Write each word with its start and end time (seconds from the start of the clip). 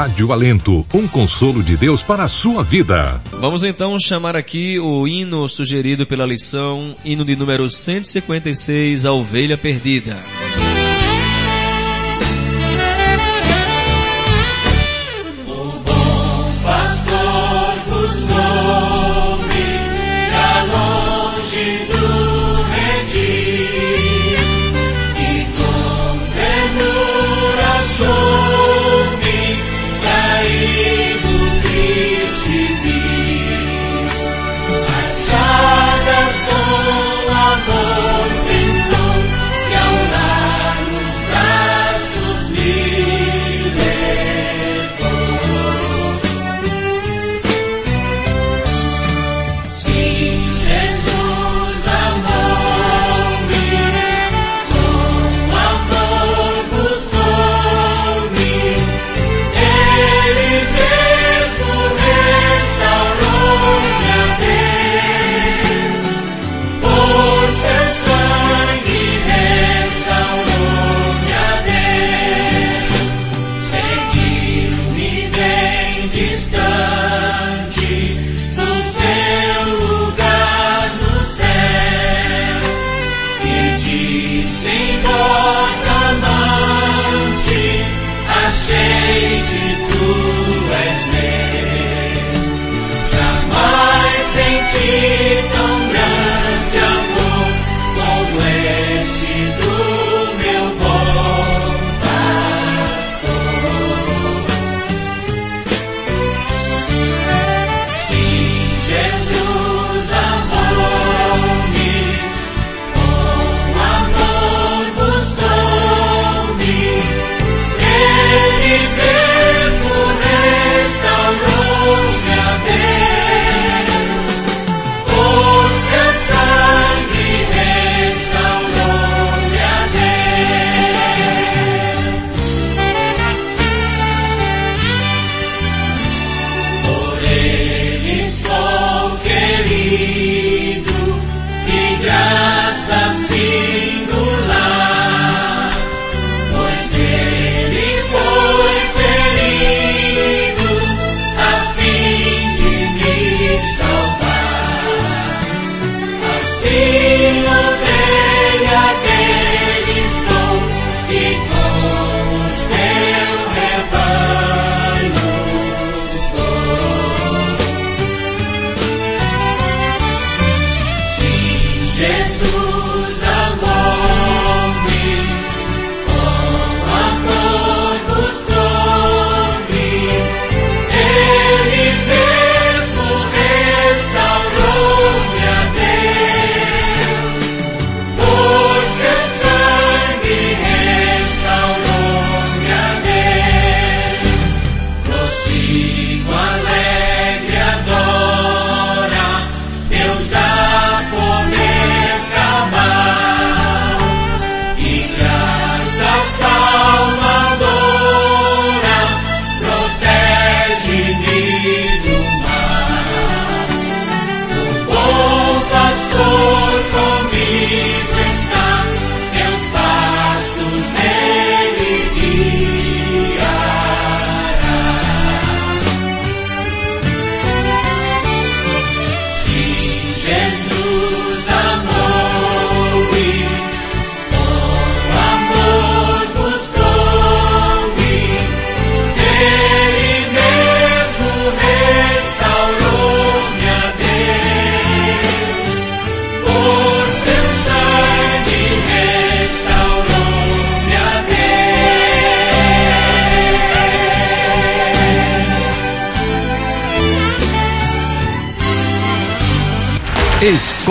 Rádio 0.00 0.32
Alento, 0.32 0.86
um 0.94 1.06
consolo 1.06 1.62
de 1.62 1.76
Deus 1.76 2.02
para 2.02 2.24
a 2.24 2.28
sua 2.28 2.64
vida. 2.64 3.20
Vamos 3.32 3.62
então 3.64 3.98
chamar 4.00 4.34
aqui 4.34 4.78
o 4.78 5.06
hino 5.06 5.46
sugerido 5.46 6.06
pela 6.06 6.24
lição, 6.24 6.96
hino 7.04 7.22
de 7.22 7.36
número 7.36 7.68
156, 7.68 9.04
A 9.04 9.12
Ovelha 9.12 9.58
Perdida. 9.58 10.16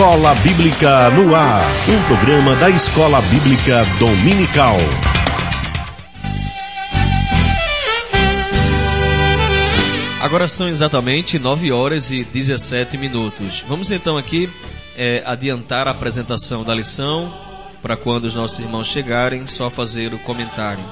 Escola 0.00 0.34
Bíblica 0.36 1.10
no 1.10 1.36
Ar, 1.36 1.62
um 1.86 2.02
programa 2.04 2.56
da 2.56 2.70
Escola 2.70 3.20
Bíblica 3.20 3.84
Dominical. 3.98 4.78
Agora 10.22 10.48
são 10.48 10.68
exatamente 10.68 11.38
9 11.38 11.70
horas 11.70 12.10
e 12.10 12.24
17 12.24 12.96
minutos. 12.96 13.62
Vamos 13.68 13.90
então 13.90 14.16
aqui 14.16 14.48
é, 14.96 15.22
adiantar 15.26 15.86
a 15.86 15.90
apresentação 15.90 16.64
da 16.64 16.74
lição 16.74 17.30
para 17.82 17.94
quando 17.94 18.24
os 18.24 18.34
nossos 18.34 18.58
irmãos 18.58 18.86
chegarem, 18.86 19.46
só 19.46 19.68
fazer 19.68 20.14
o 20.14 20.18
comentário. 20.20 20.82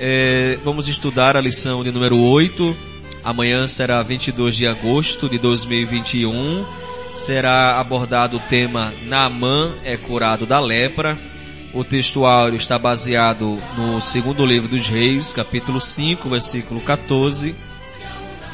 É, 0.00 0.58
vamos 0.64 0.88
estudar 0.88 1.36
a 1.36 1.40
lição 1.42 1.84
de 1.84 1.92
número 1.92 2.16
8. 2.18 2.74
Amanhã 3.22 3.68
será 3.68 4.02
22 4.02 4.56
de 4.56 4.66
agosto 4.66 5.28
de 5.28 5.36
2021 5.36 6.81
será 7.14 7.78
abordado 7.78 8.36
o 8.36 8.40
tema 8.40 8.92
Naamã 9.04 9.72
é 9.84 9.96
curado 9.96 10.46
da 10.46 10.58
lepra 10.60 11.16
O 11.74 11.84
textuário 11.84 12.56
está 12.56 12.78
baseado 12.78 13.58
no 13.76 14.00
segundo 14.00 14.44
livro 14.44 14.68
dos 14.68 14.86
Reis, 14.86 15.32
capítulo 15.32 15.80
5, 15.80 16.28
versículo 16.28 16.80
14. 16.80 17.54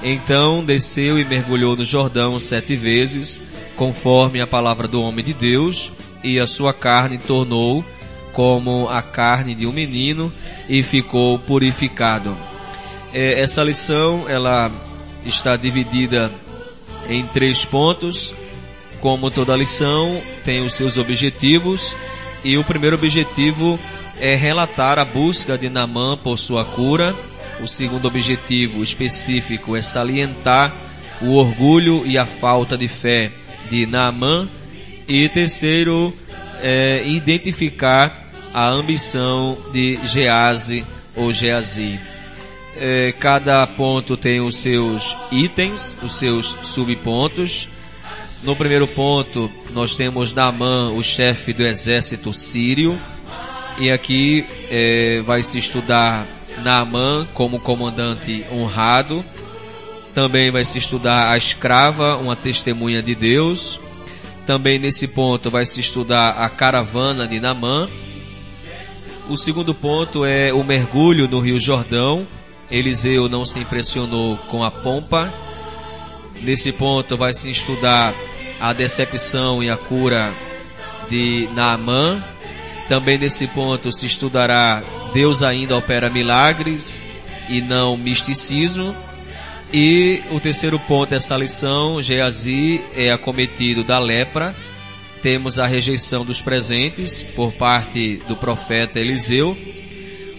Então 0.03 0.65
desceu 0.65 1.19
e 1.19 1.25
mergulhou 1.25 1.77
no 1.77 1.85
Jordão 1.85 2.39
sete 2.39 2.77
vezes, 2.77 3.43
conforme 3.77 4.41
a 4.41 4.47
palavra 4.47 4.87
do 4.87 5.03
homem 5.03 5.25
de 5.25 5.35
Deus, 5.35 5.91
e 6.23 6.39
a 6.39 6.47
sua 6.47 6.73
carne 6.73 7.19
tornou 7.19 7.85
como 8.33 8.89
a 8.89 9.03
carne 9.03 9.53
de 9.53 9.67
um 9.67 9.73
menino 9.73 10.33
e 10.69 10.81
ficou 10.83 11.39
purificado. 11.41 12.37
É, 13.13 13.41
essa 13.41 13.65
lição 13.65 14.29
ela 14.29 14.71
está 15.25 15.57
dividida 15.57 16.31
em 17.09 17.27
três 17.27 17.65
pontos. 17.65 18.33
Como 19.01 19.31
toda 19.31 19.57
lição, 19.57 20.21
tem 20.45 20.65
os 20.65 20.75
seus 20.75 20.97
objetivos 20.97 21.97
e 22.45 22.57
o 22.59 22.65
primeiro 22.65 22.97
objetivo 22.97 23.79
é 24.21 24.35
relatar 24.35 24.99
a 24.99 25.05
busca 25.05 25.57
de 25.57 25.69
Namã 25.69 26.17
por 26.17 26.37
sua 26.37 26.65
cura. 26.65 27.15
O 27.61 27.67
segundo 27.67 28.07
objetivo 28.07 28.83
específico 28.83 29.77
é 29.77 29.83
salientar 29.83 30.73
o 31.21 31.35
orgulho 31.35 32.07
e 32.07 32.17
a 32.17 32.27
falta 32.27 32.77
de 32.77 32.89
fé 32.89 33.33
de 33.71 33.87
Naamã. 33.87 34.49
E 35.07 35.29
terceiro, 35.29 36.13
é 36.61 37.03
identificar 37.07 38.29
a 38.53 38.69
ambição 38.69 39.57
de 39.73 39.99
Gease 40.05 40.85
ou 41.17 41.33
Geazi. 41.33 41.99
É, 42.77 43.13
cada 43.19 43.67
ponto 43.67 44.17
tem 44.17 44.41
os 44.41 44.57
seus 44.59 45.17
itens, 45.33 45.99
os 46.03 46.19
seus 46.19 46.55
subpontos. 46.63 47.69
No 48.43 48.55
primeiro 48.55 48.87
ponto, 48.87 49.51
nós 49.73 49.97
temos 49.97 50.33
Naamã, 50.33 50.91
o 50.91 51.03
chefe 51.03 51.53
do 51.53 51.65
exército 51.65 52.33
sírio. 52.33 52.99
E 53.79 53.91
aqui 53.91 54.47
é, 54.71 55.21
vai 55.23 55.43
se 55.43 55.59
estudar 55.59 56.25
Naamã 56.63 57.27
como 57.35 57.59
comandante 57.59 58.45
honrado. 58.53 59.25
Também 60.15 60.51
vai 60.51 60.65
se 60.65 60.79
estudar 60.79 61.33
a 61.33 61.37
escrava, 61.37 62.17
uma 62.17 62.37
testemunha 62.37 63.03
de 63.03 63.15
Deus. 63.15 63.81
Também 64.47 64.79
nesse 64.79 65.09
ponto 65.09 65.51
vai 65.51 65.67
se 65.67 65.81
estudar 65.81 66.31
a 66.31 66.49
caravana 66.49 67.27
de 67.27 67.41
Naamã. 67.41 67.89
O 69.29 69.37
segundo 69.37 69.75
ponto 69.75 70.25
é 70.25 70.53
o 70.53 70.65
mergulho 70.65 71.29
no 71.29 71.41
Rio 71.41 71.61
Jordão. 71.61 72.27
Eliseu 72.71 73.29
não 73.29 73.45
se 73.45 73.59
impressionou 73.59 74.37
com 74.49 74.63
a 74.63 74.71
pompa. 74.71 75.33
Nesse 76.43 76.73
ponto 76.73 77.17
vai 77.17 77.33
se 77.33 77.51
estudar 77.51 78.15
a 78.61 78.73
decepção 78.73 79.63
e 79.63 79.71
a 79.71 79.77
cura 79.77 80.33
de 81.11 81.49
Naamã. 81.55 82.23
Também 82.89 83.19
nesse 83.19 83.47
ponto 83.49 83.93
se 83.93 84.07
estudará 84.07 84.83
Deus 85.13 85.43
ainda 85.43 85.77
opera 85.77 86.09
milagres 86.09 87.01
e 87.49 87.61
não 87.61 87.97
misticismo. 87.97 88.95
E 89.73 90.23
o 90.31 90.41
terceiro 90.41 90.79
ponto 90.79 91.11
dessa 91.11 91.37
lição, 91.37 92.01
Geazi 92.01 92.81
é 92.97 93.11
acometido 93.11 93.85
da 93.85 93.99
lepra. 93.99 94.55
Temos 95.23 95.59
a 95.59 95.67
rejeição 95.67 96.25
dos 96.25 96.41
presentes 96.41 97.23
por 97.35 97.53
parte 97.53 98.23
do 98.29 98.37
profeta 98.37 98.99
Eliseu. 98.99 99.57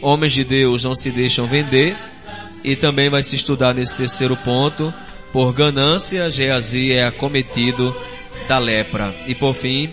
Homens 0.01 0.33
de 0.33 0.43
Deus 0.43 0.83
não 0.83 0.95
se 0.95 1.11
deixam 1.11 1.45
vender. 1.45 1.95
E 2.63 2.75
também 2.75 3.09
vai 3.09 3.21
se 3.21 3.35
estudar 3.35 3.73
nesse 3.73 3.95
terceiro 3.95 4.35
ponto, 4.37 4.93
por 5.31 5.53
ganância, 5.53 6.29
Geazi 6.29 6.91
é 6.91 7.05
acometido 7.05 7.95
da 8.47 8.57
lepra. 8.57 9.13
E 9.27 9.35
por 9.35 9.53
fim, 9.53 9.89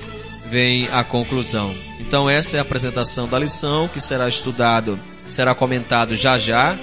vem 0.49 0.89
a 0.93 1.05
conclusão. 1.05 1.75
Então 2.01 2.29
essa 2.29 2.57
é 2.57 2.59
a 2.59 2.63
apresentação 2.63 3.29
da 3.29 3.39
lição 3.39 3.89
que 3.89 4.01
será 4.01 4.29
estudado, 4.29 4.99
será 5.27 5.55
comentado 5.55 6.17
já 6.17 6.39
já, 6.39 6.77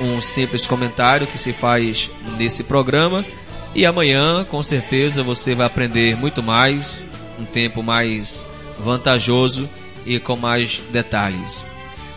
um 0.00 0.20
simples 0.20 0.66
comentário 0.66 1.26
que 1.26 1.38
se 1.38 1.52
faz 1.52 2.08
nesse 2.36 2.64
programa 2.64 3.24
e 3.74 3.86
amanhã 3.86 4.44
com 4.44 4.62
certeza 4.62 5.22
você 5.22 5.54
vai 5.54 5.66
aprender 5.66 6.16
muito 6.16 6.42
mais, 6.42 7.06
um 7.38 7.44
tempo 7.44 7.82
mais 7.82 8.46
vantajoso 8.78 9.68
e 10.04 10.18
com 10.18 10.36
mais 10.36 10.80
detalhes. 10.90 11.64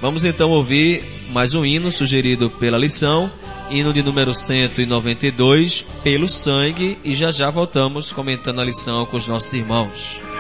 Vamos 0.02 0.26
então 0.26 0.50
ouvir 0.50 1.04
mais 1.30 1.54
um 1.54 1.66
hino 1.66 1.92
sugerido 1.92 2.50
pela 2.50 2.78
lição, 2.78 3.32
hino 3.70 3.94
de 3.94 4.02
número 4.02 4.34
192, 4.34 5.86
pelo 6.04 6.28
sangue, 6.28 6.98
e 7.04 7.16
já 7.16 7.32
já 7.32 7.50
voltamos 7.50 8.12
comentando 8.12 8.62
a 8.62 8.64
lição 8.64 9.06
com 9.06 9.18
os 9.18 9.28
nossos 9.28 9.54
irmãos. 9.54 10.33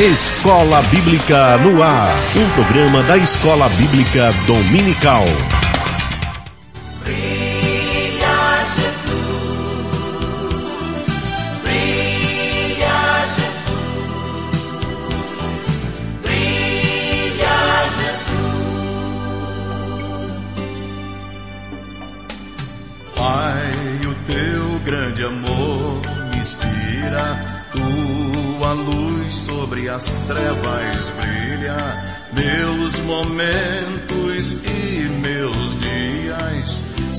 Escola 0.00 0.80
Bíblica 0.82 1.58
no 1.58 1.82
Ar, 1.82 2.14
um 2.36 2.48
programa 2.50 3.02
da 3.02 3.18
Escola 3.18 3.68
Bíblica 3.70 4.32
Dominical. 4.46 5.24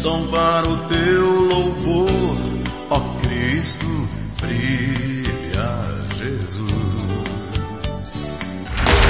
são 0.02 0.26
para 0.28 0.70
o 0.70 0.78
teu 0.88 1.30
louvor, 1.42 2.38
ó 2.90 3.02
Cristo, 3.22 4.08
brilha 4.42 5.78
Jesus. 6.16 6.64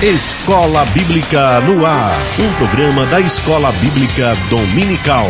Escola 0.01 0.85
Bíblica 0.87 1.59
no 1.59 1.85
Ar, 1.85 2.17
um 2.39 2.53
programa 2.53 3.05
da 3.05 3.19
Escola 3.21 3.71
Bíblica 3.73 4.35
Dominical. 4.49 5.27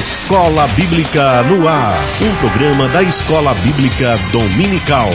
Escola 0.00 0.66
Bíblica 0.68 1.42
no 1.42 1.68
Ar, 1.68 1.98
um 2.22 2.34
programa 2.36 2.88
da 2.88 3.02
Escola 3.02 3.52
Bíblica 3.62 4.16
Dominical. 4.32 5.10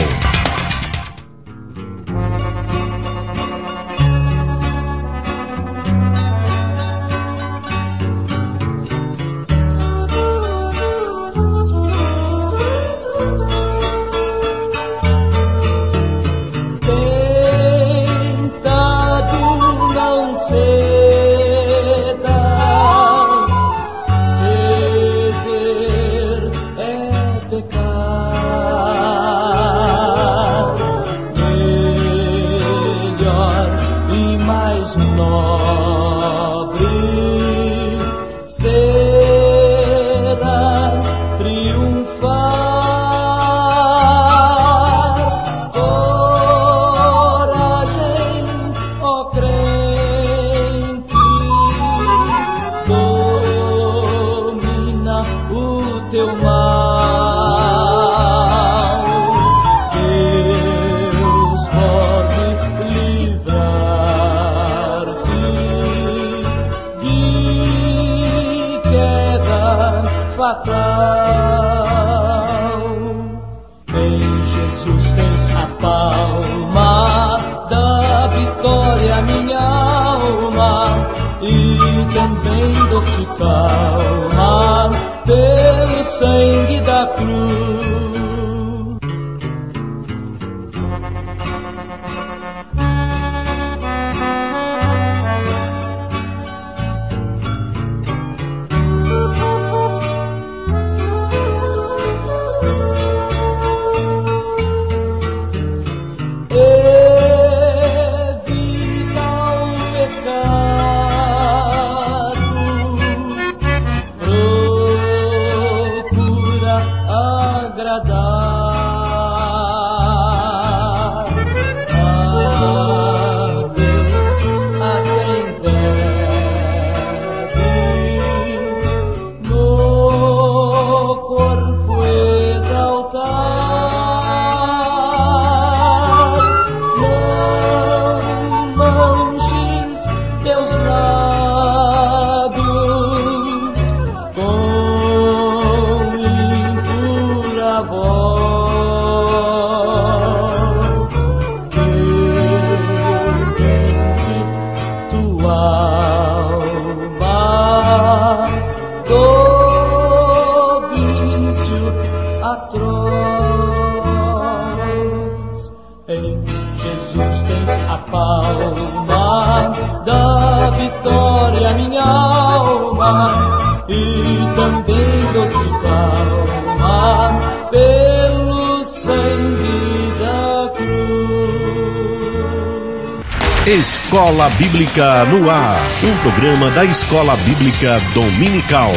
Bíblica 184.58 185.24
no 185.26 185.50
Ar, 185.50 185.78
um 186.02 186.16
programa 186.18 186.70
da 186.70 186.84
Escola 186.84 187.36
Bíblica 187.44 188.00
Dominical. 188.14 188.92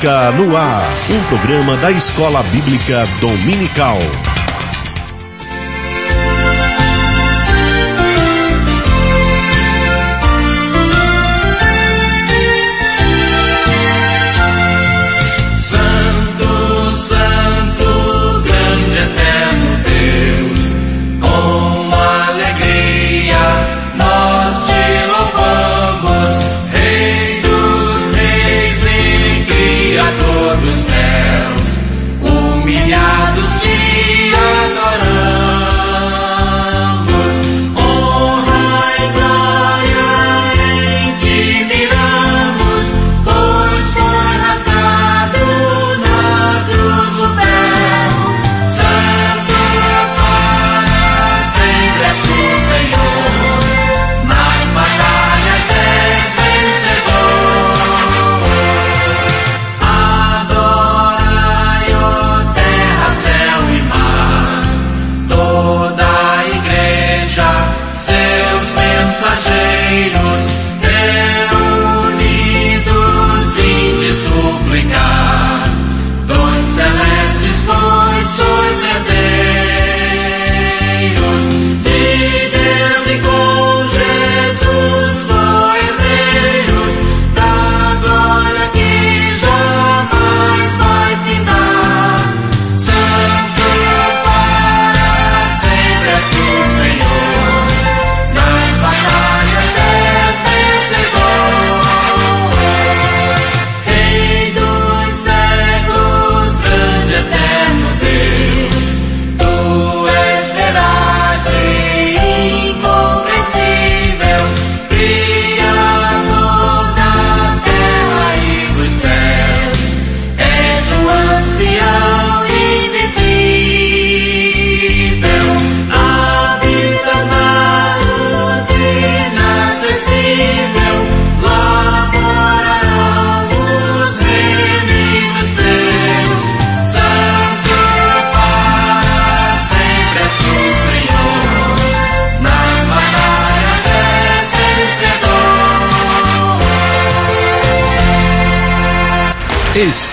Bíblica 0.00 0.32
no 0.32 0.56
Ar, 0.56 0.82
um 1.10 1.24
programa 1.24 1.76
da 1.76 1.92
Escola 1.92 2.42
Bíblica 2.44 3.06
Dominical. 3.20 3.98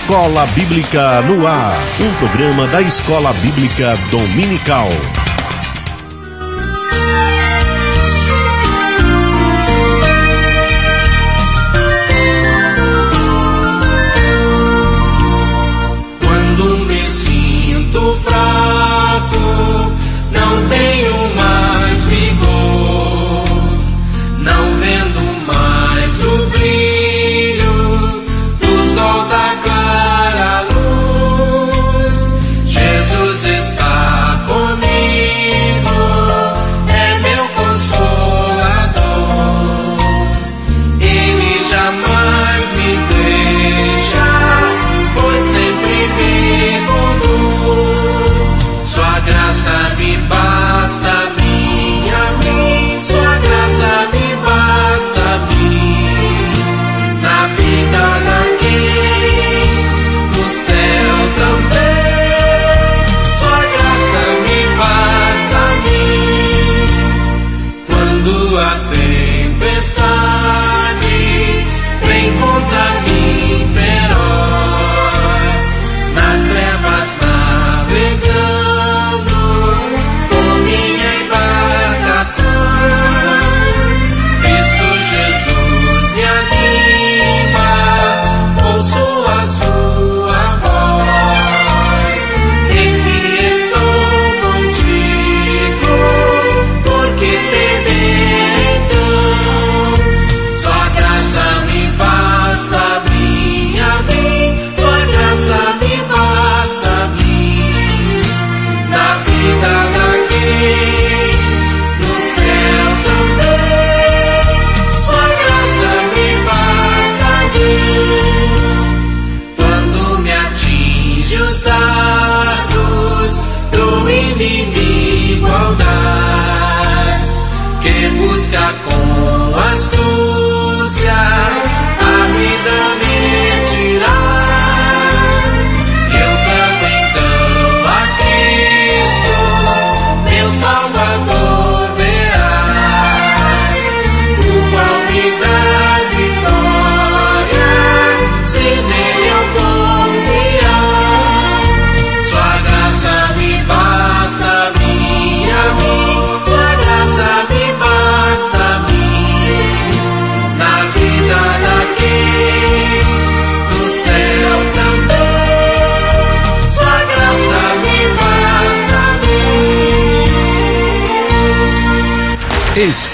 Escola 0.08 0.46
Bíblica 0.46 1.20
no 1.20 1.46
Ar, 1.46 1.76
um 2.00 2.14
programa 2.14 2.66
da 2.68 2.80
Escola 2.80 3.30
Bíblica 3.42 3.94
Dominical. 4.10 4.88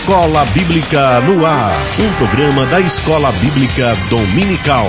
Escola 0.05 0.45
Bíblica 0.53 1.19
no 1.23 1.47
Ar, 1.47 1.75
um 1.99 2.13
programa 2.17 2.67
da 2.67 2.79
Escola 2.79 3.33
Bíblica 3.41 3.97
Dominical. 4.11 4.87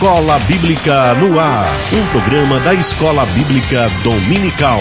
Escola 0.00 0.38
Bíblica 0.38 1.12
no 1.12 1.38
Ar, 1.38 1.68
um 1.92 2.06
programa 2.06 2.58
da 2.60 2.72
Escola 2.72 3.26
Bíblica 3.26 3.86
Dominical. 4.02 4.80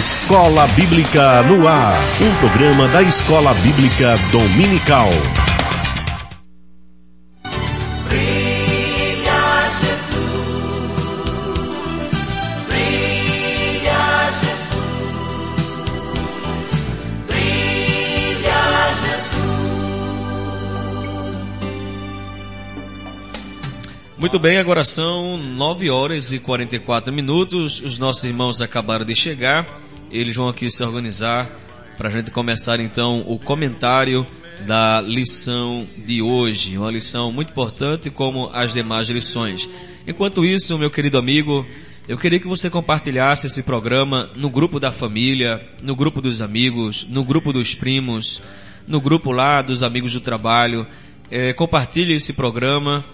Escola 0.00 0.66
Bíblica 0.68 1.42
no 1.42 1.68
Ar, 1.68 1.92
um 2.22 2.34
programa 2.36 2.88
da 2.88 3.02
Escola 3.02 3.52
Bíblica 3.56 4.16
Dominical. 4.32 5.10
Brilha 8.08 9.70
Jesus, 9.78 10.16
brilha 12.66 14.30
Jesus, 14.40 14.86
brilha 17.26 18.48
Muito 24.16 24.38
bem, 24.38 24.56
agora 24.56 24.82
são 24.82 25.36
9 25.36 25.90
horas 25.90 26.32
e 26.32 26.38
44 26.38 27.12
minutos. 27.12 27.82
Os 27.82 27.98
nossos 27.98 28.24
irmãos 28.24 28.62
acabaram 28.62 29.04
de 29.04 29.14
chegar. 29.14 29.89
Eles 30.10 30.34
vão 30.34 30.48
aqui 30.48 30.70
se 30.70 30.82
organizar 30.82 31.48
para 31.96 32.08
a 32.08 32.12
gente 32.12 32.30
começar 32.30 32.80
então 32.80 33.22
o 33.26 33.38
comentário 33.38 34.26
da 34.66 35.00
lição 35.00 35.86
de 35.96 36.22
hoje. 36.22 36.76
Uma 36.76 36.90
lição 36.90 37.32
muito 37.32 37.50
importante 37.50 38.10
como 38.10 38.50
as 38.52 38.72
demais 38.72 39.08
lições. 39.08 39.68
Enquanto 40.06 40.44
isso, 40.44 40.78
meu 40.78 40.90
querido 40.90 41.18
amigo, 41.18 41.64
eu 42.08 42.18
queria 42.18 42.40
que 42.40 42.48
você 42.48 42.68
compartilhasse 42.68 43.46
esse 43.46 43.62
programa 43.62 44.30
no 44.34 44.50
grupo 44.50 44.80
da 44.80 44.90
família, 44.90 45.64
no 45.82 45.94
grupo 45.94 46.20
dos 46.20 46.42
amigos, 46.42 47.06
no 47.08 47.22
grupo 47.22 47.52
dos 47.52 47.74
primos, 47.74 48.42
no 48.88 49.00
grupo 49.00 49.30
lá 49.30 49.62
dos 49.62 49.82
amigos 49.82 50.12
do 50.12 50.20
trabalho. 50.20 50.86
Eh, 51.30 51.52
compartilhe 51.52 52.14
esse 52.14 52.32
programa 52.32 53.04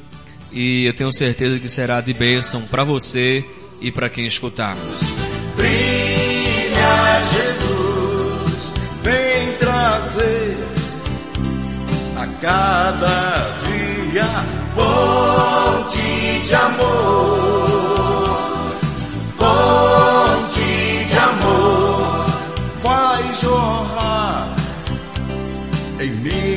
e 0.53 0.85
eu 0.85 0.95
tenho 0.95 1.13
certeza 1.13 1.59
que 1.59 1.69
será 1.69 2.01
de 2.01 2.15
bênção 2.15 2.63
para 2.63 2.85
você 2.85 3.45
e 3.81 3.91
para 3.91 4.09
quem 4.09 4.27
escutar. 4.27 4.77
Jesus, 7.33 8.72
vem 9.03 9.53
trazer 9.59 10.57
a 12.16 12.27
cada 12.40 13.51
dia 13.66 14.29
fonte 14.75 16.40
de 16.44 16.55
amor, 16.55 17.66
fonte 19.37 21.07
de 21.09 21.16
amor, 21.18 22.27
vai 22.83 23.33
jorrar 23.33 24.49
em 26.01 26.11
minha 26.11 26.56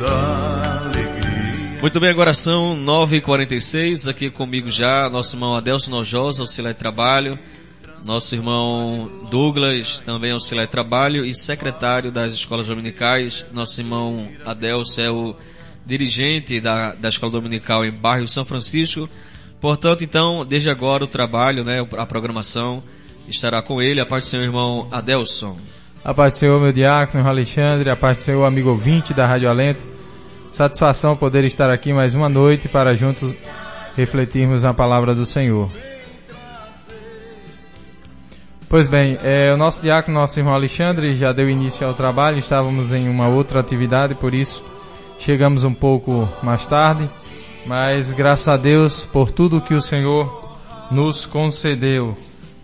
da 0.00 0.84
alegria. 0.86 1.78
Muito 1.80 2.00
bem, 2.00 2.10
agora 2.10 2.32
são 2.32 2.74
9h46, 2.74 4.08
aqui 4.08 4.30
comigo 4.30 4.70
já, 4.70 5.10
nosso 5.10 5.36
irmão 5.36 5.54
Adelson 5.54 5.90
Nojosa, 5.90 6.42
auxiliar 6.42 6.72
de 6.72 6.78
trabalho, 6.78 7.38
nosso 8.04 8.34
irmão 8.34 9.10
Douglas, 9.30 10.02
também 10.04 10.32
auxiliar 10.32 10.66
de 10.66 10.72
trabalho 10.72 11.24
e 11.24 11.34
secretário 11.34 12.10
das 12.10 12.32
escolas 12.32 12.66
dominicais, 12.66 13.44
nosso 13.52 13.78
irmão 13.80 14.28
Adelson 14.44 15.02
é 15.02 15.10
o 15.10 15.36
dirigente 15.84 16.60
da, 16.60 16.94
da 16.94 17.10
escola 17.10 17.32
dominical 17.32 17.84
em 17.84 17.90
bairro 17.90 18.26
São 18.26 18.44
Francisco, 18.44 19.08
portanto, 19.60 20.02
então, 20.02 20.46
desde 20.46 20.70
agora 20.70 21.04
o 21.04 21.08
trabalho, 21.08 21.62
né, 21.62 21.86
a 21.98 22.06
programação 22.06 22.82
estará 23.28 23.60
com 23.60 23.82
ele, 23.82 24.00
a 24.00 24.06
parte 24.06 24.24
do 24.24 24.30
seu 24.30 24.42
irmão 24.42 24.88
Adelson. 24.90 25.58
A 26.02 26.14
paz 26.14 26.32
do 26.32 26.38
Senhor, 26.38 26.58
meu 26.58 26.72
diácono 26.72 27.28
Alexandre, 27.28 27.90
a 27.90 27.94
paz 27.94 28.16
do 28.16 28.22
Senhor, 28.22 28.46
amigo 28.46 28.70
ouvinte 28.70 29.12
da 29.12 29.26
Rádio 29.26 29.50
Alento. 29.50 29.84
Satisfação 30.50 31.14
poder 31.14 31.44
estar 31.44 31.68
aqui 31.68 31.92
mais 31.92 32.14
uma 32.14 32.26
noite 32.26 32.70
para 32.70 32.94
juntos 32.94 33.34
refletirmos 33.94 34.64
a 34.64 34.72
palavra 34.72 35.14
do 35.14 35.26
Senhor. 35.26 35.70
Pois 38.66 38.86
bem, 38.86 39.18
é, 39.22 39.52
o 39.52 39.58
nosso 39.58 39.82
diácono, 39.82 40.18
nosso 40.18 40.40
irmão 40.40 40.54
Alexandre, 40.54 41.16
já 41.16 41.32
deu 41.32 41.46
início 41.46 41.86
ao 41.86 41.92
trabalho, 41.92 42.38
estávamos 42.38 42.94
em 42.94 43.06
uma 43.06 43.28
outra 43.28 43.60
atividade, 43.60 44.14
por 44.14 44.32
isso 44.32 44.64
chegamos 45.18 45.64
um 45.64 45.74
pouco 45.74 46.26
mais 46.42 46.64
tarde, 46.64 47.10
mas 47.66 48.10
graças 48.14 48.48
a 48.48 48.56
Deus 48.56 49.04
por 49.04 49.30
tudo 49.30 49.60
que 49.60 49.74
o 49.74 49.82
Senhor 49.82 50.56
nos 50.90 51.26
concedeu 51.26 52.16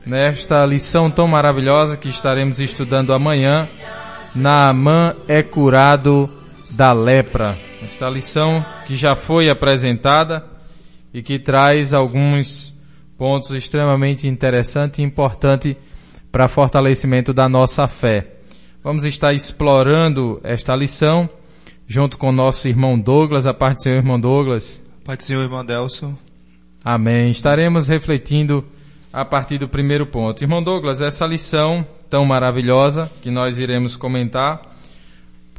nesta 0.07 0.65
lição 0.65 1.11
tão 1.11 1.27
maravilhosa 1.27 1.97
que 1.97 2.09
estaremos 2.09 2.61
estudando 2.61 3.13
amanhã. 3.13 3.69
Naamã 4.35 5.17
é 5.27 5.43
curado 5.43 6.31
da 6.71 6.93
lepra. 6.93 7.57
Esta 7.83 8.09
lição 8.09 8.65
que 8.87 8.97
já 8.97 9.17
foi 9.17 9.51
apresentada 9.51 10.45
e 11.13 11.23
que 11.23 11.39
traz 11.39 11.93
alguns 11.93 12.75
pontos 13.19 13.51
extremamente 13.51 14.29
interessantes 14.29 15.01
e 15.01 15.03
importantes 15.03 15.77
para 16.31 16.49
fortalecimento 16.49 17.33
da 17.33 17.49
nossa 17.49 17.89
fé. 17.89 18.29
Vamos 18.85 19.05
estar 19.05 19.33
explorando 19.35 20.41
esta 20.45 20.77
lição 20.77 21.29
junto 21.89 22.19
com 22.19 22.31
nosso 22.31 22.69
irmão 22.69 22.99
Douglas, 22.99 23.47
a 23.47 23.55
parte 23.55 23.79
do 23.79 23.83
seu 23.83 23.93
irmão 23.95 24.21
Douglas. 24.21 24.83
Pai 25.05 25.17
do 25.17 25.23
Senhor, 25.23 25.43
irmão 25.43 25.65
Delson. 25.65 26.15
Amém. 26.85 27.31
Estaremos 27.31 27.89
refletindo 27.89 28.65
a 29.17 29.25
partir 29.25 29.57
do 29.57 29.67
primeiro 29.67 30.05
ponto. 30.05 30.45
Irmão 30.45 30.63
Douglas, 30.63 31.01
essa 31.01 31.25
lição 31.25 31.87
tão 32.11 32.27
maravilhosa 32.27 33.11
que 33.23 33.31
nós 33.31 33.59
iremos 33.59 33.97
comentar 33.97 34.61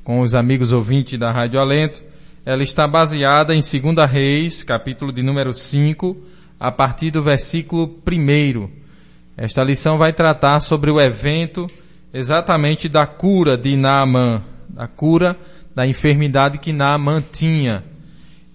com 0.04 0.22
os 0.22 0.36
amigos 0.36 0.72
ouvintes 0.72 1.18
da 1.18 1.32
Rádio 1.32 1.60
Alento, 1.60 2.04
ela 2.46 2.62
está 2.62 2.88
baseada 2.88 3.56
em 3.56 3.60
2 3.60 4.12
Reis, 4.12 4.62
capítulo 4.62 5.12
de 5.12 5.24
número 5.24 5.52
5, 5.52 6.16
a 6.60 6.72
partir 6.72 7.10
do 7.10 7.24
versículo 7.24 8.00
1. 8.08 8.70
Esta 9.36 9.64
lição 9.64 9.98
vai 9.98 10.14
tratar 10.14 10.60
sobre 10.60 10.92
o 10.92 11.02
evento 11.02 11.66
exatamente 12.14 12.88
da 12.88 13.08
cura 13.08 13.58
de 13.58 13.76
Naamã, 13.76 14.40
da 14.70 14.88
cura 14.88 15.36
da 15.74 15.88
enfermidade 15.88 16.60
que 16.60 16.72
Naamã 16.72 17.24
tinha. 17.24 17.84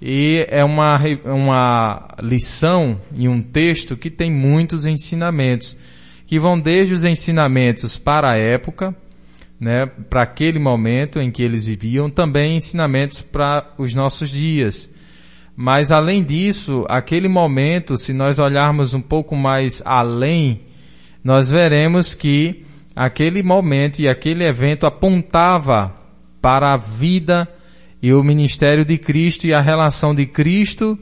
E 0.05 0.45
é 0.49 0.65
uma, 0.65 0.97
uma 1.25 2.09
lição 2.21 3.01
e 3.15 3.29
um 3.29 3.41
texto 3.41 3.97
que 3.97 4.11
tem 4.11 4.33
muitos 4.33 4.85
ensinamentos, 4.85 5.77
que 6.27 6.41
vão 6.41 6.59
desde 6.59 6.93
os 6.93 7.05
ensinamentos 7.05 7.97
para 7.97 8.33
a 8.33 8.37
época, 8.37 8.93
né, 9.61 9.87
para 10.11 10.23
aquele 10.25 10.59
momento 10.59 11.21
em 11.21 11.31
que 11.31 11.41
eles 11.41 11.67
viviam, 11.67 12.11
também 12.11 12.57
ensinamentos 12.57 13.23
para 13.23 13.73
os 13.79 13.95
nossos 13.95 14.29
dias. 14.29 14.91
Mas 15.55 15.93
além 15.93 16.25
disso, 16.25 16.85
aquele 16.89 17.29
momento, 17.29 17.97
se 17.97 18.13
nós 18.13 18.41
olharmos 18.41 18.93
um 18.95 19.01
pouco 19.01 19.37
mais 19.37 19.81
além, 19.85 20.63
nós 21.23 21.49
veremos 21.49 22.13
que 22.13 22.65
aquele 22.97 23.41
momento 23.41 24.01
e 24.01 24.09
aquele 24.09 24.45
evento 24.45 24.85
apontava 24.85 25.95
para 26.41 26.75
a 26.75 26.77
vida 26.77 27.49
e 28.03 28.13
o 28.13 28.23
ministério 28.23 28.85
de 28.85 28.99
Cristo 28.99 29.47
e 29.47 29.55
a 29.55 29.61
relação 29.61 30.15
de 30.15 30.27
Cristo 30.27 30.99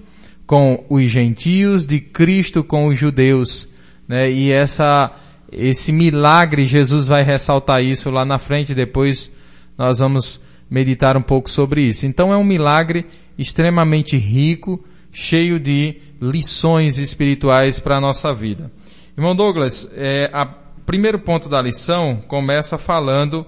com 0.47 0.85
os 0.91 1.09
gentios, 1.09 1.87
de 1.87 2.01
Cristo 2.01 2.63
com 2.63 2.89
os 2.89 2.99
judeus, 2.99 3.67
né? 4.07 4.31
E 4.31 4.53
essa 4.53 5.11
esse 5.53 5.91
milagre 5.91 6.65
Jesus 6.65 7.09
vai 7.09 7.23
ressaltar 7.23 7.83
isso 7.83 8.11
lá 8.11 8.25
na 8.25 8.39
frente, 8.39 8.75
depois 8.75 9.33
nós 9.77 9.99
vamos 9.99 10.41
meditar 10.71 11.17
um 11.17 11.23
pouco 11.23 11.51
sobre 11.51 11.83
isso. 11.83 12.07
Então 12.07 12.33
é 12.33 12.37
um 12.37 12.45
milagre 12.45 13.07
extremamente 13.37 14.17
rico, 14.17 14.85
cheio 15.11 15.59
de 15.59 15.97
lições 16.21 16.99
espirituais 16.99 17.81
para 17.81 17.97
a 17.97 18.01
nossa 18.01 18.33
vida. 18.33 18.71
Irmão 19.17 19.35
Douglas, 19.35 19.91
é, 19.97 20.31
a 20.33 20.47
primeiro 20.47 21.19
ponto 21.19 21.49
da 21.49 21.61
lição 21.61 22.23
começa 22.29 22.79
falando 22.79 23.47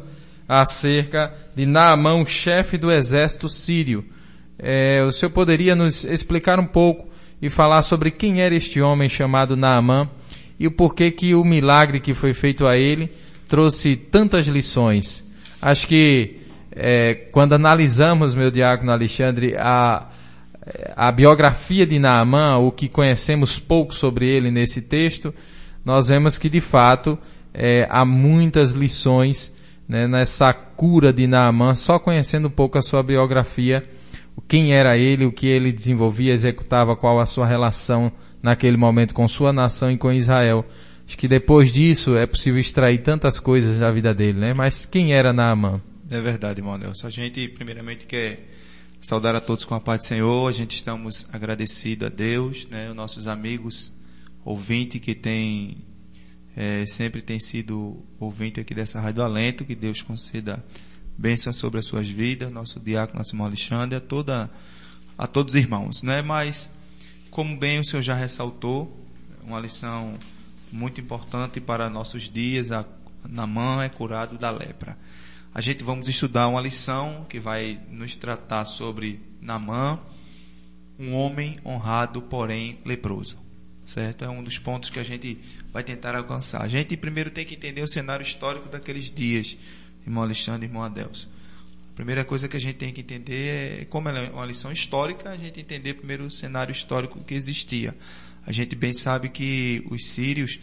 acerca 0.61 1.33
de 1.57 1.65
Naamã, 1.65 2.23
chefe 2.27 2.77
do 2.77 2.93
exército 2.93 3.49
sírio. 3.49 4.05
É, 4.59 5.03
o 5.03 5.11
senhor 5.11 5.31
poderia 5.33 5.75
nos 5.75 6.05
explicar 6.05 6.61
um 6.61 6.67
pouco 6.67 7.09
e 7.41 7.49
falar 7.49 7.81
sobre 7.81 8.11
quem 8.11 8.43
era 8.43 8.55
este 8.55 8.81
homem 8.81 9.09
chamado 9.09 9.57
Naamã 9.57 10.09
e 10.61 10.67
o 10.67 10.71
porquê 10.71 11.11
que 11.11 11.35
o 11.35 11.43
milagre 11.43 12.01
que 12.01 12.13
foi 12.13 12.35
feito 12.35 12.67
a 12.67 12.77
ele 12.77 13.11
trouxe 13.49 13.97
tantas 13.97 14.47
lições. 14.47 15.25
Acho 15.61 15.87
que 15.87 16.41
é, 16.71 17.15
quando 17.33 17.55
analisamos, 17.55 18.35
meu 18.35 18.51
diácono 18.51 18.93
Alexandre, 18.93 19.57
a, 19.57 20.11
a 20.95 21.11
biografia 21.11 21.87
de 21.87 21.99
Naamã, 21.99 22.59
o 22.59 22.71
que 22.71 22.91
conhecemos 22.91 23.59
pouco 23.59 23.95
sobre 23.95 24.29
ele 24.29 24.51
nesse 24.51 24.83
texto, 24.83 25.35
nós 25.83 26.09
vemos 26.09 26.37
que 26.37 26.51
de 26.51 26.61
fato 26.61 27.19
é, 27.55 27.87
há 27.91 28.05
muitas 28.05 28.73
lições 28.73 29.53
né, 29.89 30.07
nessa 30.07 30.53
cura 30.53 31.13
de 31.13 31.27
Naamã, 31.27 31.75
só 31.75 31.99
conhecendo 31.99 32.49
um 32.49 32.51
pouco 32.51 32.79
a 32.79 32.83
sua 32.83 33.03
biografia, 33.03 33.89
quem 34.49 34.75
era 34.75 34.97
ele, 34.97 35.25
o 35.25 35.33
que 35.33 35.47
ele 35.47 35.73
desenvolvia, 35.73 36.33
executava, 36.33 36.97
qual 36.97 37.21
a 37.21 37.27
sua 37.27 37.47
relação 37.47 38.13
naquele 38.43 38.77
momento 38.77 39.15
com 39.15 39.27
sua 39.29 39.53
nação 39.53 39.91
e 39.91 39.97
com 39.97 40.13
Israel. 40.13 40.65
Acho 41.07 41.17
que 41.17 41.29
depois 41.29 41.73
disso 41.73 42.17
é 42.17 42.27
possível 42.27 42.61
extrair 42.61 42.99
tantas 42.99 43.39
coisas 43.39 43.79
da 43.79 43.91
vida 43.91 44.15
dele, 44.15 44.39
né? 44.39 44.55
Mas 44.55 44.85
quem 44.85 45.15
era 45.15 45.33
Naamã? 45.33 45.81
É 46.11 46.21
verdade, 46.21 46.61
irmão 46.61 46.77
Nelson. 46.77 47.07
A 47.07 47.11
gente 47.11 47.49
primeiramente 47.49 48.07
quer 48.07 48.49
saudar 49.01 49.35
a 49.35 49.41
todos 49.41 49.65
com 49.65 49.75
a 49.75 49.81
paz 49.81 50.03
do 50.03 50.07
Senhor. 50.07 50.49
A 50.49 50.53
gente 50.53 50.75
estamos 50.75 51.29
agradecidos 51.33 52.07
a 52.07 52.11
Deus, 52.11 52.67
né? 52.71 52.89
Os 52.91 52.95
nossos 52.95 53.27
amigos 53.27 53.93
ouvintes 54.45 55.01
que 55.01 55.15
têm 55.15 55.79
é, 56.57 56.85
sempre 56.85 57.23
tem 57.23 57.41
sido 57.41 58.03
ouvinte 58.21 58.61
aqui 58.61 58.75
dessa 58.75 59.01
Rádio 59.01 59.23
Alento, 59.23 59.65
que 59.65 59.75
Deus 59.75 60.03
conceda 60.03 60.63
bênção 61.17 61.53
sobre 61.53 61.81
as 61.81 61.87
suas 61.87 62.09
vidas, 62.09 62.53
nosso 62.53 62.79
diácono, 62.79 63.19
nosso 63.19 63.35
irmão 63.35 63.47
Alexandre, 63.47 63.97
a, 63.97 64.01
toda, 64.01 64.51
a 65.17 65.27
todos 65.27 65.55
os 65.55 65.61
irmãos, 65.61 66.03
né? 66.03 66.21
Mas, 66.21 66.69
como 67.31 67.57
bem 67.57 67.79
o 67.79 67.85
senhor 67.85 68.03
já 68.03 68.15
ressaltou, 68.15 68.95
uma 69.45 69.61
lição 69.61 70.15
muito 70.71 71.01
importante 71.01 71.61
para 71.61 71.89
nossos 71.89 72.31
dias, 72.31 72.71
a 72.71 72.85
Namã 73.29 73.85
é 73.85 73.89
curado 73.89 74.37
da 74.37 74.51
lepra. 74.51 74.97
A 75.55 75.61
gente 75.61 75.85
vamos 75.85 76.09
estudar 76.09 76.49
uma 76.49 76.61
lição 76.61 77.27
que 77.29 77.39
vai 77.39 77.79
nos 77.91 78.17
tratar 78.17 78.65
sobre 78.65 79.21
Namã, 79.41 79.99
um 80.99 81.15
homem 81.15 81.55
honrado, 81.65 82.23
porém 82.23 82.79
leproso 82.85 83.42
certo? 83.93 84.25
É 84.25 84.29
um 84.29 84.43
dos 84.43 84.59
pontos 84.59 84.91
que 84.91 84.99
a 84.99 85.03
gente 85.03 85.39
vai 85.73 85.85
tentar 85.85 86.17
alcançar. 86.17 86.63
A 86.63 86.69
gente 86.69 86.97
primeiro 86.97 87.31
tem 87.31 87.45
que 87.45 87.55
entender 87.55 87.83
o 87.83 87.89
cenário 87.89 88.25
histórico 88.25 88.69
daqueles 88.69 89.11
dias, 89.11 89.57
irmão 90.07 90.23
Alexandre 90.23 90.67
e 90.67 90.69
irmão 90.69 90.83
Adelso. 90.83 91.29
A 91.93 91.95
primeira 91.95 92.25
coisa 92.25 92.49
que 92.49 92.57
a 92.57 92.61
gente 92.61 92.77
tem 92.77 92.93
que 92.93 93.03
entender 93.03 93.83
é, 93.83 93.85
como 93.85 94.09
ela 94.09 94.21
é 94.21 94.31
uma 94.31 94.47
lição 94.47 94.73
histórica, 94.73 95.29
a 95.29 95.37
gente 95.37 95.61
entender 95.61 95.95
primeiro 95.95 96.25
o 96.25 96.31
cenário 96.31 96.73
histórico 96.73 97.23
que 97.23 97.35
existia. 97.35 97.95
A 98.47 98.51
gente 98.51 98.75
bem 98.75 98.95
sabe 98.95 99.29
que 99.29 99.85
os 99.91 100.07
sírios, 100.07 100.59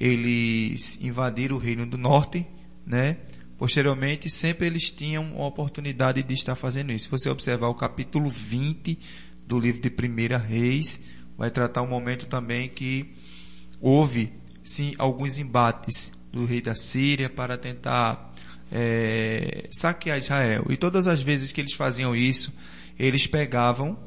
eles 0.00 0.98
invadiram 1.02 1.56
o 1.56 1.58
reino 1.58 1.86
do 1.86 1.98
norte, 1.98 2.46
né? 2.86 3.18
Posteriormente, 3.58 4.30
sempre 4.30 4.66
eles 4.66 4.90
tinham 4.90 5.34
a 5.36 5.46
oportunidade 5.46 6.22
de 6.22 6.32
estar 6.32 6.54
fazendo 6.54 6.92
isso. 6.92 7.04
Se 7.04 7.10
você 7.10 7.28
observar 7.28 7.68
o 7.68 7.74
capítulo 7.74 8.30
20 8.30 8.98
do 9.46 9.60
livro 9.60 9.82
de 9.82 9.90
Primeira 9.90 10.38
Reis, 10.38 11.02
vai 11.40 11.50
tratar 11.50 11.80
um 11.80 11.86
momento 11.86 12.26
também 12.26 12.68
que 12.68 13.14
houve, 13.80 14.30
sim, 14.62 14.92
alguns 14.98 15.38
embates 15.38 16.12
do 16.30 16.44
rei 16.44 16.60
da 16.60 16.74
Síria 16.74 17.30
para 17.30 17.56
tentar 17.56 18.34
é, 18.70 19.66
saquear 19.70 20.18
Israel. 20.18 20.66
E 20.68 20.76
todas 20.76 21.06
as 21.06 21.22
vezes 21.22 21.50
que 21.50 21.62
eles 21.62 21.72
faziam 21.72 22.14
isso, 22.14 22.52
eles 22.98 23.26
pegavam 23.26 23.98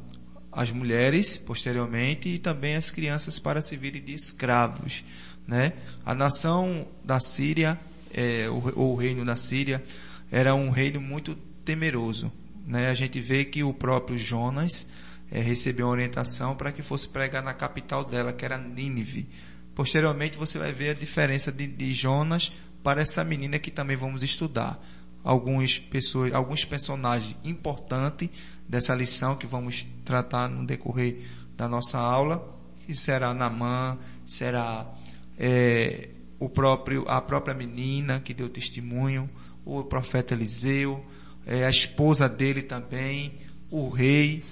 as 0.51 0.71
mulheres 0.71 1.35
posteriormente 1.35 2.29
e 2.29 2.37
também 2.37 2.75
as 2.75 2.91
crianças 2.91 3.39
para 3.39 3.63
servirem 3.63 4.03
de 4.03 4.13
escravos. 4.13 5.03
Né? 5.47 5.73
A 6.05 6.13
nação 6.13 6.87
da 7.03 7.19
Síria, 7.19 7.79
é, 8.13 8.47
o, 8.47 8.91
o 8.91 8.95
reino 8.95 9.25
da 9.25 9.35
Síria, 9.35 9.83
era 10.31 10.53
um 10.53 10.69
reino 10.69 11.01
muito 11.01 11.33
temeroso. 11.65 12.31
Né? 12.67 12.91
A 12.91 12.93
gente 12.93 13.19
vê 13.19 13.43
que 13.43 13.63
o 13.63 13.73
próprio 13.73 14.19
Jonas 14.19 14.87
é, 15.33 15.41
recebeu 15.41 15.87
uma 15.87 15.93
orientação 15.93 16.55
para 16.55 16.71
que 16.71 16.83
fosse 16.83 17.09
pregar 17.09 17.41
na 17.41 17.55
capital 17.55 18.05
dela, 18.05 18.31
que 18.31 18.45
era 18.45 18.55
Nínive. 18.55 19.27
Posteriormente 19.73 20.37
você 20.37 20.59
vai 20.59 20.71
ver 20.71 20.91
a 20.91 20.93
diferença 20.93 21.51
de, 21.51 21.65
de 21.65 21.91
Jonas 21.91 22.51
para 22.83 23.01
essa 23.01 23.23
menina 23.23 23.57
que 23.57 23.71
também 23.71 23.97
vamos 23.97 24.21
estudar. 24.21 24.79
Alguns, 25.23 25.79
pessoas, 25.79 26.31
alguns 26.35 26.63
personagens 26.65 27.35
importantes 27.43 28.29
dessa 28.69 28.93
lição 28.93 29.35
que 29.35 29.47
vamos 29.47 29.87
tratar 30.05 30.47
no 30.47 30.67
decorrer 30.67 31.25
da 31.57 31.67
nossa 31.67 31.97
aula, 31.97 32.55
que 32.85 32.93
será 32.93 33.33
Namã, 33.33 33.97
será 34.23 34.93
é, 35.39 36.09
o 36.39 36.47
próprio, 36.47 37.09
a 37.09 37.19
própria 37.19 37.55
menina 37.55 38.19
que 38.19 38.35
deu 38.35 38.49
testemunho, 38.49 39.27
o 39.65 39.83
profeta 39.83 40.35
Eliseu, 40.35 41.03
é, 41.43 41.65
a 41.65 41.69
esposa 41.71 42.29
dele 42.29 42.61
também, 42.61 43.39
o 43.71 43.89
rei, 43.89 44.43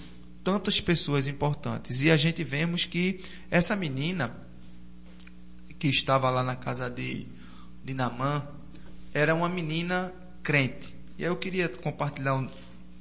tantas 0.43 0.79
pessoas 0.79 1.27
importantes. 1.27 2.01
E 2.01 2.11
a 2.11 2.17
gente 2.17 2.43
vemos 2.43 2.85
que 2.85 3.21
essa 3.49 3.75
menina 3.75 4.35
que 5.79 5.87
estava 5.87 6.29
lá 6.29 6.43
na 6.43 6.55
casa 6.55 6.89
de, 6.89 7.25
de 7.83 7.93
Namã 7.93 8.47
era 9.13 9.33
uma 9.33 9.49
menina 9.49 10.13
crente. 10.43 10.93
E 11.17 11.23
eu 11.23 11.35
queria 11.35 11.67
compartilhar 11.69 12.35
um 12.35 12.49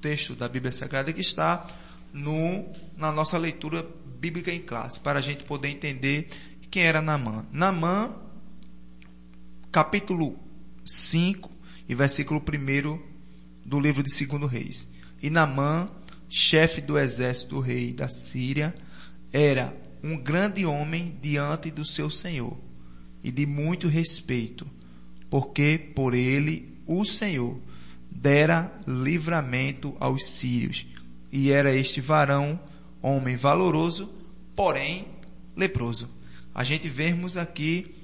texto 0.00 0.34
da 0.34 0.48
Bíblia 0.48 0.72
Sagrada 0.72 1.12
que 1.12 1.20
está 1.20 1.66
no, 2.12 2.66
na 2.96 3.12
nossa 3.12 3.38
leitura 3.38 3.86
bíblica 4.18 4.52
em 4.52 4.60
classe, 4.60 5.00
para 5.00 5.18
a 5.18 5.22
gente 5.22 5.44
poder 5.44 5.68
entender 5.68 6.28
quem 6.70 6.82
era 6.82 7.00
Namã. 7.00 7.46
Namã, 7.52 8.14
capítulo 9.72 10.38
5 10.84 11.50
e 11.88 11.94
versículo 11.94 12.40
1 12.40 12.98
do 13.64 13.80
livro 13.80 14.02
de 14.02 14.26
2 14.26 14.50
Reis. 14.50 14.88
E 15.22 15.30
Namã, 15.30 15.88
chefe 16.30 16.80
do 16.80 16.98
exército 16.98 17.56
do 17.56 17.60
rei 17.60 17.92
da 17.92 18.08
Síria, 18.08 18.74
era 19.30 19.76
um 20.02 20.16
grande 20.16 20.64
homem 20.64 21.18
diante 21.20 21.70
do 21.70 21.84
seu 21.84 22.08
senhor 22.08 22.56
e 23.22 23.30
de 23.30 23.44
muito 23.44 23.88
respeito, 23.88 24.66
porque 25.28 25.76
por 25.94 26.14
ele 26.14 26.78
o 26.86 27.04
Senhor 27.04 27.60
dera 28.10 28.72
livramento 28.86 29.94
aos 30.00 30.24
sírios, 30.30 30.86
e 31.30 31.52
era 31.52 31.74
este 31.74 32.00
varão 32.00 32.58
homem 33.02 33.36
valoroso, 33.36 34.10
porém 34.56 35.06
leproso. 35.56 36.08
A 36.54 36.64
gente 36.64 36.88
vemos 36.88 37.36
aqui 37.36 37.94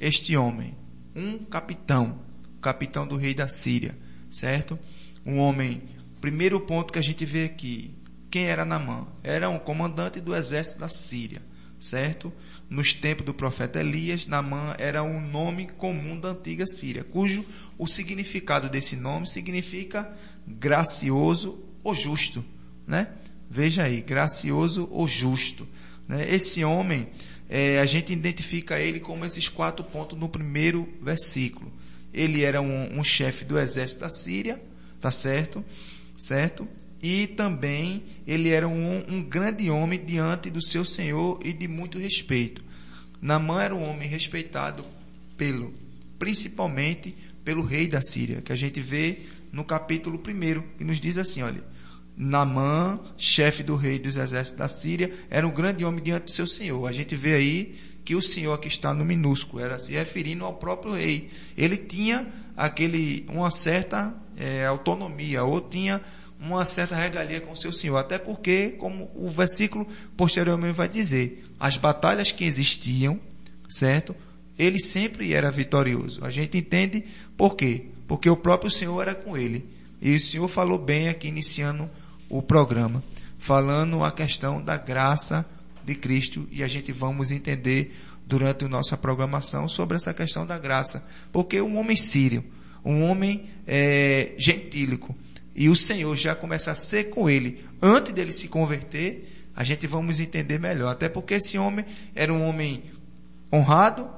este 0.00 0.36
homem, 0.36 0.74
um 1.14 1.38
capitão, 1.38 2.20
capitão 2.60 3.06
do 3.06 3.16
rei 3.16 3.34
da 3.34 3.48
Síria, 3.48 3.96
certo? 4.30 4.78
Um 5.24 5.38
homem, 5.38 5.82
primeiro 6.20 6.60
ponto 6.60 6.92
que 6.92 6.98
a 6.98 7.02
gente 7.02 7.24
vê 7.24 7.44
aqui, 7.44 7.94
quem 8.30 8.46
era 8.46 8.64
Namã? 8.64 9.06
Era 9.22 9.48
um 9.48 9.58
comandante 9.58 10.20
do 10.20 10.34
exército 10.34 10.80
da 10.80 10.88
Síria, 10.88 11.42
certo? 11.78 12.32
nos 12.68 12.94
tempos 12.94 13.24
do 13.24 13.32
profeta 13.32 13.80
Elias, 13.80 14.26
Namã 14.26 14.74
era 14.78 15.02
um 15.02 15.20
nome 15.20 15.68
comum 15.78 16.18
da 16.18 16.30
antiga 16.30 16.66
Síria, 16.66 17.04
cujo 17.04 17.44
o 17.78 17.86
significado 17.86 18.68
desse 18.68 18.96
nome 18.96 19.26
significa 19.26 20.10
gracioso 20.46 21.64
ou 21.82 21.94
justo, 21.94 22.44
né? 22.86 23.08
Veja 23.48 23.84
aí, 23.84 24.00
gracioso 24.00 24.88
ou 24.90 25.06
justo. 25.06 25.68
Né? 26.08 26.26
Esse 26.28 26.64
homem, 26.64 27.08
é, 27.48 27.78
a 27.78 27.86
gente 27.86 28.12
identifica 28.12 28.80
ele 28.80 28.98
como 28.98 29.24
esses 29.24 29.48
quatro 29.48 29.84
pontos 29.84 30.18
no 30.18 30.28
primeiro 30.28 30.92
versículo. 31.00 31.72
Ele 32.12 32.44
era 32.44 32.60
um, 32.60 32.98
um 32.98 33.04
chefe 33.04 33.44
do 33.44 33.58
exército 33.58 34.00
da 34.00 34.10
Síria, 34.10 34.60
tá 35.00 35.12
certo? 35.12 35.64
Certo? 36.16 36.66
e 37.02 37.26
também 37.26 38.04
ele 38.26 38.50
era 38.50 38.66
um, 38.66 39.04
um, 39.08 39.22
grande 39.22 39.70
homem 39.70 40.02
diante 40.04 40.50
do 40.50 40.60
seu 40.60 40.84
senhor 40.84 41.38
e 41.44 41.52
de 41.52 41.68
muito 41.68 41.98
respeito. 41.98 42.64
Namã 43.20 43.62
era 43.62 43.74
um 43.74 43.88
homem 43.88 44.08
respeitado 44.08 44.84
pelo, 45.36 45.72
principalmente 46.18 47.14
pelo 47.44 47.62
rei 47.62 47.86
da 47.86 48.00
Síria, 48.00 48.42
que 48.42 48.52
a 48.52 48.56
gente 48.56 48.80
vê 48.80 49.20
no 49.52 49.64
capítulo 49.64 50.18
1, 50.18 50.76
que 50.78 50.84
nos 50.84 50.98
diz 50.98 51.16
assim, 51.16 51.42
olha, 51.42 51.62
Namã, 52.16 52.98
chefe 53.16 53.62
do 53.62 53.76
rei 53.76 53.98
dos 53.98 54.16
exércitos 54.16 54.58
da 54.58 54.68
Síria, 54.68 55.12
era 55.30 55.46
um 55.46 55.52
grande 55.52 55.84
homem 55.84 56.02
diante 56.02 56.24
do 56.24 56.30
seu 56.30 56.46
senhor. 56.46 56.86
A 56.86 56.92
gente 56.92 57.14
vê 57.14 57.34
aí 57.34 57.76
que 58.06 58.14
o 58.14 58.22
senhor 58.22 58.56
que 58.58 58.68
está 58.68 58.94
no 58.94 59.04
minúsculo 59.04 59.60
era 59.60 59.80
se 59.80 59.92
referindo 59.92 60.44
ao 60.44 60.54
próprio 60.54 60.94
rei. 60.94 61.28
Ele 61.58 61.76
tinha 61.76 62.32
aquele 62.56 63.26
uma 63.28 63.50
certa 63.50 64.14
é, 64.38 64.64
autonomia 64.64 65.42
ou 65.42 65.60
tinha 65.60 66.00
uma 66.38 66.64
certa 66.64 66.94
regalia 66.94 67.40
com 67.40 67.56
seu 67.56 67.72
senhor, 67.72 67.96
até 67.96 68.16
porque, 68.16 68.68
como 68.78 69.10
o 69.16 69.28
versículo 69.28 69.88
posteriormente 70.16 70.74
vai 70.74 70.88
dizer, 70.88 71.44
as 71.58 71.76
batalhas 71.76 72.30
que 72.30 72.44
existiam, 72.44 73.18
certo? 73.68 74.14
Ele 74.56 74.78
sempre 74.78 75.34
era 75.34 75.50
vitorioso. 75.50 76.24
A 76.24 76.30
gente 76.30 76.56
entende 76.56 77.04
por 77.36 77.56
quê? 77.56 77.86
Porque 78.06 78.30
o 78.30 78.36
próprio 78.36 78.70
Senhor 78.70 79.02
era 79.02 79.14
com 79.14 79.36
ele. 79.36 79.66
E 80.00 80.14
o 80.14 80.20
Senhor 80.20 80.46
falou 80.46 80.78
bem 80.78 81.08
aqui 81.08 81.26
iniciando 81.26 81.90
o 82.28 82.40
programa, 82.40 83.02
falando 83.38 84.04
a 84.04 84.12
questão 84.12 84.62
da 84.62 84.76
graça 84.76 85.44
de 85.86 85.94
Cristo 85.94 86.46
e 86.50 86.62
a 86.62 86.68
gente 86.68 86.92
vamos 86.92 87.30
entender 87.30 87.94
durante 88.26 88.64
a 88.64 88.68
nossa 88.68 88.96
programação 88.96 89.68
sobre 89.68 89.96
essa 89.96 90.12
questão 90.12 90.44
da 90.44 90.58
graça. 90.58 91.06
Porque 91.32 91.60
um 91.60 91.78
homem 91.78 91.96
sírio, 91.96 92.44
um 92.84 93.04
homem 93.04 93.46
é, 93.66 94.34
gentílico, 94.36 95.16
e 95.54 95.70
o 95.70 95.76
Senhor 95.76 96.14
já 96.16 96.34
começa 96.34 96.72
a 96.72 96.74
ser 96.74 97.04
com 97.04 97.30
ele 97.30 97.64
antes 97.80 98.12
dele 98.12 98.32
se 98.32 98.48
converter, 98.48 99.46
a 99.54 99.64
gente 99.64 99.86
vamos 99.86 100.20
entender 100.20 100.58
melhor. 100.58 100.92
Até 100.92 101.08
porque 101.08 101.34
esse 101.34 101.56
homem 101.56 101.84
era 102.14 102.32
um 102.32 102.46
homem 102.46 102.82
honrado 103.50 104.10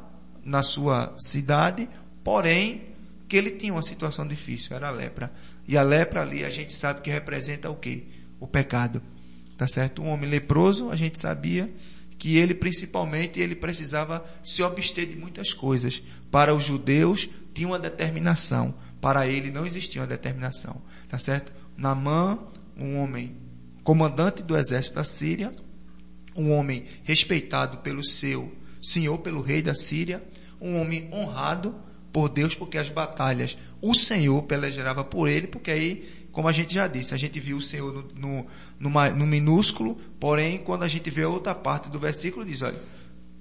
na 0.45 0.63
sua 0.63 1.15
cidade, 1.19 1.89
porém 2.25 2.83
que 3.29 3.37
ele 3.37 3.53
tinha 3.53 3.73
uma 3.73 3.83
situação 3.83 4.27
difícil, 4.27 4.75
era 4.75 4.89
a 4.89 4.91
lepra. 4.91 5.31
E 5.67 5.77
a 5.77 5.83
lepra 5.83 6.23
ali 6.23 6.45
a 6.45 6.51
gente 6.51 6.73
sabe 6.73 7.03
que 7.03 7.11
representa 7.11 7.71
o 7.71 7.77
quê? 7.77 8.05
O 8.41 8.47
pecado. 8.47 9.03
Tá 9.59 9.67
certo? 9.67 10.01
Um 10.01 10.09
homem 10.09 10.31
leproso, 10.31 10.89
a 10.89 10.95
gente 10.97 11.19
sabia 11.19 11.69
que 12.17 12.37
ele 12.37 12.55
principalmente 12.55 13.41
ele 13.41 13.57
precisava 13.57 14.25
se 14.41 14.63
abster 14.63 15.07
de 15.07 15.17
muitas 15.17 15.53
coisas. 15.53 16.01
Para 16.31 16.55
os 16.55 16.63
judeus 16.63 17.29
tinha 17.53 17.67
uma 17.67 17.79
determinação, 17.79 18.73
para 19.01 19.27
ele 19.27 19.51
não 19.51 19.67
existia 19.67 20.01
uma 20.01 20.07
determinação. 20.07 20.81
Tá 21.09 21.19
certo? 21.19 21.53
Namã, 21.77 22.39
um 22.77 22.99
homem 22.99 23.37
comandante 23.83 24.45
do 24.45 24.57
exército 24.57 24.95
da 24.95 25.03
Síria, 25.03 25.53
um 26.37 26.53
homem 26.53 26.85
respeitado 27.03 27.79
pelo 27.79 28.05
seu 28.05 28.53
senhor, 28.81 29.19
pelo 29.19 29.43
rei 29.43 29.61
da 29.61 29.75
Síria, 29.75 30.23
um 30.61 30.81
homem 30.81 31.09
honrado 31.13 31.75
por 32.13 32.29
Deus, 32.29 32.55
porque 32.55 32.79
as 32.79 32.89
batalhas 32.89 33.57
o 33.81 33.95
Senhor 33.95 34.43
pelejarava 34.43 35.05
por 35.05 35.29
ele, 35.29 35.47
porque 35.47 35.71
aí, 35.71 36.09
como 36.33 36.49
a 36.49 36.53
gente 36.53 36.75
já 36.75 36.87
disse, 36.87 37.15
a 37.15 37.17
gente 37.17 37.41
viu 37.41 37.57
o 37.57 37.63
Senhor 37.63 38.07
no, 38.15 38.47
no, 38.79 38.91
no 38.91 39.27
minúsculo, 39.27 39.97
porém, 40.21 40.59
quando 40.59 40.83
a 40.83 40.89
gente 40.89 41.11
vê 41.11 41.23
a 41.23 41.29
outra 41.29 41.55
parte 41.55 41.89
do 41.89 41.99
versículo, 41.99 42.45
diz, 42.45 42.63
olha, 42.63 42.81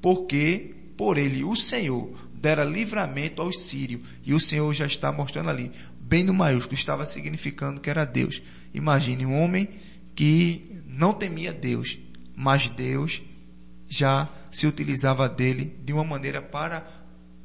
porque 0.02 0.74
por 0.96 1.18
ele 1.18 1.44
o 1.44 1.56
Senhor 1.56 2.10
dera 2.34 2.64
livramento 2.64 3.42
aos 3.42 3.60
sírios, 3.62 4.02
e 4.24 4.34
o 4.34 4.40
Senhor 4.40 4.72
já 4.74 4.86
está 4.86 5.12
mostrando 5.12 5.50
ali, 5.50 5.72
bem 6.00 6.24
no 6.24 6.34
maiúsculo, 6.34 6.76
estava 6.76 7.06
significando 7.06 7.82
que 7.82 7.90
era 7.90 8.06
Deus. 8.06 8.42
Imagine 8.74 9.26
um 9.26 9.42
homem 9.42 9.70
que 10.16 10.82
não 10.86 11.14
temia 11.14 11.54
Deus, 11.54 12.00
mas 12.36 12.70
Deus 12.70 13.22
já 13.88 14.30
se 14.52 14.66
utilizava 14.66 15.28
dele 15.30 15.78
de 15.84 15.94
uma 15.94 16.04
maneira 16.04 16.42
para 16.42 16.88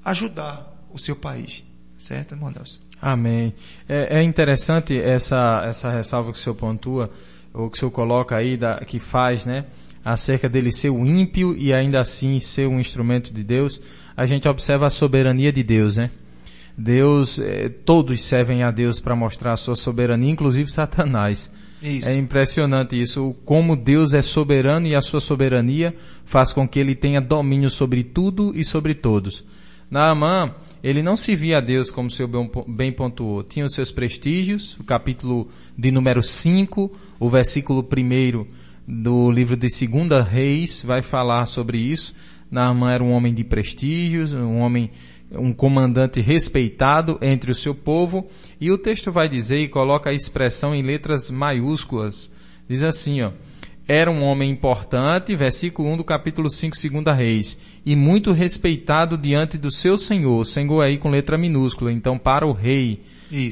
ajudar 0.05 0.87
o 0.91 0.99
seu 0.99 1.17
país. 1.17 1.65
Certo, 1.99 2.33
irmão 2.33 2.51
Nelson? 2.51 2.81
Amém. 3.03 3.53
É, 3.89 4.21
é, 4.21 4.23
interessante 4.23 4.97
essa, 4.97 5.65
essa 5.67 5.91
ressalva 5.91 6.31
que 6.31 6.39
o 6.39 6.41
senhor 6.41 6.55
pontua, 6.55 7.11
ou 7.53 7.69
que 7.69 7.77
o 7.77 7.81
senhor 7.81 7.91
coloca 7.91 8.37
aí, 8.37 8.57
da, 8.57 8.77
que 8.77 9.01
faz, 9.01 9.45
né? 9.45 9.65
Acerca 10.05 10.49
dele 10.49 10.71
ser 10.71 10.91
o 10.91 11.05
ímpio 11.05 11.53
e 11.57 11.73
ainda 11.73 11.99
assim 11.99 12.39
ser 12.39 12.69
um 12.69 12.79
instrumento 12.79 13.35
de 13.35 13.43
Deus. 13.43 13.83
A 14.17 14.25
gente 14.25 14.49
observa 14.49 14.87
a 14.87 14.91
soberania 14.91 15.53
de 15.53 15.65
Deus, 15.65 15.97
né? 15.97 16.11
Deus, 16.79 17.41
eh, 17.41 17.69
todos 17.85 18.23
servem 18.23 18.63
a 18.63 18.71
Deus 18.71 19.01
para 19.01 19.17
mostrar 19.17 19.53
a 19.53 19.57
sua 19.57 19.75
soberania, 19.75 20.31
inclusive 20.31 20.71
Satanás. 20.71 21.51
Isso. 21.83 22.09
É 22.09 22.15
impressionante 22.15 22.99
isso, 22.99 23.35
como 23.45 23.77
Deus 23.77 24.15
é 24.15 24.23
soberano 24.23 24.87
e 24.87 24.95
a 24.95 25.01
sua 25.01 25.19
soberania 25.19 25.93
faz 26.25 26.53
com 26.53 26.67
que 26.69 26.79
ele 26.79 26.95
tenha 26.95 27.21
domínio 27.21 27.69
sobre 27.69 28.05
tudo 28.05 28.53
e 28.55 28.65
sobre 28.65 28.95
todos. 28.95 29.45
Naamã, 29.91 30.55
ele 30.83 31.03
não 31.03 31.17
se 31.17 31.37
via 31.37 31.59
a 31.59 31.61
Deus 31.61 31.91
como 31.91 32.11
seu 32.11 32.29
bem 32.67 32.93
pontuou. 32.93 33.43
Tinha 33.43 33.65
os 33.65 33.73
seus 33.73 33.91
prestígios, 33.91 34.77
o 34.79 34.85
capítulo 34.85 35.49
de 35.79 35.91
número 35.91 36.23
5, 36.23 36.91
o 37.21 37.31
versículo 37.31 37.87
1 37.87 38.47
do 38.87 39.31
livro 39.31 39.57
de 39.57 39.71
Segunda 39.71 40.23
Reis 40.23 40.83
vai 40.83 41.01
falar 41.01 41.47
sobre 41.47 41.79
isso. 41.79 42.15
Naamã 42.51 42.93
era 42.93 43.05
um 43.05 43.13
homem 43.13 43.33
de 43.33 43.45
prestígios, 43.45 44.33
um 44.33 44.59
homem 44.59 44.91
um 45.35 45.53
comandante 45.53 46.21
respeitado 46.21 47.19
entre 47.23 47.51
o 47.51 47.55
seu 47.55 47.75
povo, 47.75 48.29
e 48.61 48.71
o 48.71 48.79
texto 48.79 49.11
vai 49.11 49.29
dizer 49.29 49.59
e 49.59 49.69
coloca 49.69 50.11
a 50.11 50.15
expressão 50.15 50.75
em 50.75 50.83
letras 50.83 51.31
maiúsculas. 51.31 52.31
Diz 52.69 52.83
assim, 52.83 53.23
ó, 53.23 53.33
era 53.89 54.11
um 54.11 54.23
homem 54.23 54.51
importante, 54.51 55.35
versículo 55.35 55.89
1 55.91 55.97
do 55.99 56.05
capítulo 56.05 56.49
5, 56.49 56.77
segunda 56.77 57.13
Reis, 57.13 57.59
e 57.85 57.97
muito 57.97 58.33
respeitado 58.33 59.19
diante 59.19 59.59
do 59.59 59.71
seu 59.71 59.97
senhor, 59.97 60.45
senhor 60.45 60.83
aí 60.83 60.99
com 60.99 61.11
letra 61.11 61.37
minúscula, 61.37 61.93
então 61.93 62.17
para 62.17 62.47
o 62.47 62.53
rei 62.53 63.01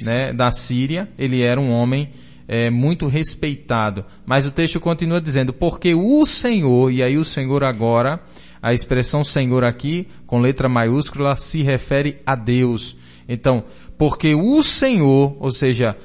né, 0.05 0.33
da 0.33 0.53
Síria, 0.53 1.09
ele 1.19 1.43
era 1.43 1.61
um 1.61 1.71
homem 1.71 2.11
é, 2.47 2.69
muito 2.69 3.07
respeitado. 3.07 4.05
Mas 4.27 4.47
o 4.47 4.51
texto 4.51 4.79
continua 4.81 5.21
dizendo, 5.21 5.53
porque 5.53 5.95
o 5.95 6.25
Senhor, 6.25 6.93
e 6.93 7.03
aí 7.03 7.17
o 7.17 7.25
Senhor 7.25 7.65
agora, 7.65 8.21
a 8.61 8.73
expressão 8.73 9.25
Senhor 9.25 9.65
aqui, 9.65 10.07
com 10.27 10.41
letra 10.41 10.69
maiúscula, 10.69 11.37
se 11.37 11.63
refere 11.63 12.17
a 12.27 12.35
Deus. 12.35 12.97
Então, 13.29 13.65
porque 13.97 14.35
o 14.35 14.63
Senhor, 14.63 15.37
ou 15.39 15.51
seja, 15.51 15.97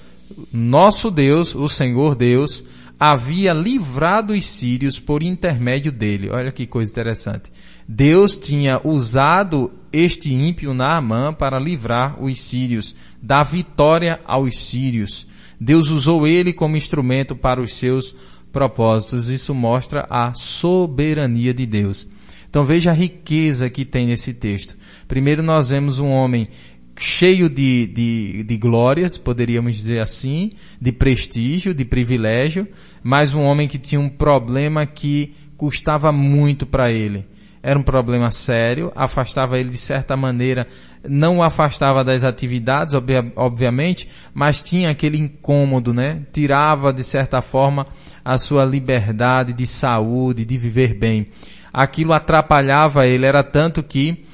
nosso 0.52 1.12
Deus, 1.12 1.54
o 1.56 1.68
Senhor 1.68 2.16
Deus, 2.16 2.64
havia 3.00 3.54
livrado 3.54 4.34
os 4.34 4.46
sírios 4.46 5.00
por 5.00 5.22
intermédio 5.22 5.92
dele. 5.92 6.30
Olha 6.32 6.52
que 6.52 6.66
coisa 6.66 6.92
interessante. 6.92 7.52
Deus 7.88 8.38
tinha 8.38 8.80
usado 8.84 9.72
este 9.92 10.34
ímpio 10.34 10.74
Naamã 10.74 11.34
para 11.34 11.60
livrar 11.60 12.22
os 12.22 12.40
sírios, 12.40 12.96
dar 13.22 13.44
vitória 13.44 14.20
aos 14.26 14.58
sírios. 14.58 15.28
Deus 15.60 15.90
usou 15.90 16.28
ele 16.28 16.52
como 16.52 16.78
instrumento 16.78 17.36
para 17.36 17.62
os 17.62 17.76
seus 17.76 18.16
propósitos. 18.52 19.30
Isso 19.30 19.54
mostra 19.54 20.08
a 20.10 20.34
soberania 20.34 21.54
de 21.54 21.66
Deus. 21.66 22.08
Então 22.50 22.64
veja 22.64 22.92
a 22.92 22.94
riqueza 22.94 23.70
que 23.70 23.84
tem 23.84 24.08
nesse 24.08 24.34
texto. 24.34 24.78
Primeiro 25.08 25.44
nós 25.44 25.70
vemos 25.70 26.00
um 26.00 26.08
homem 26.08 26.48
cheio 26.98 27.50
de, 27.50 27.88
de, 27.88 28.44
de 28.44 28.58
glórias, 28.58 29.18
poderíamos 29.18 29.76
dizer 29.76 30.00
assim, 30.00 30.52
de 30.80 30.92
prestígio, 30.92 31.74
de 31.74 31.84
privilégio, 31.84 32.68
mas 33.04 33.34
um 33.34 33.44
homem 33.44 33.68
que 33.68 33.78
tinha 33.78 34.00
um 34.00 34.10
problema 34.10 34.86
que 34.86 35.34
custava 35.58 36.12
muito 36.12 36.66
para 36.66 36.92
ele. 36.92 37.26
Era 37.62 37.80
um 37.80 37.84
problema 37.84 38.30
sério, 38.30 38.92
afastava 38.96 39.58
ele 39.58 39.70
de 39.70 39.78
certa 39.78 40.16
maneira, 40.16 40.68
não 41.04 41.38
o 41.38 41.44
afastava 41.44 42.04
das 42.04 42.24
atividades, 42.24 42.94
obviamente, 43.36 44.08
mas 44.36 44.62
tinha 44.62 44.92
aquele 44.92 45.18
incômodo, 45.18 45.92
né? 45.92 46.22
Tirava 46.32 46.94
de 46.94 47.04
certa 47.04 47.42
forma 47.42 47.88
a 48.24 48.38
sua 48.38 48.64
liberdade 48.64 49.52
de 49.52 49.66
saúde, 49.66 50.46
de 50.46 50.58
viver 50.60 50.94
bem. 50.94 51.28
Aquilo 51.74 52.14
atrapalhava 52.14 53.08
ele, 53.08 53.26
era 53.26 53.44
tanto 53.44 53.82
que 53.82 54.25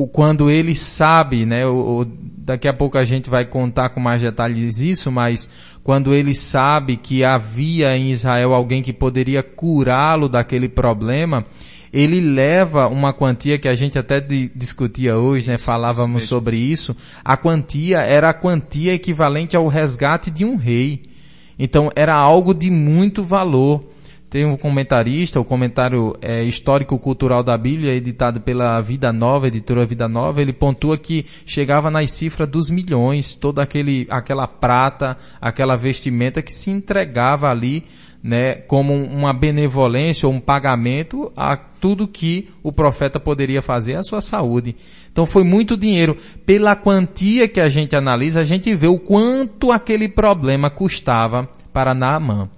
o, 0.00 0.06
quando 0.06 0.50
ele 0.50 0.74
sabe, 0.74 1.44
né, 1.44 1.66
o, 1.66 2.00
o, 2.00 2.04
daqui 2.06 2.66
a 2.66 2.72
pouco 2.72 2.96
a 2.96 3.04
gente 3.04 3.28
vai 3.28 3.44
contar 3.44 3.90
com 3.90 4.00
mais 4.00 4.22
detalhes 4.22 4.78
isso, 4.78 5.12
mas 5.12 5.46
quando 5.84 6.14
ele 6.14 6.34
sabe 6.34 6.96
que 6.96 7.22
havia 7.22 7.94
em 7.94 8.10
Israel 8.10 8.54
alguém 8.54 8.82
que 8.82 8.94
poderia 8.94 9.42
curá-lo 9.42 10.26
daquele 10.26 10.70
problema, 10.70 11.44
ele 11.92 12.18
leva 12.18 12.88
uma 12.88 13.12
quantia 13.12 13.58
que 13.58 13.68
a 13.68 13.74
gente 13.74 13.98
até 13.98 14.22
discutia 14.54 15.18
hoje, 15.18 15.46
né, 15.46 15.58
falávamos 15.58 16.22
sobre 16.22 16.56
isso, 16.56 16.96
a 17.22 17.36
quantia 17.36 17.98
era 17.98 18.30
a 18.30 18.34
quantia 18.34 18.94
equivalente 18.94 19.54
ao 19.54 19.68
resgate 19.68 20.30
de 20.30 20.46
um 20.46 20.56
rei. 20.56 21.02
Então 21.58 21.90
era 21.94 22.14
algo 22.14 22.54
de 22.54 22.70
muito 22.70 23.22
valor. 23.22 23.84
Tem 24.30 24.46
um 24.46 24.56
comentarista, 24.56 25.40
o 25.40 25.44
comentário 25.44 26.16
é, 26.22 26.44
histórico-cultural 26.44 27.42
da 27.42 27.58
Bíblia, 27.58 27.92
editado 27.92 28.40
pela 28.40 28.80
Vida 28.80 29.12
Nova, 29.12 29.48
editora 29.48 29.84
Vida 29.84 30.08
Nova, 30.08 30.40
ele 30.40 30.52
pontua 30.52 30.96
que 30.96 31.26
chegava 31.44 31.90
nas 31.90 32.12
cifras 32.12 32.48
dos 32.48 32.70
milhões, 32.70 33.34
toda 33.34 33.60
aquele, 33.60 34.06
aquela 34.08 34.46
prata, 34.46 35.16
aquela 35.40 35.74
vestimenta 35.74 36.40
que 36.40 36.52
se 36.52 36.70
entregava 36.70 37.48
ali, 37.48 37.82
né, 38.22 38.54
como 38.54 38.94
uma 38.94 39.32
benevolência 39.32 40.28
ou 40.28 40.34
um 40.34 40.40
pagamento 40.40 41.32
a 41.36 41.56
tudo 41.56 42.06
que 42.06 42.50
o 42.62 42.70
profeta 42.70 43.18
poderia 43.18 43.60
fazer 43.60 43.96
à 43.96 44.02
sua 44.04 44.20
saúde. 44.20 44.76
Então 45.10 45.26
foi 45.26 45.42
muito 45.42 45.76
dinheiro. 45.76 46.16
Pela 46.46 46.76
quantia 46.76 47.48
que 47.48 47.58
a 47.58 47.68
gente 47.68 47.96
analisa, 47.96 48.42
a 48.42 48.44
gente 48.44 48.72
vê 48.76 48.86
o 48.86 49.00
quanto 49.00 49.72
aquele 49.72 50.08
problema 50.08 50.70
custava 50.70 51.48
para 51.72 51.94
Naamã. 51.94 52.48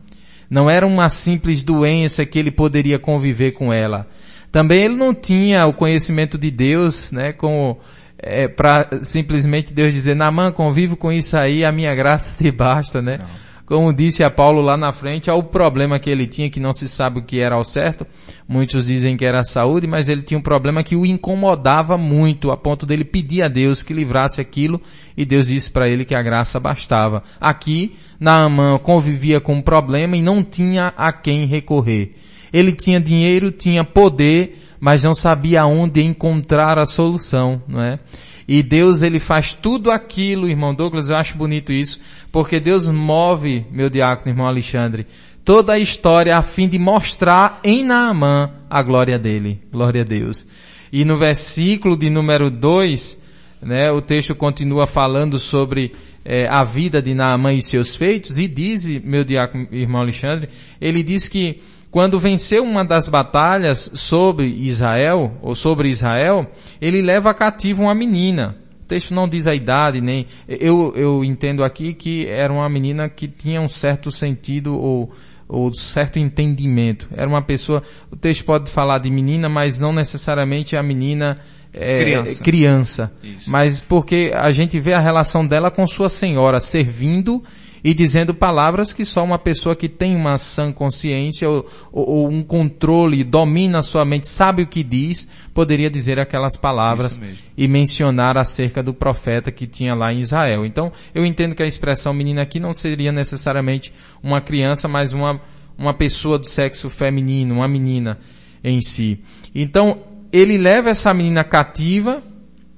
Não 0.52 0.68
era 0.68 0.86
uma 0.86 1.08
simples 1.08 1.62
doença 1.62 2.26
que 2.26 2.38
ele 2.38 2.50
poderia 2.50 2.98
conviver 2.98 3.52
com 3.52 3.72
ela. 3.72 4.06
Também 4.50 4.84
ele 4.84 4.96
não 4.96 5.14
tinha 5.14 5.64
o 5.66 5.72
conhecimento 5.72 6.36
de 6.36 6.50
Deus, 6.50 7.10
né, 7.10 7.32
como 7.32 7.78
é, 8.18 8.48
para 8.48 9.00
simplesmente 9.00 9.72
Deus 9.72 9.94
dizer, 9.94 10.14
Namã, 10.14 10.52
convivo 10.52 10.94
com 10.94 11.10
isso 11.10 11.38
aí, 11.38 11.64
a 11.64 11.72
minha 11.72 11.94
graça 11.94 12.36
te 12.36 12.50
basta, 12.50 13.00
né? 13.00 13.16
Não 13.18 13.51
como 13.72 13.90
disse 13.90 14.22
a 14.22 14.28
Paulo 14.28 14.60
lá 14.60 14.76
na 14.76 14.92
frente, 14.92 15.30
ao 15.30 15.42
problema 15.44 15.98
que 15.98 16.10
ele 16.10 16.26
tinha, 16.26 16.50
que 16.50 16.60
não 16.60 16.74
se 16.74 16.86
sabe 16.86 17.20
o 17.20 17.24
que 17.24 17.40
era 17.40 17.54
ao 17.54 17.64
certo. 17.64 18.06
Muitos 18.46 18.84
dizem 18.84 19.16
que 19.16 19.24
era 19.24 19.38
a 19.38 19.42
saúde, 19.42 19.86
mas 19.86 20.10
ele 20.10 20.20
tinha 20.20 20.36
um 20.36 20.42
problema 20.42 20.84
que 20.84 20.94
o 20.94 21.06
incomodava 21.06 21.96
muito, 21.96 22.50
a 22.50 22.56
ponto 22.58 22.84
dele 22.84 23.02
pedir 23.02 23.42
a 23.42 23.48
Deus 23.48 23.82
que 23.82 23.94
livrasse 23.94 24.42
aquilo, 24.42 24.78
e 25.16 25.24
Deus 25.24 25.46
disse 25.46 25.70
para 25.70 25.88
ele 25.88 26.04
que 26.04 26.14
a 26.14 26.20
graça 26.20 26.60
bastava. 26.60 27.22
Aqui, 27.40 27.94
Naamã 28.20 28.78
convivia 28.78 29.40
com 29.40 29.54
um 29.54 29.62
problema 29.62 30.18
e 30.18 30.22
não 30.22 30.44
tinha 30.44 30.92
a 30.94 31.10
quem 31.10 31.46
recorrer. 31.46 32.12
Ele 32.52 32.72
tinha 32.72 33.00
dinheiro, 33.00 33.50
tinha 33.50 33.82
poder, 33.82 34.58
mas 34.78 35.02
não 35.02 35.14
sabia 35.14 35.64
onde 35.64 36.02
encontrar 36.02 36.78
a 36.78 36.84
solução, 36.84 37.62
não 37.66 37.82
é? 37.82 37.98
E 38.46 38.62
Deus 38.62 39.02
ele 39.02 39.20
faz 39.20 39.54
tudo 39.54 39.90
aquilo, 39.90 40.48
irmão 40.48 40.74
Douglas, 40.74 41.08
eu 41.08 41.16
acho 41.16 41.36
bonito 41.36 41.72
isso, 41.72 42.00
porque 42.30 42.58
Deus 42.58 42.86
move, 42.86 43.64
meu 43.70 43.88
diácono, 43.88 44.30
irmão 44.30 44.46
Alexandre, 44.46 45.06
toda 45.44 45.74
a 45.74 45.78
história 45.78 46.36
a 46.36 46.42
fim 46.42 46.68
de 46.68 46.78
mostrar 46.78 47.60
em 47.62 47.84
Naamã 47.84 48.50
a 48.68 48.82
glória 48.82 49.18
dele. 49.18 49.60
Glória 49.70 50.02
a 50.02 50.04
Deus. 50.04 50.46
E 50.92 51.04
no 51.04 51.18
versículo 51.18 51.96
de 51.96 52.10
número 52.10 52.50
2, 52.50 53.22
né, 53.62 53.90
o 53.90 54.02
texto 54.02 54.34
continua 54.34 54.86
falando 54.86 55.38
sobre 55.38 55.92
é, 56.24 56.46
a 56.48 56.62
vida 56.62 57.00
de 57.00 57.14
Naamã 57.14 57.52
e 57.52 57.62
seus 57.62 57.96
feitos, 57.96 58.38
e 58.38 58.46
diz, 58.46 58.86
meu 59.02 59.24
diácono, 59.24 59.66
irmão 59.72 60.00
Alexandre, 60.00 60.48
ele 60.80 61.02
diz 61.02 61.28
que 61.28 61.60
quando 61.92 62.18
venceu 62.18 62.64
uma 62.64 62.82
das 62.82 63.06
batalhas 63.06 63.90
sobre 63.92 64.46
Israel, 64.46 65.36
ou 65.42 65.54
sobre 65.54 65.90
Israel, 65.90 66.50
ele 66.80 67.02
leva 67.02 67.34
cativo 67.34 67.82
uma 67.82 67.94
menina. 67.94 68.56
O 68.80 68.84
texto 68.86 69.14
não 69.14 69.28
diz 69.28 69.46
a 69.46 69.52
idade, 69.52 70.00
nem, 70.00 70.26
eu, 70.48 70.94
eu 70.96 71.22
entendo 71.22 71.62
aqui 71.62 71.92
que 71.92 72.26
era 72.26 72.50
uma 72.50 72.66
menina 72.68 73.10
que 73.10 73.28
tinha 73.28 73.60
um 73.60 73.68
certo 73.68 74.10
sentido 74.10 74.72
ou, 74.72 75.12
ou 75.46 75.70
certo 75.74 76.18
entendimento. 76.18 77.08
Era 77.14 77.28
uma 77.28 77.42
pessoa, 77.42 77.82
o 78.10 78.16
texto 78.16 78.42
pode 78.46 78.70
falar 78.70 78.98
de 78.98 79.10
menina, 79.10 79.50
mas 79.50 79.78
não 79.78 79.92
necessariamente 79.92 80.74
a 80.74 80.82
menina 80.82 81.40
é, 81.74 81.98
criança. 81.98 82.42
criança. 82.42 83.12
Mas 83.46 83.78
porque 83.80 84.32
a 84.34 84.50
gente 84.50 84.80
vê 84.80 84.94
a 84.94 85.00
relação 85.00 85.46
dela 85.46 85.70
com 85.70 85.86
sua 85.86 86.08
senhora 86.08 86.58
servindo 86.58 87.42
e 87.84 87.92
dizendo 87.92 88.32
palavras 88.32 88.92
que 88.92 89.04
só 89.04 89.24
uma 89.24 89.38
pessoa 89.38 89.74
que 89.74 89.88
tem 89.88 90.14
uma 90.14 90.38
sã 90.38 90.72
consciência 90.72 91.48
ou, 91.48 91.66
ou, 91.90 92.08
ou 92.08 92.30
um 92.30 92.42
controle, 92.42 93.24
domina 93.24 93.78
a 93.78 93.82
sua 93.82 94.04
mente, 94.04 94.28
sabe 94.28 94.62
o 94.62 94.66
que 94.66 94.84
diz, 94.84 95.28
poderia 95.52 95.90
dizer 95.90 96.20
aquelas 96.20 96.56
palavras 96.56 97.20
e 97.56 97.66
mencionar 97.66 98.38
acerca 98.38 98.82
do 98.82 98.94
profeta 98.94 99.50
que 99.50 99.66
tinha 99.66 99.94
lá 99.94 100.12
em 100.12 100.20
Israel. 100.20 100.64
Então, 100.64 100.92
eu 101.14 101.24
entendo 101.26 101.54
que 101.54 101.62
a 101.62 101.66
expressão 101.66 102.14
menina 102.14 102.42
aqui 102.42 102.60
não 102.60 102.72
seria 102.72 103.10
necessariamente 103.10 103.92
uma 104.22 104.40
criança, 104.40 104.86
mas 104.86 105.12
uma, 105.12 105.40
uma 105.76 105.92
pessoa 105.92 106.38
do 106.38 106.46
sexo 106.46 106.88
feminino, 106.88 107.56
uma 107.56 107.68
menina 107.68 108.18
em 108.62 108.80
si. 108.80 109.20
Então, 109.52 110.04
ele 110.32 110.56
leva 110.56 110.90
essa 110.90 111.12
menina 111.12 111.42
cativa, 111.42 112.22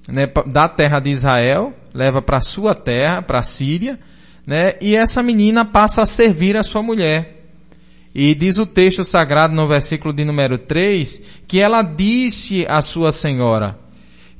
né, 0.08 0.26
da 0.46 0.68
terra 0.68 0.98
de 0.98 1.10
Israel, 1.10 1.74
leva 1.92 2.20
para 2.20 2.40
sua 2.40 2.74
terra, 2.74 3.22
para 3.22 3.38
a 3.38 3.42
Síria, 3.42 3.98
né? 4.46 4.74
E 4.80 4.96
essa 4.96 5.22
menina 5.22 5.64
passa 5.64 6.02
a 6.02 6.06
servir 6.06 6.56
a 6.56 6.62
sua 6.62 6.82
mulher. 6.82 7.34
E 8.14 8.32
diz 8.34 8.58
o 8.58 8.66
texto 8.66 9.02
sagrado 9.02 9.54
no 9.54 9.66
versículo 9.66 10.14
de 10.14 10.24
número 10.24 10.56
3 10.56 11.42
que 11.48 11.60
ela 11.60 11.82
disse 11.82 12.64
à 12.68 12.80
sua 12.80 13.10
senhora: 13.10 13.76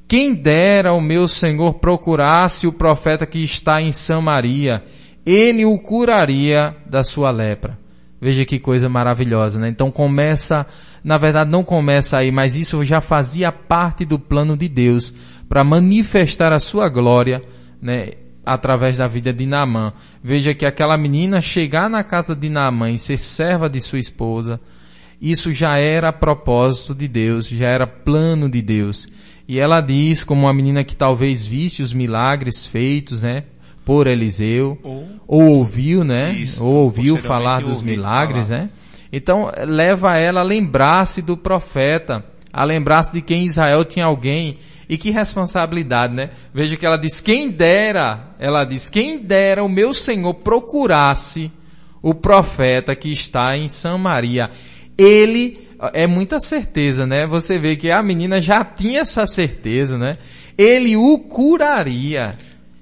Quem 0.07 0.33
dera 0.33 0.93
o 0.93 1.01
meu 1.01 1.27
senhor 1.27 1.75
procurasse 1.75 2.67
o 2.67 2.73
profeta 2.73 3.27
que 3.27 3.41
está 3.41 3.81
em 3.81 3.91
Samaria, 3.91 4.85
ele 5.27 5.65
o 5.65 5.77
curaria 5.79 6.77
da 6.87 7.03
sua 7.03 7.31
lepra. 7.33 7.77
Veja 8.21 8.45
que 8.45 8.59
coisa 8.59 8.89
maravilhosa, 8.89 9.59
né? 9.59 9.69
Então 9.69 9.91
começa, 9.91 10.67
na 11.03 11.19
verdade 11.19 11.51
não 11.51 11.65
começa 11.65 12.17
aí, 12.17 12.31
mas 12.31 12.55
isso 12.55 12.83
já 12.85 13.01
fazia 13.01 13.51
parte 13.51 14.05
do 14.05 14.19
plano 14.19 14.57
de 14.57 14.69
Deus 14.69 15.13
para 15.49 15.65
manifestar 15.65 16.53
a 16.53 16.59
sua 16.59 16.89
glória, 16.89 17.43
né? 17.83 18.13
Através 18.45 18.99
da 18.99 19.07
vida 19.07 19.33
de 19.33 19.47
Naamã. 19.47 19.93
Veja 20.23 20.55
que 20.55 20.67
aquela 20.67 20.97
menina 20.97 21.41
chegar 21.41 21.89
na 21.89 22.03
casa 22.05 22.35
de 22.35 22.49
Naamã 22.49 22.91
e 22.91 22.99
ser 22.99 23.17
serva 23.19 23.69
de 23.69 23.81
sua 23.81 23.99
esposa, 23.99 24.61
isso 25.21 25.53
já 25.53 25.79
era 25.79 26.13
propósito 26.13 26.95
de 26.95 27.09
Deus, 27.09 27.47
já 27.49 27.69
era 27.69 27.87
plano 27.87 28.49
de 28.49 28.61
Deus. 28.61 29.09
E 29.49 29.59
ela 29.61 29.81
diz, 29.81 30.25
como 30.25 30.43
uma 30.43 30.55
menina 30.55 30.85
que 30.85 30.97
talvez 30.97 31.45
visse 31.47 31.83
os 31.83 31.93
milagres 31.93 32.65
feitos, 32.67 33.23
né? 33.23 33.45
Por 33.85 34.07
Eliseu, 34.07 34.79
Ou- 34.83 35.09
ou 35.27 35.43
ouviu, 35.59 36.03
né? 36.05 36.33
Isso, 36.33 36.65
ou 36.65 36.75
ouviu 36.85 37.17
falar 37.19 37.61
dos 37.61 37.83
milagres, 37.83 38.49
falar. 38.49 38.63
né? 38.63 38.71
Então, 39.13 39.51
leva 39.67 40.17
ela 40.17 40.41
a 40.41 40.45
lembrar-se 40.45 41.21
do 41.23 41.37
profeta, 41.37 42.25
a 42.53 42.65
lembrar-se 42.65 43.13
de 43.13 43.21
que 43.21 43.35
em 43.35 43.45
Israel 43.45 43.85
tinha 43.85 44.07
alguém, 44.07 44.57
e 44.89 44.99
que 44.99 45.11
responsabilidade, 45.11 46.15
né? 46.15 46.31
Veja 46.53 46.77
que 46.77 46.87
ela 46.87 46.97
diz, 46.97 47.21
quem 47.21 47.51
dera, 47.51 48.35
ela 48.39 48.65
diz, 48.65 48.89
quem 48.89 49.19
dera 49.19 49.63
o 49.65 49.69
meu 49.69 49.93
Senhor 49.93 50.35
procurasse 50.35 51.51
o 52.03 52.15
profeta 52.15 52.95
que 52.95 53.11
está 53.11 53.57
em 53.57 53.69
Samaria. 53.69 54.51
Ele, 54.97 55.59
é 55.93 56.07
muita 56.07 56.39
certeza, 56.39 57.07
né? 57.07 57.27
Você 57.27 57.59
vê 57.59 57.77
que 57.77 57.91
a 57.91 58.03
menina 58.03 58.41
já 58.41 58.65
tinha 58.65 59.01
essa 59.01 59.27
certeza, 59.27 59.97
né? 59.97 60.19
Ele 60.57 60.97
o 60.97 61.19
curaria. 61.19 62.37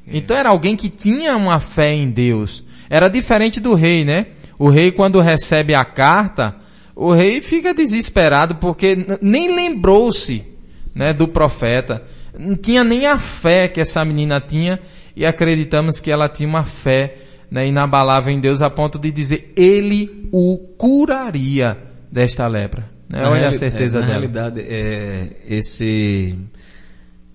Então 0.06 0.36
era 0.36 0.50
alguém 0.50 0.76
que 0.76 0.90
tinha 0.90 1.36
uma 1.36 1.60
fé 1.60 1.92
em 1.92 2.10
Deus. 2.10 2.64
Era 2.90 3.08
diferente 3.08 3.60
do 3.60 3.74
rei, 3.74 4.04
né? 4.04 4.26
O 4.58 4.68
rei 4.68 4.92
quando 4.92 5.20
recebe 5.20 5.74
a 5.74 5.84
carta, 5.84 6.56
o 6.94 7.12
rei 7.12 7.40
fica 7.40 7.72
desesperado 7.72 8.56
porque 8.56 8.96
nem 9.20 9.54
lembrou-se, 9.54 10.44
né, 10.94 11.12
do 11.12 11.28
profeta. 11.28 12.02
Não 12.38 12.56
tinha 12.56 12.82
nem 12.82 13.06
a 13.06 13.18
fé 13.18 13.68
que 13.68 13.80
essa 13.80 14.04
menina 14.04 14.40
tinha 14.40 14.80
e 15.16 15.24
acreditamos 15.24 16.00
que 16.00 16.10
ela 16.10 16.28
tinha 16.28 16.48
uma 16.48 16.64
fé, 16.64 17.16
né, 17.50 17.66
inabalável 17.66 18.32
em 18.32 18.40
Deus 18.40 18.62
a 18.62 18.70
ponto 18.70 18.98
de 18.98 19.10
dizer 19.10 19.52
ele 19.56 20.28
o 20.32 20.58
curaria 20.78 21.76
desta 22.10 22.46
lepra. 22.46 22.90
Né? 23.12 23.26
Olha 23.26 23.48
a 23.48 23.52
certeza 23.52 23.98
é, 23.98 24.00
na 24.00 24.06
dela. 24.06 24.18
realidade, 24.18 24.60
é, 24.60 25.36
esse, 25.46 26.38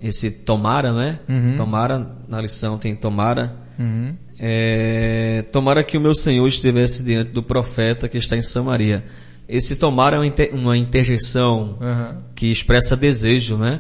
esse 0.01 0.32
tomara, 0.32 0.91
né? 0.91 1.20
Uhum. 1.30 1.55
Tomara, 1.55 2.16
na 2.28 2.41
lição 2.41 2.80
tem 2.80 2.95
tomara. 2.95 3.55
Uhum. 3.78 4.16
É, 4.39 5.45
tomara 5.51 5.84
que 5.84 5.97
o 5.97 6.01
meu 6.01 6.16
Senhor 6.16 6.47
estivesse 6.47 7.03
diante 7.03 7.32
do 7.32 7.43
profeta 7.43 8.10
que 8.10 8.18
está 8.18 8.36
em 8.36 8.41
Samaria. 8.41 9.03
Esse 9.47 9.75
tomara 9.75 10.17
é 10.17 10.19
uma, 10.19 10.27
inter- 10.27 10.53
uma 10.53 10.77
interjeição 10.77 11.77
Uhum. 11.79 12.17
que 12.35 12.47
expressa 12.51 12.95
desejo, 12.95 13.55
né? 13.57 13.79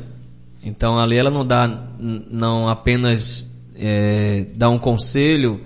Então 0.63 0.99
ali 0.99 1.17
ela 1.17 1.29
não 1.29 1.45
dá, 1.45 1.67
não 1.99 2.67
apenas 2.69 3.45
é, 3.75 4.45
dá 4.55 4.69
um 4.69 4.79
conselho, 4.79 5.61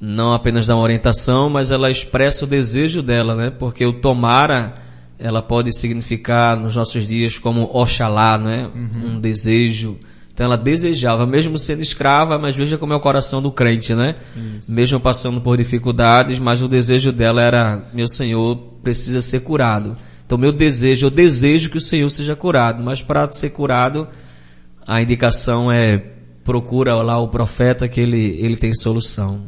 não 0.00 0.32
apenas 0.32 0.66
dá 0.66 0.74
uma 0.74 0.82
orientação, 0.84 1.48
mas 1.50 1.70
ela 1.70 1.90
expressa 1.90 2.44
o 2.44 2.48
desejo 2.48 3.02
dela, 3.02 3.34
né? 3.34 3.50
Porque 3.50 3.84
o 3.86 3.94
tomara, 3.94 4.74
ela 5.18 5.42
pode 5.42 5.74
significar 5.78 6.58
nos 6.58 6.76
nossos 6.76 7.06
dias 7.06 7.38
como 7.38 7.62
oxalá, 7.72 8.36
né? 8.38 8.70
Um 9.04 9.18
desejo. 9.18 9.96
Então 10.36 10.44
ela 10.44 10.58
desejava, 10.58 11.24
mesmo 11.24 11.58
sendo 11.58 11.80
escrava, 11.80 12.38
mas 12.38 12.54
veja 12.54 12.76
como 12.76 12.92
é 12.92 12.96
o 12.96 13.00
coração 13.00 13.40
do 13.40 13.50
crente, 13.50 13.94
né? 13.94 14.16
Mesmo 14.68 15.00
passando 15.00 15.40
por 15.40 15.56
dificuldades, 15.56 16.38
mas 16.38 16.60
o 16.60 16.68
desejo 16.68 17.10
dela 17.10 17.40
era, 17.40 17.88
meu 17.94 18.06
Senhor 18.06 18.54
precisa 18.82 19.22
ser 19.22 19.40
curado. 19.40 19.96
Então 20.26 20.36
meu 20.36 20.52
desejo, 20.52 21.06
eu 21.06 21.10
desejo 21.10 21.70
que 21.70 21.78
o 21.78 21.80
Senhor 21.80 22.10
seja 22.10 22.36
curado, 22.36 22.82
mas 22.84 23.00
para 23.00 23.32
ser 23.32 23.48
curado, 23.48 24.06
a 24.86 25.00
indicação 25.00 25.72
é 25.72 25.96
procura 26.44 26.94
lá 26.96 27.18
o 27.18 27.28
profeta 27.28 27.88
que 27.88 27.98
ele, 27.98 28.36
ele 28.38 28.56
tem 28.56 28.74
solução. 28.74 29.46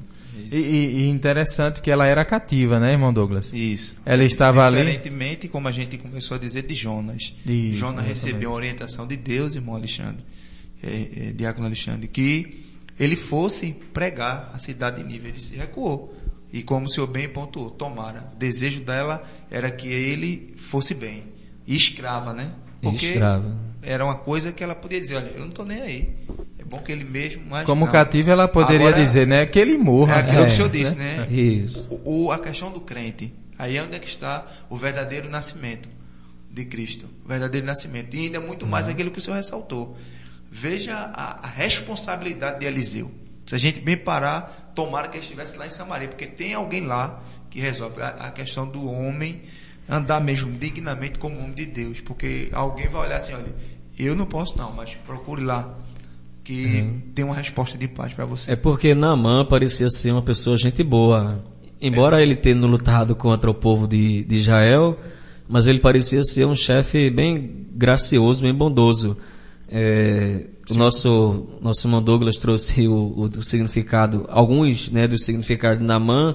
E, 0.51 0.57
e- 0.57 1.01
e 1.03 1.09
interessante 1.11 1.83
que 1.83 1.91
ela 1.91 2.07
era 2.07 2.25
cativa, 2.25 2.81
né, 2.81 2.93
irmão 2.93 3.13
Douglas? 3.13 3.53
Isso. 3.53 3.95
Ela 4.07 4.25
estava 4.25 4.67
ali. 4.67 4.79
Diferentemente, 4.79 5.49
como 5.49 5.69
a 5.69 5.71
gente 5.71 5.99
começou 5.99 6.39
a 6.39 6.41
dizer, 6.41 6.63
de 6.63 6.75
Jonas. 6.75 7.35
Isso, 7.47 7.79
Jonas 7.81 7.81
exatamente. 7.81 8.09
recebeu 8.09 8.51
a 8.53 8.55
orientação 8.55 9.07
de 9.07 9.19
Deus, 9.19 9.55
irmão 9.55 9.75
Alexandre, 9.77 10.25
é, 10.83 11.29
é, 11.29 11.33
Diácono 11.33 11.67
Alexandre, 11.67 12.09
que 12.09 12.65
ele 12.99 13.17
fosse 13.17 13.73
pregar 13.93 14.51
a 14.55 14.59
cidade 14.59 15.03
de 15.03 15.09
Nível. 15.09 15.31
Ele 15.31 15.39
se 15.41 15.57
recuou. 15.57 16.15
E 16.53 16.63
como 16.63 16.87
o 16.87 16.89
senhor 16.91 17.07
bem 17.07 17.29
pontuou, 17.29 17.71
tomara. 17.71 18.31
O 18.33 18.37
desejo 18.37 18.81
dela 18.81 19.23
era 19.51 19.71
que 19.71 19.87
ele 19.89 20.55
fosse 20.57 20.95
bem. 20.95 21.25
E 21.67 21.77
escrava, 21.77 22.33
né? 22.33 22.53
Porque 22.81 23.07
Escrava. 23.09 23.55
era 23.83 24.05
uma 24.05 24.15
coisa 24.15 24.51
que 24.53 24.65
ela 24.65 24.75
podia 24.75 25.01
dizer, 25.01 25.17
olha, 25.17 25.29
eu 25.35 25.41
não 25.41 25.51
tô 25.51 25.65
nem 25.65 25.81
aí. 25.83 26.15
É 26.59 26.65
bom 26.65 26.79
que 26.79 26.91
ele 26.93 27.05
mesmo... 27.05 27.43
Mas 27.51 27.67
Como 27.67 27.85
não. 27.85 27.93
cativa 27.93 28.31
ela 28.31 28.49
poderia 28.49 28.89
Agora, 28.89 29.05
dizer, 29.05 29.27
né, 29.27 29.45
que 29.47 29.59
ele 29.59 29.77
morra. 29.77 30.15
É 30.15 30.19
aquilo 30.21 30.43
É, 30.43 30.47
que 30.47 30.53
o 30.53 30.55
senhor 30.57 30.71
disse, 30.71 30.95
né? 30.95 31.27
Isso. 31.31 31.87
O, 32.05 32.27
o- 32.27 32.33
a 32.33 32.39
questão 32.39 32.73
do 32.73 32.81
crente. 32.81 33.35
Aí 33.59 33.77
é 33.77 33.83
onde 33.83 33.97
é 33.97 33.99
que 33.99 34.07
está 34.09 34.47
o 34.71 34.77
verdadeiro 34.77 35.29
nascimento 35.29 35.89
de 36.51 36.65
Cristo. 36.65 37.07
O 37.25 37.29
verdadeiro 37.29 37.67
nascimento. 37.67 38.15
E 38.17 38.21
ainda 38.27 38.41
muito 38.41 38.67
mais 38.67 38.89
aquilo 38.89 39.11
que 39.11 39.19
o 39.19 39.21
senhor 39.21 39.37
ressaltou. 39.37 39.97
Veja 40.51 40.95
a, 40.95 41.45
a 41.45 41.47
responsabilidade 41.47 42.61
de 42.61 42.67
Eliseu. 42.67 43.11
Se 43.47 43.55
a 43.55 43.59
gente 43.59 43.81
bem 43.81 43.97
parar, 43.97 44.73
tomara 44.75 45.09
que 45.09 45.17
ele 45.17 45.25
estivesse 45.25 45.57
lá 45.57 45.67
em 45.67 45.71
Samaria, 45.71 46.09
porque 46.09 46.27
tem 46.27 46.55
alguém 46.55 46.87
lá 46.87 47.21
que 47.51 47.61
resolve 47.61 48.01
a, 48.03 48.09
a 48.09 48.31
questão 48.31 48.67
do 48.67 48.91
homem 48.91 49.41
andar 49.89 50.21
mesmo 50.21 50.53
dignamente 50.53 51.19
como 51.19 51.39
homem 51.39 51.55
de 51.55 51.67
Deus. 51.67 52.01
Porque 52.01 52.49
alguém 52.53 52.89
vai 52.89 53.07
olhar 53.07 53.17
assim, 53.17 53.33
olha, 53.33 53.55
eu 53.99 54.15
não 54.15 54.27
posso 54.27 54.57
não, 54.59 54.73
mas 54.73 54.95
procure 55.07 55.43
lá 55.43 55.79
que 56.45 57.03
tem 57.15 57.27
uma 57.27 57.35
resposta 57.35 57.77
de 57.77 57.87
paz 57.87 58.15
para 58.15 58.25
você. 58.25 58.53
É 58.53 58.57
porque 58.57 58.95
Naamã 58.95 59.45
parecia 59.45 59.91
ser 59.91 60.13
uma 60.13 60.23
pessoa 60.23 60.57
gente 60.57 60.83
boa. 60.83 61.45
Embora 61.79 62.23
ele 62.23 62.35
tenha 62.35 62.57
lutado 62.67 63.15
contra 63.15 63.51
o 63.51 63.55
povo 63.55 63.87
de, 63.87 64.25
de 64.25 64.37
Israel, 64.37 64.99
mas 65.47 65.67
ele 65.67 65.79
parecia 65.79 66.25
ser 66.25 66.47
um 66.47 66.57
chefe 66.57 67.11
bem 67.11 67.67
gracioso, 67.73 68.43
bem 68.43 68.55
bondoso. 68.55 69.17
É, 69.71 70.47
o 70.71 70.75
nosso, 70.75 71.47
nosso 71.61 71.87
irmão 71.87 72.03
Douglas 72.03 72.37
trouxe 72.37 72.87
o, 72.89 73.31
o, 73.37 73.43
significado, 73.43 74.27
alguns 74.29 74.91
né, 74.91 75.07
do 75.07 75.19
significado 75.19 75.81
de 75.81 75.85
Naamã, 75.85 76.35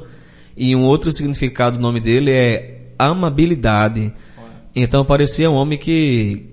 e 0.56 0.76
um 0.76 0.84
outro 0.84 1.12
significado 1.12 1.78
do 1.78 1.82
nome 1.82 2.00
dele 2.00 2.32
é 2.32 2.92
amabilidade. 2.98 4.14
Então 4.76 5.04
parecia 5.04 5.50
um 5.50 5.56
homem 5.56 5.78
que, 5.78 6.46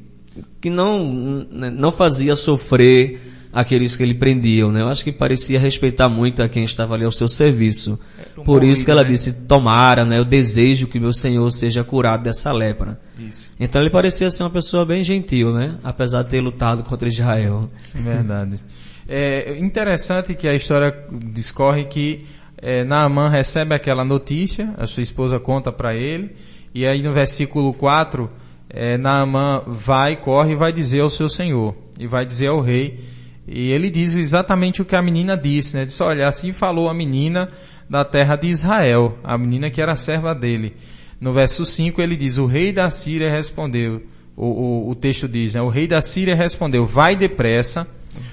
que 0.61 0.71
não, 0.71 1.05
não 1.51 1.91
fazia 1.91 2.35
sofrer 2.35 3.21
aqueles 3.53 3.97
que 3.97 4.03
ele 4.03 4.15
prendiam, 4.15 4.71
né? 4.71 4.81
Eu 4.81 4.89
acho 4.89 5.03
que 5.03 5.13
parecia 5.13 5.59
respeitar 5.59 6.09
muito 6.09 6.43
a 6.43 6.49
quem 6.49 6.65
estava 6.65 6.95
ali 6.95 7.05
ao 7.05 7.13
seu 7.13 7.29
serviço. 7.29 7.99
um 8.39 8.45
Por 8.45 8.63
isso 8.63 8.85
que 8.85 8.91
ela 8.91 9.03
né? 9.03 9.09
disse, 9.09 9.33
tomara, 9.47 10.05
né? 10.05 10.19
Eu 10.19 10.25
desejo 10.25 10.87
que 10.87 11.01
meu 11.01 11.13
Senhor 11.13 11.51
seja 11.51 11.83
curado 11.83 12.23
dessa 12.23 12.53
lepra. 12.53 13.01
Isso. 13.19 13.50
Então 13.61 13.81
ele 13.83 13.91
parecia 13.91 14.31
ser 14.31 14.43
uma 14.43 14.51
pessoa 14.51 14.87
bem 14.87 15.03
gentil, 15.03 15.53
né? 15.53 15.79
Apesar 15.85 16.23
de 16.23 16.31
ter 16.31 16.41
lutado 16.41 16.83
contra 16.83 17.07
Israel. 17.07 17.69
Verdade. 17.95 18.59
É 19.07 19.59
interessante 19.59 20.35
que 20.35 20.49
a 20.49 20.55
história 20.55 20.95
discorre 21.31 21.85
que 21.85 22.25
é, 22.57 22.85
Naamã 22.85 23.29
recebe 23.29 23.75
aquela 23.75 24.05
notícia, 24.05 24.73
a 24.79 24.87
sua 24.87 25.03
esposa 25.03 25.39
conta 25.39 25.71
para 25.71 25.95
ele, 25.95 26.35
e 26.75 26.87
aí 26.87 27.03
no 27.03 27.13
versículo 27.13 27.75
4, 27.75 28.31
é, 28.69 28.97
Naamã 28.97 29.63
vai, 29.67 30.17
corre 30.17 30.53
e 30.53 30.57
vai 30.57 30.73
dizer 30.73 31.01
ao 31.01 31.11
seu 31.11 31.29
senhor, 31.29 31.75
e 31.99 32.07
vai 32.07 32.25
dizer 32.25 32.49
ao 32.49 32.61
rei, 32.61 33.01
e 33.49 33.73
ele 33.73 33.91
diz 33.91 34.15
exatamente 34.15 34.81
o 34.81 34.85
que 34.85 34.95
a 34.95 35.03
menina 35.03 35.37
disse, 35.37 35.77
né? 35.77 35.85
Disse, 35.85 36.03
olha, 36.03 36.27
assim 36.27 36.53
falou 36.53 36.89
a 36.89 36.95
menina 36.95 37.51
da 37.89 38.05
terra 38.05 38.37
de 38.37 38.47
Israel, 38.47 39.19
a 39.25 39.37
menina 39.37 39.71
que 39.71 39.83
era 39.83 39.97
serva 39.97 40.35
dele. 40.35 40.77
No 41.21 41.33
verso 41.35 41.67
5 41.67 42.01
ele 42.01 42.17
diz, 42.17 42.39
o 42.39 42.47
rei 42.47 42.73
da 42.73 42.89
Síria 42.89 43.31
respondeu, 43.31 44.03
o, 44.35 44.47
o, 44.47 44.91
o 44.91 44.95
texto 44.95 45.29
diz, 45.29 45.55
né? 45.55 45.61
O 45.61 45.69
rei 45.69 45.87
da 45.87 46.01
Síria 46.01 46.35
respondeu, 46.35 46.87
vai 46.87 47.15
depressa 47.15 47.87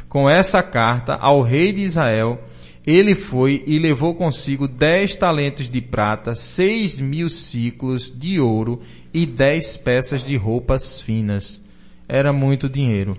com 0.07 0.29
essa 0.29 0.63
carta 0.63 1.15
ao 1.15 1.41
rei 1.41 1.73
de 1.73 1.81
Israel. 1.81 2.41
Ele 2.85 3.13
foi 3.13 3.61
e 3.67 3.77
levou 3.77 4.15
consigo 4.15 4.65
dez 4.65 5.17
talentos 5.17 5.69
de 5.69 5.81
prata, 5.81 6.33
seis 6.33 7.01
mil 7.01 7.27
ciclos 7.27 8.09
de 8.09 8.39
ouro 8.39 8.81
e 9.13 9.25
dez 9.25 9.75
peças 9.75 10.23
de 10.23 10.37
roupas 10.37 11.01
finas. 11.01 11.61
Era 12.07 12.31
muito 12.31 12.69
dinheiro. 12.69 13.17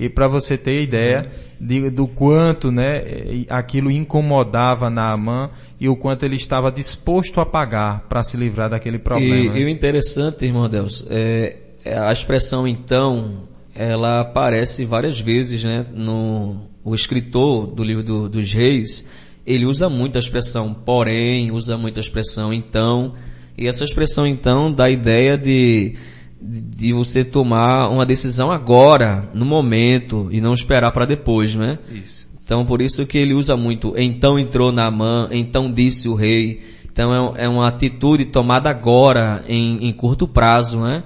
E 0.00 0.08
para 0.08 0.28
você 0.28 0.56
ter 0.56 0.80
ideia 0.80 1.28
de- 1.60 1.90
do 1.90 2.06
quanto, 2.06 2.70
né, 2.70 3.02
aquilo 3.48 3.90
incomodava 3.90 4.88
Naamã 4.88 5.50
e 5.80 5.88
o 5.88 5.96
quanto 5.96 6.24
ele 6.24 6.36
estava 6.36 6.70
disposto 6.70 7.40
a 7.40 7.44
pagar 7.46 8.06
para 8.08 8.22
se 8.22 8.36
livrar 8.36 8.70
daquele 8.70 8.98
problema. 9.00 9.56
E, 9.56 9.60
e 9.62 9.64
o 9.64 9.68
interessante, 9.68 10.44
irmão 10.44 10.68
Deus, 10.68 11.04
é, 11.10 11.56
é 11.84 11.98
a 11.98 12.12
expressão 12.12 12.66
então, 12.66 13.42
ela 13.74 14.20
aparece 14.20 14.84
várias 14.84 15.18
vezes, 15.18 15.64
né? 15.64 15.84
No, 15.92 16.68
o 16.84 16.94
escritor 16.94 17.66
do 17.66 17.82
livro 17.82 18.04
do- 18.04 18.28
dos 18.28 18.52
reis, 18.52 19.04
ele 19.44 19.66
usa 19.66 19.88
muito 19.88 20.14
a 20.16 20.20
expressão 20.20 20.72
porém, 20.72 21.50
usa 21.50 21.76
muito 21.76 21.98
a 21.98 22.00
expressão 22.00 22.52
então, 22.54 23.14
e 23.56 23.66
essa 23.66 23.82
expressão 23.82 24.24
então 24.26 24.72
dá 24.72 24.84
a 24.84 24.90
ideia 24.90 25.36
de, 25.36 25.96
de 26.40 26.92
você 26.92 27.24
tomar 27.24 27.88
uma 27.88 28.06
decisão 28.06 28.50
agora, 28.50 29.28
no 29.34 29.44
momento, 29.44 30.28
e 30.30 30.40
não 30.40 30.52
esperar 30.52 30.92
para 30.92 31.04
depois, 31.04 31.54
né? 31.54 31.78
Isso. 31.90 32.28
Então 32.44 32.64
por 32.64 32.80
isso 32.80 33.04
que 33.06 33.18
ele 33.18 33.34
usa 33.34 33.56
muito, 33.56 33.92
então 33.96 34.38
entrou 34.38 34.72
Naamã, 34.72 35.28
então 35.30 35.70
disse 35.70 36.08
o 36.08 36.14
rei. 36.14 36.62
Então 36.90 37.34
é, 37.36 37.44
é 37.44 37.48
uma 37.48 37.68
atitude 37.68 38.24
tomada 38.26 38.70
agora, 38.70 39.44
em, 39.46 39.88
em 39.88 39.92
curto 39.92 40.26
prazo, 40.26 40.80
né? 40.80 41.04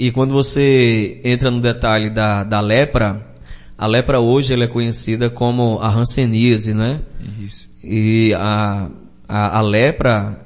E 0.00 0.10
quando 0.10 0.32
você 0.32 1.20
entra 1.22 1.50
no 1.50 1.60
detalhe 1.60 2.08
da, 2.08 2.42
da 2.42 2.58
lepra, 2.58 3.34
a 3.76 3.86
lepra 3.86 4.18
hoje 4.18 4.54
ela 4.54 4.64
é 4.64 4.66
conhecida 4.66 5.28
como 5.28 5.78
a 5.78 5.88
hanseníase, 5.88 6.72
né? 6.72 7.00
Isso. 7.38 7.68
E 7.84 8.32
a, 8.34 8.88
a, 9.28 9.58
a 9.58 9.60
lepra, 9.60 10.40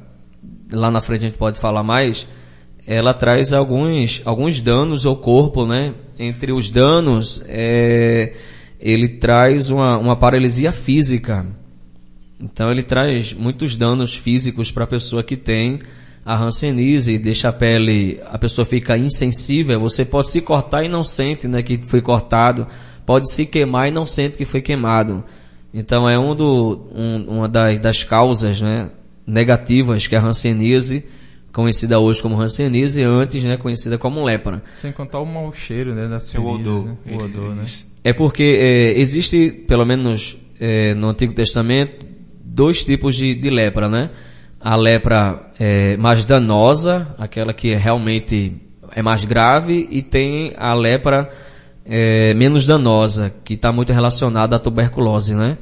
lá 0.72 0.91
na 0.91 1.01
frente 1.01 1.20
a 1.25 1.29
gente 1.29 1.39
pode 1.39 1.61
falar 1.61 1.85
mais, 1.85 2.27
ela 2.87 3.14
traz 3.14 3.53
alguns, 3.53 4.20
alguns 4.24 4.61
danos 4.61 5.07
ao 5.07 5.16
corpo, 5.16 5.66
né? 5.66 5.95
Entre 6.18 6.53
os 6.53 6.70
danos, 6.70 7.43
é, 7.47 8.35
ele 8.78 9.09
traz 9.09 9.70
uma, 9.70 9.97
uma 9.97 10.16
paralisia 10.16 10.70
física. 10.70 11.47
Então 12.39 12.70
ele 12.70 12.82
traz 12.82 13.32
muitos 13.32 13.76
danos 13.76 14.14
físicos 14.14 14.70
para 14.70 14.85
a 14.85 14.89
pessoa 14.89 15.22
que 15.22 15.37
tem 15.37 15.80
a 16.24 16.37
hanseníase, 16.37 17.18
deixa 17.18 17.49
a 17.49 17.53
pele, 17.53 18.20
a 18.26 18.39
pessoa 18.39 18.66
fica 18.66 18.97
insensível, 18.97 19.78
você 19.78 20.05
pode 20.05 20.30
se 20.30 20.41
cortar 20.41 20.85
e 20.85 20.89
não 20.89 21.03
sente, 21.03 21.47
né, 21.47 21.62
que 21.62 21.78
foi 21.87 22.01
cortado, 22.01 22.66
pode 23.05 23.30
se 23.30 23.45
queimar 23.45 23.89
e 23.89 23.91
não 23.91 24.07
sente 24.07 24.37
que 24.37 24.45
foi 24.45 24.62
queimado. 24.62 25.22
Então 25.72 26.09
é 26.09 26.18
um 26.18 26.35
do, 26.35 26.89
um, 26.95 27.39
uma 27.39 27.49
das, 27.49 27.78
das 27.80 28.03
causas, 28.03 28.61
né, 28.61 28.91
negativas 29.26 30.07
que 30.07 30.16
a 30.16 30.22
hanseníase, 30.22 31.05
conhecida 31.55 31.98
hoje 32.00 32.20
como 32.20 32.38
hanseníase, 32.40 33.02
antes, 33.02 33.42
né, 33.44 33.57
conhecida 33.57 33.96
como 33.96 34.22
lepra. 34.24 34.62
Sem 34.76 34.92
contar 34.92 35.20
o 35.20 35.24
mau 35.24 35.52
cheiro, 35.55 35.94
né, 35.94 36.09
das 36.09 36.34
É 36.34 36.38
o 36.38 36.42
feridas, 36.42 36.72
odor. 36.72 36.84
né? 36.86 36.96
O 37.12 37.16
odor, 37.22 37.55
né? 37.55 37.62
É 38.02 38.12
porque 38.12 38.42
é, 38.61 39.00
existe, 39.00 39.50
pelo 39.66 39.86
menos 39.86 40.36
é, 40.61 40.92
no 40.94 41.09
Antigo 41.09 41.32
Testamento, 41.32 42.05
dois 42.44 42.84
tipos 42.84 43.14
de, 43.16 43.34
de 43.34 43.48
lepra, 43.50 43.88
né? 43.88 44.11
A 44.61 44.76
lepra 44.76 45.50
é, 45.59 45.96
mais 45.96 46.24
danosa, 46.24 47.14
aquela 47.18 47.55
que 47.55 47.74
realmente 47.74 48.57
é 48.94 49.00
mais 49.00 49.24
grave, 49.24 49.86
e 49.90 50.02
tem 50.02 50.52
a 50.57 50.74
lepra 50.74 51.30
é, 51.86 52.34
menos 52.34 52.66
danosa, 52.66 53.32
que 53.44 53.55
está 53.55 53.72
muito 53.72 53.92
relacionada 53.92 54.57
à 54.57 54.59
tuberculose, 54.59 55.34
né? 55.34 55.57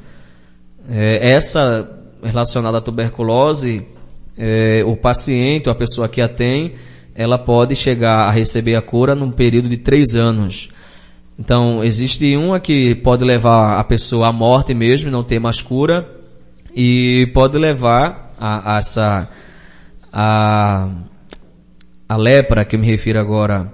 É, 0.89 1.29
essa 1.31 1.89
relacionada 2.23 2.77
à 2.79 2.81
tuberculose, 2.81 3.85
é, 4.37 4.83
o 4.85 4.95
paciente, 4.95 5.69
a 5.69 5.75
pessoa 5.75 6.09
que 6.09 6.21
a 6.21 6.27
tem, 6.27 6.73
ela 7.15 7.37
pode 7.37 7.75
chegar 7.75 8.27
a 8.27 8.31
receber 8.31 8.75
a 8.75 8.81
cura 8.81 9.13
num 9.13 9.31
período 9.31 9.69
de 9.69 9.77
três 9.77 10.15
anos. 10.15 10.69
Então, 11.37 11.83
existe 11.83 12.35
uma 12.35 12.59
que 12.59 12.95
pode 12.95 13.23
levar 13.23 13.79
a 13.79 13.83
pessoa 13.83 14.29
à 14.29 14.31
morte 14.31 14.73
mesmo, 14.73 15.09
não 15.09 15.23
ter 15.23 15.39
mais 15.39 15.61
cura, 15.61 16.07
e 16.75 17.29
pode 17.33 17.57
levar 17.57 18.31
a, 18.37 18.75
a 18.75 18.77
essa, 18.77 19.29
a, 20.11 20.89
a 22.07 22.17
lepra, 22.17 22.65
que 22.65 22.75
eu 22.75 22.79
me 22.79 22.85
refiro 22.85 23.19
agora, 23.19 23.71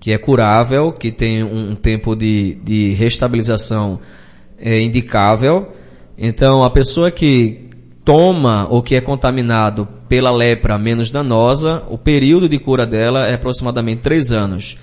que 0.00 0.12
é 0.12 0.18
curável, 0.18 0.92
que 0.92 1.12
tem 1.12 1.42
um, 1.42 1.74
tempo 1.74 2.16
de, 2.16 2.54
de 2.64 2.92
restabilização 2.94 4.00
é, 4.58 4.80
indicável. 4.80 5.68
Então, 6.16 6.62
a 6.64 6.70
pessoa 6.70 7.10
que 7.10 7.70
toma 8.04 8.66
ou 8.68 8.82
que 8.82 8.94
é 8.94 9.00
contaminado 9.00 9.86
pela 10.08 10.30
lepra 10.30 10.78
menos 10.78 11.10
danosa, 11.10 11.82
o 11.88 11.96
período 11.96 12.48
de 12.48 12.58
cura 12.58 12.86
dela 12.86 13.26
é 13.26 13.34
aproximadamente 13.34 14.02
três 14.02 14.32
anos. 14.32 14.76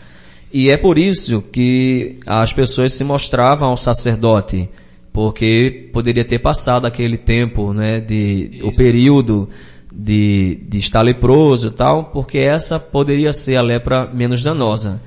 E 0.52 0.70
é 0.70 0.78
por 0.78 0.98
isso 0.98 1.42
que 1.42 2.20
as 2.26 2.52
pessoas 2.52 2.94
se 2.94 3.04
mostravam 3.04 3.70
ao 3.70 3.78
sacerdote, 3.78 4.68
porque 5.14 5.90
poderia 5.94 6.26
ter 6.26 6.40
passado 6.40 6.86
aquele 6.86 7.18
tempo, 7.18 7.74
né, 7.74 8.00
de, 8.00 8.60
o 8.64 8.76
período 8.76 9.50
de, 9.92 10.60
de 10.68 10.78
estar 10.78 11.02
leproso 11.02 11.68
e 11.68 11.72
tal, 11.72 12.06
porque 12.06 12.40
essa 12.40 12.80
poderia 12.80 13.34
ser 13.34 13.58
a 13.58 13.62
lepra 13.62 14.10
menos 14.12 14.42
danosa. 14.42 15.02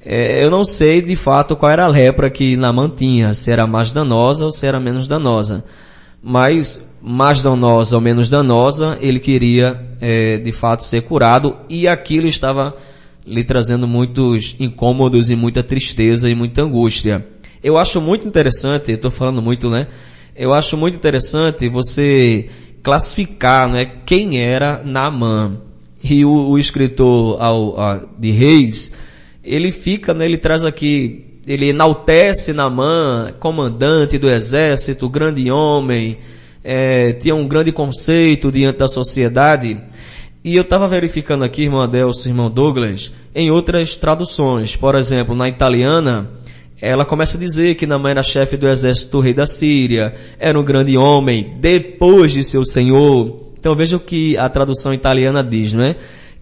É, 0.00 0.44
eu 0.44 0.50
não 0.50 0.64
sei 0.64 1.02
de 1.02 1.16
fato 1.16 1.56
qual 1.56 1.72
era 1.72 1.84
a 1.84 1.88
lepra 1.88 2.30
que 2.30 2.56
Naamã 2.56 2.88
tinha, 2.88 3.32
se 3.32 3.50
era 3.50 3.66
mais 3.66 3.90
danosa 3.90 4.44
ou 4.44 4.50
se 4.52 4.66
era 4.66 4.78
menos 4.78 5.08
danosa. 5.08 5.64
Mas 6.22 6.87
mais 7.00 7.42
danosa 7.42 7.96
ou 7.96 8.02
menos 8.02 8.28
danosa, 8.28 8.98
ele 9.00 9.20
queria 9.20 9.80
é, 10.00 10.38
de 10.38 10.52
fato 10.52 10.84
ser 10.84 11.02
curado 11.02 11.56
e 11.68 11.86
aquilo 11.86 12.26
estava 12.26 12.76
lhe 13.26 13.44
trazendo 13.44 13.86
muitos 13.86 14.56
incômodos 14.58 15.30
e 15.30 15.36
muita 15.36 15.62
tristeza 15.62 16.28
e 16.28 16.34
muita 16.34 16.62
angústia. 16.62 17.26
Eu 17.62 17.76
acho 17.76 18.00
muito 18.00 18.26
interessante, 18.26 18.92
estou 18.92 19.10
falando 19.10 19.42
muito, 19.42 19.68
né? 19.68 19.88
Eu 20.34 20.54
acho 20.54 20.76
muito 20.76 20.96
interessante 20.96 21.68
você 21.68 22.48
classificar, 22.82 23.68
né, 23.68 23.84
quem 24.06 24.40
era 24.40 24.82
Naamã. 24.84 25.60
E 26.02 26.24
o, 26.24 26.30
o 26.30 26.58
escritor 26.58 27.42
ao, 27.42 27.78
a, 27.78 28.06
de 28.16 28.30
Reis, 28.30 28.92
ele 29.42 29.72
fica, 29.72 30.14
né, 30.14 30.24
ele 30.24 30.38
traz 30.38 30.64
aqui, 30.64 31.40
ele 31.46 31.70
enaltece 31.70 32.52
Naamã, 32.52 33.32
comandante 33.40 34.16
do 34.16 34.30
exército, 34.30 35.08
grande 35.08 35.50
homem, 35.50 36.18
é, 36.62 37.12
tinha 37.12 37.34
um 37.34 37.46
grande 37.46 37.72
conceito 37.72 38.50
diante 38.50 38.78
da 38.78 38.88
sociedade. 38.88 39.80
E 40.44 40.56
eu 40.56 40.62
estava 40.62 40.86
verificando 40.86 41.44
aqui, 41.44 41.62
irmão 41.64 41.82
Adelso, 41.82 42.28
irmão 42.28 42.50
Douglas, 42.50 43.12
em 43.34 43.50
outras 43.50 43.96
traduções. 43.96 44.76
Por 44.76 44.94
exemplo, 44.94 45.34
na 45.34 45.48
italiana, 45.48 46.30
ela 46.80 47.04
começa 47.04 47.36
a 47.36 47.40
dizer 47.40 47.74
que 47.74 47.86
Naamã 47.86 48.10
era 48.10 48.22
chefe 48.22 48.56
do 48.56 48.68
exército 48.68 49.10
do 49.12 49.20
rei 49.20 49.34
da 49.34 49.46
Síria, 49.46 50.14
era 50.38 50.58
um 50.58 50.62
grande 50.62 50.96
homem, 50.96 51.56
depois 51.58 52.32
de 52.32 52.42
seu 52.42 52.64
senhor. 52.64 53.52
Então 53.58 53.74
veja 53.74 53.96
o 53.96 54.00
que 54.00 54.38
a 54.38 54.48
tradução 54.48 54.94
italiana 54.94 55.42
diz, 55.42 55.72
não 55.72 55.84
é? 55.84 55.96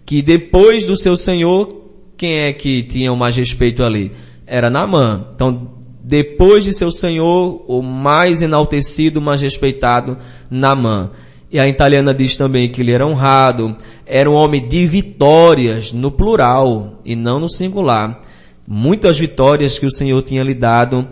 Que 0.04 0.20
depois 0.20 0.84
do 0.84 0.96
seu 0.96 1.16
senhor, 1.16 1.84
quem 2.16 2.40
é 2.40 2.52
que 2.52 2.82
tinha 2.82 3.12
o 3.12 3.16
mais 3.16 3.34
respeito 3.34 3.82
ali? 3.82 4.12
Era 4.46 4.68
Naamã. 4.70 5.26
Então, 5.34 5.75
depois 6.08 6.62
de 6.62 6.72
seu 6.72 6.92
senhor, 6.92 7.64
o 7.66 7.82
mais 7.82 8.40
enaltecido, 8.40 9.20
mais 9.20 9.40
respeitado, 9.40 10.16
Naamã. 10.48 11.10
E 11.50 11.58
a 11.58 11.66
italiana 11.66 12.14
diz 12.14 12.36
também 12.36 12.68
que 12.68 12.80
ele 12.80 12.92
era 12.92 13.04
honrado, 13.04 13.76
era 14.06 14.30
um 14.30 14.34
homem 14.34 14.68
de 14.68 14.86
vitórias, 14.86 15.92
no 15.92 16.12
plural, 16.12 17.00
e 17.04 17.16
não 17.16 17.40
no 17.40 17.50
singular. 17.50 18.20
Muitas 18.64 19.18
vitórias 19.18 19.80
que 19.80 19.86
o 19.86 19.90
Senhor 19.90 20.22
tinha 20.22 20.44
lhe 20.44 20.54
dado 20.54 21.08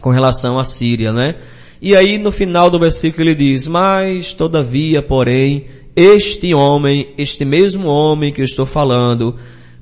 com 0.00 0.10
relação 0.10 0.58
à 0.58 0.64
Síria, 0.64 1.12
né? 1.12 1.36
E 1.80 1.94
aí 1.94 2.18
no 2.18 2.32
final 2.32 2.68
do 2.68 2.80
versículo 2.80 3.22
ele 3.22 3.36
diz, 3.36 3.68
mas 3.68 4.34
todavia, 4.34 5.00
porém, 5.00 5.66
este 5.94 6.52
homem, 6.52 7.10
este 7.16 7.44
mesmo 7.44 7.86
homem 7.86 8.32
que 8.32 8.40
eu 8.40 8.44
estou 8.44 8.66
falando, 8.66 9.36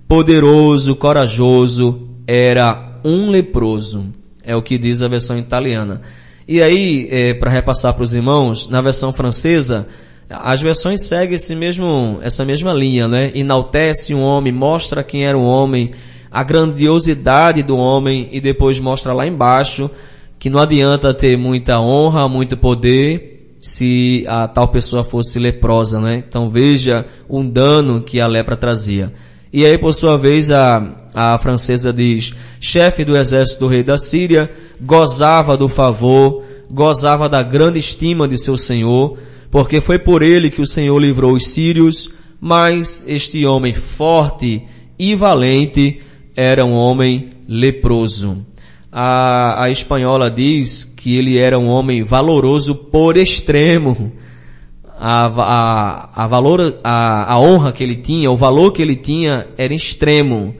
poderoso, 0.07 0.95
corajoso, 0.97 2.11
era 2.27 3.01
um 3.03 3.31
leproso. 3.31 4.20
É 4.45 4.57
o 4.57 4.63
que 4.63 4.79
diz 4.79 5.03
a 5.03 5.09
versão 5.09 5.39
italiana. 5.39 6.01
E 6.47 6.63
aí, 6.63 7.09
é, 7.11 7.35
para 7.35 7.51
repassar 7.51 7.95
para 7.95 8.03
os 8.03 8.15
irmãos, 8.15 8.69
na 8.69 8.81
versão 8.81 9.13
francesa, 9.13 9.87
as 10.29 10.61
versões 10.63 11.07
seguem 11.07 11.35
esse 11.35 11.55
mesmo, 11.55 12.19
essa 12.23 12.45
mesma 12.45 12.73
linha, 12.73 13.09
né? 13.09 13.31
Enaltece 13.35 14.15
um 14.15 14.23
homem, 14.23 14.53
mostra 14.53 15.03
quem 15.03 15.27
era 15.27 15.37
o 15.37 15.45
homem, 15.45 15.91
a 16.31 16.43
grandiosidade 16.43 17.63
do 17.63 17.77
homem 17.77 18.29
e 18.31 18.41
depois 18.41 18.79
mostra 18.79 19.13
lá 19.13 19.27
embaixo 19.27 19.91
que 20.39 20.49
não 20.49 20.59
adianta 20.59 21.13
ter 21.13 21.37
muita 21.37 21.81
honra, 21.81 22.29
muito 22.29 22.57
poder 22.57 23.57
se 23.61 24.25
a 24.27 24.49
tal 24.49 24.69
pessoa 24.69 25.05
fosse 25.05 25.39
leprosa, 25.39 26.01
né? 26.01 26.25
Então 26.27 26.49
veja 26.49 27.05
um 27.29 27.47
dano 27.47 28.01
que 28.01 28.21
a 28.21 28.27
lepra 28.27 28.57
trazia. 28.57 29.13
E 29.53 29.67
aí, 29.67 29.77
por 29.77 29.93
sua 29.93 30.17
vez, 30.17 30.51
a, 30.51 31.00
a 31.15 31.37
francesa 31.39 31.93
diz, 31.93 32.35
chefe 32.61 33.05
do 33.05 33.17
exército 33.17 33.61
do 33.61 33.69
rei 33.69 33.83
da 33.83 33.99
Síria, 33.99 34.51
gozava 34.81 35.57
do 35.57 35.69
favor, 35.69 36.45
gozava 36.71 37.29
da 37.29 37.43
grande 37.43 37.79
estima 37.79 38.29
de 38.29 38.39
seu 38.39 38.57
senhor, 38.57 39.19
porque 39.51 39.81
foi 39.81 39.99
por 39.99 40.23
ele 40.23 40.51
que 40.51 40.61
o 40.61 40.67
senhor 40.67 40.99
livrou 40.99 41.33
os 41.33 41.49
sírios, 41.49 42.11
mas 42.41 43.03
este 43.07 43.45
homem 43.45 43.75
forte 43.75 44.63
e 44.99 45.15
valente 45.15 46.01
era 46.37 46.65
um 46.65 46.73
homem 46.73 47.31
leproso. 47.49 48.47
A, 48.93 49.65
a 49.65 49.71
espanhola 49.71 50.31
diz 50.31 50.85
que 50.85 51.17
ele 51.17 51.39
era 51.39 51.59
um 51.59 51.69
homem 51.69 52.03
valoroso 52.03 52.75
por 52.75 53.17
extremo. 53.17 54.13
A, 54.99 55.27
a, 55.27 56.25
a 56.25 56.27
valor, 56.27 56.79
a, 56.85 57.33
a 57.33 57.41
honra 57.41 57.73
que 57.73 57.83
ele 57.83 57.97
tinha, 57.97 58.31
o 58.31 58.37
valor 58.37 58.73
que 58.73 58.83
ele 58.83 58.97
tinha 58.97 59.47
era 59.57 59.73
extremo. 59.73 60.55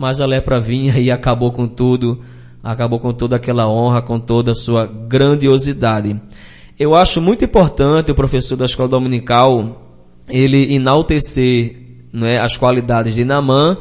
Mas 0.00 0.18
a 0.18 0.24
lepra 0.24 0.58
vinha 0.58 0.98
e 0.98 1.10
acabou 1.10 1.52
com 1.52 1.68
tudo, 1.68 2.22
acabou 2.64 2.98
com 2.98 3.12
toda 3.12 3.36
aquela 3.36 3.68
honra, 3.68 4.00
com 4.00 4.18
toda 4.18 4.52
a 4.52 4.54
sua 4.54 4.86
grandiosidade. 4.86 6.18
Eu 6.78 6.94
acho 6.94 7.20
muito 7.20 7.44
importante 7.44 8.10
o 8.10 8.14
professor 8.14 8.56
da 8.56 8.64
escola 8.64 8.88
dominical, 8.88 9.82
ele 10.26 10.74
enaltecer 10.74 11.76
né, 12.10 12.40
as 12.40 12.56
qualidades 12.56 13.14
de 13.14 13.26
Namã 13.26 13.76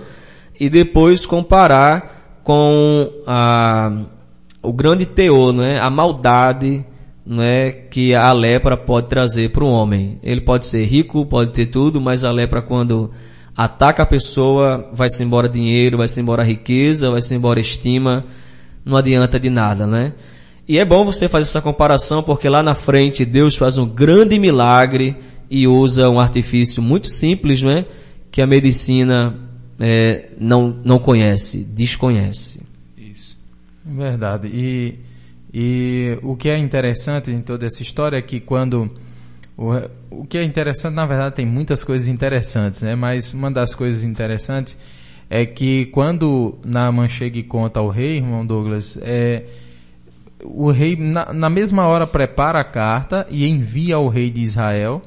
e 0.59 0.70
depois 0.70 1.26
comparar 1.26 2.41
com 2.43 3.09
a, 3.26 3.89
o 4.61 4.74
grande 4.74 5.05
teor, 5.05 5.53
né, 5.53 5.80
a 5.80 5.89
maldade 5.89 6.86
né, 7.26 7.72
que 7.72 8.13
a 8.13 8.34
lepra 8.34 8.76
pode 8.76 9.07
trazer 9.07 9.51
para 9.51 9.63
o 9.63 9.70
homem. 9.70 10.20
Ele 10.22 10.41
pode 10.41 10.65
ser 10.65 10.84
rico, 10.84 11.26
pode 11.26 11.53
ter 11.53 11.67
tudo, 11.67 12.01
mas 12.01 12.26
a 12.26 12.32
lepra 12.32 12.61
quando 12.61 13.09
ataca 13.60 14.03
a 14.03 14.05
pessoa, 14.05 14.89
vai-se 14.93 15.22
embora 15.22 15.49
dinheiro, 15.49 15.97
vai-se 15.97 16.18
embora 16.22 16.45
riqueza, 16.45 17.12
vai-se 17.12 17.36
embora 17.36 17.60
estima, 17.60 18.24
não 18.86 18.95
adianta 18.95 19.38
de 19.38 19.49
nada, 19.49 19.86
né? 19.86 20.14
E 20.66 20.80
é 20.80 20.86
bom 20.86 21.03
você 21.03 21.28
fazer 21.28 21.49
essa 21.49 21.62
comparação 21.62 22.24
porque 22.24 22.47
lá 22.47 22.64
na 22.64 22.74
frente 22.74 23.26
Deus 23.26 23.57
faz 23.57 23.78
um 23.78 23.86
grande 23.86 24.39
milagre 24.39 25.14
e 25.49 25.68
usa 25.68 26.10
um 26.10 26.22
artifício 26.22 26.82
muito 26.82 27.10
simples, 27.10 27.62
né? 27.62 27.86
Que 28.32 28.41
a 28.41 28.47
medicina 28.47 29.36
é, 29.78 30.30
não, 30.39 30.74
não 30.82 30.97
conhece, 30.97 31.62
desconhece. 31.62 32.62
Isso. 32.97 33.38
Verdade. 33.86 34.47
E, 34.47 34.99
e 35.53 36.18
o 36.24 36.38
que 36.38 36.47
é 36.47 36.57
interessante 36.57 37.30
em 37.30 37.41
toda 37.41 37.66
essa 37.66 37.82
história 37.82 38.16
é 38.16 38.22
que 38.22 38.39
quando 38.39 38.89
o, 39.60 40.22
o 40.22 40.26
que 40.26 40.38
é 40.38 40.43
interessante, 40.43 40.93
na 40.93 41.05
verdade, 41.05 41.36
tem 41.36 41.45
muitas 41.45 41.84
coisas 41.84 42.07
interessantes, 42.07 42.82
né? 42.82 42.95
Mas 42.95 43.34
uma 43.34 43.51
das 43.51 43.76
coisas 43.76 44.05
interessantes 44.05 44.80
é 45.30 45.45
que 45.45 45.88
quando 45.88 46.57
Naaman 46.66 47.10
chega 47.10 47.38
e 47.38 47.43
conta 47.43 47.82
ao 47.82 47.89
rei, 47.89 48.16
irmão 48.16 48.45
Douglas, 48.45 48.97
é, 49.01 49.43
o 50.45 50.72
rei 50.72 50.95
na, 50.95 51.34
na, 51.34 51.49
mesma 51.49 51.86
hora 51.86 52.07
prepara 52.07 52.62
a 52.62 52.64
carta 52.64 53.28
e 53.30 53.45
envia 53.45 53.97
ao 53.97 54.07
rei 54.07 54.32
de 54.32 54.39
Israel 54.39 55.01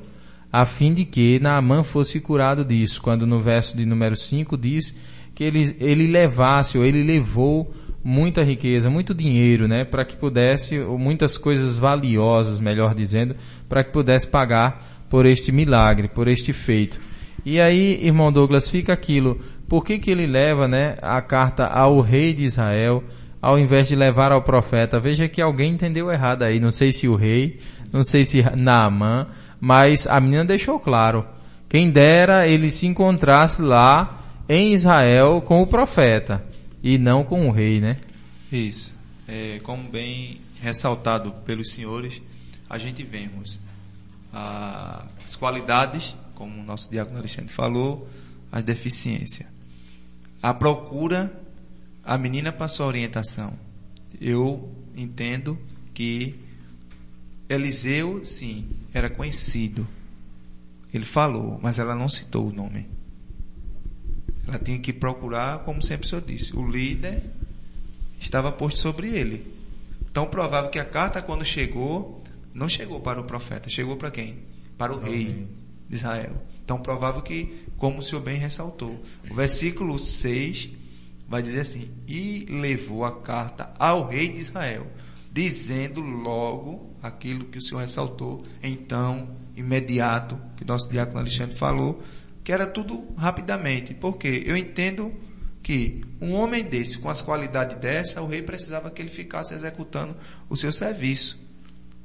a 0.52 0.66
fim 0.66 0.92
de 0.92 1.06
que 1.06 1.40
Naamã 1.40 1.82
fosse 1.82 2.20
curado 2.20 2.62
disso, 2.62 3.00
quando 3.00 3.26
no 3.26 3.40
verso 3.40 3.74
de 3.74 3.86
número 3.86 4.14
5 4.14 4.54
diz 4.58 4.94
que 5.34 5.44
ele, 5.44 5.74
ele 5.80 6.06
levasse, 6.06 6.76
ou 6.76 6.84
ele 6.84 7.02
levou 7.02 7.72
muita 8.04 8.42
riqueza, 8.42 8.90
muito 8.90 9.14
dinheiro, 9.14 9.68
né, 9.68 9.84
para 9.84 10.04
que 10.04 10.16
pudesse, 10.16 10.78
ou 10.80 10.98
muitas 10.98 11.36
coisas 11.36 11.78
valiosas, 11.78 12.60
melhor 12.60 12.94
dizendo, 12.94 13.36
para 13.68 13.84
que 13.84 13.92
pudesse 13.92 14.26
pagar 14.26 14.84
por 15.08 15.26
este 15.26 15.52
milagre, 15.52 16.08
por 16.08 16.26
este 16.28 16.52
feito. 16.52 17.00
E 17.44 17.60
aí, 17.60 17.98
irmão 18.02 18.32
Douglas, 18.32 18.68
fica 18.68 18.92
aquilo, 18.92 19.40
por 19.68 19.84
que 19.84 19.98
que 19.98 20.10
ele 20.10 20.26
leva, 20.26 20.66
né, 20.66 20.96
a 21.00 21.20
carta 21.20 21.66
ao 21.66 22.00
rei 22.00 22.32
de 22.32 22.44
Israel, 22.44 23.02
ao 23.40 23.58
invés 23.58 23.88
de 23.88 23.96
levar 23.96 24.30
ao 24.30 24.42
profeta. 24.42 25.00
Veja 25.00 25.28
que 25.28 25.42
alguém 25.42 25.72
entendeu 25.72 26.12
errado 26.12 26.44
aí. 26.44 26.60
Não 26.60 26.70
sei 26.70 26.92
se 26.92 27.08
o 27.08 27.16
rei, 27.16 27.58
não 27.92 28.04
sei 28.04 28.24
se 28.24 28.40
Naamã, 28.56 29.26
mas 29.60 30.06
a 30.06 30.20
menina 30.20 30.44
deixou 30.44 30.78
claro. 30.78 31.26
Quem 31.68 31.90
dera 31.90 32.46
ele 32.46 32.70
se 32.70 32.86
encontrasse 32.86 33.60
lá 33.60 34.20
em 34.48 34.72
Israel 34.72 35.40
com 35.40 35.60
o 35.60 35.66
profeta 35.66 36.51
e 36.82 36.98
não 36.98 37.24
com 37.24 37.48
o 37.48 37.50
rei, 37.50 37.80
né? 37.80 37.96
Isso. 38.50 38.94
É, 39.26 39.60
como 39.60 39.88
bem 39.88 40.40
ressaltado 40.60 41.32
pelos 41.44 41.72
senhores, 41.72 42.20
a 42.68 42.78
gente 42.78 43.02
vemos 43.02 43.60
ah, 44.32 45.06
as 45.24 45.36
qualidades, 45.36 46.16
como 46.34 46.60
o 46.60 46.64
nosso 46.64 46.90
diácono 46.90 47.18
Alexandre 47.18 47.52
falou, 47.52 48.08
as 48.50 48.64
deficiências. 48.64 49.48
A 50.42 50.52
procura 50.52 51.32
a 52.04 52.18
menina 52.18 52.50
passou 52.52 52.84
a 52.84 52.88
orientação. 52.88 53.56
Eu 54.20 54.70
entendo 54.96 55.58
que 55.94 56.34
Eliseu, 57.48 58.24
sim, 58.24 58.68
era 58.92 59.08
conhecido. 59.08 59.86
Ele 60.92 61.04
falou, 61.04 61.60
mas 61.62 61.78
ela 61.78 61.94
não 61.94 62.08
citou 62.08 62.48
o 62.48 62.52
nome. 62.52 62.88
Ela 64.46 64.58
tinha 64.58 64.78
que 64.78 64.92
procurar, 64.92 65.60
como 65.60 65.82
sempre 65.82 66.06
o 66.06 66.08
senhor 66.08 66.22
disse, 66.22 66.56
o 66.56 66.66
líder 66.66 67.22
estava 68.20 68.50
posto 68.50 68.78
sobre 68.78 69.08
ele. 69.08 69.46
Tão 70.12 70.26
provável 70.26 70.70
que 70.70 70.78
a 70.78 70.84
carta, 70.84 71.22
quando 71.22 71.44
chegou, 71.44 72.22
não 72.52 72.68
chegou 72.68 73.00
para 73.00 73.20
o 73.20 73.24
profeta, 73.24 73.68
chegou 73.68 73.96
para 73.96 74.10
quem? 74.10 74.38
Para 74.76 74.92
o 74.92 74.98
rei 75.00 75.46
de 75.88 75.96
Israel. 75.96 76.32
Tão 76.66 76.80
provável 76.80 77.22
que, 77.22 77.66
como 77.76 77.98
o 77.98 78.02
senhor 78.02 78.20
bem 78.20 78.36
ressaltou, 78.36 79.02
o 79.30 79.34
versículo 79.34 79.98
6 79.98 80.70
vai 81.28 81.42
dizer 81.42 81.60
assim: 81.60 81.90
E 82.06 82.46
levou 82.48 83.04
a 83.04 83.20
carta 83.20 83.72
ao 83.78 84.06
rei 84.06 84.28
de 84.28 84.38
Israel, 84.38 84.86
dizendo 85.32 86.00
logo 86.00 86.94
aquilo 87.02 87.46
que 87.46 87.56
o 87.58 87.62
Senhor 87.62 87.80
ressaltou, 87.80 88.44
então, 88.62 89.30
imediato, 89.56 90.38
que 90.56 90.64
nosso 90.64 90.90
diácono 90.90 91.20
Alexandre 91.20 91.56
falou, 91.56 92.02
que 92.42 92.52
era 92.52 92.66
tudo 92.66 93.04
rapidamente. 93.16 93.94
Porque 93.94 94.42
eu 94.46 94.56
entendo 94.56 95.12
que 95.62 96.00
um 96.20 96.34
homem 96.34 96.64
desse, 96.64 96.98
com 96.98 97.08
as 97.08 97.22
qualidades 97.22 97.76
dessa, 97.76 98.20
o 98.20 98.26
rei 98.26 98.42
precisava 98.42 98.90
que 98.90 99.00
ele 99.00 99.10
ficasse 99.10 99.54
executando 99.54 100.16
o 100.48 100.56
seu 100.56 100.72
serviço. 100.72 101.40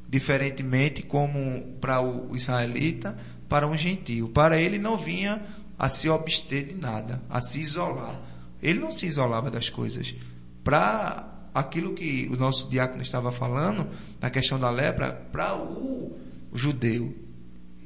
Diferentemente 0.09 1.03
como 1.03 1.75
para 1.81 2.01
o 2.01 2.35
israelita, 2.35 3.17
para 3.49 3.67
um 3.67 3.75
gentio. 3.75 4.29
Para 4.29 4.59
ele 4.59 4.77
não 4.77 4.97
vinha 4.97 5.41
a 5.77 5.89
se 5.89 6.09
abster 6.09 6.67
de 6.67 6.75
nada, 6.75 7.21
a 7.29 7.41
se 7.41 7.59
isolar 7.59 8.19
ele 8.61 8.79
não 8.79 8.91
se 8.91 9.05
isolava 9.05 9.49
das 9.49 9.69
coisas. 9.69 10.15
Para 10.63 11.49
aquilo 11.53 11.93
que 11.93 12.27
o 12.31 12.35
nosso 12.35 12.69
diácono 12.69 13.01
estava 13.01 13.31
falando, 13.31 13.87
na 14.19 14.29
questão 14.29 14.59
da 14.59 14.69
lepra, 14.69 15.11
para 15.31 15.55
o 15.55 16.17
judeu, 16.53 17.15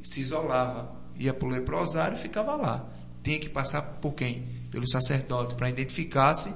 se 0.02 0.22
isolava, 0.22 0.96
ia 1.18 1.34
para 1.34 1.48
o 1.48 1.52
leprosário 1.52 2.18
e 2.18 2.20
ficava 2.20 2.56
lá. 2.56 2.86
Tinha 3.24 3.40
que 3.40 3.50
passar 3.50 3.82
por 3.82 4.14
quem? 4.14 4.46
Pelo 4.72 4.88
sacerdote, 4.88 5.56
para 5.56 5.70
identificar-se 5.70 6.54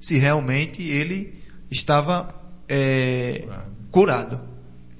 se 0.00 0.18
realmente 0.18 0.82
ele 0.82 1.42
estava 1.70 2.34
é, 2.68 3.46
curado. 3.90 4.40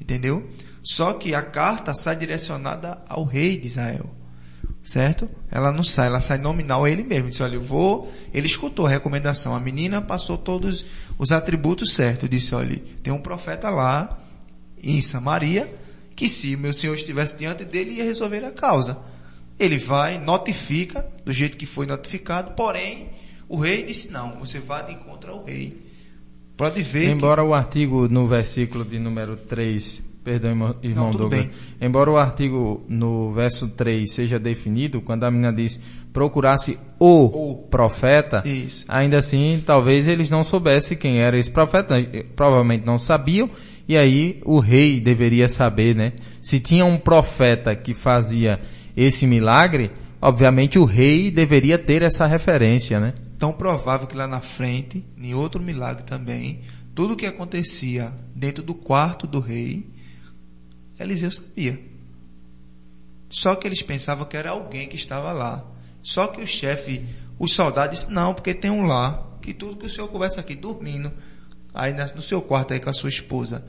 Entendeu? 0.00 0.48
Só 0.82 1.12
que 1.12 1.34
a 1.34 1.42
carta 1.42 1.92
sai 1.92 2.16
direcionada 2.16 3.02
ao 3.08 3.24
rei 3.24 3.58
de 3.58 3.66
Israel 3.66 4.16
certo? 4.86 5.28
Ela 5.50 5.72
não 5.72 5.82
sai, 5.82 6.06
ela 6.06 6.20
sai 6.20 6.38
nominal 6.38 6.84
a 6.84 6.90
ele 6.90 7.02
mesmo. 7.02 7.28
Disse, 7.28 7.42
olha, 7.42 7.56
eu 7.56 7.62
vou. 7.62 8.10
Ele 8.32 8.46
escutou 8.46 8.86
a 8.86 8.88
recomendação. 8.88 9.54
A 9.54 9.60
menina 9.60 10.00
passou 10.00 10.38
todos 10.38 10.86
os 11.18 11.32
atributos 11.32 11.92
certos. 11.92 12.30
Disse, 12.30 12.54
olha, 12.54 12.80
tem 13.02 13.12
um 13.12 13.20
profeta 13.20 13.68
lá 13.68 14.16
em 14.80 15.02
Samaria 15.02 15.68
que 16.16 16.28
se 16.28 16.56
meu 16.56 16.72
senhor 16.72 16.94
estivesse 16.94 17.36
diante 17.36 17.64
dele 17.64 17.92
ia 17.92 18.04
resolver 18.04 18.44
a 18.44 18.50
causa. 18.50 18.98
Ele 19.58 19.78
vai, 19.78 20.18
notifica 20.18 21.06
do 21.24 21.32
jeito 21.32 21.56
que 21.56 21.66
foi 21.66 21.86
notificado, 21.86 22.52
porém 22.52 23.10
o 23.48 23.58
rei 23.58 23.84
disse 23.84 24.10
não, 24.10 24.38
você 24.38 24.58
vá 24.58 24.82
de 24.82 24.94
encontro 24.94 25.32
ao 25.32 25.44
rei. 25.44 25.76
Pode 26.56 26.82
ver. 26.82 27.10
Embora 27.10 27.42
que... 27.42 27.48
o 27.48 27.54
artigo 27.54 28.08
no 28.08 28.26
versículo 28.26 28.84
de 28.84 28.98
número 28.98 29.36
3 29.36 30.06
Perdão, 30.26 30.50
irmão 30.50 30.74
Não, 30.82 31.10
Douglas. 31.12 31.44
Bem. 31.44 31.50
Embora 31.80 32.10
o 32.10 32.16
artigo 32.16 32.84
no 32.88 33.32
verso 33.32 33.68
3 33.68 34.10
seja 34.10 34.40
definido, 34.40 35.00
quando 35.00 35.22
a 35.22 35.30
menina 35.30 35.52
diz 35.52 35.80
procurasse 36.12 36.76
o, 36.98 37.26
o. 37.52 37.68
profeta, 37.68 38.42
Isso. 38.44 38.84
ainda 38.88 39.18
assim, 39.18 39.62
talvez 39.64 40.08
eles 40.08 40.28
não 40.28 40.42
soubessem 40.42 40.98
quem 40.98 41.20
era 41.20 41.38
esse 41.38 41.48
profeta, 41.48 41.94
provavelmente 42.34 42.84
não 42.84 42.98
sabiam, 42.98 43.48
e 43.88 43.96
aí 43.96 44.40
o 44.44 44.58
rei 44.58 45.00
deveria 45.00 45.48
saber, 45.48 45.94
né? 45.94 46.12
Se 46.42 46.58
tinha 46.58 46.84
um 46.84 46.98
profeta 46.98 47.74
que 47.74 47.94
fazia 47.94 48.60
esse 48.96 49.26
milagre, 49.26 49.92
obviamente 50.20 50.78
o 50.78 50.84
rei 50.84 51.30
deveria 51.30 51.78
ter 51.78 52.02
essa 52.02 52.26
referência, 52.26 52.98
né? 52.98 53.14
Tão 53.38 53.52
provável 53.52 54.06
que 54.06 54.16
lá 54.16 54.26
na 54.26 54.40
frente, 54.40 55.04
em 55.16 55.34
outro 55.34 55.62
milagre 55.62 56.02
também, 56.04 56.62
tudo 56.94 57.14
o 57.14 57.16
que 57.16 57.26
acontecia 57.26 58.12
dentro 58.34 58.62
do 58.62 58.74
quarto 58.74 59.26
do 59.26 59.38
rei, 59.38 59.86
Eliseu 60.98 61.30
sabia. 61.30 61.78
Só 63.28 63.54
que 63.54 63.68
eles 63.68 63.82
pensavam 63.82 64.24
que 64.24 64.36
era 64.36 64.50
alguém 64.50 64.88
que 64.88 64.96
estava 64.96 65.32
lá. 65.32 65.64
Só 66.02 66.26
que 66.26 66.40
o 66.40 66.46
chefe, 66.46 67.04
os 67.38 67.52
soldados 67.52 67.98
disse, 67.98 68.12
não, 68.12 68.32
porque 68.32 68.54
tem 68.54 68.70
um 68.70 68.84
lá, 68.84 69.36
que 69.42 69.52
tudo 69.52 69.76
que 69.76 69.86
o 69.86 69.90
senhor 69.90 70.08
conversa 70.08 70.40
aqui 70.40 70.54
dormindo, 70.54 71.12
aí 71.76 71.94
no 72.14 72.22
seu 72.22 72.42
quarto 72.42 72.72
aí 72.72 72.80
com 72.80 72.90
a 72.90 72.92
sua 72.92 73.08
esposa, 73.08 73.64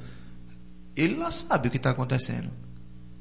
ele 0.95 1.15
lá 1.15 1.31
sabe 1.31 1.67
o 1.67 1.71
que 1.71 1.77
está 1.77 1.91
acontecendo. 1.91 2.49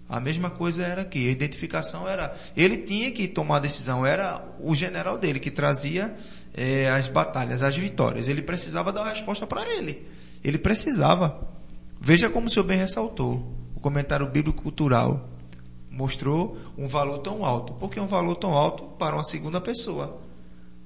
A 0.08 0.20
mesma 0.20 0.50
coisa 0.50 0.84
era 0.84 1.02
aqui, 1.02 1.28
a 1.28 1.32
identificação 1.32 2.08
era, 2.08 2.34
ele 2.56 2.78
tinha 2.78 3.10
que 3.10 3.26
tomar 3.26 3.56
a 3.56 3.60
decisão, 3.60 4.06
era 4.06 4.42
o 4.60 4.74
general 4.74 5.18
dele 5.18 5.40
que 5.40 5.50
trazia 5.50 6.14
é, 6.54 6.88
as 6.88 7.08
batalhas, 7.08 7.62
as 7.62 7.76
vitórias. 7.76 8.28
Ele 8.28 8.40
precisava 8.40 8.92
dar 8.92 9.02
uma 9.02 9.10
resposta 9.10 9.46
para 9.46 9.66
ele. 9.68 10.06
Ele 10.44 10.58
precisava. 10.58 11.48
Veja 12.00 12.30
como 12.30 12.46
o 12.46 12.50
senhor 12.50 12.64
bem 12.64 12.78
ressaltou 12.78 13.56
comentário 13.86 14.28
bíblico 14.28 14.64
cultural 14.64 15.28
mostrou 15.88 16.56
um 16.76 16.88
valor 16.88 17.18
tão 17.18 17.44
alto. 17.44 17.72
Por 17.74 17.88
que 17.88 18.00
um 18.00 18.08
valor 18.08 18.34
tão 18.34 18.52
alto 18.52 18.82
para 18.98 19.14
uma 19.14 19.22
segunda 19.22 19.60
pessoa? 19.60 20.20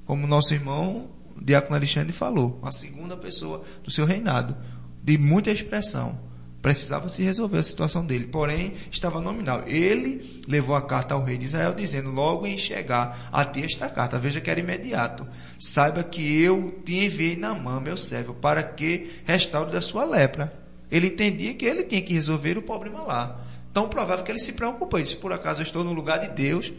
Como 0.04 0.26
nosso 0.26 0.52
irmão 0.52 1.08
Diácono 1.40 1.76
Alexandre 1.76 2.12
falou, 2.12 2.60
a 2.62 2.70
segunda 2.70 3.16
pessoa 3.16 3.62
do 3.82 3.90
seu 3.90 4.04
reinado, 4.04 4.56
de 5.02 5.16
muita 5.16 5.50
expressão. 5.50 6.28
Precisava 6.60 7.08
se 7.08 7.22
resolver 7.22 7.56
a 7.56 7.62
situação 7.62 8.04
dele, 8.04 8.26
porém 8.26 8.74
estava 8.92 9.18
nominal. 9.18 9.62
Ele 9.66 10.42
levou 10.46 10.74
a 10.76 10.82
carta 10.82 11.14
ao 11.14 11.24
rei 11.24 11.38
de 11.38 11.46
Israel 11.46 11.72
dizendo: 11.74 12.10
Logo 12.10 12.46
em 12.46 12.58
chegar 12.58 13.30
a 13.32 13.42
ti 13.46 13.62
esta 13.62 13.88
carta, 13.88 14.18
veja 14.18 14.42
que 14.42 14.50
era 14.50 14.60
imediato. 14.60 15.26
Saiba 15.58 16.04
que 16.04 16.42
eu 16.42 16.82
te 16.84 17.02
enviei 17.02 17.34
na 17.34 17.54
mão, 17.54 17.80
meu 17.80 17.96
servo, 17.96 18.34
para 18.34 18.62
que 18.62 19.10
restaure 19.24 19.72
da 19.72 19.80
sua 19.80 20.04
lepra. 20.04 20.52
Ele 20.90 21.06
entendia 21.06 21.54
que 21.54 21.64
ele 21.64 21.82
tinha 21.82 22.02
que 22.02 22.12
resolver 22.12 22.58
o 22.58 22.62
problema 22.62 23.04
lá. 23.04 23.40
Tão 23.72 23.88
provável 23.88 24.22
que 24.22 24.30
ele 24.30 24.38
se 24.38 24.52
preocupou. 24.52 24.98
Ele 24.98 25.08
disse, 25.08 25.16
por 25.16 25.32
acaso 25.32 25.60
eu 25.60 25.64
estou 25.64 25.82
no 25.82 25.94
lugar 25.94 26.18
de 26.18 26.28
Deus, 26.28 26.70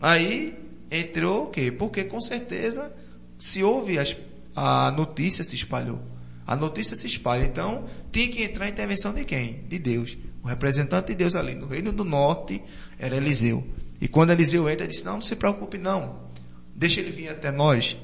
Aí 0.00 0.54
entrou 0.90 1.44
o 1.44 1.46
quê? 1.50 1.72
Porque 1.72 2.04
com 2.04 2.20
certeza 2.20 2.92
se 3.38 3.62
houve 3.62 3.98
as, 3.98 4.16
a 4.54 4.90
notícia 4.90 5.44
se 5.44 5.54
espalhou. 5.54 6.00
A 6.46 6.54
notícia 6.54 6.94
se 6.94 7.06
espalha. 7.06 7.44
Então, 7.44 7.84
tinha 8.12 8.28
que 8.28 8.42
entrar 8.42 8.66
a 8.66 8.68
intervenção 8.68 9.12
de 9.12 9.24
quem? 9.24 9.64
De 9.68 9.78
Deus. 9.78 10.16
O 10.42 10.46
representante 10.46 11.08
de 11.08 11.16
Deus 11.16 11.34
ali 11.34 11.54
no 11.54 11.66
Reino 11.66 11.90
do 11.90 12.04
Norte 12.04 12.62
era 12.98 13.16
Eliseu. 13.16 13.66
E 14.00 14.06
quando 14.06 14.30
Eliseu 14.30 14.68
entra, 14.70 14.84
ele 14.84 14.92
disse: 14.92 15.04
Não, 15.04 15.14
não 15.14 15.20
se 15.20 15.34
preocupe, 15.34 15.76
não. 15.76 16.20
Deixa 16.74 17.00
ele 17.00 17.10
vir 17.10 17.28
até 17.28 17.50
nós. 17.50 17.96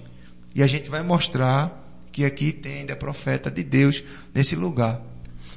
E 0.54 0.62
a 0.62 0.66
gente 0.66 0.90
vai 0.90 1.02
mostrar 1.02 1.80
que 2.10 2.24
aqui 2.24 2.52
tem 2.52 2.80
ainda 2.80 2.96
profeta 2.96 3.50
de 3.50 3.62
Deus 3.62 4.02
nesse 4.34 4.56
lugar. 4.56 5.00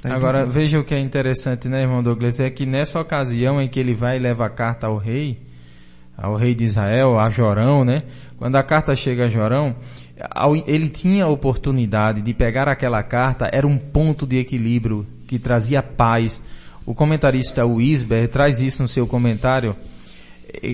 Tá 0.01 0.13
Agora, 0.13 0.45
veja 0.45 0.79
o 0.79 0.83
que 0.83 0.93
é 0.93 0.99
interessante, 0.99 1.67
né, 1.67 1.81
irmão 1.81 2.03
Douglas? 2.03 2.39
É 2.39 2.49
que 2.49 2.65
nessa 2.65 2.99
ocasião 2.99 3.59
em 3.59 3.67
que 3.67 3.79
ele 3.79 3.93
vai 3.93 4.17
e 4.17 4.19
leva 4.19 4.45
a 4.45 4.49
carta 4.49 4.87
ao 4.87 4.97
rei, 4.97 5.41
ao 6.15 6.35
rei 6.35 6.53
de 6.53 6.63
Israel, 6.63 7.19
a 7.19 7.29
Jorão, 7.29 7.83
né? 7.83 8.03
Quando 8.37 8.55
a 8.57 8.63
carta 8.63 8.93
chega 8.93 9.25
a 9.25 9.29
Jorão, 9.29 9.75
ele 10.67 10.89
tinha 10.89 11.25
a 11.25 11.29
oportunidade 11.29 12.21
de 12.21 12.33
pegar 12.33 12.67
aquela 12.67 13.01
carta, 13.01 13.49
era 13.51 13.65
um 13.65 13.77
ponto 13.77 14.27
de 14.27 14.37
equilíbrio 14.37 15.07
que 15.25 15.39
trazia 15.39 15.81
paz. 15.81 16.43
O 16.85 16.93
comentarista 16.93 17.65
Wisber 17.65 18.27
traz 18.27 18.59
isso 18.59 18.81
no 18.81 18.87
seu 18.87 19.07
comentário, 19.07 19.75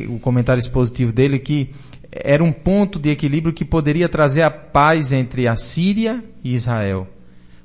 o 0.09 0.20
comentário 0.20 0.59
expositivo 0.59 1.14
dele, 1.14 1.39
que 1.39 1.70
era 2.12 2.43
um 2.43 2.51
ponto 2.51 2.99
de 2.99 3.09
equilíbrio 3.09 3.53
que 3.53 3.64
poderia 3.64 4.09
trazer 4.09 4.41
a 4.41 4.51
paz 4.51 5.14
entre 5.14 5.47
a 5.47 5.55
Síria 5.55 6.24
e 6.43 6.53
Israel. 6.53 7.07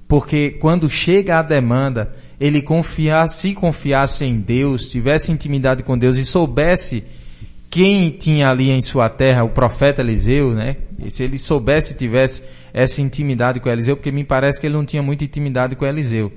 Porque 0.06 0.50
quando 0.50 0.88
chega 0.88 1.38
a 1.38 1.42
demanda, 1.42 2.14
ele 2.38 2.62
confiasse, 2.62 3.48
se 3.48 3.54
confiasse 3.54 4.24
em 4.24 4.38
Deus, 4.38 4.88
tivesse 4.88 5.32
intimidade 5.32 5.82
com 5.82 5.98
Deus 5.98 6.16
e 6.16 6.24
soubesse 6.24 7.02
quem 7.70 8.10
tinha 8.10 8.48
ali 8.48 8.70
em 8.70 8.80
sua 8.80 9.08
terra, 9.08 9.44
o 9.44 9.50
profeta 9.50 10.00
Eliseu, 10.00 10.50
né? 10.50 10.76
E 11.04 11.10
se 11.10 11.24
ele 11.24 11.38
soubesse 11.38 11.96
tivesse 11.96 12.42
essa 12.72 13.00
intimidade 13.02 13.60
com 13.60 13.68
Eliseu, 13.68 13.96
porque 13.96 14.10
me 14.10 14.24
parece 14.24 14.60
que 14.60 14.66
ele 14.66 14.74
não 14.74 14.84
tinha 14.84 15.02
muita 15.02 15.24
intimidade 15.24 15.74
com 15.76 15.86
Eliseu. 15.86 16.32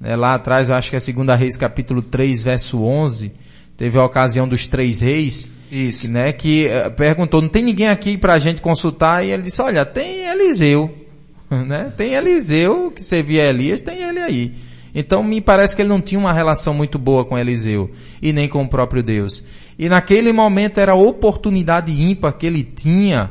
Né? 0.00 0.16
Lá 0.16 0.34
atrás, 0.34 0.70
acho 0.70 0.90
que 0.90 0.96
é 0.96 0.98
2 0.98 1.38
Reis 1.38 1.56
capítulo 1.56 2.02
3, 2.02 2.42
verso 2.42 2.82
11, 2.82 3.32
teve 3.76 3.98
a 3.98 4.04
ocasião 4.04 4.48
dos 4.48 4.66
três 4.66 5.00
reis, 5.00 5.50
Isso. 5.70 6.10
né, 6.10 6.32
que 6.32 6.66
eh, 6.66 6.90
perguntou, 6.90 7.40
não 7.40 7.48
tem 7.48 7.62
ninguém 7.62 7.88
aqui 7.88 8.16
pra 8.16 8.38
gente 8.38 8.60
consultar? 8.60 9.24
E 9.24 9.30
ele 9.30 9.42
disse, 9.42 9.60
olha, 9.62 9.84
tem 9.84 10.26
Eliseu, 10.26 10.90
né? 11.50 11.92
Tem 11.96 12.14
Eliseu, 12.14 12.90
que 12.90 13.02
servia 13.02 13.44
a 13.44 13.50
Elias, 13.50 13.80
tem 13.80 14.02
ele 14.02 14.20
aí. 14.20 14.52
Então 14.94 15.22
me 15.22 15.40
parece 15.40 15.74
que 15.74 15.82
ele 15.82 15.88
não 15.88 16.00
tinha 16.00 16.18
uma 16.18 16.32
relação 16.32 16.74
muito 16.74 16.98
boa 16.98 17.24
com 17.24 17.38
Eliseu 17.38 17.90
e 18.20 18.32
nem 18.32 18.48
com 18.48 18.62
o 18.62 18.68
próprio 18.68 19.02
Deus. 19.02 19.42
E 19.78 19.88
naquele 19.88 20.32
momento 20.32 20.78
era 20.78 20.92
a 20.92 20.96
oportunidade 20.96 21.90
ímpar 21.90 22.32
que 22.34 22.46
ele 22.46 22.62
tinha 22.62 23.30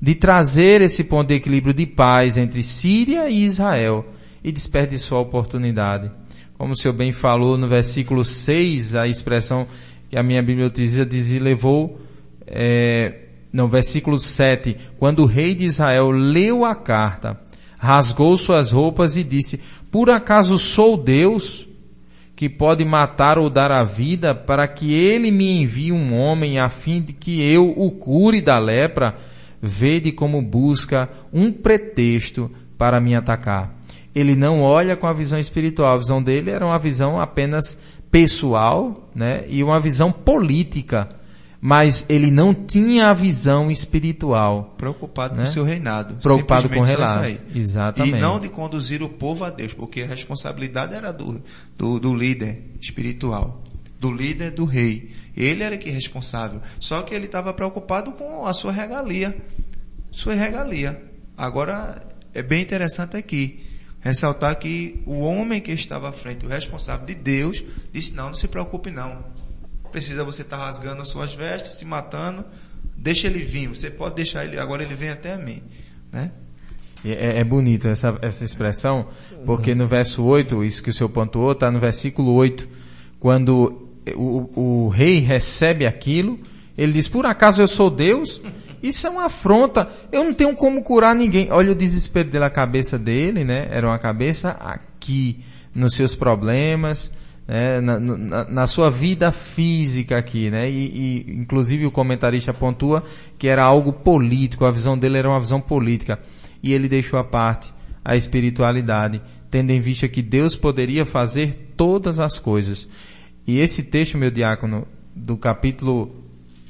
de 0.00 0.14
trazer 0.14 0.82
esse 0.82 1.04
ponto 1.04 1.28
de 1.28 1.34
equilíbrio 1.34 1.72
de 1.72 1.86
paz 1.86 2.36
entre 2.36 2.62
Síria 2.62 3.28
e 3.28 3.44
Israel 3.44 4.04
e 4.42 4.52
desperdiçou 4.52 5.18
a 5.18 5.22
oportunidade. 5.22 6.10
Como 6.58 6.72
o 6.72 6.76
senhor 6.76 6.94
bem 6.94 7.12
falou 7.12 7.58
no 7.58 7.68
versículo 7.68 8.24
6, 8.24 8.94
a 8.94 9.06
expressão 9.06 9.66
que 10.08 10.18
a 10.18 10.22
minha 10.22 10.42
Bíblia 10.42 10.66
utiliza 10.66 11.04
diz, 11.04 11.30
e 11.30 11.38
levou, 11.38 12.00
é, 12.46 13.26
no 13.52 13.68
versículo 13.68 14.18
7, 14.18 14.76
quando 14.98 15.22
o 15.22 15.26
rei 15.26 15.54
de 15.54 15.64
Israel 15.64 16.10
leu 16.10 16.64
a 16.64 16.74
carta, 16.74 17.40
rasgou 17.78 18.36
suas 18.36 18.70
roupas 18.70 19.16
e 19.16 19.24
disse, 19.24 19.60
por 19.90 20.10
acaso 20.10 20.56
sou 20.56 20.96
Deus 20.96 21.66
que 22.36 22.50
pode 22.50 22.84
matar 22.84 23.38
ou 23.38 23.48
dar 23.48 23.72
a 23.72 23.82
vida 23.82 24.34
para 24.34 24.68
que 24.68 24.94
ele 24.94 25.30
me 25.30 25.62
envie 25.62 25.90
um 25.90 26.14
homem 26.14 26.60
a 26.60 26.68
fim 26.68 27.00
de 27.00 27.14
que 27.14 27.42
eu 27.42 27.70
o 27.70 27.90
cure 27.90 28.42
da 28.42 28.58
lepra? 28.58 29.16
Vede 29.60 30.12
como 30.12 30.42
busca 30.42 31.08
um 31.32 31.50
pretexto 31.50 32.50
para 32.76 33.00
me 33.00 33.16
atacar. 33.16 33.74
Ele 34.14 34.36
não 34.36 34.60
olha 34.60 34.96
com 34.96 35.06
a 35.06 35.14
visão 35.14 35.38
espiritual, 35.38 35.94
a 35.94 35.98
visão 35.98 36.22
dele 36.22 36.50
era 36.50 36.64
uma 36.64 36.78
visão 36.78 37.18
apenas 37.18 37.80
pessoal, 38.10 39.10
né? 39.14 39.44
E 39.48 39.64
uma 39.64 39.80
visão 39.80 40.12
política. 40.12 41.08
Mas 41.66 42.06
ele 42.08 42.30
não 42.30 42.54
tinha 42.54 43.10
a 43.10 43.12
visão 43.12 43.68
espiritual. 43.68 44.76
Preocupado 44.78 45.34
Né? 45.34 45.42
com 45.42 45.48
o 45.48 45.52
seu 45.52 45.64
reinado. 45.64 46.14
Preocupado 46.22 46.68
com 46.68 46.80
o 46.80 46.84
aí. 47.18 47.40
Exatamente. 47.52 48.16
E 48.16 48.20
não 48.20 48.38
de 48.38 48.48
conduzir 48.48 49.02
o 49.02 49.08
povo 49.08 49.44
a 49.44 49.50
Deus, 49.50 49.74
porque 49.74 50.02
a 50.02 50.06
responsabilidade 50.06 50.94
era 50.94 51.12
do, 51.12 51.42
do, 51.76 51.98
do 51.98 52.14
líder 52.14 52.62
espiritual. 52.80 53.64
Do 53.98 54.12
líder 54.12 54.52
do 54.52 54.64
rei. 54.64 55.10
Ele 55.36 55.64
era 55.64 55.76
que 55.76 55.90
responsável. 55.90 56.62
Só 56.78 57.02
que 57.02 57.12
ele 57.12 57.26
estava 57.26 57.52
preocupado 57.52 58.12
com 58.12 58.46
a 58.46 58.54
sua 58.54 58.70
regalia. 58.70 59.36
Sua 60.12 60.34
regalia. 60.34 61.02
Agora, 61.36 62.00
é 62.32 62.44
bem 62.44 62.62
interessante 62.62 63.16
aqui. 63.16 63.66
Ressaltar 63.98 64.56
que 64.56 65.02
o 65.04 65.18
homem 65.18 65.60
que 65.60 65.72
estava 65.72 66.10
à 66.10 66.12
frente, 66.12 66.46
o 66.46 66.48
responsável 66.48 67.04
de 67.04 67.16
Deus, 67.16 67.64
disse, 67.92 68.14
não, 68.14 68.26
não 68.26 68.34
se 68.34 68.46
preocupe 68.46 68.88
não. 68.88 69.34
Precisa 69.96 70.22
você 70.22 70.42
estar 70.42 70.58
rasgando 70.58 71.00
as 71.00 71.08
suas 71.08 71.32
vestes, 71.32 71.78
se 71.78 71.84
matando, 71.86 72.44
deixa 72.94 73.28
ele 73.28 73.38
vir. 73.38 73.68
Você 73.68 73.88
pode 73.88 74.14
deixar 74.16 74.44
ele, 74.44 74.60
agora 74.60 74.82
ele 74.82 74.94
vem 74.94 75.08
até 75.08 75.38
mim. 75.38 75.62
Né? 76.12 76.32
É, 77.02 77.40
é 77.40 77.42
bonito 77.42 77.88
essa, 77.88 78.18
essa 78.20 78.44
expressão, 78.44 79.08
porque 79.46 79.74
no 79.74 79.86
verso 79.86 80.22
8, 80.22 80.62
isso 80.64 80.82
que 80.82 80.90
o 80.90 80.92
senhor 80.92 81.08
pontuou, 81.08 81.52
está 81.52 81.70
no 81.70 81.80
versículo 81.80 82.34
8, 82.34 82.68
quando 83.18 83.88
o, 84.14 84.84
o 84.84 84.88
rei 84.90 85.20
recebe 85.20 85.86
aquilo, 85.86 86.38
ele 86.76 86.92
diz, 86.92 87.08
por 87.08 87.24
acaso 87.24 87.62
eu 87.62 87.66
sou 87.66 87.88
Deus? 87.88 88.42
Isso 88.82 89.06
é 89.06 89.10
uma 89.10 89.24
afronta, 89.24 89.88
eu 90.12 90.22
não 90.22 90.34
tenho 90.34 90.54
como 90.54 90.82
curar 90.82 91.14
ninguém. 91.14 91.50
Olha 91.50 91.72
o 91.72 91.74
desespero 91.74 92.28
dele, 92.28 92.44
a 92.44 92.50
cabeça 92.50 92.98
dele, 92.98 93.44
né? 93.44 93.66
Era 93.70 93.86
uma 93.86 93.98
cabeça 93.98 94.50
aqui, 94.60 95.42
nos 95.74 95.94
seus 95.94 96.14
problemas, 96.14 97.10
né? 97.46 97.80
na, 97.80 97.98
na, 97.98 98.44
na 98.44 98.66
sua 98.66 98.90
vida 98.90 99.30
física 99.30 100.18
aqui, 100.18 100.50
né? 100.50 100.70
E, 100.70 101.24
e, 101.26 101.32
inclusive 101.32 101.86
o 101.86 101.90
comentarista 101.90 102.52
pontua 102.52 103.04
que 103.38 103.48
era 103.48 103.62
algo 103.62 103.92
político, 103.92 104.64
a 104.64 104.70
visão 104.70 104.98
dele 104.98 105.18
era 105.18 105.28
uma 105.28 105.40
visão 105.40 105.60
política. 105.60 106.18
E 106.62 106.72
ele 106.72 106.88
deixou 106.88 107.18
à 107.18 107.24
parte 107.24 107.72
a 108.04 108.16
espiritualidade, 108.16 109.20
tendo 109.50 109.70
em 109.70 109.80
vista 109.80 110.08
que 110.08 110.22
Deus 110.22 110.54
poderia 110.54 111.04
fazer 111.04 111.72
todas 111.76 112.20
as 112.20 112.38
coisas. 112.38 112.88
E 113.46 113.58
esse 113.58 113.82
texto, 113.82 114.18
meu 114.18 114.30
diácono, 114.30 114.86
do 115.14 115.36
capítulo 115.36 116.14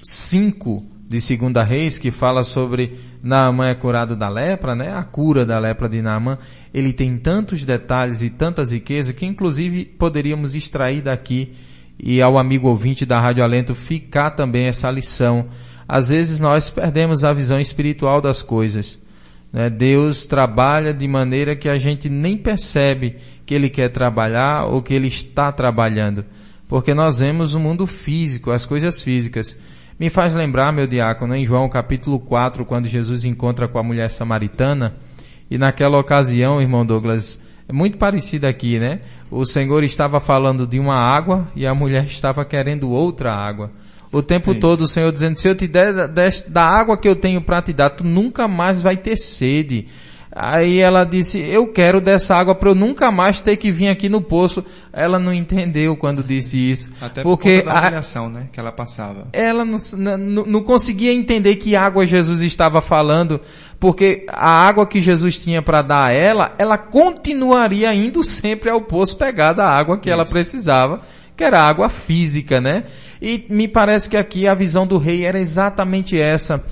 5 0.02 0.95
de 1.08 1.20
Segunda 1.20 1.62
Reis, 1.62 1.98
que 1.98 2.10
fala 2.10 2.42
sobre 2.42 2.96
Naamã 3.22 3.68
é 3.68 3.74
curado 3.74 4.16
da 4.16 4.28
lepra, 4.28 4.74
né? 4.74 4.92
A 4.92 5.04
cura 5.04 5.46
da 5.46 5.58
lepra 5.58 5.88
de 5.88 6.02
Naamã, 6.02 6.36
ele 6.74 6.92
tem 6.92 7.16
tantos 7.16 7.64
detalhes 7.64 8.22
e 8.22 8.30
tantas 8.30 8.72
riquezas 8.72 9.14
que 9.14 9.24
inclusive 9.24 9.84
poderíamos 9.84 10.54
extrair 10.54 11.02
daqui 11.02 11.52
e 11.98 12.20
ao 12.20 12.36
amigo 12.36 12.68
ouvinte 12.68 13.06
da 13.06 13.20
Rádio 13.20 13.44
Alento 13.44 13.74
ficar 13.74 14.32
também 14.32 14.66
essa 14.66 14.90
lição. 14.90 15.46
Às 15.88 16.08
vezes 16.08 16.40
nós 16.40 16.68
perdemos 16.68 17.24
a 17.24 17.32
visão 17.32 17.58
espiritual 17.58 18.20
das 18.20 18.42
coisas. 18.42 19.00
Né? 19.52 19.70
Deus 19.70 20.26
trabalha 20.26 20.92
de 20.92 21.06
maneira 21.06 21.54
que 21.54 21.68
a 21.68 21.78
gente 21.78 22.10
nem 22.10 22.36
percebe 22.36 23.16
que 23.46 23.54
Ele 23.54 23.70
quer 23.70 23.90
trabalhar 23.90 24.66
ou 24.66 24.82
que 24.82 24.92
Ele 24.92 25.06
está 25.06 25.52
trabalhando. 25.52 26.24
Porque 26.68 26.92
nós 26.92 27.20
vemos 27.20 27.54
o 27.54 27.60
mundo 27.60 27.86
físico, 27.86 28.50
as 28.50 28.66
coisas 28.66 29.00
físicas. 29.00 29.56
Me 29.98 30.10
faz 30.10 30.34
lembrar, 30.34 30.72
meu 30.72 30.86
diácono, 30.86 31.34
em 31.34 31.44
João 31.46 31.68
capítulo 31.68 32.18
4, 32.20 32.64
quando 32.66 32.86
Jesus 32.86 33.24
encontra 33.24 33.66
com 33.66 33.78
a 33.78 33.82
mulher 33.82 34.10
samaritana, 34.10 34.94
e 35.50 35.56
naquela 35.56 35.98
ocasião, 35.98 36.60
irmão 36.60 36.84
Douglas, 36.84 37.42
é 37.68 37.72
muito 37.72 37.96
parecido 37.96 38.46
aqui, 38.46 38.78
né? 38.78 39.00
O 39.30 39.44
Senhor 39.44 39.82
estava 39.84 40.20
falando 40.20 40.66
de 40.66 40.78
uma 40.78 40.96
água 40.96 41.48
e 41.56 41.66
a 41.66 41.74
mulher 41.74 42.04
estava 42.06 42.44
querendo 42.44 42.90
outra 42.90 43.32
água. 43.34 43.70
O 44.12 44.22
tempo 44.22 44.54
todo 44.54 44.82
o 44.82 44.88
Senhor 44.88 45.10
dizendo, 45.10 45.36
se 45.36 45.48
eu 45.48 45.54
te 45.54 45.66
der 45.66 45.92
da- 45.92 46.06
des- 46.06 46.42
da 46.48 46.62
água 46.64 46.96
que 46.98 47.08
eu 47.08 47.16
tenho 47.16 47.42
para 47.42 47.60
te 47.62 47.72
dar, 47.72 47.90
tu 47.90 48.04
nunca 48.04 48.46
mais 48.46 48.80
vai 48.80 48.96
ter 48.96 49.16
sede. 49.16 49.86
Aí 50.38 50.80
ela 50.80 51.02
disse, 51.04 51.38
eu 51.40 51.66
quero 51.72 51.98
dessa 51.98 52.34
água 52.34 52.54
para 52.54 52.68
eu 52.68 52.74
nunca 52.74 53.10
mais 53.10 53.40
ter 53.40 53.56
que 53.56 53.72
vir 53.72 53.88
aqui 53.88 54.06
no 54.06 54.20
poço. 54.20 54.62
Ela 54.92 55.18
não 55.18 55.32
entendeu 55.32 55.96
quando 55.96 56.22
disse 56.22 56.58
isso. 56.58 56.92
Até 57.00 57.22
por 57.22 57.38
porque 57.38 57.62
da 57.62 57.72
a- 57.72 57.80
humilhação, 57.84 58.28
né? 58.28 58.48
Que 58.52 58.60
ela 58.60 58.70
passava. 58.70 59.28
ela 59.32 59.64
não, 59.64 59.78
não, 59.96 60.44
não 60.44 60.62
conseguia 60.62 61.10
entender 61.10 61.56
que 61.56 61.74
água 61.74 62.06
Jesus 62.06 62.42
estava 62.42 62.82
falando, 62.82 63.40
porque 63.80 64.26
a 64.28 64.50
água 64.66 64.86
que 64.86 65.00
Jesus 65.00 65.38
tinha 65.38 65.62
para 65.62 65.80
dar 65.80 66.08
a 66.08 66.12
ela, 66.12 66.54
ela 66.58 66.76
continuaria 66.76 67.94
indo 67.94 68.22
sempre 68.22 68.68
ao 68.68 68.82
poço 68.82 69.16
pegar 69.16 69.54
da 69.54 69.66
água 69.66 69.96
que 69.98 70.10
ela 70.10 70.26
precisava, 70.26 71.00
que 71.34 71.44
era 71.44 71.62
água 71.62 71.88
física, 71.88 72.60
né? 72.60 72.84
E 73.28 73.44
me 73.48 73.66
parece 73.66 74.08
que 74.08 74.16
aqui 74.16 74.46
a 74.46 74.54
visão 74.54 74.86
do 74.86 74.98
rei 74.98 75.26
era 75.26 75.40
exatamente 75.40 76.16
essa. 76.16 76.64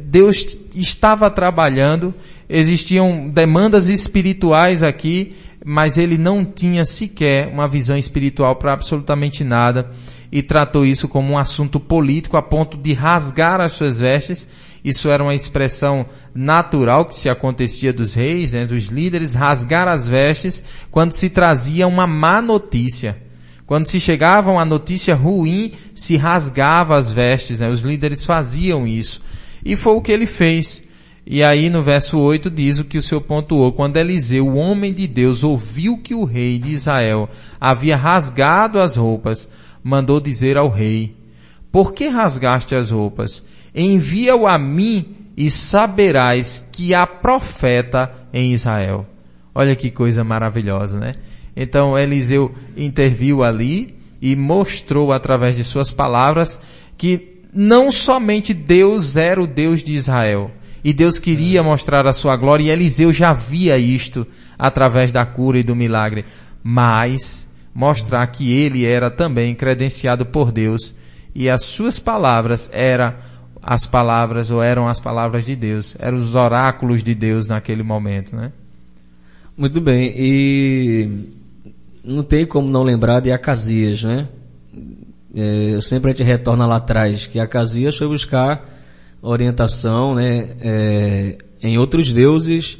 Deus 0.00 0.58
estava 0.74 1.30
trabalhando, 1.30 2.12
existiam 2.48 3.28
demandas 3.28 3.88
espirituais 3.88 4.82
aqui, 4.82 5.36
mas 5.64 5.98
ele 5.98 6.18
não 6.18 6.44
tinha 6.44 6.82
sequer 6.82 7.46
uma 7.46 7.68
visão 7.68 7.96
espiritual 7.96 8.56
para 8.56 8.72
absolutamente 8.72 9.44
nada. 9.44 9.92
e 10.32 10.42
tratou 10.42 10.84
isso 10.84 11.06
como 11.06 11.34
um 11.34 11.38
assunto 11.38 11.78
político 11.78 12.38
a 12.38 12.42
ponto 12.42 12.78
de 12.78 12.94
rasgar 12.94 13.60
as 13.60 13.72
suas 13.72 14.00
vestes. 14.00 14.48
Isso 14.82 15.08
era 15.10 15.22
uma 15.22 15.34
expressão 15.34 16.06
natural 16.34 17.04
que 17.04 17.14
se 17.14 17.28
acontecia 17.28 17.92
dos 17.92 18.14
reis, 18.14 18.54
né, 18.54 18.64
dos 18.64 18.86
líderes, 18.86 19.34
rasgar 19.34 19.86
as 19.86 20.08
vestes 20.08 20.64
quando 20.90 21.12
se 21.12 21.28
trazia 21.28 21.86
uma 21.86 22.06
má 22.06 22.40
notícia. 22.40 23.30
Quando 23.72 23.86
se 23.86 23.98
chegava 23.98 24.52
uma 24.52 24.66
notícia 24.66 25.14
ruim, 25.14 25.72
se 25.94 26.14
rasgava 26.14 26.94
as 26.94 27.10
vestes, 27.10 27.60
né? 27.60 27.70
os 27.70 27.80
líderes 27.80 28.22
faziam 28.22 28.86
isso. 28.86 29.22
E 29.64 29.76
foi 29.76 29.94
o 29.94 30.02
que 30.02 30.12
ele 30.12 30.26
fez. 30.26 30.86
E 31.26 31.42
aí 31.42 31.70
no 31.70 31.80
verso 31.80 32.18
8 32.18 32.50
diz 32.50 32.78
o 32.78 32.84
que 32.84 32.98
o 32.98 33.02
senhor 33.02 33.22
pontuou. 33.22 33.72
Quando 33.72 33.96
Eliseu, 33.96 34.46
o 34.46 34.56
homem 34.56 34.92
de 34.92 35.06
Deus, 35.06 35.42
ouviu 35.42 35.96
que 35.96 36.14
o 36.14 36.24
rei 36.24 36.58
de 36.58 36.70
Israel 36.70 37.30
havia 37.58 37.96
rasgado 37.96 38.78
as 38.78 38.94
roupas, 38.94 39.48
mandou 39.82 40.20
dizer 40.20 40.58
ao 40.58 40.68
rei, 40.68 41.16
por 41.72 41.94
que 41.94 42.08
rasgaste 42.08 42.76
as 42.76 42.90
roupas? 42.90 43.42
Envia-o 43.74 44.46
a 44.46 44.58
mim 44.58 45.14
e 45.34 45.50
saberás 45.50 46.68
que 46.70 46.94
há 46.94 47.06
profeta 47.06 48.12
em 48.34 48.52
Israel. 48.52 49.06
Olha 49.54 49.74
que 49.74 49.90
coisa 49.90 50.22
maravilhosa, 50.22 51.00
né? 51.00 51.12
Então 51.56 51.98
Eliseu 51.98 52.54
interviu 52.76 53.42
ali 53.42 53.94
e 54.20 54.34
mostrou 54.36 55.12
através 55.12 55.56
de 55.56 55.64
suas 55.64 55.90
palavras 55.90 56.60
que 56.96 57.40
não 57.52 57.90
somente 57.90 58.54
Deus 58.54 59.16
era 59.16 59.42
o 59.42 59.46
Deus 59.46 59.82
de 59.82 59.92
Israel, 59.92 60.50
e 60.82 60.92
Deus 60.92 61.18
queria 61.18 61.62
mostrar 61.62 62.06
a 62.06 62.12
sua 62.12 62.36
glória, 62.36 62.64
e 62.64 62.70
Eliseu 62.70 63.12
já 63.12 63.32
via 63.32 63.76
isto 63.76 64.26
através 64.58 65.12
da 65.12 65.26
cura 65.26 65.58
e 65.58 65.62
do 65.62 65.76
milagre, 65.76 66.24
mas 66.62 67.50
mostrar 67.74 68.26
que 68.28 68.52
ele 68.52 68.86
era 68.86 69.10
também 69.10 69.54
credenciado 69.54 70.24
por 70.26 70.50
Deus 70.50 70.94
e 71.34 71.48
as 71.48 71.64
suas 71.64 71.98
palavras 71.98 72.70
eram 72.72 73.14
as 73.62 73.86
palavras 73.86 74.50
ou 74.50 74.62
eram 74.62 74.88
as 74.88 74.98
palavras 74.98 75.44
de 75.44 75.54
Deus, 75.54 75.96
eram 75.98 76.18
os 76.18 76.34
oráculos 76.34 77.02
de 77.02 77.14
Deus 77.14 77.48
naquele 77.48 77.82
momento, 77.82 78.34
né? 78.34 78.52
Muito 79.56 79.80
bem, 79.80 80.12
e 80.16 81.08
não 82.04 82.22
tem 82.22 82.46
como 82.46 82.68
não 82.68 82.82
lembrar 82.82 83.20
de 83.20 83.30
Acasias, 83.30 84.02
né? 84.02 84.28
É, 85.34 85.78
sempre 85.80 86.10
a 86.10 86.14
gente 86.14 86.26
retorna 86.26 86.66
lá 86.66 86.76
atrás, 86.76 87.26
que 87.26 87.38
Acasias 87.38 87.96
foi 87.96 88.08
buscar 88.08 88.68
orientação, 89.22 90.14
né, 90.16 90.56
é, 90.60 91.38
em 91.62 91.78
outros 91.78 92.12
deuses, 92.12 92.78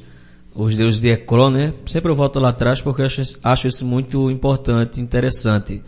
os 0.55 0.75
deuses 0.75 1.01
de 1.01 1.09
Ecrón, 1.09 1.51
né? 1.51 1.73
Sempre 1.87 2.11
eu 2.11 2.17
volto 2.17 2.39
lá 2.39 2.51
atrás 2.51 2.81
porque 2.81 3.03
acho, 3.03 3.23
acho 3.43 3.69
isso 3.69 3.87
muito 3.87 4.31
importante, 4.31 5.01
interessante. 5.01 5.83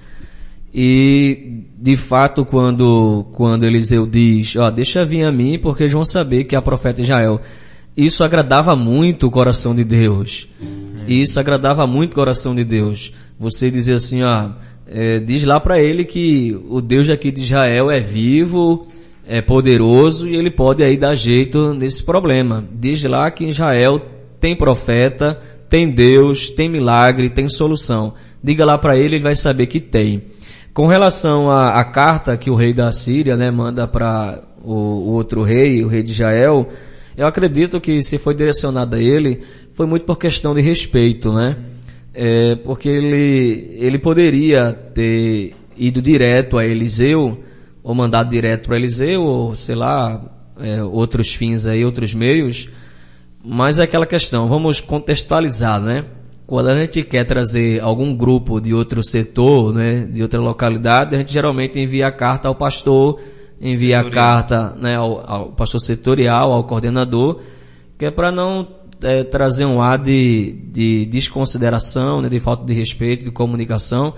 E, 0.72 1.66
de 1.76 1.96
fato, 1.96 2.44
quando, 2.44 3.26
quando 3.32 3.64
Eliseu 3.64 4.06
diz, 4.06 4.56
ó, 4.56 4.70
deixa 4.70 5.04
vir 5.04 5.24
a 5.24 5.30
mim 5.30 5.58
porque 5.58 5.82
eles 5.82 5.92
vão 5.92 6.04
saber 6.04 6.44
que 6.44 6.54
é 6.54 6.58
a 6.58 6.62
profeta 6.62 7.02
Israel. 7.02 7.40
Isso 7.96 8.24
agradava 8.24 8.74
muito 8.74 9.26
o 9.26 9.30
coração 9.30 9.74
de 9.74 9.84
Deus. 9.84 10.48
Isso 11.06 11.38
agradava 11.38 11.86
muito 11.86 12.12
o 12.12 12.14
coração 12.14 12.54
de 12.54 12.64
Deus. 12.64 13.12
Você 13.44 13.70
dizer 13.70 13.92
assim, 13.92 14.22
ó, 14.22 14.52
é, 14.86 15.18
diz 15.18 15.44
lá 15.44 15.60
para 15.60 15.78
ele 15.78 16.02
que 16.06 16.58
o 16.66 16.80
Deus 16.80 17.10
aqui 17.10 17.30
de 17.30 17.42
Israel 17.42 17.90
é 17.90 18.00
vivo, 18.00 18.86
é 19.26 19.42
poderoso 19.42 20.26
e 20.26 20.34
ele 20.34 20.50
pode 20.50 20.82
aí 20.82 20.96
dar 20.96 21.14
jeito 21.14 21.74
nesse 21.74 22.02
problema. 22.02 22.64
Diz 22.72 23.04
lá 23.04 23.30
que 23.30 23.44
Israel 23.44 24.00
tem 24.40 24.56
profeta, 24.56 25.38
tem 25.68 25.90
Deus, 25.90 26.48
tem 26.48 26.70
milagre, 26.70 27.28
tem 27.28 27.46
solução. 27.46 28.14
Diga 28.42 28.64
lá 28.64 28.78
para 28.78 28.96
ele, 28.96 29.16
ele 29.16 29.22
vai 29.22 29.34
saber 29.34 29.66
que 29.66 29.78
tem. 29.78 30.22
Com 30.72 30.86
relação 30.86 31.50
à, 31.50 31.78
à 31.78 31.84
carta 31.84 32.38
que 32.38 32.50
o 32.50 32.56
rei 32.56 32.72
da 32.72 32.90
Síria, 32.92 33.36
né, 33.36 33.50
manda 33.50 33.86
para 33.86 34.42
o, 34.62 34.72
o 34.72 35.12
outro 35.12 35.42
rei, 35.42 35.84
o 35.84 35.88
rei 35.88 36.02
de 36.02 36.12
Israel, 36.12 36.66
eu 37.14 37.26
acredito 37.26 37.78
que 37.78 38.02
se 38.02 38.16
foi 38.16 38.34
direcionada 38.34 38.96
a 38.96 39.02
ele, 39.02 39.42
foi 39.74 39.84
muito 39.84 40.06
por 40.06 40.16
questão 40.16 40.54
de 40.54 40.62
respeito, 40.62 41.30
né? 41.30 41.73
É, 42.14 42.54
porque 42.56 42.88
ele, 42.88 43.76
ele 43.76 43.98
poderia 43.98 44.72
ter 44.72 45.52
ido 45.76 46.00
direto 46.00 46.56
a 46.56 46.64
Eliseu, 46.64 47.42
ou 47.82 47.94
mandado 47.94 48.30
direto 48.30 48.68
para 48.68 48.76
Eliseu, 48.76 49.22
ou 49.22 49.56
sei 49.56 49.74
lá, 49.74 50.24
é, 50.58 50.82
outros 50.82 51.34
fins 51.34 51.66
aí, 51.66 51.84
outros 51.84 52.14
meios, 52.14 52.68
mas 53.44 53.78
é 53.78 53.82
aquela 53.82 54.06
questão, 54.06 54.48
vamos 54.48 54.80
contextualizar, 54.80 55.80
né? 55.80 56.04
Quando 56.46 56.68
a 56.68 56.78
gente 56.78 57.02
quer 57.02 57.24
trazer 57.24 57.80
algum 57.80 58.14
grupo 58.14 58.60
de 58.60 58.74
outro 58.74 59.02
setor, 59.02 59.74
né, 59.74 60.06
de 60.06 60.22
outra 60.22 60.40
localidade, 60.40 61.14
a 61.14 61.18
gente 61.18 61.32
geralmente 61.32 61.80
envia 61.80 62.06
a 62.06 62.12
carta 62.12 62.48
ao 62.48 62.54
pastor, 62.54 63.18
envia 63.60 63.98
setorial. 63.98 64.06
a 64.06 64.10
carta 64.10 64.76
né, 64.78 64.94
ao, 64.94 65.30
ao, 65.30 65.52
pastor 65.52 65.80
setorial, 65.80 66.52
ao 66.52 66.64
coordenador, 66.64 67.40
que 67.98 68.04
é 68.04 68.10
para 68.10 68.30
não 68.30 68.68
é, 69.04 69.22
trazer 69.22 69.64
um 69.64 69.80
ar 69.80 69.98
de, 69.98 70.52
de 70.72 71.06
desconsideração, 71.06 72.20
né, 72.20 72.28
de 72.28 72.40
falta 72.40 72.64
de 72.64 72.72
respeito, 72.72 73.24
de 73.24 73.30
comunicação. 73.30 74.14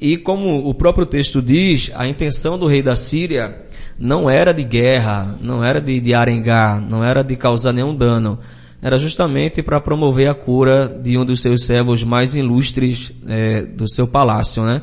E 0.00 0.18
como 0.18 0.68
o 0.68 0.74
próprio 0.74 1.06
texto 1.06 1.40
diz, 1.40 1.90
a 1.94 2.06
intenção 2.06 2.58
do 2.58 2.66
rei 2.66 2.82
da 2.82 2.96
Síria 2.96 3.64
não 3.98 4.28
era 4.28 4.52
de 4.52 4.64
guerra, 4.64 5.36
não 5.40 5.64
era 5.64 5.80
de, 5.80 6.00
de 6.00 6.12
arengar, 6.12 6.80
não 6.80 7.04
era 7.04 7.22
de 7.22 7.36
causar 7.36 7.72
nenhum 7.72 7.94
dano. 7.96 8.38
Era 8.82 8.98
justamente 8.98 9.62
para 9.62 9.80
promover 9.80 10.28
a 10.28 10.34
cura 10.34 10.88
de 10.88 11.16
um 11.16 11.24
dos 11.24 11.40
seus 11.40 11.64
servos 11.64 12.02
mais 12.02 12.34
ilustres 12.34 13.14
é, 13.26 13.62
do 13.62 13.88
seu 13.88 14.06
palácio, 14.06 14.62
né? 14.62 14.82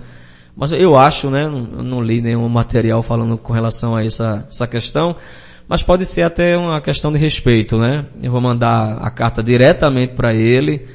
Mas 0.56 0.72
eu 0.72 0.98
acho, 0.98 1.30
né, 1.30 1.48
não, 1.48 1.62
não 1.62 2.02
li 2.02 2.22
nenhum 2.22 2.48
material 2.50 3.02
falando 3.02 3.38
com 3.38 3.54
relação 3.54 3.96
a 3.96 4.04
essa, 4.04 4.46
essa 4.48 4.68
questão, 4.68 5.16
mas 5.72 5.82
pode 5.82 6.06
ser 6.06 6.24
até 6.24 6.58
uma 6.58 6.82
questão 6.82 7.14
de 7.14 7.18
respeito, 7.18 7.78
né? 7.78 8.06
Eu 8.22 8.30
vou 8.30 8.42
mandar 8.42 8.98
a 8.98 9.10
carta 9.10 9.42
diretamente 9.42 10.16
para 10.16 10.34
ele 10.34 10.86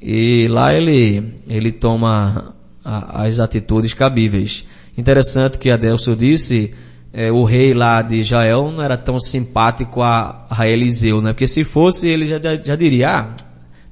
e 0.00 0.48
lá 0.48 0.72
ele, 0.72 1.34
ele 1.46 1.70
toma 1.70 2.54
a, 2.82 3.24
as 3.24 3.38
atitudes 3.38 3.92
cabíveis. 3.92 4.64
Interessante 4.96 5.58
que 5.58 5.70
Adelso 5.70 6.16
disse, 6.16 6.72
é, 7.12 7.30
o 7.30 7.44
rei 7.44 7.74
lá 7.74 8.00
de 8.00 8.16
Israel 8.16 8.72
não 8.72 8.82
era 8.82 8.96
tão 8.96 9.20
simpático 9.20 10.00
a, 10.00 10.46
a 10.48 10.66
Eliseu, 10.66 11.20
né? 11.20 11.34
Porque 11.34 11.46
se 11.46 11.62
fosse, 11.62 12.08
ele 12.08 12.24
já, 12.24 12.38
já 12.40 12.74
diria, 12.74 13.10
ah, 13.10 13.36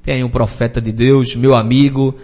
tem 0.02 0.14
aí 0.14 0.24
um 0.24 0.30
profeta 0.30 0.80
de 0.80 0.90
Deus, 0.90 1.36
meu 1.36 1.54
amigo, 1.54 2.16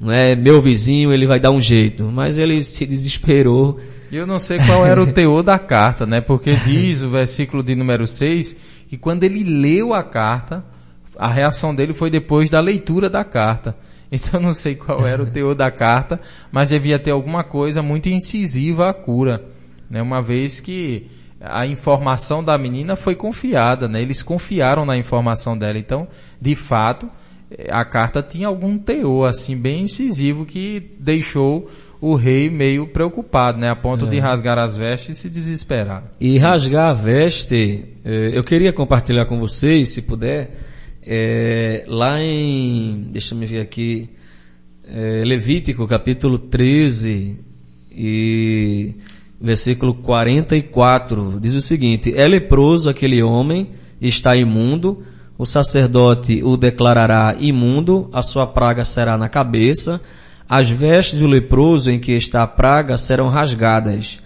não 0.00 0.12
é 0.12 0.36
meu 0.36 0.62
vizinho, 0.62 1.12
ele 1.12 1.26
vai 1.26 1.40
dar 1.40 1.50
um 1.50 1.60
jeito. 1.60 2.04
Mas 2.04 2.38
ele 2.38 2.62
se 2.62 2.86
desesperou. 2.86 3.80
Eu 4.10 4.26
não 4.26 4.38
sei 4.38 4.58
qual 4.58 4.86
era 4.86 5.02
o 5.02 5.06
teor 5.12 5.42
da 5.42 5.58
carta, 5.58 6.06
né? 6.06 6.20
Porque 6.20 6.54
diz 6.56 7.02
o 7.02 7.10
versículo 7.10 7.62
de 7.62 7.74
número 7.74 8.06
6 8.06 8.56
que 8.88 8.96
quando 8.96 9.24
ele 9.24 9.44
leu 9.44 9.92
a 9.92 10.02
carta, 10.02 10.64
a 11.18 11.28
reação 11.28 11.74
dele 11.74 11.92
foi 11.92 12.08
depois 12.10 12.48
da 12.48 12.60
leitura 12.60 13.10
da 13.10 13.24
carta. 13.24 13.76
Então 14.10 14.40
não 14.40 14.54
sei 14.54 14.74
qual 14.74 15.06
era 15.06 15.22
o 15.22 15.26
teor 15.30 15.54
da 15.54 15.70
carta, 15.70 16.18
mas 16.50 16.70
devia 16.70 16.98
ter 16.98 17.10
alguma 17.10 17.44
coisa 17.44 17.82
muito 17.82 18.08
incisiva 18.08 18.88
à 18.88 18.94
cura, 18.94 19.44
né? 19.90 20.00
Uma 20.00 20.22
vez 20.22 20.60
que 20.60 21.06
a 21.38 21.66
informação 21.66 22.42
da 22.42 22.56
menina 22.56 22.96
foi 22.96 23.14
confiada, 23.14 23.86
né? 23.86 24.00
Eles 24.00 24.22
confiaram 24.22 24.86
na 24.86 24.96
informação 24.96 25.58
dela. 25.58 25.78
Então, 25.78 26.08
de 26.40 26.54
fato, 26.54 27.06
a 27.70 27.84
carta 27.84 28.22
tinha 28.22 28.46
algum 28.46 28.78
teor 28.78 29.28
assim 29.28 29.56
bem 29.56 29.82
incisivo 29.82 30.44
que 30.44 30.92
deixou 30.98 31.68
o 32.00 32.14
rei 32.14 32.48
meio 32.48 32.86
preocupado, 32.88 33.58
né, 33.58 33.68
a 33.68 33.76
ponto 33.76 34.06
é. 34.06 34.10
de 34.10 34.18
rasgar 34.20 34.58
as 34.58 34.76
vestes 34.76 35.18
e 35.18 35.20
se 35.20 35.30
desesperar. 35.30 36.04
E 36.20 36.38
rasgar 36.38 36.90
a 36.90 36.92
veste, 36.92 37.86
é, 38.04 38.38
eu 38.38 38.44
queria 38.44 38.72
compartilhar 38.72 39.26
com 39.26 39.38
vocês, 39.38 39.88
se 39.88 40.02
puder, 40.02 40.50
é, 41.04 41.84
lá 41.88 42.20
em, 42.20 43.08
deixa 43.10 43.34
eu 43.34 43.38
ver 43.40 43.60
aqui, 43.60 44.10
é, 44.86 45.24
Levítico 45.24 45.86
capítulo 45.88 46.38
13 46.38 47.36
e 47.90 48.94
versículo 49.40 49.94
44, 49.94 51.38
diz 51.40 51.54
o 51.54 51.60
seguinte, 51.60 52.12
é 52.14 52.26
leproso 52.28 52.88
aquele 52.88 53.22
homem, 53.22 53.70
está 54.00 54.36
imundo, 54.36 55.02
o 55.38 55.46
sacerdote 55.46 56.42
o 56.42 56.56
declarará 56.56 57.36
imundo, 57.38 58.10
a 58.12 58.22
sua 58.22 58.44
praga 58.44 58.82
será 58.82 59.16
na 59.16 59.28
cabeça, 59.28 60.00
as 60.48 60.68
vestes 60.68 61.20
do 61.20 61.28
leproso 61.28 61.90
em 61.92 62.00
que 62.00 62.12
está 62.12 62.42
a 62.42 62.46
praga 62.46 62.96
serão 62.96 63.28
rasgadas. 63.28 64.20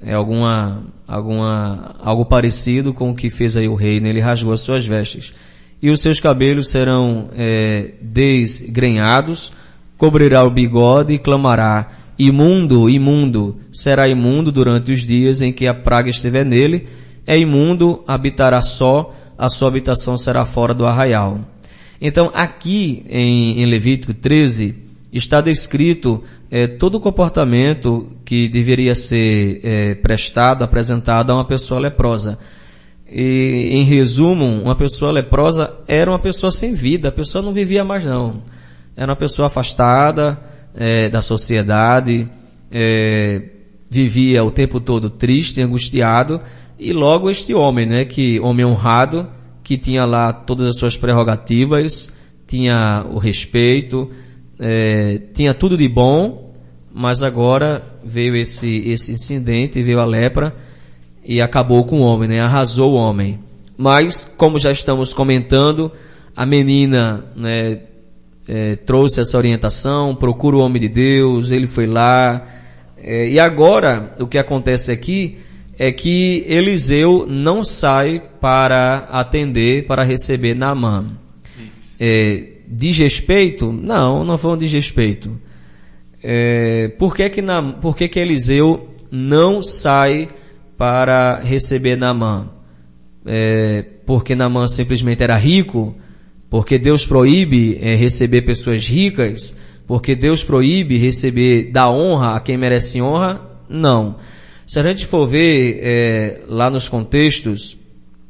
É 0.00 0.14
alguma, 0.14 0.82
alguma, 1.06 1.94
algo 2.00 2.24
parecido 2.24 2.94
com 2.94 3.10
o 3.10 3.14
que 3.14 3.28
fez 3.28 3.58
aí 3.58 3.68
o 3.68 3.74
rei, 3.74 4.00
né? 4.00 4.08
ele 4.08 4.20
rasgou 4.20 4.54
as 4.54 4.60
suas 4.60 4.86
vestes. 4.86 5.34
E 5.82 5.90
os 5.90 6.00
seus 6.00 6.18
cabelos 6.18 6.70
serão 6.70 7.28
é, 7.36 7.94
desgrenhados, 8.00 9.52
cobrirá 9.98 10.44
o 10.44 10.50
bigode 10.50 11.12
e 11.12 11.18
clamará, 11.18 11.90
imundo, 12.18 12.88
imundo, 12.88 13.60
será 13.70 14.08
imundo 14.08 14.50
durante 14.50 14.92
os 14.92 15.00
dias 15.00 15.42
em 15.42 15.52
que 15.52 15.66
a 15.66 15.74
praga 15.74 16.08
estiver 16.08 16.44
nele, 16.44 16.86
é 17.26 17.38
imundo, 17.38 18.02
habitará 18.06 18.62
só, 18.62 19.12
a 19.38 19.48
sua 19.48 19.68
habitação 19.68 20.16
será 20.16 20.44
fora 20.44 20.74
do 20.74 20.86
arraial. 20.86 21.40
Então, 22.00 22.30
aqui 22.34 23.04
em, 23.08 23.60
em 23.62 23.66
Levítico 23.66 24.12
13, 24.12 24.74
está 25.12 25.40
descrito 25.40 26.22
é, 26.50 26.66
todo 26.66 27.00
comportamento 27.00 28.08
que 28.24 28.48
deveria 28.48 28.94
ser 28.94 29.60
é, 29.62 29.94
prestado, 29.94 30.64
apresentado 30.64 31.30
a 31.30 31.34
uma 31.34 31.46
pessoa 31.46 31.80
leprosa. 31.80 32.38
E, 33.08 33.70
em 33.72 33.84
resumo, 33.84 34.44
uma 34.44 34.74
pessoa 34.74 35.12
leprosa 35.12 35.72
era 35.86 36.10
uma 36.10 36.18
pessoa 36.18 36.50
sem 36.50 36.72
vida, 36.72 37.08
a 37.08 37.12
pessoa 37.12 37.42
não 37.42 37.52
vivia 37.52 37.84
mais 37.84 38.04
não. 38.04 38.42
Era 38.96 39.12
uma 39.12 39.16
pessoa 39.16 39.46
afastada 39.46 40.38
é, 40.74 41.08
da 41.08 41.22
sociedade, 41.22 42.28
é, 42.72 43.42
vivia 43.88 44.42
o 44.42 44.50
tempo 44.50 44.80
todo 44.80 45.08
triste, 45.08 45.62
angustiado, 45.62 46.40
e 46.78 46.92
logo 46.92 47.30
este 47.30 47.54
homem, 47.54 47.86
né, 47.86 48.04
que 48.04 48.40
homem 48.40 48.64
honrado, 48.64 49.28
que 49.62 49.78
tinha 49.78 50.04
lá 50.04 50.32
todas 50.32 50.68
as 50.68 50.78
suas 50.78 50.96
prerrogativas, 50.96 52.12
tinha 52.46 53.04
o 53.10 53.18
respeito, 53.18 54.10
é, 54.58 55.20
tinha 55.32 55.54
tudo 55.54 55.76
de 55.76 55.88
bom, 55.88 56.52
mas 56.92 57.22
agora 57.22 57.82
veio 58.04 58.36
esse, 58.36 58.88
esse 58.88 59.12
incidente, 59.12 59.82
veio 59.82 60.00
a 60.00 60.04
lepra 60.04 60.54
e 61.24 61.40
acabou 61.40 61.84
com 61.84 62.00
o 62.00 62.02
homem, 62.02 62.28
né, 62.28 62.40
arrasou 62.40 62.92
o 62.92 62.96
homem. 62.96 63.38
Mas, 63.76 64.32
como 64.36 64.58
já 64.58 64.70
estamos 64.70 65.12
comentando, 65.12 65.90
a 66.36 66.44
menina, 66.44 67.24
né, 67.34 67.80
é, 68.46 68.76
trouxe 68.76 69.20
essa 69.20 69.36
orientação, 69.36 70.14
procura 70.14 70.56
o 70.56 70.60
homem 70.60 70.80
de 70.80 70.88
Deus, 70.88 71.50
ele 71.50 71.66
foi 71.66 71.86
lá, 71.86 72.44
é, 72.96 73.28
e 73.28 73.40
agora, 73.40 74.14
o 74.20 74.26
que 74.26 74.38
acontece 74.38 74.92
aqui, 74.92 75.38
é 75.78 75.90
que 75.92 76.44
Eliseu 76.46 77.26
não 77.28 77.64
sai 77.64 78.22
para 78.40 79.08
atender, 79.10 79.86
para 79.86 80.04
receber 80.04 80.54
Naamã. 80.54 81.06
É, 81.98 82.44
desrespeito? 82.66 83.72
Não, 83.72 84.24
não 84.24 84.38
foi 84.38 84.52
um 84.52 84.56
desrespeito. 84.56 85.38
É, 86.22 86.88
por 86.98 87.14
que 87.14 87.28
que, 87.28 87.42
na, 87.42 87.74
por 87.74 87.96
que 87.96 88.08
que 88.08 88.18
Eliseu 88.18 88.88
não 89.10 89.62
sai 89.62 90.28
para 90.76 91.40
receber 91.40 91.96
Naamã? 91.96 92.50
É, 93.26 93.84
porque 94.06 94.34
Naamã 94.34 94.66
simplesmente 94.66 95.22
era 95.22 95.36
rico? 95.36 95.94
Porque 96.48 96.78
Deus 96.78 97.04
proíbe 97.04 97.78
é, 97.80 97.94
receber 97.94 98.42
pessoas 98.42 98.86
ricas? 98.86 99.58
Porque 99.86 100.14
Deus 100.14 100.42
proíbe 100.42 100.98
receber 100.98 101.70
da 101.70 101.90
honra 101.90 102.36
a 102.36 102.40
quem 102.40 102.56
merece 102.56 103.02
honra? 103.02 103.40
Não. 103.68 104.16
Se 104.66 104.80
a 104.80 104.82
gente 104.82 105.06
for 105.06 105.26
ver 105.26 105.78
é, 105.82 106.40
lá 106.46 106.70
nos 106.70 106.88
contextos, 106.88 107.76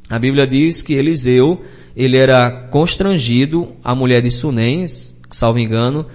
a 0.09 0.19
Bíblia 0.19 0.45
diz 0.45 0.81
que 0.81 0.93
Eliseu, 0.93 1.63
ele 1.95 2.17
era 2.17 2.67
constrangido, 2.69 3.73
a 3.83 3.95
mulher 3.95 4.21
de 4.21 4.29
Sunem, 4.29 4.85
salvo 5.31 5.59
engano, 5.59 6.05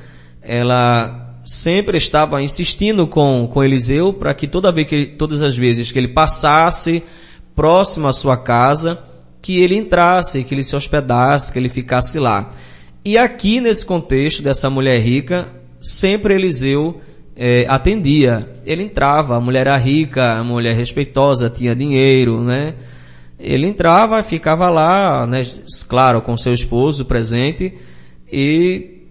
ela 0.42 1.38
sempre 1.44 1.96
estava 1.96 2.42
insistindo 2.42 3.06
com, 3.06 3.48
com 3.48 3.64
Eliseu 3.64 4.12
para 4.12 4.34
que 4.34 4.46
toda 4.46 4.72
vez 4.72 4.86
que, 4.86 5.06
todas 5.06 5.42
as 5.42 5.56
vezes 5.56 5.90
que 5.90 5.98
ele 5.98 6.08
passasse 6.08 7.02
próximo 7.56 8.06
à 8.06 8.12
sua 8.12 8.36
casa, 8.36 9.02
que 9.42 9.58
ele 9.58 9.74
entrasse, 9.74 10.44
que 10.44 10.54
ele 10.54 10.62
se 10.62 10.76
hospedasse, 10.76 11.52
que 11.52 11.58
ele 11.58 11.68
ficasse 11.68 12.18
lá. 12.18 12.50
E 13.04 13.16
aqui 13.16 13.60
nesse 13.60 13.84
contexto 13.84 14.42
dessa 14.42 14.68
mulher 14.68 15.00
rica, 15.00 15.48
sempre 15.80 16.34
Eliseu 16.34 17.00
é, 17.42 17.64
atendia. 17.66 18.46
Ele 18.66 18.82
entrava, 18.82 19.34
a 19.34 19.40
mulher 19.40 19.62
era 19.62 19.76
rica, 19.78 20.22
a 20.22 20.44
mulher 20.44 20.76
respeitosa, 20.76 21.48
tinha 21.48 21.74
dinheiro, 21.74 22.44
né? 22.44 22.74
Ele 23.38 23.66
entrava, 23.66 24.22
ficava 24.22 24.68
lá, 24.68 25.26
né? 25.26 25.40
Claro, 25.88 26.20
com 26.20 26.36
seu 26.36 26.52
esposo 26.52 27.06
presente 27.06 27.72
e 28.30 29.06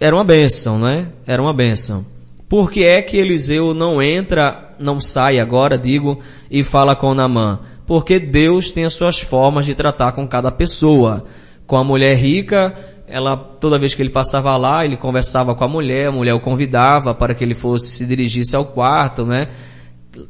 era 0.00 0.16
uma 0.16 0.24
benção, 0.24 0.76
né? 0.76 1.12
Era 1.24 1.40
uma 1.40 1.54
benção. 1.54 2.04
Por 2.48 2.68
que 2.68 2.82
é 2.84 3.00
que 3.00 3.16
Eliseu 3.16 3.72
não 3.72 4.02
entra, 4.02 4.74
não 4.80 4.98
sai 4.98 5.38
agora, 5.38 5.78
digo, 5.78 6.18
e 6.50 6.64
fala 6.64 6.96
com 6.96 7.14
Namã? 7.14 7.60
Porque 7.86 8.18
Deus 8.18 8.72
tem 8.72 8.86
as 8.86 8.94
suas 8.94 9.20
formas 9.20 9.64
de 9.64 9.76
tratar 9.76 10.10
com 10.12 10.26
cada 10.26 10.50
pessoa. 10.50 11.26
Com 11.64 11.76
a 11.76 11.84
mulher 11.84 12.16
rica, 12.16 12.74
ela, 13.08 13.36
toda 13.36 13.78
vez 13.78 13.94
que 13.94 14.02
ele 14.02 14.10
passava 14.10 14.56
lá, 14.56 14.84
ele 14.84 14.96
conversava 14.96 15.54
com 15.54 15.64
a 15.64 15.68
mulher, 15.68 16.08
a 16.08 16.12
mulher 16.12 16.34
o 16.34 16.40
convidava 16.40 17.14
para 17.14 17.34
que 17.34 17.42
ele 17.42 17.54
fosse 17.54 17.96
se 17.96 18.06
dirigisse 18.06 18.54
ao 18.54 18.64
quarto, 18.64 19.24
né? 19.24 19.48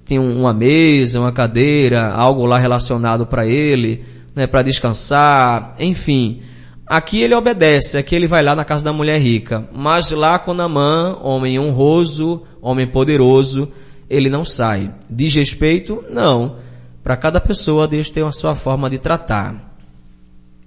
Tinha 0.05 0.21
uma 0.21 0.53
mesa, 0.53 1.21
uma 1.21 1.33
cadeira, 1.33 2.13
algo 2.13 2.45
lá 2.45 2.59
relacionado 2.59 3.27
para 3.27 3.47
ele, 3.47 4.05
né? 4.35 4.47
Para 4.47 4.63
descansar, 4.63 5.75
enfim. 5.79 6.43
Aqui 6.87 7.21
ele 7.21 7.35
obedece, 7.35 7.99
aqui 7.99 8.15
ele 8.15 8.27
vai 8.27 8.43
lá 8.43 8.55
na 8.55 8.65
casa 8.65 8.85
da 8.85 8.93
mulher 8.93 9.21
rica. 9.21 9.69
Mas 9.75 10.11
lá 10.11 10.39
com 10.39 10.55
Namã, 10.55 11.19
homem 11.21 11.59
honroso, 11.59 12.45
homem 12.63 12.87
poderoso, 12.87 13.71
ele 14.09 14.31
não 14.31 14.45
sai. 14.45 14.95
Diz 15.11 15.35
respeito? 15.35 16.03
Não. 16.11 16.57
Para 17.03 17.17
cada 17.17 17.41
pessoa 17.41 17.87
Deus 17.87 18.09
tem 18.09 18.25
a 18.25 18.33
sua 18.33 18.55
forma 18.55 18.89
de 18.89 18.99
tratar. 18.99 19.69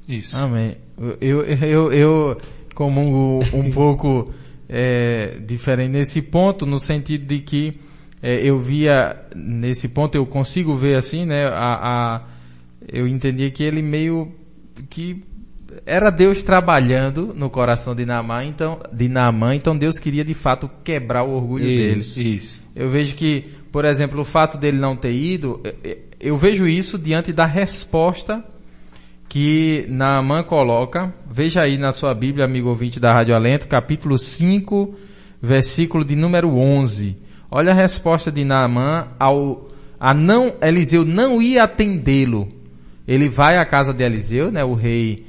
Isso. 0.08 0.38
Amém. 0.38 0.78
Eu, 1.20 1.42
eu, 1.44 1.92
eu 1.92 2.38
comungo 2.76 3.44
um 3.54 3.72
pouco 3.74 4.32
é, 4.70 5.38
diferente 5.46 5.92
nesse 5.92 6.22
ponto, 6.22 6.66
no 6.66 6.80
sentido 6.80 7.26
de 7.26 7.40
que 7.40 7.74
é, 8.22 8.36
eu 8.48 8.60
via, 8.60 9.16
nesse 9.36 9.90
ponto 9.90 10.16
eu 10.16 10.26
consigo 10.26 10.78
ver 10.78 10.96
assim, 10.96 11.26
né, 11.26 11.46
a, 11.48 11.74
a, 12.16 12.22
eu 12.88 13.08
entendia 13.08 13.50
que 13.50 13.64
ele 13.64 13.82
meio 13.82 14.32
que 14.90 15.24
era 15.86 16.10
Deus 16.10 16.44
trabalhando 16.44 17.34
no 17.34 17.50
coração 17.50 17.96
de 17.96 18.06
Naamã, 18.06 18.44
então, 18.44 18.80
de 18.92 19.08
Naamã, 19.08 19.56
então 19.56 19.76
Deus 19.78 19.98
queria 19.98 20.24
de 20.24 20.34
fato 20.34 20.70
quebrar 20.84 21.24
o 21.24 21.32
orgulho 21.32 21.66
Isso, 21.66 22.16
dele. 22.18 22.30
isso. 22.36 22.62
Eu 22.76 22.90
vejo 22.90 23.16
que, 23.16 23.46
por 23.72 23.86
exemplo, 23.86 24.22
o 24.22 24.26
fato 24.26 24.58
dele 24.58 24.78
não 24.80 24.96
ter 24.96 25.14
ido, 25.14 25.62
eu- 25.84 25.98
eu 26.20 26.38
vejo 26.38 26.68
isso 26.68 26.98
diante 26.98 27.32
da 27.34 27.46
resposta 27.46 28.44
que 29.32 29.86
Naamã 29.88 30.44
coloca. 30.44 31.14
Veja 31.26 31.62
aí 31.62 31.78
na 31.78 31.94
sua 31.94 32.14
Bíblia, 32.14 32.44
amigo 32.44 32.68
ouvinte 32.68 33.00
da 33.00 33.14
Rádio 33.14 33.34
Alento, 33.34 33.66
capítulo 33.66 34.18
5, 34.18 34.94
versículo 35.42 36.04
de 36.04 36.18
número 36.18 36.50
11. 36.54 37.16
Olha 37.50 37.72
a 37.72 37.74
resposta 37.74 38.30
de 38.30 38.44
Naamã 38.44 39.08
ao 39.18 39.70
a 39.98 40.14
não 40.14 40.56
Eliseu 40.62 41.06
não 41.06 41.42
ia 41.42 41.64
atendê-lo. 41.64 42.50
Ele 43.08 43.30
vai 43.30 43.56
à 43.56 43.66
casa 43.66 43.94
de 43.94 44.04
Eliseu, 44.04 44.52
né, 44.52 44.66
o 44.66 44.74
rei 44.74 45.26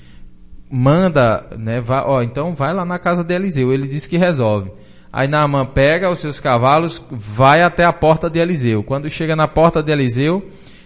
manda, 0.68 1.46
né, 1.56 1.80
vai, 1.80 2.02
ó, 2.04 2.22
então 2.22 2.56
vai 2.56 2.74
lá 2.74 2.84
na 2.84 2.98
casa 2.98 3.22
de 3.22 3.32
Eliseu, 3.32 3.72
ele 3.72 3.86
diz 3.86 4.04
que 4.04 4.18
resolve. 4.18 4.72
Aí 5.12 5.28
Naamã 5.28 5.64
pega 5.64 6.10
os 6.10 6.18
seus 6.18 6.40
cavalos, 6.40 7.00
vai 7.08 7.62
até 7.62 7.84
a 7.84 7.92
porta 7.92 8.28
de 8.28 8.40
Eliseu. 8.40 8.82
Quando 8.82 9.08
chega 9.08 9.36
na 9.36 9.46
porta 9.46 9.80
de 9.80 9.92
Eliseu, 9.92 10.42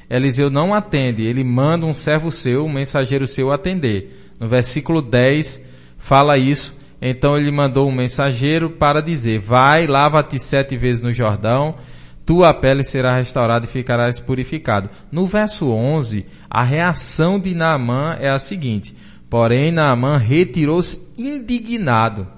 Eliseu 0.08 0.50
não 0.50 0.72
atende, 0.72 1.22
ele 1.22 1.42
manda 1.42 1.84
um 1.84 1.92
servo 1.92 2.30
seu, 2.30 2.64
um 2.64 2.72
mensageiro 2.72 3.26
seu 3.26 3.50
atender. 3.50 4.32
No 4.38 4.48
versículo 4.48 5.02
10 5.02 5.64
fala 5.98 6.38
isso. 6.38 6.76
Então 7.00 7.36
ele 7.36 7.50
mandou 7.50 7.88
um 7.88 7.94
mensageiro 7.94 8.70
para 8.70 9.02
dizer: 9.02 9.38
Vai, 9.38 9.86
lava-te 9.86 10.38
sete 10.38 10.76
vezes 10.76 11.02
no 11.02 11.12
Jordão, 11.12 11.76
tua 12.24 12.54
pele 12.54 12.82
será 12.82 13.14
restaurada 13.14 13.66
e 13.66 13.68
ficarás 13.68 14.18
purificado. 14.18 14.90
No 15.12 15.26
verso 15.26 15.70
11, 15.70 16.26
a 16.48 16.62
reação 16.62 17.38
de 17.38 17.54
Naamã 17.54 18.16
é 18.18 18.30
a 18.30 18.38
seguinte: 18.38 18.96
Porém, 19.28 19.70
Naamã 19.70 20.16
retirou-se 20.16 21.00
indignado. 21.18 22.35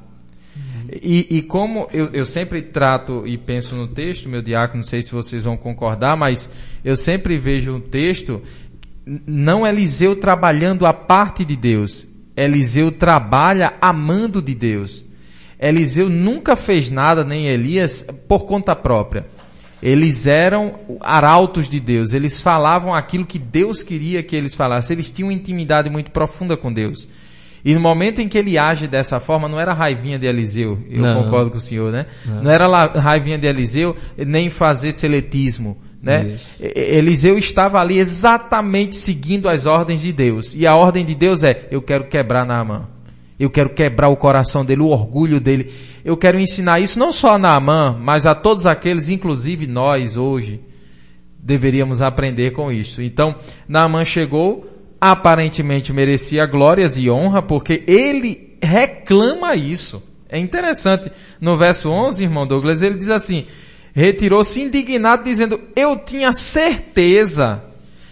E, 0.90 1.26
e 1.38 1.42
como 1.42 1.86
eu, 1.92 2.06
eu 2.12 2.24
sempre 2.24 2.62
trato 2.62 3.26
e 3.26 3.36
penso 3.36 3.76
no 3.76 3.88
texto, 3.88 4.28
meu 4.28 4.40
diácono, 4.40 4.78
não 4.78 4.82
sei 4.82 5.02
se 5.02 5.12
vocês 5.12 5.44
vão 5.44 5.56
concordar, 5.56 6.16
mas 6.16 6.50
eu 6.82 6.96
sempre 6.96 7.36
vejo 7.36 7.74
um 7.74 7.80
texto, 7.80 8.42
não 9.26 9.66
Eliseu 9.66 10.16
trabalhando 10.16 10.86
a 10.86 10.94
parte 10.94 11.44
de 11.44 11.56
Deus, 11.56 12.06
Eliseu 12.34 12.90
trabalha 12.90 13.74
amando 13.80 14.40
de 14.40 14.54
Deus. 14.54 15.04
Eliseu 15.58 16.08
nunca 16.08 16.54
fez 16.54 16.88
nada, 16.88 17.24
nem 17.24 17.48
Elias, 17.48 18.06
por 18.28 18.44
conta 18.44 18.76
própria. 18.76 19.26
Eles 19.82 20.26
eram 20.26 20.78
arautos 21.00 21.68
de 21.68 21.80
Deus, 21.80 22.14
eles 22.14 22.40
falavam 22.40 22.94
aquilo 22.94 23.26
que 23.26 23.38
Deus 23.38 23.82
queria 23.82 24.22
que 24.22 24.36
eles 24.36 24.54
falassem, 24.54 24.94
eles 24.94 25.10
tinham 25.10 25.30
intimidade 25.30 25.90
muito 25.90 26.10
profunda 26.10 26.56
com 26.56 26.72
Deus. 26.72 27.08
E 27.64 27.74
no 27.74 27.80
momento 27.80 28.20
em 28.20 28.28
que 28.28 28.38
ele 28.38 28.58
age 28.58 28.86
dessa 28.86 29.18
forma, 29.20 29.48
não 29.48 29.60
era 29.60 29.74
raivinha 29.74 30.18
de 30.18 30.26
Eliseu, 30.26 30.78
eu 30.88 31.02
Não. 31.02 31.24
concordo 31.24 31.50
com 31.50 31.56
o 31.56 31.60
senhor, 31.60 31.92
né? 31.92 32.06
Não, 32.24 32.50
era 32.50 32.66
lá 32.66 32.86
raivinha 32.86 33.38
de 33.38 33.46
Eliseu, 33.46 33.96
nem 34.16 34.48
fazer 34.48 34.92
seletismo, 34.92 35.76
né? 36.02 36.28
Isso. 36.28 36.46
Eliseu 36.60 37.36
estava 37.36 37.78
ali 37.78 37.98
exatamente 37.98 38.94
seguindo 38.96 39.48
as 39.48 39.66
ordens 39.66 40.00
de 40.00 40.12
Deus. 40.12 40.54
E 40.54 40.66
a 40.66 40.74
ordem 40.76 41.04
de 41.04 41.14
Deus 41.14 41.42
é, 41.42 41.66
eu 41.70 41.82
quero 41.82 42.04
quebrar 42.08 42.46
Naamã. 42.46 42.86
Eu 43.38 43.50
quero 43.50 43.70
quebrar 43.70 44.08
o 44.08 44.16
coração 44.16 44.64
dele, 44.64 44.82
o 44.82 44.88
orgulho 44.88 45.38
dele. 45.38 45.72
Eu 46.04 46.16
quero 46.16 46.40
ensinar 46.40 46.80
isso 46.80 46.98
não 46.98 47.12
só 47.12 47.34
a 47.34 47.38
Naamã, 47.38 47.96
mas 48.00 48.26
a 48.26 48.34
todos 48.34 48.66
aqueles, 48.66 49.08
inclusive 49.08 49.66
nós 49.66 50.16
hoje, 50.16 50.60
deveríamos 51.38 52.02
aprender 52.02 52.50
com 52.50 52.72
isso. 52.72 53.00
Então, 53.00 53.36
Naamã 53.68 54.04
chegou, 54.04 54.66
aparentemente 55.00 55.92
merecia 55.92 56.46
glórias 56.46 56.98
e 56.98 57.10
honra, 57.10 57.42
porque 57.42 57.84
ele 57.86 58.56
reclama 58.62 59.54
isso. 59.54 60.02
É 60.28 60.38
interessante. 60.38 61.10
No 61.40 61.56
verso 61.56 61.88
11, 61.88 62.24
irmão 62.24 62.46
Douglas, 62.46 62.82
ele 62.82 62.96
diz 62.96 63.08
assim, 63.08 63.46
retirou-se 63.94 64.60
indignado 64.60 65.24
dizendo, 65.24 65.60
eu 65.74 65.96
tinha 65.96 66.32
certeza 66.32 67.62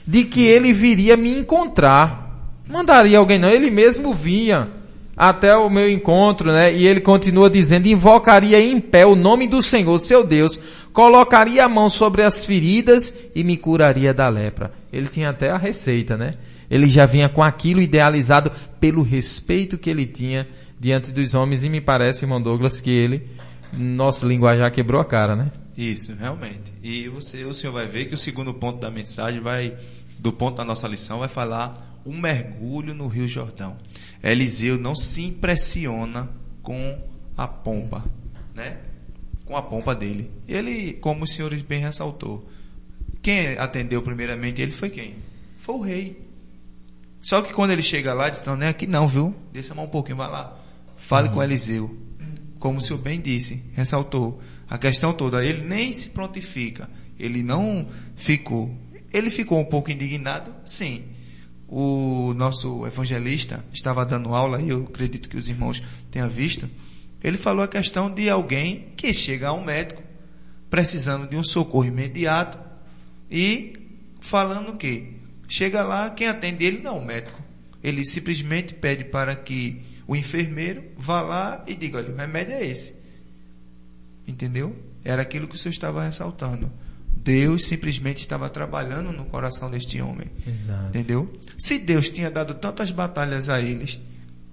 de 0.06 0.24
que 0.24 0.46
ele 0.46 0.72
viria 0.72 1.16
me 1.16 1.30
encontrar. 1.30 2.54
Mandaria 2.68 3.18
alguém 3.18 3.38
não, 3.38 3.50
ele 3.50 3.70
mesmo 3.70 4.14
vinha 4.14 4.68
até 5.16 5.54
o 5.56 5.70
meu 5.70 5.90
encontro, 5.90 6.52
né? 6.52 6.72
E 6.72 6.86
ele 6.86 7.00
continua 7.00 7.48
dizendo, 7.48 7.86
invocaria 7.86 8.60
em 8.60 8.78
pé 8.78 9.06
o 9.06 9.16
nome 9.16 9.48
do 9.48 9.62
Senhor, 9.62 9.98
seu 9.98 10.24
Deus, 10.24 10.60
colocaria 10.92 11.64
a 11.64 11.68
mão 11.68 11.88
sobre 11.88 12.22
as 12.22 12.44
feridas 12.44 13.14
e 13.34 13.42
me 13.42 13.56
curaria 13.56 14.12
da 14.12 14.28
lepra. 14.28 14.72
Ele 14.92 15.06
tinha 15.06 15.30
até 15.30 15.50
a 15.50 15.56
receita, 15.56 16.16
né? 16.16 16.34
Ele 16.70 16.88
já 16.88 17.06
vinha 17.06 17.28
com 17.28 17.42
aquilo 17.42 17.80
idealizado 17.80 18.50
pelo 18.80 19.02
respeito 19.02 19.78
que 19.78 19.90
ele 19.90 20.06
tinha 20.06 20.48
diante 20.78 21.12
dos 21.12 21.34
homens 21.34 21.64
e 21.64 21.68
me 21.68 21.80
parece, 21.80 22.24
irmão 22.24 22.40
Douglas, 22.40 22.80
que 22.80 22.90
ele, 22.90 23.28
nosso 23.72 24.26
linguajar 24.26 24.70
quebrou 24.70 25.00
a 25.00 25.04
cara, 25.04 25.34
né? 25.34 25.50
Isso, 25.76 26.14
realmente. 26.14 26.72
E 26.82 27.08
você, 27.08 27.44
o 27.44 27.52
senhor 27.52 27.72
vai 27.72 27.86
ver 27.86 28.06
que 28.06 28.14
o 28.14 28.18
segundo 28.18 28.54
ponto 28.54 28.80
da 28.80 28.90
mensagem 28.90 29.40
vai, 29.40 29.76
do 30.18 30.32
ponto 30.32 30.56
da 30.56 30.64
nossa 30.64 30.88
lição, 30.88 31.18
vai 31.18 31.28
falar 31.28 32.00
um 32.04 32.16
mergulho 32.18 32.94
no 32.94 33.08
Rio 33.08 33.28
Jordão. 33.28 33.76
Eliseu 34.22 34.78
não 34.78 34.94
se 34.94 35.24
impressiona 35.24 36.30
com 36.62 36.98
a 37.36 37.46
pompa, 37.46 38.04
né? 38.54 38.78
Com 39.44 39.56
a 39.56 39.62
pompa 39.62 39.94
dele. 39.94 40.30
Ele, 40.48 40.94
como 40.94 41.24
o 41.24 41.26
senhor 41.26 41.54
bem 41.62 41.80
ressaltou, 41.80 42.48
quem 43.20 43.58
atendeu 43.58 44.02
primeiramente 44.02 44.62
ele 44.62 44.72
foi 44.72 44.88
quem? 44.88 45.16
Foi 45.58 45.74
o 45.74 45.80
rei. 45.80 46.25
Só 47.26 47.42
que 47.42 47.52
quando 47.52 47.72
ele 47.72 47.82
chega 47.82 48.14
lá, 48.14 48.28
diz, 48.28 48.44
não, 48.44 48.56
não 48.56 48.66
é 48.66 48.68
aqui 48.68 48.86
não, 48.86 49.08
viu? 49.08 49.34
Desça 49.52 49.74
mais 49.74 49.88
um 49.88 49.90
pouquinho, 49.90 50.18
vai 50.18 50.30
lá. 50.30 50.56
Fale 50.96 51.26
uhum. 51.26 51.34
com 51.34 51.42
Eliseu. 51.42 51.98
Como 52.60 52.78
o 52.78 52.80
senhor 52.80 53.00
bem 53.00 53.20
disse, 53.20 53.64
ressaltou. 53.74 54.40
A 54.70 54.78
questão 54.78 55.12
toda, 55.12 55.44
ele 55.44 55.64
nem 55.64 55.90
se 55.90 56.10
prontifica. 56.10 56.88
Ele 57.18 57.42
não 57.42 57.88
ficou. 58.14 58.72
Ele 59.12 59.28
ficou 59.28 59.58
um 59.58 59.64
pouco 59.64 59.90
indignado, 59.90 60.54
sim 60.64 61.02
o 61.68 62.32
nosso 62.34 62.86
evangelista 62.86 63.64
estava 63.72 64.06
dando 64.06 64.32
aula, 64.32 64.62
e 64.62 64.68
eu 64.68 64.84
acredito 64.84 65.28
que 65.28 65.36
os 65.36 65.48
irmãos 65.48 65.82
tenham 66.12 66.28
visto, 66.28 66.70
ele 67.24 67.36
falou 67.36 67.64
a 67.64 67.68
questão 67.68 68.08
de 68.08 68.30
alguém 68.30 68.92
que 68.96 69.12
chega 69.12 69.48
a 69.48 69.52
um 69.52 69.64
médico 69.64 70.00
precisando 70.70 71.28
de 71.28 71.36
um 71.36 71.42
socorro 71.42 71.86
imediato 71.86 72.56
e 73.28 73.72
falando 74.20 74.76
que 74.76 75.15
chega 75.48 75.82
lá, 75.82 76.10
quem 76.10 76.26
atende 76.26 76.64
ele 76.64 76.80
não 76.80 76.96
é 76.96 77.00
o 77.00 77.04
médico. 77.04 77.42
Ele 77.82 78.04
simplesmente 78.04 78.74
pede 78.74 79.04
para 79.04 79.34
que 79.36 79.82
o 80.06 80.16
enfermeiro 80.16 80.82
vá 80.96 81.20
lá 81.20 81.64
e 81.66 81.74
diga, 81.74 81.98
olha, 81.98 82.12
o 82.12 82.16
remédio 82.16 82.54
é 82.54 82.66
esse. 82.66 82.94
Entendeu? 84.26 84.74
Era 85.04 85.22
aquilo 85.22 85.46
que 85.46 85.54
o 85.54 85.58
senhor 85.58 85.72
estava 85.72 86.02
ressaltando. 86.04 86.70
Deus 87.16 87.64
simplesmente 87.64 88.20
estava 88.20 88.48
trabalhando 88.48 89.10
no 89.12 89.24
coração 89.24 89.70
deste 89.70 90.00
homem. 90.00 90.26
Exato. 90.46 90.88
Entendeu? 90.88 91.32
Se 91.56 91.78
Deus 91.78 92.08
tinha 92.08 92.30
dado 92.30 92.54
tantas 92.54 92.90
batalhas 92.90 93.48
a 93.48 93.60
eles, 93.60 94.00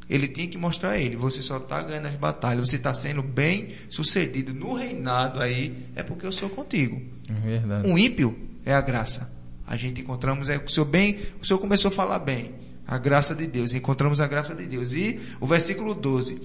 ele 0.10 0.28
tinha 0.28 0.48
que 0.48 0.57
mostrar 0.57 0.91
a 0.91 0.98
ele, 0.98 1.15
você 1.15 1.41
só 1.41 1.57
está 1.57 1.82
ganhando 1.82 2.07
as 2.07 2.15
batalhas, 2.15 2.70
você 2.70 2.76
está 2.76 2.94
sendo 2.94 3.22
bem 3.22 3.70
sucedido 3.90 4.53
no 4.53 4.74
reinado 4.74 5.40
aí, 5.40 5.88
é 5.95 6.03
porque 6.03 6.26
eu 6.26 6.32
sou 6.32 6.49
contigo. 6.49 7.02
É 7.30 7.34
verdade. 7.34 7.88
Um 7.88 7.98
ímpio 7.98 8.38
é 8.65 8.74
a 8.74 8.82
graça. 8.82 9.32
A 9.65 9.76
gente 9.77 10.02
encontramos, 10.02 10.49
é, 10.49 10.57
o 10.57 10.69
senhor 10.69 10.85
bem, 10.85 11.18
o 11.41 11.45
senhor 11.45 11.60
começou 11.60 11.90
a 11.90 11.91
falar 11.91 12.19
bem, 12.19 12.53
a 12.85 12.98
graça 12.98 13.34
de 13.34 13.48
Deus, 13.48 13.73
encontramos 13.73 14.19
a 14.19 14.27
graça 14.27 14.53
de 14.53 14.65
Deus. 14.65 14.94
E 14.94 15.19
o 15.40 15.48
versículo 15.48 15.94
12, 15.94 16.41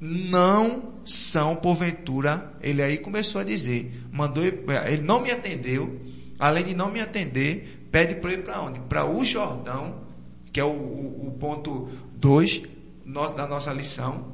não 0.00 0.94
são 1.04 1.56
porventura, 1.56 2.54
ele 2.62 2.82
aí 2.82 2.96
começou 2.98 3.40
a 3.40 3.44
dizer, 3.44 3.92
mandou, 4.10 4.42
ele 4.44 5.02
não 5.02 5.20
me 5.20 5.30
atendeu, 5.30 6.00
além 6.38 6.64
de 6.64 6.74
não 6.74 6.90
me 6.90 7.00
atender, 7.00 7.88
pede 7.90 8.14
para 8.14 8.32
ir 8.32 8.42
para 8.42 8.62
onde? 8.62 8.80
Para 8.80 9.04
o 9.04 9.24
Jordão, 9.24 10.02
que 10.52 10.58
é 10.58 10.64
o, 10.64 10.70
o, 10.70 11.28
o 11.28 11.30
ponto 11.32 11.88
2 12.14 12.62
da 13.36 13.46
nossa 13.46 13.72
lição, 13.72 14.32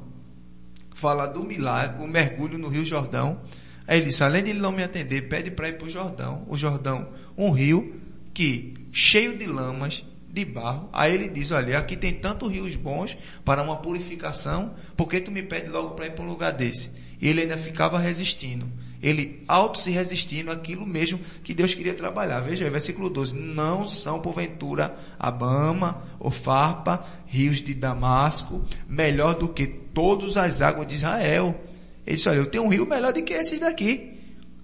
fala 0.93 1.25
do 1.27 1.43
milagre, 1.43 2.03
o 2.03 2.07
mergulho 2.07 2.57
no 2.57 2.69
Rio 2.69 2.85
Jordão. 2.85 3.41
Aí 3.87 3.97
ele 3.97 4.07
disse, 4.07 4.23
além 4.23 4.43
de 4.43 4.51
ele 4.51 4.59
não 4.59 4.71
me 4.71 4.83
atender, 4.83 5.27
pede 5.27 5.51
para 5.51 5.69
ir 5.69 5.77
para 5.77 5.87
o 5.87 5.89
Jordão, 5.89 6.45
o 6.47 6.57
Jordão, 6.57 7.09
um 7.37 7.51
rio 7.51 8.01
que 8.37 8.75
cheio 8.91 9.35
de 9.35 9.47
lamas, 9.47 10.05
de 10.29 10.45
barro. 10.45 10.87
Aí 10.93 11.11
ele 11.11 11.27
diz: 11.27 11.51
Olha, 11.51 11.79
aqui 11.79 11.97
tem 11.97 12.13
tantos 12.13 12.51
rios 12.51 12.75
bons 12.75 13.17
para 13.43 13.63
uma 13.63 13.77
purificação, 13.77 14.75
por 14.95 15.09
que 15.09 15.19
tu 15.19 15.31
me 15.31 15.41
pede 15.41 15.71
logo 15.71 15.95
para 15.95 16.05
ir 16.05 16.11
para 16.11 16.23
um 16.23 16.27
lugar 16.27 16.51
desse? 16.51 16.91
E 17.19 17.27
ele 17.27 17.41
ainda 17.41 17.57
ficava 17.57 17.97
resistindo. 17.97 18.67
Ele 19.01 19.43
auto 19.47 19.79
se 19.79 19.89
resistindo 19.89 20.51
àquilo 20.51 20.85
mesmo 20.85 21.19
que 21.43 21.51
Deus 21.51 21.73
queria 21.73 21.95
trabalhar. 21.95 22.41
Veja 22.41 22.65
aí, 22.65 22.69
versículo 22.69 23.09
12. 23.09 23.35
Não 23.35 23.89
são, 23.89 24.21
porventura, 24.21 24.95
Abama 25.17 26.03
ou 26.19 26.29
Farpa, 26.29 27.03
rios 27.25 27.57
de 27.57 27.73
Damasco, 27.73 28.63
melhor 28.87 29.33
do 29.33 29.49
que 29.49 29.65
todas 29.65 30.37
as 30.37 30.61
águas 30.61 30.85
de 30.85 30.93
Israel. 30.93 31.59
Ele 32.05 32.15
disse, 32.15 32.29
olha, 32.29 32.37
eu 32.37 32.45
tenho 32.45 32.65
um 32.65 32.69
rio 32.69 32.85
melhor 32.85 33.13
do 33.13 33.23
que 33.23 33.33
esses 33.33 33.59
daqui. 33.59 34.13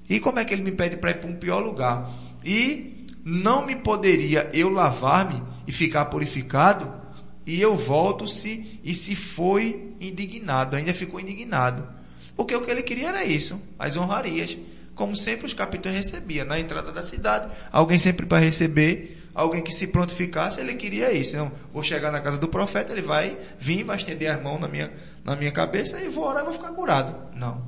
E 0.07 0.19
como 0.19 0.37
é 0.37 0.45
que 0.45 0.53
ele 0.53 0.61
me 0.61 0.73
pede 0.73 0.97
para 0.97 1.09
ir 1.09 1.15
para 1.15 1.29
um 1.29 1.35
pior 1.35 1.57
lugar? 1.57 2.07
E 2.45 2.92
não 3.23 3.65
me 3.65 3.75
poderia 3.75 4.49
eu 4.53 4.69
lavar-me 4.69 5.41
e 5.65 5.71
ficar 5.71 6.05
purificado, 6.05 7.01
e 7.45 7.61
eu 7.61 7.75
volto-se 7.75 8.79
e 8.83 8.93
se 8.95 9.15
foi 9.15 9.95
indignado, 9.99 10.75
ainda 10.75 10.93
ficou 10.93 11.19
indignado. 11.19 11.87
Porque 12.35 12.55
o 12.55 12.61
que 12.61 12.71
ele 12.71 12.83
queria 12.83 13.09
era 13.09 13.23
isso, 13.23 13.61
as 13.77 13.95
honrarias. 13.95 14.57
Como 14.95 15.15
sempre 15.15 15.45
os 15.45 15.53
capitães 15.53 15.95
recebiam 15.95 16.45
na 16.45 16.59
entrada 16.59 16.91
da 16.91 17.01
cidade, 17.01 17.53
alguém 17.71 17.97
sempre 17.97 18.25
para 18.25 18.37
receber, 18.37 19.17
alguém 19.33 19.61
que 19.61 19.73
se 19.73 19.87
prontificasse, 19.87 20.59
ele 20.59 20.75
queria 20.75 21.11
isso. 21.11 21.35
Não, 21.35 21.51
vou 21.73 21.83
chegar 21.83 22.11
na 22.11 22.21
casa 22.21 22.37
do 22.37 22.47
profeta, 22.47 22.91
ele 22.91 23.01
vai 23.01 23.37
vir, 23.59 23.83
vai 23.83 23.97
estender 23.97 24.29
as 24.29 24.41
mãos 24.41 24.59
na 24.59 24.67
minha, 24.67 24.91
na 25.23 25.35
minha 25.35 25.51
cabeça 25.51 25.99
e 25.99 26.09
vou 26.09 26.25
orar 26.25 26.43
e 26.43 26.45
vou 26.45 26.53
ficar 26.53 26.69
curado. 26.69 27.35
Não. 27.35 27.65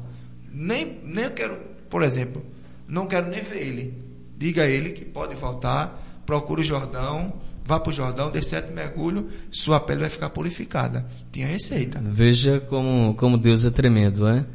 Nem, 0.52 1.02
nem 1.04 1.26
eu 1.26 1.32
quero, 1.32 1.58
por 1.90 2.04
exemplo, 2.04 2.46
não 2.88 3.08
quero 3.08 3.28
nem 3.28 3.44
ver 3.44 3.62
ele. 3.62 4.05
Diga 4.38 4.64
a 4.64 4.68
ele 4.68 4.92
que 4.92 5.06
pode 5.06 5.36
voltar, 5.36 6.02
procure 6.26 6.62
o 6.62 6.64
Jordão, 6.64 7.34
vá 7.64 7.80
para 7.80 7.90
o 7.90 7.94
Jordão, 7.94 8.30
dê 8.30 8.42
sete 8.42 8.72
mergulhos, 8.72 9.26
sua 9.52 9.80
pele 9.80 10.02
vai 10.02 10.10
ficar 10.10 10.30
purificada. 10.30 11.06
Tinha 11.32 11.48
receita. 11.48 12.00
Veja 12.02 12.60
como, 12.60 13.16
como 13.16 13.38
Deus 13.38 13.66
é 13.66 13.72
tremendo, 13.72 14.26
né? 14.26 14.46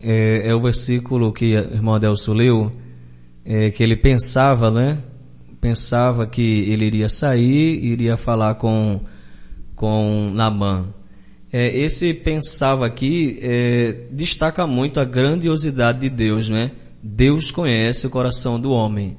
É, 0.00 0.48
é 0.48 0.54
o 0.54 0.60
versículo 0.60 1.32
que 1.32 1.56
o 1.56 1.74
irmão 1.74 1.94
Adelso 1.94 2.32
leu, 2.32 2.72
é, 3.44 3.70
que 3.70 3.82
ele 3.82 3.96
pensava, 3.96 4.70
né? 4.70 4.98
Pensava 5.60 6.26
que 6.26 6.42
ele 6.42 6.84
iria 6.86 7.08
sair 7.08 7.84
iria 7.84 8.16
falar 8.16 8.56
com, 8.56 9.00
com 9.74 10.30
Namã. 10.34 10.92
É, 11.52 11.76
esse 11.78 12.14
pensava 12.14 12.86
aqui 12.86 13.38
é, 13.42 14.06
destaca 14.10 14.66
muito 14.66 14.98
a 14.98 15.04
grandiosidade 15.04 16.00
de 16.00 16.10
Deus, 16.10 16.48
né? 16.48 16.72
Deus 17.02 17.50
conhece 17.50 18.06
o 18.06 18.10
coração 18.10 18.60
do 18.60 18.70
homem. 18.70 19.16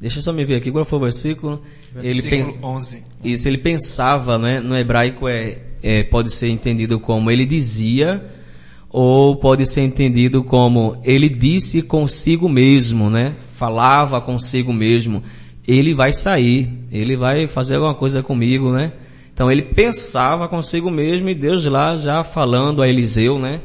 Deixa 0.00 0.18
eu 0.18 0.22
só 0.22 0.32
me 0.32 0.44
ver 0.44 0.56
aqui, 0.56 0.70
qual 0.70 0.84
foi 0.84 0.98
o 0.98 1.02
versículo? 1.02 1.62
Versículo 1.94 2.50
ele 2.50 2.58
11. 2.62 3.04
Isso, 3.24 3.48
ele 3.48 3.58
pensava, 3.58 4.38
né? 4.38 4.60
No 4.60 4.76
hebraico 4.76 5.26
é, 5.26 5.58
é, 5.82 6.02
pode 6.02 6.30
ser 6.30 6.48
entendido 6.48 7.00
como 7.00 7.30
ele 7.30 7.46
dizia, 7.46 8.22
ou 8.90 9.36
pode 9.36 9.66
ser 9.66 9.82
entendido 9.82 10.44
como 10.44 11.00
ele 11.02 11.28
disse 11.28 11.82
consigo 11.82 12.48
mesmo, 12.48 13.08
né? 13.08 13.34
Falava 13.54 14.20
consigo 14.20 14.72
mesmo. 14.72 15.22
Ele 15.66 15.94
vai 15.94 16.12
sair, 16.12 16.70
ele 16.92 17.16
vai 17.16 17.46
fazer 17.46 17.76
alguma 17.76 17.94
coisa 17.94 18.22
comigo, 18.22 18.70
né? 18.72 18.92
Então 19.32 19.50
ele 19.50 19.62
pensava 19.62 20.48
consigo 20.48 20.90
mesmo 20.90 21.28
e 21.28 21.34
Deus 21.34 21.64
lá 21.66 21.96
já 21.96 22.22
falando 22.22 22.82
a 22.82 22.88
Eliseu, 22.88 23.38
né? 23.38 23.60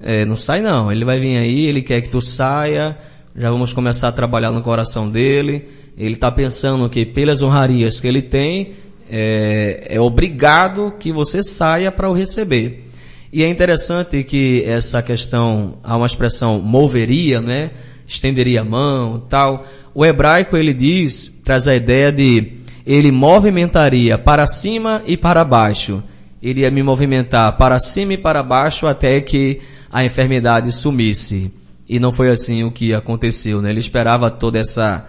É, 0.00 0.24
não 0.24 0.36
sai 0.36 0.60
não, 0.60 0.92
ele 0.92 1.04
vai 1.04 1.18
vir 1.18 1.36
aí, 1.38 1.66
ele 1.66 1.82
quer 1.82 2.00
que 2.00 2.10
tu 2.10 2.20
saia, 2.20 2.96
já 3.38 3.50
vamos 3.50 3.70
começar 3.70 4.08
a 4.08 4.12
trabalhar 4.12 4.50
no 4.50 4.62
coração 4.62 5.10
dele. 5.10 5.68
Ele 5.96 6.14
está 6.14 6.32
pensando 6.32 6.88
que 6.88 7.04
pelas 7.04 7.42
honrarias 7.42 8.00
que 8.00 8.08
ele 8.08 8.22
tem, 8.22 8.72
é, 9.10 9.96
é 9.96 10.00
obrigado 10.00 10.94
que 10.98 11.12
você 11.12 11.42
saia 11.42 11.92
para 11.92 12.08
o 12.08 12.14
receber. 12.14 12.84
E 13.30 13.44
é 13.44 13.50
interessante 13.50 14.24
que 14.24 14.62
essa 14.64 15.02
questão, 15.02 15.76
há 15.84 15.96
uma 15.98 16.06
expressão 16.06 16.60
moveria, 16.62 17.40
né? 17.42 17.72
Estenderia 18.06 18.62
a 18.62 18.64
mão, 18.64 19.20
tal. 19.28 19.66
O 19.94 20.06
hebraico 20.06 20.56
ele 20.56 20.72
diz, 20.72 21.28
traz 21.44 21.68
a 21.68 21.74
ideia 21.74 22.10
de 22.10 22.54
ele 22.86 23.12
movimentaria 23.12 24.16
para 24.16 24.46
cima 24.46 25.02
e 25.04 25.14
para 25.16 25.44
baixo. 25.44 26.02
Ele 26.42 26.60
ia 26.62 26.70
me 26.70 26.82
movimentar 26.82 27.54
para 27.58 27.78
cima 27.78 28.14
e 28.14 28.16
para 28.16 28.42
baixo 28.42 28.86
até 28.86 29.20
que 29.20 29.60
a 29.92 30.02
enfermidade 30.04 30.72
sumisse. 30.72 31.65
E 31.88 32.00
não 32.00 32.12
foi 32.12 32.30
assim 32.30 32.64
o 32.64 32.70
que 32.70 32.92
aconteceu, 32.92 33.62
né? 33.62 33.70
Ele 33.70 33.80
esperava 33.80 34.30
toda 34.30 34.58
essa, 34.58 35.06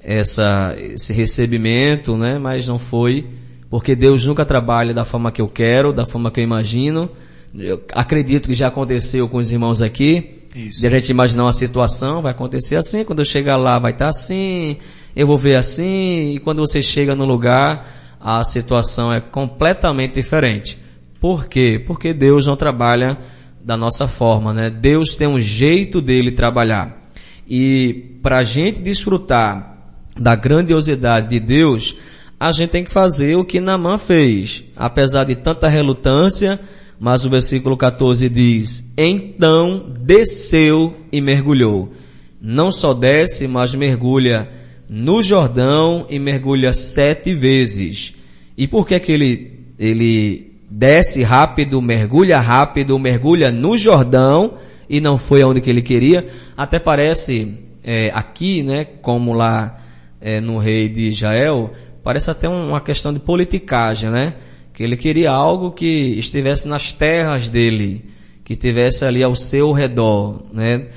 essa, 0.00 0.74
esse 0.78 1.12
recebimento, 1.12 2.16
né? 2.16 2.38
Mas 2.38 2.66
não 2.66 2.78
foi, 2.78 3.26
porque 3.68 3.94
Deus 3.94 4.24
nunca 4.24 4.44
trabalha 4.44 4.94
da 4.94 5.04
forma 5.04 5.30
que 5.30 5.42
eu 5.42 5.48
quero, 5.48 5.92
da 5.92 6.06
forma 6.06 6.30
que 6.30 6.40
eu 6.40 6.44
imagino. 6.44 7.10
Eu 7.56 7.82
acredito 7.92 8.48
que 8.48 8.54
já 8.54 8.68
aconteceu 8.68 9.28
com 9.28 9.36
os 9.38 9.50
irmãos 9.50 9.82
aqui. 9.82 10.40
Isso. 10.54 10.80
De 10.80 10.86
a 10.86 10.90
gente 10.90 11.08
imaginar 11.10 11.44
uma 11.44 11.52
situação, 11.52 12.22
vai 12.22 12.30
acontecer 12.30 12.76
assim, 12.76 13.04
quando 13.04 13.18
eu 13.18 13.24
chegar 13.24 13.56
lá 13.56 13.76
vai 13.78 13.90
estar 13.90 14.06
assim, 14.06 14.76
eu 15.14 15.26
vou 15.26 15.36
ver 15.36 15.56
assim, 15.56 16.36
e 16.36 16.38
quando 16.38 16.60
você 16.60 16.80
chega 16.80 17.14
no 17.16 17.24
lugar, 17.24 18.16
a 18.20 18.42
situação 18.44 19.12
é 19.12 19.20
completamente 19.20 20.14
diferente. 20.14 20.78
Por 21.20 21.46
quê? 21.46 21.82
Porque 21.84 22.14
Deus 22.14 22.46
não 22.46 22.54
trabalha 22.54 23.18
da 23.64 23.76
nossa 23.76 24.06
forma, 24.06 24.52
né? 24.52 24.70
Deus 24.70 25.14
tem 25.14 25.26
um 25.26 25.40
jeito 25.40 26.00
dele 26.00 26.32
trabalhar. 26.32 27.02
E 27.48 28.18
para 28.22 28.38
a 28.38 28.42
gente 28.42 28.80
desfrutar 28.80 29.74
da 30.18 30.36
grandiosidade 30.36 31.30
de 31.30 31.40
Deus, 31.40 31.96
a 32.38 32.52
gente 32.52 32.70
tem 32.70 32.84
que 32.84 32.90
fazer 32.90 33.36
o 33.36 33.44
que 33.44 33.60
Namã 33.60 33.96
fez. 33.96 34.64
Apesar 34.76 35.24
de 35.24 35.34
tanta 35.34 35.68
relutância, 35.68 36.60
mas 37.00 37.24
o 37.24 37.30
versículo 37.30 37.76
14 37.76 38.28
diz, 38.28 38.92
então 38.96 39.92
desceu 40.00 40.94
e 41.10 41.20
mergulhou. 41.20 41.92
Não 42.40 42.70
só 42.70 42.92
desce, 42.92 43.48
mas 43.48 43.74
mergulha 43.74 44.48
no 44.88 45.22
Jordão 45.22 46.06
e 46.10 46.18
mergulha 46.18 46.72
sete 46.74 47.34
vezes. 47.34 48.14
E 48.56 48.68
por 48.68 48.86
que 48.86 49.00
que 49.00 49.10
ele, 49.10 49.60
ele 49.78 50.53
desce 50.76 51.22
rápido, 51.22 51.80
mergulha 51.80 52.40
rápido, 52.40 52.98
mergulha 52.98 53.52
no 53.52 53.76
Jordão 53.76 54.54
e 54.90 55.00
não 55.00 55.16
foi 55.16 55.40
aonde 55.40 55.60
que 55.60 55.70
ele 55.70 55.82
queria? 55.82 56.26
Até 56.56 56.80
parece 56.80 57.56
é, 57.84 58.10
aqui, 58.12 58.60
né, 58.60 58.84
como 58.84 59.32
lá 59.32 59.78
é, 60.20 60.40
no 60.40 60.58
rei 60.58 60.88
de 60.88 61.08
Israel, 61.08 61.70
parece 62.02 62.28
até 62.28 62.48
uma 62.48 62.80
questão 62.80 63.12
de 63.12 63.20
politicagem, 63.20 64.10
né? 64.10 64.34
Que 64.72 64.82
ele 64.82 64.96
queria 64.96 65.30
algo 65.30 65.70
que 65.70 66.18
estivesse 66.18 66.66
nas 66.66 66.92
terras 66.92 67.48
dele, 67.48 68.04
que 68.42 68.56
tivesse 68.56 69.04
ali 69.04 69.22
ao 69.22 69.36
seu 69.36 69.70
redor, 69.70 70.42
né? 70.52 70.88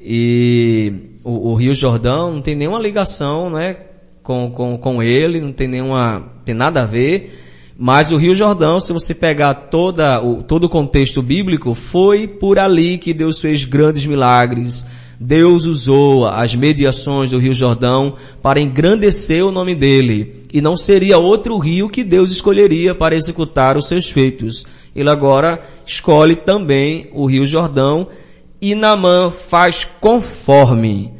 E 0.00 0.92
o, 1.24 1.50
o 1.50 1.54
Rio 1.56 1.74
Jordão 1.74 2.30
não 2.30 2.40
tem 2.40 2.54
nenhuma 2.54 2.78
ligação, 2.78 3.50
né? 3.50 3.78
Com, 4.22 4.52
com, 4.52 4.78
com 4.78 5.02
ele, 5.02 5.40
não 5.40 5.52
tem 5.52 5.66
nenhuma, 5.66 6.22
tem 6.44 6.54
nada 6.54 6.82
a 6.82 6.86
ver. 6.86 7.43
Mas 7.76 8.12
o 8.12 8.16
Rio 8.16 8.34
Jordão, 8.34 8.78
se 8.78 8.92
você 8.92 9.12
pegar 9.12 9.54
toda, 9.54 10.22
o, 10.22 10.42
todo 10.42 10.64
o 10.64 10.68
contexto 10.68 11.20
bíblico, 11.20 11.74
foi 11.74 12.28
por 12.28 12.58
ali 12.58 12.98
que 12.98 13.12
Deus 13.12 13.40
fez 13.40 13.64
grandes 13.64 14.06
milagres. 14.06 14.86
Deus 15.18 15.64
usou 15.64 16.26
as 16.26 16.54
mediações 16.54 17.30
do 17.30 17.38
Rio 17.38 17.52
Jordão 17.52 18.14
para 18.40 18.60
engrandecer 18.60 19.44
o 19.44 19.50
nome 19.50 19.74
dele. 19.74 20.42
E 20.52 20.60
não 20.60 20.76
seria 20.76 21.18
outro 21.18 21.58
rio 21.58 21.88
que 21.88 22.04
Deus 22.04 22.30
escolheria 22.30 22.94
para 22.94 23.16
executar 23.16 23.76
os 23.76 23.88
seus 23.88 24.08
feitos. 24.08 24.64
Ele 24.94 25.10
agora 25.10 25.60
escolhe 25.84 26.36
também 26.36 27.08
o 27.12 27.26
Rio 27.26 27.44
Jordão 27.44 28.08
e 28.60 28.74
Namã 28.74 29.30
faz 29.30 29.84
conforme 30.00 31.12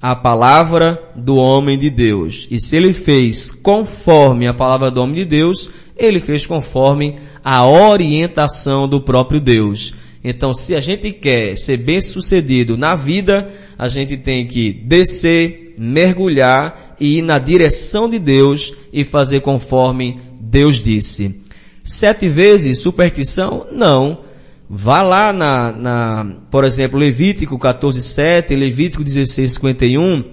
a 0.00 0.14
palavra 0.14 1.02
do 1.16 1.36
homem 1.36 1.76
de 1.76 1.90
Deus. 1.90 2.46
E 2.50 2.60
se 2.60 2.76
ele 2.76 2.92
fez 2.92 3.50
conforme 3.50 4.46
a 4.46 4.54
palavra 4.54 4.90
do 4.90 5.00
homem 5.00 5.16
de 5.16 5.24
Deus, 5.24 5.70
ele 5.96 6.20
fez 6.20 6.46
conforme 6.46 7.16
a 7.42 7.66
orientação 7.66 8.88
do 8.88 9.00
próprio 9.00 9.40
Deus. 9.40 9.94
Então, 10.22 10.52
se 10.52 10.74
a 10.74 10.80
gente 10.80 11.12
quer 11.12 11.56
ser 11.56 11.76
bem 11.76 12.00
sucedido 12.00 12.76
na 12.76 12.96
vida, 12.96 13.48
a 13.78 13.86
gente 13.86 14.16
tem 14.16 14.46
que 14.46 14.72
descer, 14.72 15.74
mergulhar 15.78 16.96
e 16.98 17.18
ir 17.18 17.22
na 17.22 17.38
direção 17.38 18.10
de 18.10 18.18
Deus 18.18 18.72
e 18.92 19.04
fazer 19.04 19.40
conforme 19.40 20.20
Deus 20.40 20.80
disse. 20.80 21.42
Sete 21.84 22.28
vezes 22.28 22.82
superstição? 22.82 23.66
Não. 23.70 24.24
Vá 24.68 25.00
lá 25.00 25.32
na, 25.32 25.70
na 25.70 26.36
por 26.50 26.64
exemplo, 26.64 26.98
Levítico 26.98 27.56
14, 27.56 28.00
7, 28.00 28.56
Levítico 28.56 29.04
16, 29.04 29.52
51, 29.52 30.24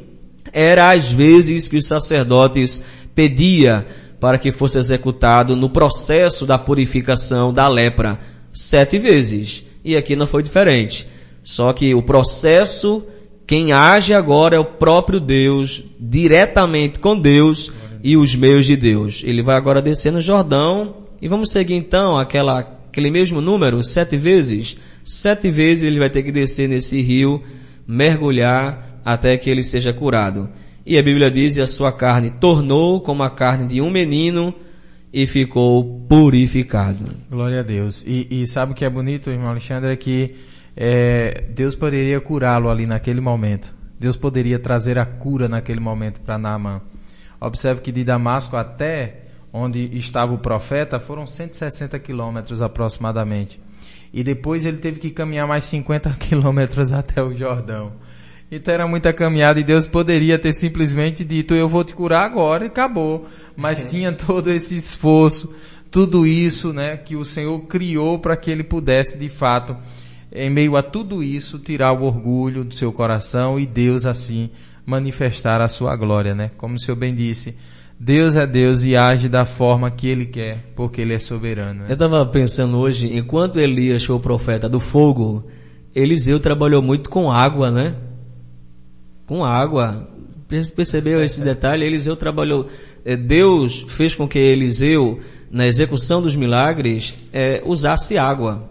era 0.52 0.92
às 0.92 1.12
vezes 1.12 1.68
que 1.68 1.78
os 1.78 1.86
sacerdotes 1.88 2.82
pedia 3.14 3.86
para 4.24 4.38
que 4.38 4.54
fosse 4.54 4.80
executado 4.80 5.54
no 5.54 5.70
processo 5.70 6.46
da 6.46 6.58
purificação 6.58 7.52
da 7.52 7.68
lepra. 7.68 8.22
Sete 8.54 8.98
vezes. 8.98 9.66
E 9.84 9.98
aqui 9.98 10.16
não 10.16 10.26
foi 10.26 10.42
diferente. 10.42 11.06
Só 11.44 11.74
que 11.74 11.94
o 11.94 12.02
processo, 12.02 13.04
quem 13.46 13.74
age 13.74 14.14
agora 14.14 14.56
é 14.56 14.60
o 14.60 14.64
próprio 14.64 15.20
Deus, 15.20 15.84
diretamente 16.00 17.00
com 17.00 17.20
Deus 17.20 17.70
e 18.02 18.16
os 18.16 18.34
meios 18.34 18.66
de 18.66 18.78
Deus. 18.78 19.22
Ele 19.26 19.44
vai 19.44 19.58
agora 19.58 19.82
descer 19.82 20.14
no 20.14 20.22
Jordão 20.22 21.04
e 21.22 21.28
vamos 21.28 21.52
seguir 21.52 21.76
então 21.76 22.18
aquela, 22.18 22.60
aquele 22.60 23.12
mesmo 23.12 23.42
número, 23.42 23.84
sete 23.84 24.16
vezes. 24.16 24.78
Sete 25.04 25.52
vezes 25.52 25.84
ele 25.84 26.00
vai 26.00 26.10
ter 26.10 26.24
que 26.24 26.32
descer 26.32 26.70
nesse 26.70 27.02
rio, 27.02 27.44
mergulhar 27.86 29.02
até 29.04 29.38
que 29.38 29.50
ele 29.50 29.64
seja 29.64 29.92
curado. 29.92 30.48
E 30.86 30.98
a 30.98 31.04
Bíblia 31.04 31.32
diz, 31.32 31.56
e 31.56 31.62
a 31.62 31.68
sua 31.68 31.92
carne 31.92 32.32
tornou 32.32 33.00
como 33.02 33.24
a 33.24 33.30
carne 33.30 33.66
de 33.68 33.82
um 33.82 33.90
menino 33.90 34.54
e 35.14 35.26
ficou 35.26 36.06
purificado. 36.10 37.06
Glória 37.30 37.62
a 37.62 37.64
Deus. 37.64 38.04
E, 38.06 38.28
e 38.30 38.48
sabe 38.48 38.74
o 38.74 38.76
que 38.76 38.84
é 38.84 38.90
bonito, 38.90 39.30
irmão 39.30 39.50
Alexandre, 39.50 39.94
é 39.94 39.96
que 39.96 40.36
é, 40.76 41.46
Deus 41.56 41.76
poderia 41.76 42.20
curá-lo 42.20 42.70
ali 42.70 42.86
naquele 42.86 43.22
momento. 43.22 43.74
Deus 44.00 44.18
poderia 44.18 44.60
trazer 44.60 44.98
a 44.98 45.06
cura 45.06 45.48
naquele 45.48 45.80
momento 45.80 46.20
para 46.20 46.38
Naamã. 46.38 46.82
Observe 47.40 47.82
que 47.82 47.92
de 47.92 48.04
Damasco 48.04 48.58
até 48.58 49.24
onde 49.54 49.80
estava 49.98 50.34
o 50.34 50.40
profeta 50.40 51.00
foram 51.00 51.28
160 51.28 51.98
quilômetros 52.00 52.62
aproximadamente. 52.62 53.62
E 54.12 54.24
depois 54.24 54.66
ele 54.66 54.78
teve 54.78 55.00
que 55.00 55.12
caminhar 55.12 55.48
mais 55.48 55.64
50 55.66 56.10
quilômetros 56.20 56.92
até 56.92 57.22
o 57.22 57.34
Jordão. 57.34 57.94
Então 58.56 58.74
era 58.74 58.88
muita 58.88 59.12
caminhada 59.12 59.60
e 59.60 59.64
Deus 59.64 59.88
poderia 59.88 60.38
ter 60.38 60.54
simplesmente 60.54 61.26
dito, 61.26 61.56
eu 61.56 61.68
vou 61.68 61.84
te 61.84 61.96
curar 61.96 62.24
agora 62.24 62.66
e 62.66 62.68
acabou. 62.68 63.26
Mas 63.56 63.90
tinha 63.90 64.12
todo 64.14 64.52
esse 64.52 64.76
esforço, 64.76 65.54
tudo 65.90 66.28
isso, 66.28 66.72
né, 66.72 66.96
que 66.98 67.16
o 67.16 67.26
Senhor 67.26 67.60
criou 67.62 68.20
para 68.20 68.38
que 68.38 68.52
ele 68.52 68.64
pudesse 68.64 69.18
de 69.18 69.28
fato, 69.28 69.76
em 70.32 70.50
meio 70.50 70.76
a 70.76 70.84
tudo 70.84 71.24
isso, 71.24 71.58
tirar 71.58 71.94
o 71.94 72.04
orgulho 72.04 72.64
do 72.64 72.76
seu 72.76 72.92
coração 72.92 73.60
e 73.60 73.66
Deus 73.66 74.06
assim 74.06 74.52
manifestar 74.86 75.62
a 75.62 75.68
sua 75.68 75.96
glória, 75.96 76.36
né? 76.36 76.52
Como 76.58 76.76
o 76.76 76.80
Senhor 76.80 76.98
bem 76.98 77.16
disse, 77.16 77.56
Deus 78.00 78.36
é 78.36 78.46
Deus 78.46 78.84
e 78.84 78.96
age 78.96 79.30
da 79.30 79.46
forma 79.46 79.90
que 79.90 80.08
Ele 80.08 80.26
quer, 80.26 80.74
porque 80.76 81.02
Ele 81.02 81.14
é 81.14 81.20
soberano. 81.20 81.84
Né? 81.84 81.86
Eu 81.90 81.94
estava 81.94 82.26
pensando 82.26 82.78
hoje, 82.78 83.16
enquanto 83.16 83.60
Elias 83.60 84.04
foi 84.04 84.16
o 84.16 84.20
profeta 84.20 84.68
do 84.68 84.80
fogo, 84.80 85.48
Eliseu 85.96 86.40
trabalhou 86.40 86.82
muito 86.82 87.10
com 87.10 87.32
água, 87.32 87.72
né? 87.72 87.96
Com 89.28 89.44
água. 89.44 90.08
Percebeu 90.76 91.22
esse 91.22 91.42
detalhe? 91.42 91.86
Eliseu 91.86 92.16
trabalhou. 92.16 92.68
eh, 93.06 93.16
Deus 93.18 93.86
fez 93.90 94.14
com 94.16 94.28
que 94.28 94.38
Eliseu, 94.38 95.20
na 95.52 95.66
execução 95.66 96.22
dos 96.22 96.36
milagres, 96.36 97.18
eh, 97.34 97.62
usasse 97.66 98.18
água. 98.18 98.70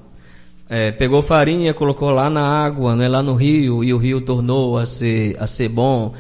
Eh, 0.71 0.93
pegou 0.93 1.21
farinha, 1.23 1.75
colocou 1.75 2.11
lá 2.11 2.31
na 2.31 2.43
água, 2.65 2.95
né, 2.95 3.09
lá 3.09 3.23
no 3.23 3.35
rio, 3.35 3.83
e 3.85 3.93
o 3.93 3.99
rio 3.99 4.21
tornou 4.21 4.79
a 4.79 4.87
ser, 4.87 5.37
a 5.39 5.47
ser 5.47 5.69
bom. 5.69 6.15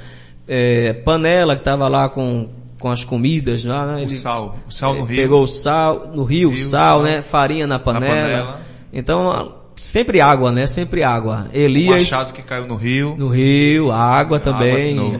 Eh, 0.48 0.92
panela 1.04 1.54
que 1.54 1.60
estava 1.60 1.86
lá 1.88 2.09
com, 2.09 2.48
com 2.78 2.90
as 2.90 3.04
comidas 3.04 3.64
lá, 3.64 3.86
né, 3.86 3.94
O 3.94 3.98
ele- 4.00 4.10
sal. 4.10 4.56
O 4.66 4.70
sal 4.72 4.94
no 4.94 5.00
é, 5.04 5.04
rio. 5.06 5.16
Pegou 5.16 5.42
o 5.42 5.46
sal, 5.46 6.10
no 6.12 6.24
rio, 6.24 6.54
sal, 6.56 6.98
sal. 6.98 7.02
né? 7.02 7.22
Farinha 7.22 7.66
na 7.66 7.78
panela. 7.78 8.10
panela. 8.14 8.60
Então, 8.92 9.54
sempre 9.82 10.20
água, 10.20 10.50
né? 10.52 10.66
Sempre 10.66 11.02
água. 11.02 11.48
O 11.52 11.56
Elias 11.56 12.04
machado 12.04 12.32
que 12.32 12.42
caiu 12.42 12.66
no 12.66 12.76
rio. 12.76 13.16
no 13.18 13.28
rio, 13.28 13.90
água 13.90 14.38
também, 14.38 14.90
de 14.90 14.94
novo. 14.94 15.18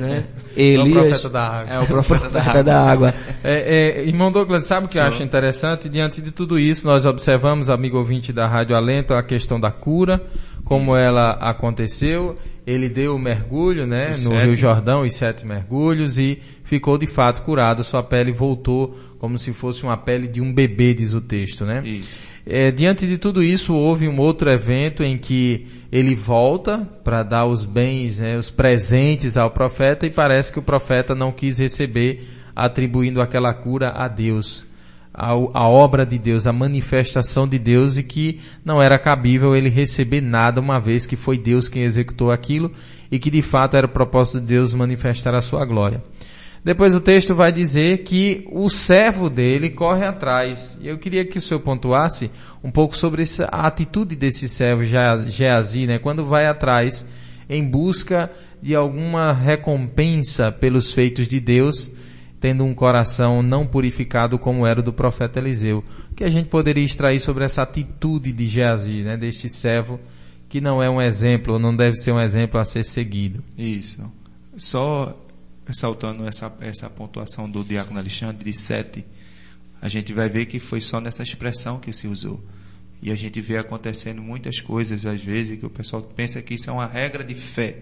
Né? 0.57 0.62
É 0.62 0.79
o 0.79 0.83
Elias, 0.83 1.20
profeta 1.23 1.31
da 1.31 1.43
água. 1.43 1.74
É 1.74 1.79
o 1.81 1.87
profeta 1.87 2.29
da 2.29 2.41
profeta 2.41 2.65
da 2.65 2.91
água. 2.91 3.15
É, 3.43 4.01
é, 4.01 4.05
irmão 4.07 4.31
Douglas, 4.31 4.66
sabe 4.66 4.87
o 4.87 4.89
que 4.89 4.99
eu 4.99 5.03
acho 5.03 5.23
interessante? 5.23 5.89
Diante 5.89 6.20
de 6.20 6.31
tudo 6.31 6.59
isso, 6.59 6.87
nós 6.87 7.07
observamos, 7.07 7.70
amigo 7.70 7.99
ouvinte 7.99 8.33
da 8.33 8.47
Rádio 8.47 8.77
Alento, 8.77 9.15
a 9.15 9.23
questão 9.23 9.59
da 9.59 9.70
cura, 9.70 10.23
como 10.65 10.97
ela 10.97 11.33
aconteceu. 11.33 12.37
Ele 12.65 12.89
deu 12.89 13.16
o 13.16 13.19
mergulho, 13.19 13.87
né, 13.87 14.11
Os 14.11 14.24
no 14.24 14.31
sete. 14.31 14.45
Rio 14.45 14.55
Jordão, 14.57 15.01
os 15.01 15.15
sete 15.15 15.45
mergulhos, 15.45 16.16
e 16.16 16.39
ficou 16.62 16.97
de 16.97 17.09
fato 17.09 17.43
curado. 17.43 17.83
Sua 17.83 18.05
pele 18.05 18.31
voltou 18.31 18.97
como 19.19 19.37
se 19.37 19.53
fosse 19.53 19.83
uma 19.83 19.97
pele 19.97 20.29
de 20.29 20.41
um 20.41 20.53
bebê, 20.53 20.95
diz 20.95 21.12
o 21.12 21.20
texto, 21.20 21.65
né? 21.65 21.83
Isso. 21.85 22.19
É, 22.47 22.70
diante 22.70 23.07
de 23.07 23.19
tudo 23.19 23.43
isso, 23.43 23.74
houve 23.74 24.09
um 24.09 24.19
outro 24.20 24.51
evento 24.51 25.03
em 25.03 25.16
que 25.16 25.66
ele 25.93 26.14
volta 26.14 26.78
para 27.05 27.23
dar 27.23 27.44
os 27.44 27.66
bens, 27.66 28.19
né, 28.19 28.39
os 28.39 28.48
presentes 28.51 29.36
ao 29.36 29.51
profeta 29.51 30.06
e 30.06 30.10
parece 30.10 30.51
que 30.51 30.59
o 30.59 30.62
profeta 30.62 31.14
não 31.14 31.31
quis 31.31 31.59
receber, 31.59 32.27
atribuindo 32.56 33.20
aquela 33.20 33.52
cura 33.52 33.90
a 33.90 34.09
Deus, 34.09 34.64
ao- 35.12 35.51
a 35.55 35.69
obra 35.69 36.06
de 36.06 36.19
Deus, 36.19 36.47
a 36.47 36.52
manifestação 36.52 37.47
de 37.47 37.59
Deus 37.59 37.98
e 37.98 38.02
que 38.02 38.40
não 38.64 38.81
era 38.81 38.98
cabível 38.98 39.55
ele 39.55 39.69
receber 39.69 40.23
nada 40.23 40.60
uma 40.62 40.81
vez 40.81 41.05
que 41.05 41.16
foi 41.16 41.36
Deus 41.36 41.69
quem 41.69 41.82
executou 41.82 42.31
aquilo 42.31 42.73
e 43.10 43.19
que 43.19 43.31
de 43.31 43.43
fato 43.43 43.77
era 43.77 43.86
o 43.86 43.90
propósito 43.90 44.40
de 44.40 44.47
Deus 44.47 44.73
manifestar 44.73 45.35
a 45.35 45.40
sua 45.43 45.66
glória. 45.66 46.02
Depois 46.64 46.94
o 46.94 47.01
texto 47.01 47.34
vai 47.34 47.51
dizer 47.51 48.05
que 48.05 48.47
o 48.52 48.68
servo 48.68 49.28
dele 49.28 49.70
corre 49.70 50.06
atrás. 50.06 50.78
Eu 50.80 50.97
queria 50.97 51.24
que 51.24 51.39
o 51.39 51.40
senhor 51.40 51.60
pontuasse 51.60 52.30
um 52.62 52.70
pouco 52.70 52.97
sobre 52.97 53.22
essa, 53.22 53.48
a 53.51 53.66
atitude 53.66 54.14
desse 54.14 54.48
servo 54.48 54.84
Geazi, 54.84 55.86
né? 55.86 55.98
Quando 55.98 56.24
vai 56.24 56.47
atrás 56.47 57.05
em 57.48 57.68
busca 57.68 58.30
de 58.62 58.76
alguma 58.76 59.32
recompensa 59.32 60.52
pelos 60.52 60.93
feitos 60.93 61.26
de 61.26 61.40
Deus, 61.40 61.90
tendo 62.40 62.64
um 62.64 62.74
coração 62.74 63.43
não 63.43 63.66
purificado 63.66 64.39
como 64.39 64.64
era 64.64 64.78
o 64.78 64.84
do 64.84 64.93
profeta 64.93 65.40
Eliseu. 65.40 65.82
O 66.12 66.14
que 66.14 66.22
a 66.22 66.30
gente 66.30 66.48
poderia 66.48 66.84
extrair 66.84 67.18
sobre 67.18 67.44
essa 67.44 67.62
atitude 67.62 68.32
de 68.32 68.47
Geazi, 68.47 69.02
né? 69.02 69.16
Deste 69.16 69.48
servo 69.48 69.98
que 70.48 70.60
não 70.60 70.82
é 70.82 70.89
um 70.89 71.01
exemplo, 71.01 71.59
não 71.59 71.74
deve 71.74 71.97
ser 71.97 72.12
um 72.12 72.20
exemplo 72.20 72.60
a 72.60 72.64
ser 72.64 72.84
seguido. 72.84 73.43
Isso. 73.59 74.05
Só 74.55 75.16
ressaltando 75.66 76.26
essa, 76.26 76.52
essa 76.60 76.90
pontuação 76.90 77.48
do 77.48 77.62
diácono 77.64 77.98
Alexandre 77.98 78.44
de 78.44 78.56
sete, 78.56 79.05
a 79.80 79.89
gente 79.89 80.12
vai 80.12 80.28
ver 80.28 80.47
que 80.47 80.59
foi 80.59 80.80
só 80.80 81.01
nessa 81.01 81.22
expressão 81.22 81.78
que 81.78 81.93
se 81.93 82.06
usou. 82.06 82.43
E 83.02 83.10
a 83.10 83.16
gente 83.16 83.40
vê 83.40 83.59
acontecendo 83.59 84.22
muitas 84.22 84.60
coisas, 84.60 85.05
às 85.05 85.20
vezes, 85.20 85.59
que 85.59 85.66
o 85.66 85.70
pessoal 85.70 86.02
pensa 86.02 86.40
que 86.40 86.55
isso 86.55 86.70
é 86.70 86.72
uma 86.72 86.86
regra 86.86 87.24
de 87.24 87.34
fé. 87.34 87.78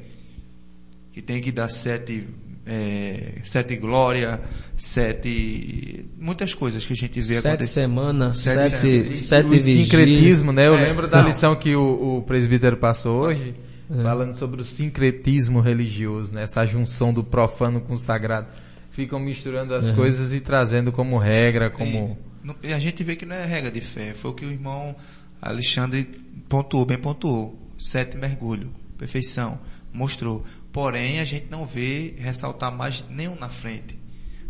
Que 1.13 1.21
tem 1.21 1.43
que 1.43 1.53
dar 1.53 1.69
sete, 1.69 2.27
é, 2.65 3.33
sete 3.45 3.77
glória, 3.77 4.41
sete, 4.77 6.07
muitas 6.19 6.55
coisas 6.55 6.87
que 6.87 6.93
a 6.93 6.97
gente 6.97 7.21
vê 7.21 7.41
sete 7.41 7.67
semanas, 7.67 8.41
sete, 8.41 8.77
sete, 8.77 9.19
sete 9.19 9.47
o 9.55 9.61
sincretismo, 9.61 10.53
né? 10.53 10.69
Eu 10.69 10.75
É, 10.79 10.87
lembro 10.89 11.07
da 11.09 11.19
não. 11.21 11.27
lição 11.29 11.55
que 11.57 11.75
o, 11.75 12.19
o 12.19 12.23
presbítero 12.23 12.77
passou 12.79 13.21
hoje, 13.21 13.55
falando 14.03 14.35
sobre 14.35 14.61
o 14.61 14.65
sincretismo 14.65 15.61
religioso, 15.61 16.35
né? 16.35 16.45
Essa 16.45 16.65
junção 16.65 17.13
do 17.13 17.25
profano 17.25 17.81
com 17.81 17.95
o 17.95 17.99
sagrado. 17.99 18.49
Ficam 18.91 19.19
misturando 19.19 19.75
as 19.75 19.91
coisas 19.91 20.33
e 20.33 20.41
trazendo 20.41 20.93
como 20.93 21.19
regra, 21.19 21.71
como... 21.71 22.19
E 22.63 22.73
a 22.73 22.79
gente 22.79 23.05
vê 23.05 23.17
que 23.17 23.27
não 23.27 23.37
é 23.37 23.45
regra 23.45 23.71
de 23.71 23.81
fé. 23.81 24.15
Foi 24.15 24.31
o 24.31 24.35
que 24.35 24.45
o 24.45 24.51
irmão 24.51 24.97
Alexandre 25.41 26.05
pontuou, 26.49 26.85
bem 26.85 26.99
pontuou. 26.99 27.59
Sete 27.79 28.17
mergulho, 28.17 28.71
perfeição, 28.99 29.59
mostrou. 29.93 30.45
Porém, 30.71 31.21
a 31.21 31.25
gente 31.25 31.47
não 31.51 31.67
vê 31.67 32.15
ressaltar 32.19 32.75
mais 32.77 33.05
nenhum 33.09 33.37
na 33.37 33.49
frente. 33.49 33.99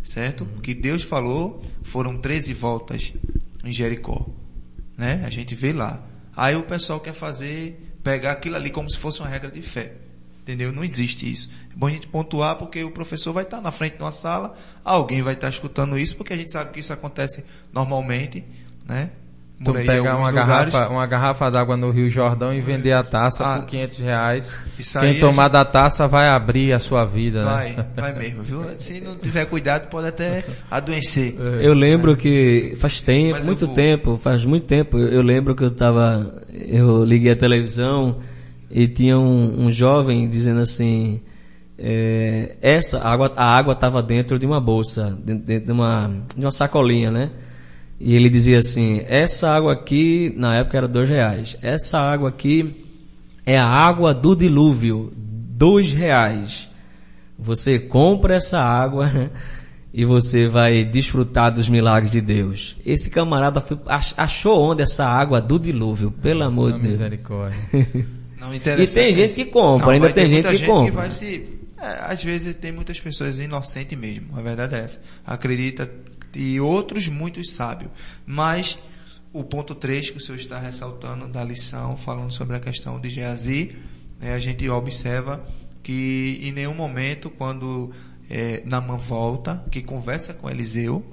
Certo? 0.03 0.43
O 0.43 0.61
que 0.61 0.73
Deus 0.73 1.03
falou 1.03 1.63
foram 1.83 2.17
13 2.17 2.53
voltas 2.53 3.13
em 3.63 3.71
Jericó. 3.71 4.27
Né? 4.97 5.23
A 5.25 5.29
gente 5.29 5.55
vê 5.55 5.71
lá. 5.71 6.03
Aí 6.35 6.55
o 6.55 6.63
pessoal 6.63 6.99
quer 6.99 7.13
fazer, 7.13 7.79
pegar 8.03 8.31
aquilo 8.31 8.55
ali 8.55 8.69
como 8.69 8.89
se 8.89 8.97
fosse 8.97 9.19
uma 9.19 9.27
regra 9.27 9.49
de 9.49 9.61
fé. 9.61 9.93
Entendeu? 10.41 10.71
Não 10.71 10.83
existe 10.83 11.31
isso. 11.31 11.51
É 11.71 11.75
bom 11.75 11.87
a 11.87 11.91
gente 11.91 12.07
pontuar 12.07 12.55
porque 12.55 12.83
o 12.83 12.91
professor 12.91 13.31
vai 13.31 13.43
estar 13.43 13.61
na 13.61 13.71
frente 13.71 13.97
de 13.97 14.03
uma 14.03 14.11
sala, 14.11 14.53
alguém 14.83 15.21
vai 15.21 15.35
estar 15.35 15.49
escutando 15.49 15.97
isso, 15.99 16.15
porque 16.15 16.33
a 16.33 16.37
gente 16.37 16.51
sabe 16.51 16.71
que 16.71 16.79
isso 16.79 16.91
acontece 16.91 17.45
normalmente, 17.71 18.43
né? 18.85 19.11
Tu 19.63 19.73
pegar 19.73 20.15
uma 20.17 20.29
lugares. 20.29 20.71
garrafa, 20.73 20.89
uma 20.91 21.05
garrafa 21.05 21.49
d'água 21.51 21.77
no 21.77 21.91
Rio 21.91 22.09
Jordão 22.09 22.51
e 22.53 22.59
vender 22.59 22.93
a 22.93 23.03
taça 23.03 23.45
Ah, 23.45 23.59
por 23.59 23.67
500 23.67 23.99
reais. 23.99 24.53
isso 24.79 24.97
aí 24.97 25.09
Quem 25.13 25.17
a 25.17 25.19
tomar 25.27 25.43
gente- 25.43 25.51
da 25.53 25.65
taça 25.65 26.07
vai 26.07 26.27
abrir 26.29 26.73
a 26.73 26.79
sua 26.79 27.05
vida, 27.05 27.43
Vai, 27.45 27.73
né? 27.73 27.85
vai 27.95 28.13
mesmo, 28.17 28.41
viu? 28.41 28.63
Se 28.77 28.99
não 29.01 29.15
tiver 29.17 29.45
cuidado, 29.45 29.87
pode 29.89 30.07
até 30.07 30.43
adoecer. 30.71 31.35
Eu 31.61 31.73
lembro 31.73 32.17
que 32.17 32.73
faz 32.79 33.01
tempo, 33.01 33.33
Mas 33.33 33.45
muito 33.45 33.65
vou- 33.67 33.75
tempo, 33.75 34.17
faz 34.17 34.43
muito 34.45 34.65
tempo, 34.65 34.97
eu 34.97 35.09
eu 35.11 35.21
lembro 35.21 35.55
que 35.55 35.63
eu 35.63 35.69
tava, 35.71 36.33
eu 36.51 37.03
liguei 37.05 37.31
a 37.31 37.35
televisão 37.35 38.17
e 38.69 38.87
tinha 38.87 39.19
um, 39.19 39.65
um 39.65 39.71
jovem 39.71 40.27
dizendo 40.27 40.61
assim, 40.61 41.21
é, 41.77 42.55
essa 42.61 42.99
água, 43.07 43.31
a 43.35 43.45
água 43.57 43.73
estava 43.73 44.01
dentro 44.01 44.39
de 44.39 44.45
uma 44.45 44.59
bolsa, 44.59 45.17
dentro, 45.23 45.45
dentro 45.45 45.65
de, 45.67 45.71
uma, 45.71 46.09
de 46.35 46.41
uma 46.45 46.51
sacolinha, 46.51 47.11
né? 47.11 47.29
E 48.03 48.15
ele 48.15 48.29
dizia 48.29 48.57
assim, 48.59 49.01
essa 49.07 49.47
água 49.49 49.73
aqui, 49.73 50.33
na 50.35 50.57
época 50.57 50.77
era 50.77 50.87
dois 50.87 51.07
reais, 51.09 51.55
essa 51.61 51.99
água 51.99 52.29
aqui 52.29 52.75
é 53.45 53.57
a 53.57 53.65
água 53.67 54.13
do 54.13 54.35
dilúvio, 54.35 55.11
dois 55.15 55.91
reais. 55.93 56.69
Você 57.37 57.77
compra 57.79 58.35
essa 58.35 58.59
água 58.59 59.09
e 59.93 60.03
você 60.05 60.47
vai 60.47 60.83
desfrutar 60.83 61.53
dos 61.53 61.67
milagres 61.69 62.11
de 62.11 62.21
Deus. 62.21 62.75
Esse 62.85 63.09
camarada 63.09 63.59
foi- 63.61 63.77
ach- 63.87 64.13
achou 64.17 64.61
onde 64.71 64.81
essa 64.83 65.05
água 65.05 65.39
do 65.41 65.59
dilúvio, 65.59 66.11
pelo 66.11 66.43
amor 66.43 66.73
de 66.73 66.79
Deus. 66.79 66.93
Misericórdia. 66.93 67.59
Não, 68.39 68.53
E 68.55 68.59
tem 68.59 69.11
gente 69.11 69.35
que 69.35 69.45
compra, 69.45 69.85
Não, 69.85 69.93
ainda 69.93 70.09
tem 70.11 70.27
gente 70.27 70.47
que 70.47 70.55
gente 70.55 70.67
compra. 70.67 70.91
vai 70.91 71.11
se... 71.11 71.43
é, 71.79 72.11
às 72.11 72.23
vezes 72.23 72.55
tem 72.55 72.71
muitas 72.71 72.99
pessoas 72.99 73.37
inocentes 73.39 73.95
mesmo, 73.97 74.35
a 74.35 74.41
verdade 74.41 74.73
é 74.73 74.79
essa. 74.79 74.99
Acredita 75.25 75.87
e 76.35 76.59
outros 76.59 77.07
muitos 77.07 77.53
sábios. 77.53 77.91
Mas 78.25 78.77
o 79.33 79.43
ponto 79.43 79.73
3 79.73 80.11
que 80.11 80.17
o 80.17 80.19
senhor 80.19 80.37
está 80.37 80.59
ressaltando 80.59 81.27
da 81.27 81.43
lição, 81.43 81.95
falando 81.97 82.31
sobre 82.31 82.57
a 82.57 82.59
questão 82.59 82.99
de 82.99 83.09
Geazi, 83.09 83.75
né, 84.19 84.33
a 84.33 84.39
gente 84.39 84.67
observa 84.69 85.45
que 85.81 86.39
em 86.43 86.51
nenhum 86.51 86.75
momento, 86.75 87.29
quando 87.29 87.91
é, 88.29 88.63
volta, 88.99 89.63
que 89.71 89.81
conversa 89.81 90.33
com 90.33 90.49
Eliseu, 90.49 91.03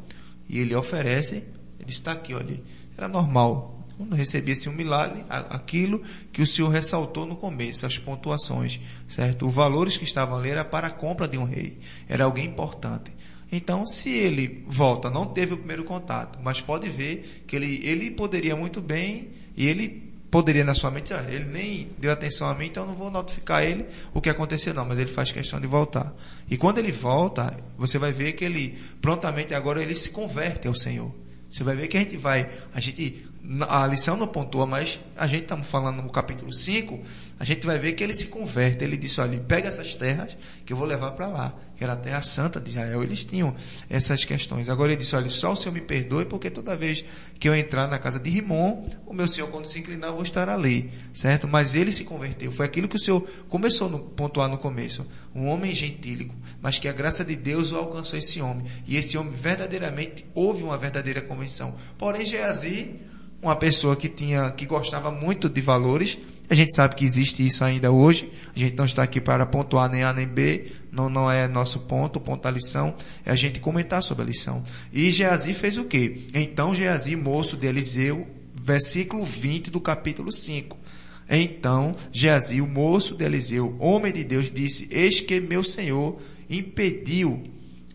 e 0.48 0.58
ele 0.58 0.74
oferece, 0.74 1.46
ele 1.78 1.90
está 1.90 2.12
aqui, 2.12 2.34
olha, 2.34 2.60
era 2.96 3.08
normal. 3.08 3.78
Quando 3.96 4.14
recebia 4.14 4.54
assim, 4.54 4.68
um 4.68 4.74
milagre, 4.74 5.24
aquilo 5.28 6.00
que 6.32 6.40
o 6.40 6.46
Senhor 6.46 6.68
ressaltou 6.68 7.26
no 7.26 7.34
começo, 7.34 7.84
as 7.84 7.98
pontuações, 7.98 8.80
certo? 9.08 9.48
Os 9.48 9.54
valores 9.54 9.96
que 9.96 10.04
estavam 10.04 10.38
ali 10.38 10.50
era 10.50 10.64
para 10.64 10.86
a 10.86 10.90
compra 10.90 11.26
de 11.26 11.36
um 11.36 11.44
rei, 11.44 11.78
era 12.08 12.24
alguém 12.24 12.46
importante. 12.46 13.12
Então, 13.50 13.86
se 13.86 14.10
ele 14.10 14.64
volta, 14.66 15.08
não 15.08 15.26
teve 15.26 15.54
o 15.54 15.56
primeiro 15.56 15.84
contato, 15.84 16.38
mas 16.42 16.60
pode 16.60 16.88
ver 16.88 17.44
que 17.46 17.56
ele, 17.56 17.80
ele 17.82 18.10
poderia 18.10 18.54
muito 18.54 18.80
bem, 18.80 19.28
e 19.56 19.66
ele 19.66 20.08
poderia 20.30 20.64
na 20.64 20.74
sua 20.74 20.90
mente, 20.90 21.14
ah, 21.14 21.24
ele 21.28 21.46
nem 21.46 21.90
deu 21.98 22.12
atenção 22.12 22.48
a 22.48 22.54
mim, 22.54 22.66
então 22.66 22.86
não 22.86 22.94
vou 22.94 23.10
notificar 23.10 23.62
ele 23.62 23.86
o 24.12 24.20
que 24.20 24.28
aconteceu 24.28 24.74
não, 24.74 24.84
mas 24.84 24.98
ele 24.98 25.10
faz 25.10 25.32
questão 25.32 25.60
de 25.60 25.66
voltar. 25.66 26.14
E 26.50 26.56
quando 26.56 26.78
ele 26.78 26.92
volta, 26.92 27.56
você 27.76 27.98
vai 27.98 28.12
ver 28.12 28.32
que 28.32 28.44
ele 28.44 28.78
prontamente 29.00 29.54
agora 29.54 29.82
ele 29.82 29.94
se 29.94 30.10
converte 30.10 30.68
ao 30.68 30.74
Senhor. 30.74 31.12
Você 31.48 31.64
vai 31.64 31.74
ver 31.74 31.88
que 31.88 31.96
a 31.96 32.00
gente 32.00 32.16
vai, 32.16 32.50
a 32.74 32.80
gente, 32.80 33.26
a 33.66 33.86
lição 33.86 34.14
não 34.14 34.26
pontua, 34.26 34.66
mas 34.66 35.00
a 35.16 35.26
gente 35.26 35.42
estamos 35.44 35.66
falando 35.66 36.02
no 36.02 36.10
capítulo 36.10 36.52
5, 36.52 37.00
a 37.40 37.44
gente 37.44 37.64
vai 37.64 37.78
ver 37.78 37.92
que 37.94 38.04
ele 38.04 38.12
se 38.12 38.26
converte, 38.26 38.84
ele 38.84 38.96
disse, 38.96 39.20
olha, 39.22 39.40
pega 39.40 39.68
essas 39.68 39.94
terras 39.94 40.36
que 40.66 40.72
eu 40.72 40.76
vou 40.76 40.86
levar 40.86 41.12
para 41.12 41.28
lá, 41.28 41.54
que 41.74 41.82
era 41.82 41.94
a 41.94 41.96
terra 41.96 42.20
santa 42.20 42.60
de 42.60 42.68
Israel, 42.68 43.02
eles 43.02 43.24
tinham 43.24 43.54
essas 43.88 44.22
questões. 44.22 44.68
Agora 44.68 44.92
ele 44.92 45.00
disse, 45.00 45.16
olha, 45.16 45.30
só 45.30 45.52
o 45.52 45.56
Senhor 45.56 45.72
me 45.72 45.80
perdoe, 45.80 46.26
porque 46.26 46.50
toda 46.50 46.76
vez 46.76 47.02
que 47.40 47.48
eu 47.48 47.56
entrar 47.56 47.88
na 47.88 47.98
casa 47.98 48.20
de 48.20 48.28
Rimon, 48.28 48.86
o 49.06 49.14
meu 49.14 49.26
Senhor 49.26 49.48
quando 49.48 49.64
se 49.64 49.78
inclinar 49.78 50.10
eu 50.10 50.14
vou 50.14 50.24
estar 50.24 50.46
ali, 50.50 50.90
certo? 51.14 51.48
Mas 51.48 51.74
ele 51.74 51.90
se 51.90 52.04
converteu, 52.04 52.52
foi 52.52 52.66
aquilo 52.66 52.86
que 52.86 52.96
o 52.96 53.00
Senhor 53.00 53.26
começou 53.48 53.88
a 53.88 53.98
pontuar 53.98 54.50
no 54.50 54.58
começo, 54.58 55.06
um 55.34 55.48
homem 55.48 55.72
gentílico, 55.74 56.34
mas 56.60 56.78
que 56.78 56.86
a 56.86 56.92
graça 56.92 57.24
de 57.24 57.34
Deus 57.34 57.72
o 57.72 57.76
alcançou 57.76 58.18
esse 58.18 58.42
homem, 58.42 58.66
e 58.86 58.96
esse 58.96 59.16
homem 59.16 59.32
verdadeiramente 59.32 60.26
houve 60.34 60.62
uma 60.62 60.76
verdadeira 60.76 61.22
convenção. 61.22 61.74
Porém, 61.96 62.26
Geazi, 62.26 63.07
uma 63.40 63.56
pessoa 63.56 63.94
que 63.96 64.08
tinha, 64.08 64.50
que 64.50 64.66
gostava 64.66 65.10
muito 65.10 65.48
de 65.48 65.60
valores, 65.60 66.18
a 66.50 66.54
gente 66.54 66.74
sabe 66.74 66.96
que 66.96 67.04
existe 67.04 67.46
isso 67.46 67.62
ainda 67.62 67.90
hoje, 67.90 68.32
a 68.54 68.58
gente 68.58 68.76
não 68.76 68.84
está 68.84 69.02
aqui 69.02 69.20
para 69.20 69.44
pontuar 69.46 69.90
nem 69.90 70.02
A 70.02 70.12
nem 70.12 70.26
B, 70.26 70.66
não, 70.90 71.08
não 71.08 71.30
é 71.30 71.46
nosso 71.46 71.80
ponto, 71.80 72.16
o 72.16 72.20
ponto 72.20 72.42
da 72.42 72.50
lição 72.50 72.94
é 73.24 73.30
a 73.30 73.36
gente 73.36 73.60
comentar 73.60 74.02
sobre 74.02 74.24
a 74.24 74.26
lição. 74.26 74.64
E 74.92 75.12
Geazi 75.12 75.52
fez 75.52 75.76
o 75.76 75.84
quê? 75.84 76.26
Então 76.34 76.74
Geazi, 76.74 77.14
moço 77.14 77.56
de 77.56 77.66
Eliseu, 77.66 78.26
versículo 78.54 79.24
20 79.24 79.70
do 79.70 79.80
capítulo 79.80 80.32
5. 80.32 80.76
Então 81.28 81.94
Geazi, 82.10 82.62
o 82.62 82.66
moço 82.66 83.14
de 83.14 83.24
Eliseu, 83.24 83.76
homem 83.78 84.12
de 84.12 84.24
Deus, 84.24 84.50
disse, 84.50 84.88
eis 84.90 85.20
que 85.20 85.38
meu 85.38 85.62
senhor 85.62 86.16
impediu 86.48 87.42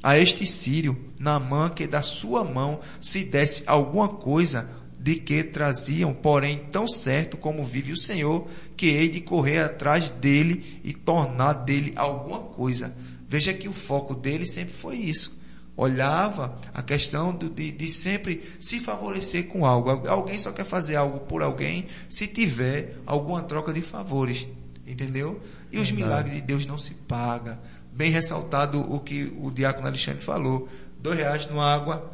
a 0.01 0.19
este 0.19 0.45
sírio, 0.45 0.95
Naamã, 1.17 1.69
que 1.69 1.87
da 1.87 2.01
sua 2.01 2.43
mão 2.43 2.81
se 3.01 3.23
desse 3.23 3.63
alguma 3.65 4.09
coisa 4.09 4.82
de 5.03 5.15
que 5.15 5.43
traziam, 5.43 6.13
porém 6.13 6.59
tão 6.71 6.87
certo 6.87 7.35
como 7.35 7.65
vive 7.65 7.91
o 7.91 7.97
Senhor, 7.97 8.47
que 8.77 8.87
hei 8.87 9.09
de 9.09 9.19
correr 9.19 9.57
atrás 9.59 10.09
dele 10.09 10.79
e 10.81 10.93
tornar 10.93 11.51
dele 11.53 11.91
alguma 11.97 12.39
coisa. 12.39 12.95
Veja 13.27 13.53
que 13.53 13.67
o 13.67 13.73
foco 13.73 14.15
dele 14.15 14.47
sempre 14.47 14.73
foi 14.73 14.95
isso. 14.95 15.37
Olhava 15.75 16.57
a 16.73 16.81
questão 16.81 17.35
de, 17.35 17.71
de 17.71 17.89
sempre 17.89 18.41
se 18.59 18.79
favorecer 18.79 19.47
com 19.47 19.65
algo. 19.65 19.89
Al- 19.89 20.07
Alguém 20.07 20.39
só 20.39 20.51
quer 20.53 20.65
fazer 20.65 20.95
algo 20.95 21.19
por 21.21 21.41
alguém 21.41 21.85
se 22.07 22.25
tiver 22.27 22.95
alguma 23.05 23.41
troca 23.43 23.73
de 23.73 23.81
favores. 23.81 24.47
Entendeu? 24.87 25.41
E 25.71 25.79
os 25.79 25.91
milagres 25.91 26.35
de 26.35 26.41
Deus 26.41 26.65
não 26.65 26.77
se 26.77 26.93
pagam. 26.93 27.57
Bem 27.91 28.09
ressaltado 28.11 28.79
o 28.79 28.99
que 29.01 29.33
o 29.41 29.51
diácono 29.51 29.87
Alexandre 29.87 30.21
falou. 30.23 30.69
Dois 30.99 31.17
reais 31.17 31.47
numa 31.47 31.65
água 31.73 32.09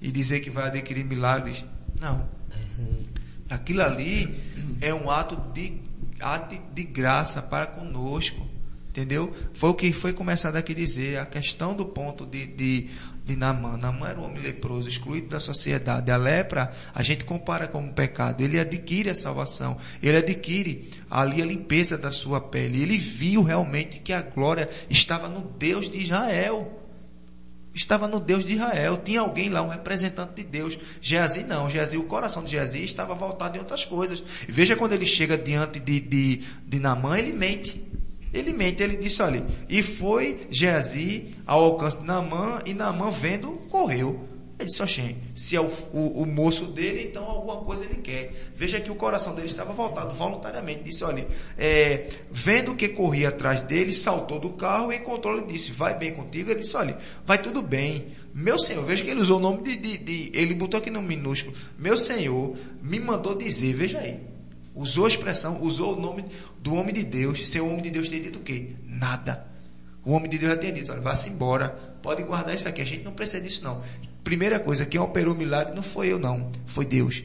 e 0.00 0.10
dizer 0.10 0.40
que 0.40 0.50
vai 0.50 0.66
adquirir 0.66 1.04
milagres. 1.04 1.64
Não. 2.00 2.28
Aquilo 3.50 3.82
ali 3.82 4.38
é 4.80 4.92
um 4.92 5.10
ato 5.10 5.36
de, 5.52 5.80
ato 6.20 6.56
de 6.74 6.84
graça 6.84 7.42
para 7.42 7.66
conosco. 7.66 8.46
Entendeu? 8.88 9.32
Foi 9.54 9.70
o 9.70 9.74
que 9.74 9.92
foi 9.92 10.12
começado 10.12 10.56
aqui 10.56 10.74
dizer, 10.74 11.18
a 11.18 11.26
questão 11.26 11.72
do 11.72 11.84
ponto 11.84 12.26
de, 12.26 12.46
de, 12.46 12.88
de 13.24 13.36
Namã. 13.36 13.76
Namã 13.76 14.08
era 14.08 14.18
um 14.18 14.24
homem 14.24 14.42
leproso, 14.42 14.88
excluído 14.88 15.28
da 15.28 15.38
sociedade. 15.38 16.10
A 16.10 16.16
lepra, 16.16 16.72
a 16.92 17.02
gente 17.02 17.24
compara 17.24 17.68
como 17.68 17.92
pecado. 17.92 18.40
Ele 18.40 18.58
adquire 18.58 19.10
a 19.10 19.14
salvação. 19.14 19.76
Ele 20.02 20.16
adquire 20.16 20.90
ali 21.08 21.40
a 21.40 21.46
limpeza 21.46 21.96
da 21.96 22.10
sua 22.10 22.40
pele. 22.40 22.82
Ele 22.82 22.98
viu 22.98 23.42
realmente 23.42 24.00
que 24.00 24.12
a 24.12 24.22
glória 24.22 24.68
estava 24.90 25.28
no 25.28 25.42
Deus 25.42 25.88
de 25.88 26.00
Israel 26.00 26.77
estava 27.74 28.06
no 28.08 28.20
Deus 28.20 28.44
de 28.44 28.54
Israel. 28.54 28.96
Tinha 28.96 29.20
alguém 29.20 29.48
lá, 29.48 29.62
um 29.62 29.68
representante 29.68 30.34
de 30.34 30.44
Deus. 30.44 30.78
Geazi 31.00 31.44
não. 31.44 31.68
Geazi, 31.70 31.96
o 31.96 32.04
coração 32.04 32.42
de 32.44 32.50
Geazi 32.50 32.84
estava 32.84 33.14
voltado 33.14 33.56
em 33.56 33.60
outras 33.60 33.84
coisas. 33.84 34.22
Veja 34.48 34.76
quando 34.76 34.92
ele 34.92 35.06
chega 35.06 35.36
diante 35.36 35.80
de, 35.80 36.00
de, 36.00 36.42
de 36.66 36.78
Namã, 36.78 37.18
ele 37.18 37.32
mente. 37.32 37.86
Ele 38.32 38.52
mente, 38.52 38.82
ele 38.82 38.96
disse, 38.96 39.22
olha, 39.22 39.44
e 39.68 39.82
foi 39.82 40.46
Geazi 40.50 41.34
ao 41.46 41.64
alcance 41.64 42.00
de 42.00 42.06
Namã, 42.06 42.60
e 42.66 42.74
Namã 42.74 43.10
vendo, 43.10 43.52
correu. 43.70 44.28
Ele 44.58 44.66
disse, 44.66 44.82
oxê, 44.82 45.14
se 45.36 45.54
é 45.54 45.60
o, 45.60 45.70
o, 45.92 46.22
o, 46.22 46.26
moço 46.26 46.66
dele, 46.66 47.04
então 47.04 47.22
alguma 47.24 47.58
coisa 47.58 47.84
ele 47.84 48.02
quer. 48.02 48.32
Veja 48.56 48.80
que 48.80 48.90
o 48.90 48.96
coração 48.96 49.32
dele 49.32 49.46
estava 49.46 49.72
voltado 49.72 50.16
voluntariamente. 50.16 50.82
Disse, 50.82 51.04
olha, 51.04 51.28
é, 51.56 52.08
vendo 52.28 52.74
que 52.74 52.88
corria 52.88 53.28
atrás 53.28 53.62
dele, 53.62 53.92
saltou 53.92 54.40
do 54.40 54.50
carro 54.50 54.92
e 54.92 54.96
encontrou 54.96 55.36
ele 55.36 55.46
disse, 55.46 55.70
vai 55.70 55.96
bem 55.96 56.12
contigo? 56.12 56.50
Ele 56.50 56.58
disse, 56.58 56.76
olha, 56.76 56.98
vai 57.24 57.40
tudo 57.40 57.62
bem. 57.62 58.08
Meu 58.34 58.58
Senhor, 58.58 58.84
veja 58.84 59.04
que 59.04 59.10
ele 59.10 59.20
usou 59.20 59.38
o 59.38 59.40
nome 59.40 59.62
de, 59.62 59.76
de, 59.76 59.98
de 59.98 60.30
ele 60.34 60.54
botou 60.54 60.78
aqui 60.78 60.90
no 60.90 61.00
minúsculo. 61.00 61.56
Meu 61.78 61.96
Senhor 61.96 62.56
me 62.82 62.98
mandou 62.98 63.36
dizer, 63.36 63.72
veja 63.74 64.00
aí. 64.00 64.18
Usou 64.74 65.04
a 65.04 65.08
expressão, 65.08 65.62
usou 65.62 65.96
o 65.96 66.00
nome 66.00 66.24
do 66.60 66.74
homem 66.74 66.92
de 66.92 67.04
Deus. 67.04 67.48
Seu 67.48 67.64
homem 67.64 67.82
de 67.82 67.90
Deus 67.90 68.08
tem 68.08 68.20
dito 68.20 68.40
o 68.40 68.42
quê? 68.42 68.70
Nada. 68.84 69.46
O 70.04 70.12
homem 70.12 70.28
de 70.30 70.38
Deus 70.38 70.52
já 70.52 70.58
tinha 70.58 70.72
dito, 70.72 70.90
olha, 70.90 71.00
vá-se 71.00 71.28
embora, 71.28 71.68
pode 72.02 72.22
guardar 72.22 72.54
isso 72.54 72.66
aqui, 72.66 72.80
a 72.80 72.84
gente 72.84 73.04
não 73.04 73.12
precisa 73.12 73.42
disso 73.42 73.62
não. 73.62 73.82
Primeira 74.22 74.58
coisa, 74.58 74.86
quem 74.86 75.00
operou 75.00 75.34
o 75.34 75.36
milagre 75.36 75.74
não 75.74 75.82
foi 75.82 76.12
eu 76.12 76.18
não, 76.18 76.52
foi 76.66 76.84
Deus. 76.84 77.24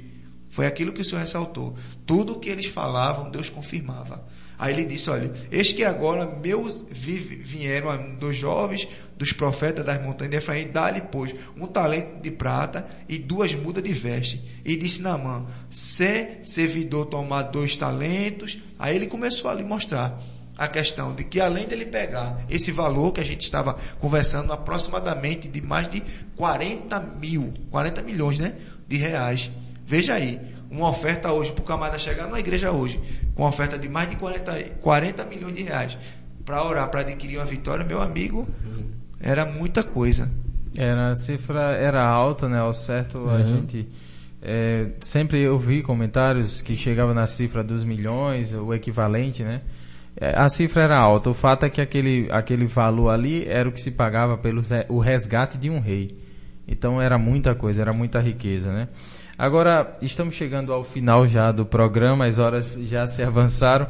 Foi 0.49 0.68
aquilo 0.68 0.94
que 0.94 1.02
o 1.02 1.06
Senhor 1.06 1.22
ressaltou. 1.22 1.76
Tudo 2.06 2.34
o 2.34 2.40
que 2.40 2.49
eles 2.49 2.68
falavam, 2.68 3.32
Deus 3.32 3.49
confirmava. 3.49 4.24
Aí 4.57 4.74
ele 4.74 4.86
disse, 4.86 5.10
olha, 5.10 5.34
eis 5.52 5.72
que 5.72 5.84
agora 5.84 6.26
meus 6.26 6.84
vieram 6.91 8.15
dos 8.15 8.38
jovens, 8.38 8.88
dos 9.18 9.34
profetas 9.34 9.86
das 9.86 10.02
montanhas 10.02 10.32
de 10.32 10.38
Efraim, 10.38 10.68
dá-lhe, 10.72 11.02
pois, 11.02 11.34
um 11.57 11.65
talento 11.65 12.22
de 12.22 12.30
prata 12.32 12.88
e 13.10 13.18
duas 13.18 13.53
mudas 13.56 13.84
de 13.84 13.91
veste. 13.94 14.41
E 14.64 14.78
disse 14.78 15.02
Naamã, 15.02 15.45
se 15.70 16.38
servidor 16.44 17.07
tomar 17.07 17.44
dois 17.44 17.76
talentos, 17.76 18.60
aí 18.78 18.95
ele 18.95 19.07
começou 19.07 19.49
a 19.49 19.56
lhe 19.56 19.64
mostrar 19.64 20.22
a 20.58 20.68
questão 20.68 21.14
de 21.16 21.24
que 21.24 21.40
além 21.40 21.68
dele 21.68 21.86
pegar 21.86 22.44
esse 22.50 22.72
valor 22.72 23.12
que 23.12 23.22
a 23.22 23.26
gente 23.26 23.42
estava 23.42 23.76
conversando, 24.00 24.54
aproximadamente 24.54 25.48
de 25.48 25.62
mais 25.62 25.90
de 25.90 26.04
40 26.36 27.00
mil, 27.20 27.54
40 27.72 28.02
milhões, 28.04 28.40
né, 28.40 28.54
de 28.88 28.98
reais. 28.98 29.52
Veja 29.86 30.14
aí, 30.14 30.40
uma 30.70 30.90
oferta 30.90 31.32
hoje 31.32 31.52
para 31.52 31.62
o 31.62 31.66
camarada 31.66 32.00
chegar 32.00 32.28
na 32.28 32.40
igreja 32.40 32.72
hoje, 32.72 33.00
com 33.36 33.44
uma 33.44 33.50
oferta 33.50 33.78
de 33.78 33.90
mais 33.90 34.10
de 34.10 34.16
40, 34.16 34.64
40 34.82 35.26
milhões 35.26 35.56
de 35.56 35.64
reais, 35.64 35.98
para 36.46 36.64
orar, 36.64 36.90
para 36.90 37.02
adquirir 37.02 37.38
uma 37.38 37.46
vitória, 37.46 37.86
meu 37.86 38.02
amigo, 38.02 38.48
era 39.20 39.46
muita 39.46 39.84
coisa. 39.84 40.30
Era, 40.78 41.12
a 41.12 41.16
cifra 41.16 41.78
era 41.78 42.04
alta, 42.04 42.48
né, 42.48 42.60
ao 42.60 42.74
certo 42.74 43.20
uhum. 43.20 43.30
a 43.30 43.42
gente... 43.42 43.88
É, 44.46 44.90
sempre 45.00 45.42
eu 45.42 45.58
vi 45.58 45.82
comentários 45.82 46.62
que 46.62 46.76
chegavam 46.76 47.14
na 47.14 47.26
cifra 47.26 47.64
dos 47.64 47.86
milhões, 47.86 48.52
o 48.52 48.74
equivalente, 48.74 49.42
né? 49.42 49.62
É, 50.24 50.40
a 50.40 50.48
cifra 50.48 50.84
era 50.84 50.98
alta. 50.98 51.30
O 51.30 51.34
fato 51.34 51.66
é 51.66 51.70
que 51.70 51.82
aquele, 51.82 52.30
aquele 52.32 52.66
valor 52.66 53.10
ali 53.10 53.45
era 53.45 53.68
o 53.68 53.74
que 53.74 53.82
se 53.82 53.91
pagava 53.91 54.38
pelo 54.38 54.62
o 54.88 54.98
resgate 55.00 55.58
de 55.58 55.70
um 55.70 55.82
rei. 55.82 56.18
Então 56.66 57.02
era 57.02 57.18
muita 57.18 57.54
coisa, 57.54 57.82
era 57.82 57.91
muita 57.91 58.22
riqueza, 58.22 58.72
né? 58.72 58.88
Agora, 59.38 59.98
estamos 60.02 60.36
chegando 60.36 60.72
ao 60.72 60.86
final 60.86 61.28
já 61.28 61.52
do 61.52 61.66
programa, 61.66 62.26
as 62.26 62.40
horas 62.40 62.80
já 62.86 63.06
se 63.06 63.22
avançaram. 63.22 63.88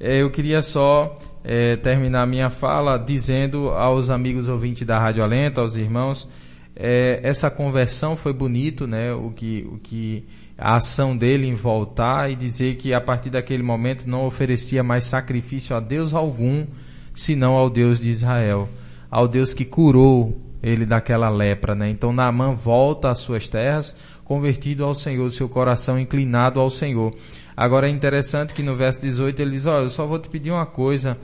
É, 0.00 0.22
eu 0.22 0.30
queria 0.30 0.62
só 0.62 1.14
é, 1.44 1.76
terminar 1.76 2.26
minha 2.26 2.48
fala 2.48 2.96
dizendo 2.96 3.68
aos 3.68 4.08
amigos 4.08 4.48
ouvintes 4.48 4.86
da 4.86 4.98
Rádio 4.98 5.22
Alento, 5.22 5.60
aos 5.60 5.76
irmãos, 5.76 6.26
é, 6.74 7.20
essa 7.22 7.50
conversão 7.50 8.16
foi 8.16 8.32
bonito, 8.32 8.86
né? 8.86 9.12
O 9.12 9.30
que, 9.30 9.68
o 9.70 9.76
que 9.76 10.24
a 10.58 10.76
ação 10.76 11.16
dele 11.16 11.46
em 11.46 11.54
voltar 11.54 12.30
e 12.30 12.36
dizer 12.36 12.76
que 12.76 12.94
a 12.94 13.00
partir 13.00 13.30
daquele 13.30 13.62
momento 13.62 14.08
não 14.08 14.26
oferecia 14.26 14.82
mais 14.82 15.04
sacrifício 15.04 15.76
a 15.76 15.80
Deus 15.80 16.14
algum, 16.14 16.66
senão 17.12 17.54
ao 17.54 17.68
Deus 17.68 18.00
de 18.00 18.08
Israel, 18.08 18.68
ao 19.10 19.28
Deus 19.28 19.52
que 19.52 19.64
curou 19.64 20.40
ele 20.62 20.86
daquela 20.86 21.28
lepra, 21.28 21.74
né? 21.74 21.90
Então 21.90 22.12
Naamã 22.12 22.54
volta 22.54 23.10
às 23.10 23.18
suas 23.18 23.48
terras, 23.48 23.94
convertido 24.24 24.84
ao 24.84 24.94
Senhor, 24.94 25.30
seu 25.30 25.48
coração 25.48 25.98
inclinado 25.98 26.58
ao 26.58 26.70
Senhor. 26.70 27.14
Agora 27.56 27.86
é 27.86 27.90
interessante 27.90 28.52
que 28.52 28.62
no 28.62 28.74
verso 28.74 29.00
18 29.00 29.40
ele 29.40 29.52
diz, 29.52 29.66
olha, 29.66 29.84
eu 29.84 29.88
só 29.88 30.06
vou 30.06 30.18
te 30.18 30.28
pedir 30.28 30.50
uma 30.50 30.66
coisa, 30.66 31.16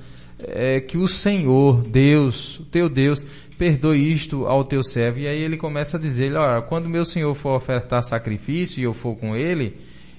é 0.48 0.80
que 0.80 0.98
o 0.98 1.06
Senhor, 1.06 1.82
Deus, 1.82 2.58
o 2.60 2.64
teu 2.64 2.88
Deus, 2.88 3.26
perdoe 3.58 4.10
isto 4.10 4.46
ao 4.46 4.64
teu 4.64 4.82
servo. 4.82 5.20
E 5.20 5.28
aí 5.28 5.40
ele 5.40 5.56
começa 5.56 5.96
a 5.96 6.00
dizer, 6.00 6.34
olha, 6.34 6.62
quando 6.62 6.88
meu 6.88 7.04
senhor 7.04 7.34
for 7.34 7.54
ofertar 7.54 8.02
sacrifício 8.02 8.80
e 8.80 8.84
eu 8.84 8.92
for 8.92 9.16
com 9.16 9.36
ele, 9.36 9.76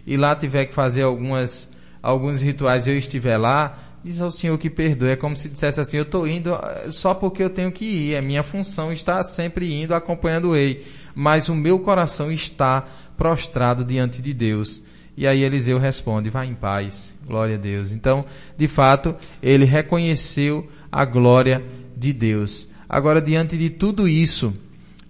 e 0.07 0.15
lá 0.15 0.35
tiver 0.35 0.65
que 0.65 0.73
fazer 0.73 1.03
algumas, 1.03 1.69
alguns 2.01 2.41
rituais 2.41 2.87
e 2.87 2.91
eu 2.91 2.95
estiver 2.95 3.37
lá, 3.37 3.77
diz 4.03 4.21
ao 4.21 4.29
senhor 4.29 4.57
que 4.57 4.69
perdoe. 4.69 5.11
É 5.11 5.15
como 5.15 5.35
se 5.35 5.49
dissesse 5.49 5.79
assim, 5.79 5.97
eu 5.97 6.03
estou 6.03 6.27
indo 6.27 6.53
eh, 6.53 6.89
só 6.89 7.13
porque 7.13 7.43
eu 7.43 7.49
tenho 7.49 7.71
que 7.71 7.85
ir, 7.85 8.15
é 8.15 8.21
minha 8.21 8.43
função 8.43 8.91
estar 8.91 9.21
sempre 9.23 9.73
indo 9.73 9.93
acompanhando 9.93 10.49
o 10.49 10.53
rei. 10.53 10.85
Mas 11.15 11.49
o 11.49 11.55
meu 11.55 11.79
coração 11.79 12.31
está 12.31 12.85
prostrado 13.17 13.83
diante 13.83 14.21
de 14.21 14.33
Deus. 14.33 14.81
E 15.15 15.27
aí 15.27 15.43
Eliseu 15.43 15.77
responde, 15.77 16.29
vá 16.29 16.45
em 16.45 16.55
paz, 16.55 17.15
glória 17.25 17.55
a 17.55 17.59
Deus. 17.59 17.91
Então, 17.91 18.25
de 18.57 18.67
fato, 18.67 19.15
ele 19.41 19.65
reconheceu 19.65 20.67
a 20.91 21.05
glória 21.05 21.63
de 21.95 22.11
Deus. 22.11 22.67
Agora, 22.89 23.21
diante 23.21 23.57
de 23.57 23.69
tudo 23.69 24.07
isso, 24.07 24.53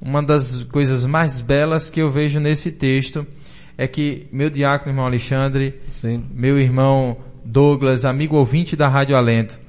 uma 0.01 0.21
das 0.21 0.63
coisas 0.63 1.05
mais 1.05 1.39
belas 1.39 1.89
que 1.89 2.01
eu 2.01 2.09
vejo 2.09 2.39
nesse 2.39 2.71
texto 2.71 3.25
é 3.77 3.87
que 3.87 4.27
meu 4.31 4.49
diácono, 4.49 4.91
irmão 4.91 5.05
Alexandre, 5.05 5.79
Sim. 5.89 6.25
meu 6.33 6.59
irmão 6.59 7.17
Douglas, 7.43 8.05
amigo 8.05 8.35
ouvinte 8.35 8.75
da 8.75 8.87
Rádio 8.87 9.15
Alento, 9.15 9.59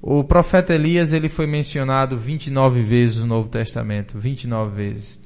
o 0.00 0.22
profeta 0.22 0.74
Elias 0.74 1.12
ele 1.12 1.28
foi 1.28 1.46
mencionado 1.46 2.16
29 2.16 2.82
vezes 2.82 3.16
no 3.16 3.26
Novo 3.26 3.48
Testamento, 3.48 4.18
29 4.18 4.74
vezes. 4.74 5.18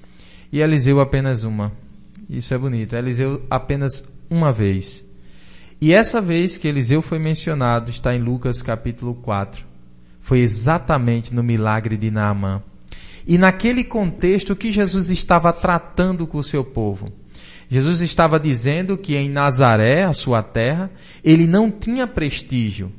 E 0.50 0.60
Eliseu 0.60 1.00
apenas 1.00 1.44
uma. 1.44 1.72
Isso 2.28 2.54
é 2.54 2.58
bonito. 2.58 2.96
Eliseu 2.96 3.42
apenas 3.50 4.08
uma 4.32 4.52
vez. 4.52 5.04
E 5.80 5.92
essa 5.92 6.20
vez 6.20 6.56
que 6.56 6.66
Eliseu 6.66 7.02
foi 7.02 7.18
mencionado 7.18 7.90
está 7.90 8.14
em 8.14 8.22
Lucas 8.22 8.62
capítulo 8.62 9.14
4 9.16 9.72
foi 10.22 10.38
exatamente 10.38 11.34
no 11.34 11.42
milagre 11.42 11.96
de 11.96 12.10
Naamã. 12.10 12.62
E 13.26 13.36
naquele 13.36 13.84
contexto 13.84 14.56
que 14.56 14.70
Jesus 14.70 15.10
estava 15.10 15.52
tratando 15.52 16.26
com 16.26 16.38
o 16.38 16.42
seu 16.42 16.64
povo. 16.64 17.12
Jesus 17.68 18.00
estava 18.00 18.38
dizendo 18.38 18.96
que 18.96 19.16
em 19.16 19.28
Nazaré, 19.28 20.04
a 20.04 20.12
sua 20.12 20.42
terra, 20.42 20.90
ele 21.24 21.46
não 21.46 21.70
tinha 21.70 22.06
prestígio. 22.06 22.92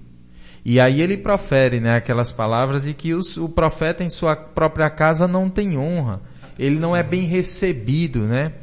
E 0.65 0.80
aí 0.80 1.01
ele 1.01 1.18
profere 1.18 1.80
né, 1.80 1.95
aquelas 1.95 2.31
palavras 2.31 2.84
de 2.84 2.93
que 2.93 3.14
os, 3.14 3.38
o 3.38 3.49
profeta 3.49 4.03
em 4.03 4.10
sua 4.10 4.35
própria 4.35 4.89
casa 4.89 5.27
não 5.27 5.49
tem 5.49 5.77
honra. 5.77 6.22
Ele 6.57 6.80
não 6.80 6.95
é 6.95 7.03
bem 7.03 7.26
recebido, 7.26 8.26
né? 8.27 8.53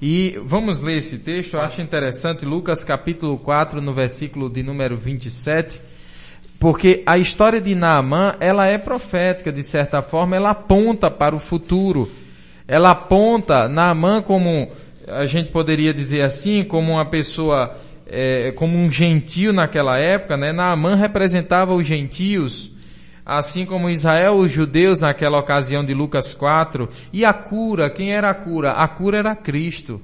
E 0.00 0.38
vamos 0.44 0.80
ler 0.80 0.98
esse 0.98 1.18
texto, 1.18 1.54
eu 1.54 1.60
acho 1.60 1.80
interessante, 1.80 2.44
Lucas 2.44 2.84
capítulo 2.84 3.36
4, 3.36 3.80
no 3.80 3.92
versículo 3.92 4.48
de 4.48 4.62
número 4.62 4.96
27. 4.96 5.80
Porque 6.60 7.02
a 7.04 7.18
história 7.18 7.60
de 7.60 7.74
Naamã, 7.74 8.36
ela 8.38 8.66
é 8.66 8.78
profética, 8.78 9.50
de 9.50 9.64
certa 9.64 10.00
forma, 10.00 10.36
ela 10.36 10.50
aponta 10.50 11.10
para 11.10 11.34
o 11.34 11.40
futuro. 11.40 12.08
Ela 12.68 12.92
aponta 12.92 13.68
Naamã 13.68 14.22
como, 14.22 14.70
a 15.08 15.26
gente 15.26 15.50
poderia 15.50 15.92
dizer 15.92 16.22
assim, 16.22 16.62
como 16.62 16.92
uma 16.92 17.04
pessoa, 17.04 17.76
é, 18.06 18.52
como 18.52 18.78
um 18.78 18.88
gentio 18.92 19.52
naquela 19.52 19.98
época, 19.98 20.36
né? 20.36 20.52
Naamã 20.52 20.94
representava 20.94 21.74
os 21.74 21.84
gentios, 21.84 22.70
assim 23.28 23.66
como 23.66 23.90
Israel, 23.90 24.36
os 24.36 24.50
judeus 24.50 25.00
naquela 25.00 25.38
ocasião 25.38 25.84
de 25.84 25.92
Lucas 25.92 26.32
4. 26.32 26.88
E 27.12 27.26
a 27.26 27.34
cura, 27.34 27.90
quem 27.90 28.14
era 28.14 28.30
a 28.30 28.34
cura? 28.34 28.72
A 28.72 28.88
cura 28.88 29.18
era 29.18 29.36
Cristo. 29.36 30.00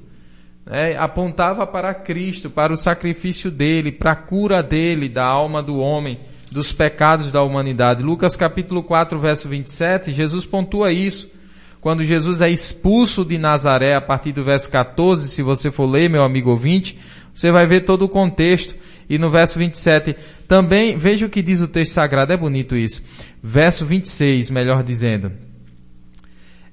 É, 0.66 0.94
apontava 0.96 1.66
para 1.66 1.94
Cristo, 1.94 2.50
para 2.50 2.70
o 2.70 2.76
sacrifício 2.76 3.50
dele, 3.50 3.90
para 3.90 4.12
a 4.12 4.16
cura 4.16 4.62
dele, 4.62 5.08
da 5.08 5.24
alma 5.24 5.62
do 5.62 5.78
homem 5.78 6.20
dos 6.50 6.70
pecados 6.70 7.32
da 7.32 7.42
humanidade. 7.42 8.02
Lucas 8.02 8.36
capítulo 8.36 8.82
4, 8.82 9.18
verso 9.18 9.48
27, 9.48 10.12
Jesus 10.12 10.44
pontua 10.44 10.92
isso. 10.92 11.32
Quando 11.80 12.04
Jesus 12.04 12.40
é 12.40 12.48
expulso 12.48 13.24
de 13.24 13.36
Nazaré, 13.36 13.94
a 13.94 14.00
partir 14.00 14.32
do 14.32 14.44
verso 14.44 14.70
14, 14.70 15.28
se 15.28 15.42
você 15.42 15.70
for 15.70 15.86
ler, 15.86 16.08
meu 16.08 16.22
amigo 16.22 16.50
ouvinte, 16.50 16.98
você 17.32 17.50
vai 17.50 17.66
ver 17.66 17.80
todo 17.82 18.02
o 18.02 18.08
contexto. 18.08 18.74
E 19.08 19.18
no 19.18 19.30
verso 19.30 19.58
27 19.58 20.16
também, 20.48 20.96
veja 20.96 21.26
o 21.26 21.30
que 21.30 21.42
diz 21.42 21.60
o 21.60 21.68
texto 21.68 21.92
sagrado, 21.92 22.32
é 22.32 22.36
bonito 22.36 22.76
isso. 22.76 23.02
Verso 23.42 23.84
26, 23.84 24.50
melhor 24.50 24.82
dizendo. 24.82 25.32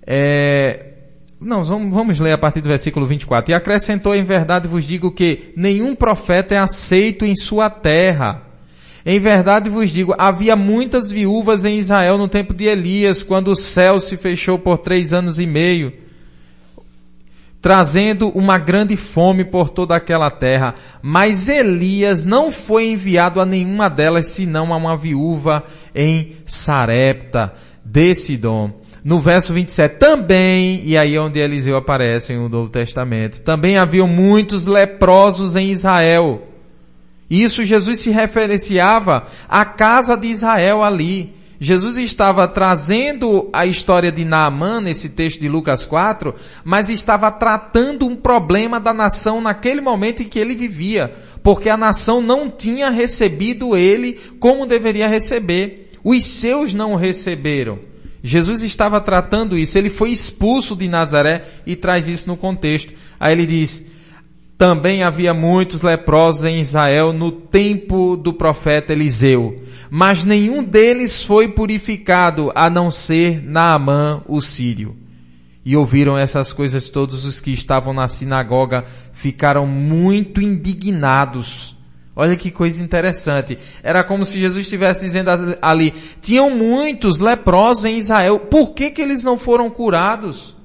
É, 0.06 0.91
não, 1.40 1.64
vamos 1.64 2.20
ler 2.20 2.34
a 2.34 2.38
partir 2.38 2.62
do 2.62 2.70
versículo 2.70 3.08
24. 3.08 3.52
E 3.52 3.56
acrescentou 3.56 4.14
em 4.16 4.24
verdade 4.24 4.68
vos 4.68 4.86
digo 4.86 5.12
que 5.12 5.52
nenhum 5.56 5.95
profeta 5.95 6.53
é 6.53 6.58
aceito 6.60 7.26
em 7.26 7.36
sua 7.36 7.70
terra. 7.70 8.44
Em 9.03 9.20
verdade 9.20 9.68
vos 9.68 9.90
digo, 9.90 10.14
havia 10.20 10.56
muitas 10.56 11.10
viúvas 11.10 11.64
em 11.64 11.78
Israel 11.78 12.18
no 12.18 12.28
tempo 12.28 12.53
de 12.53 12.66
Elias, 12.66 13.24
quando 13.24 13.48
o 13.48 13.56
céu 13.56 13.99
se 13.99 14.16
fechou 14.16 14.60
por 14.60 14.78
três 14.78 15.12
anos 15.12 15.40
e 15.40 15.48
meio, 15.48 15.91
trazendo 17.62 18.30
uma 18.30 18.58
grande 18.58 18.98
fome 18.98 19.46
por 19.46 19.70
toda 19.70 19.96
aquela 19.96 20.32
terra. 20.32 20.74
Mas 21.02 21.48
Elias 21.48 22.26
não 22.26 22.52
foi 22.52 22.88
enviado 22.88 23.40
a 23.40 23.46
nenhuma 23.46 23.90
delas, 23.90 24.28
senão 24.28 24.74
a 24.74 24.78
uma 24.78 24.98
viúva 24.98 25.64
em 25.94 26.34
Sarepta, 26.46 27.54
de 27.86 28.16
Sidom. 28.16 28.82
No 29.04 29.20
verso 29.20 29.54
27 29.54 29.98
também, 29.98 30.82
e 30.84 30.96
aí 30.98 31.16
é 31.16 31.22
onde 31.22 31.40
Eliseu 31.40 31.76
aparece 31.76 32.34
no 32.34 32.48
Novo 32.48 32.70
Testamento, 32.70 33.42
também 33.42 33.78
haviam 33.78 34.08
muitos 34.08 34.66
leprosos 34.66 35.56
em 35.56 35.72
Israel. 35.72 36.48
Isso 37.28 37.64
Jesus 37.64 38.00
se 38.00 38.12
referenciava 38.12 39.26
à 39.48 39.66
casa 39.66 40.16
de 40.16 40.28
Israel 40.28 40.84
ali. 40.84 41.34
Jesus 41.64 41.96
estava 41.98 42.48
trazendo 42.48 43.48
a 43.54 43.68
história 43.68 44.12
de 44.12 44.26
Naamã 44.26 44.82
nesse 44.82 45.10
texto 45.10 45.42
de 45.42 45.48
Lucas 45.48 45.86
4, 45.86 46.34
mas 46.64 46.90
estava 46.90 47.32
tratando 47.32 48.08
um 48.08 48.16
problema 48.16 48.80
da 48.80 48.92
nação 48.92 49.40
naquele 49.40 49.80
momento 49.80 50.24
em 50.24 50.28
que 50.28 50.40
ele 50.40 50.56
vivia, 50.56 51.14
porque 51.44 51.70
a 51.70 51.78
nação 51.78 52.20
não 52.20 52.50
tinha 52.50 52.90
recebido 52.90 53.78
ele 53.78 54.20
como 54.40 54.66
deveria 54.66 55.08
receber. 55.08 55.92
Os 56.04 56.24
seus 56.24 56.74
não 56.74 56.94
o 56.94 56.96
receberam. 56.96 57.78
Jesus 58.24 58.64
estava 58.64 59.00
tratando 59.00 59.56
isso, 59.56 59.78
ele 59.78 59.92
foi 59.92 60.10
expulso 60.10 60.76
de 60.76 60.88
Nazaré 60.88 61.46
e 61.64 61.76
traz 61.76 62.08
isso 62.08 62.28
no 62.28 62.36
contexto. 62.36 62.92
Aí 63.20 63.34
ele 63.34 63.46
diz, 63.46 63.86
também 64.62 65.02
havia 65.02 65.34
muitos 65.34 65.82
leprosos 65.82 66.46
em 66.46 66.62
Israel 66.62 67.12
no 67.12 67.32
tempo 67.32 68.16
do 68.16 68.32
profeta 68.32 68.94
Eliseu, 68.94 69.60
mas 69.90 70.24
nenhum 70.24 70.64
deles 70.64 71.24
foi 71.24 71.48
purificado 71.48 72.52
a 72.54 72.70
não 72.70 72.92
ser 72.92 73.42
Naamã 73.44 74.22
o 74.28 74.40
sírio. 74.40 74.96
E 75.66 75.76
ouviram 75.76 76.16
essas 76.16 76.54
coisas 76.54 76.92
todos 76.92 77.26
os 77.26 77.40
que 77.40 77.50
estavam 77.50 77.92
na 77.92 78.08
sinagoga 78.08 78.86
ficaram 79.14 79.66
muito 79.66 80.40
indignados 80.40 81.76
Olha 82.16 82.36
que 82.36 82.52
coisa 82.52 82.84
interessante. 82.84 83.58
Era 83.82 84.04
como 84.04 84.24
se 84.24 84.40
Jesus 84.40 84.66
estivesse 84.66 85.06
dizendo 85.06 85.32
ali, 85.60 85.92
tinham 86.22 86.52
muitos 86.52 87.20
leprosos 87.20 87.86
em 87.86 87.98
Israel, 87.98 88.42
por 88.42 88.76
que 88.76 88.92
que 88.92 89.02
eles 89.02 89.24
não 89.24 89.40
foram 89.40 89.72
curados? 89.72 90.56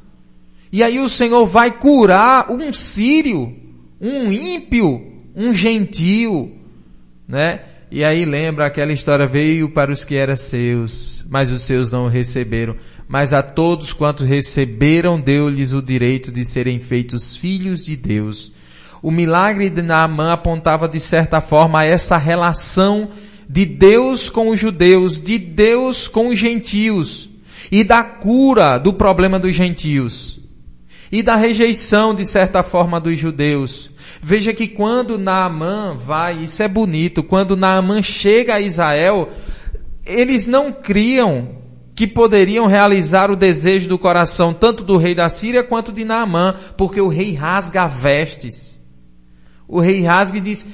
E 0.71 0.83
aí 0.83 0.99
o 0.99 1.09
Senhor 1.09 1.47
vai 1.47 1.71
curar 1.71 2.51
um 2.51 2.73
sírio, 2.75 3.66
um 4.01 4.33
ímpio, 4.33 5.13
um 5.35 5.55
gentio, 5.55 6.53
né? 7.27 7.61
E 7.91 8.05
aí 8.05 8.25
lembra 8.25 8.67
aquela 8.67 8.93
história, 8.93 9.27
veio 9.27 9.71
para 9.71 9.93
os 9.93 10.05
que 10.05 10.17
eram 10.17 10.37
seus, 10.37 11.25
mas 11.29 11.51
os 11.51 11.63
seus 11.63 11.91
não 11.93 12.09
receberam. 12.09 12.77
Mas 13.07 13.33
a 13.33 13.43
todos 13.43 13.93
quantos 13.93 14.27
receberam, 14.27 15.21
deu-lhes 15.21 15.73
o 15.73 15.81
direito 15.81 16.33
de 16.33 16.45
serem 16.45 16.81
feitos 16.81 17.37
filhos 17.37 17.85
de 17.85 17.97
Deus 17.97 18.53
o 19.07 19.11
milagre 19.13 19.71
de 19.71 19.83
Naamã 19.83 20.33
apontava 20.33 20.89
de 20.89 20.99
certa 20.99 21.41
forma 21.41 21.85
essa 21.85 22.17
relação 22.17 23.11
de 23.49 23.65
Deus 23.65 24.29
com 24.29 24.49
os 24.49 24.59
judeus, 24.59 25.21
de 25.21 25.39
Deus 25.39 26.09
com 26.09 26.29
os 26.31 26.39
gentios, 26.39 27.29
e 27.71 27.85
da 27.85 28.03
cura 28.03 28.79
do 28.79 28.93
problema 28.93 29.39
dos 29.39 29.55
gentios, 29.55 30.36
e 31.11 31.23
da 31.23 31.37
rejeição 31.37 32.15
de 32.15 32.25
certa 32.25 32.63
forma 32.63 33.01
dos 33.01 33.19
judeus. 33.19 33.91
Veja 34.23 34.53
que 34.53 34.67
quando 34.67 35.19
Naamã 35.19 35.95
vai, 35.95 36.43
isso 36.43 36.63
é 36.63 36.69
bonito, 36.69 37.23
quando 37.23 37.57
Naamã 37.57 38.03
chega 38.03 38.55
a 38.55 38.61
Israel, 38.61 39.29
eles 40.05 40.47
não 40.47 40.73
criam 40.73 41.57
que 41.95 42.07
poderiam 42.07 42.67
realizar 42.67 43.31
o 43.31 43.37
desejo 43.37 43.89
do 43.89 43.99
coração 43.99 44.53
tanto 44.53 44.85
do 44.85 44.99
rei 44.99 45.15
da 45.15 45.29
Síria 45.31 45.65
quanto 45.65 45.93
de 45.93 46.05
Naamã, 46.05 46.55
porque 46.77 47.01
o 47.01 47.09
rei 47.09 47.35
rasga 47.35 47.87
vestes. 47.87 48.77
O 49.67 49.81
rei 49.81 50.03
rasga 50.03 50.39
e 50.39 50.41
diz, 50.41 50.67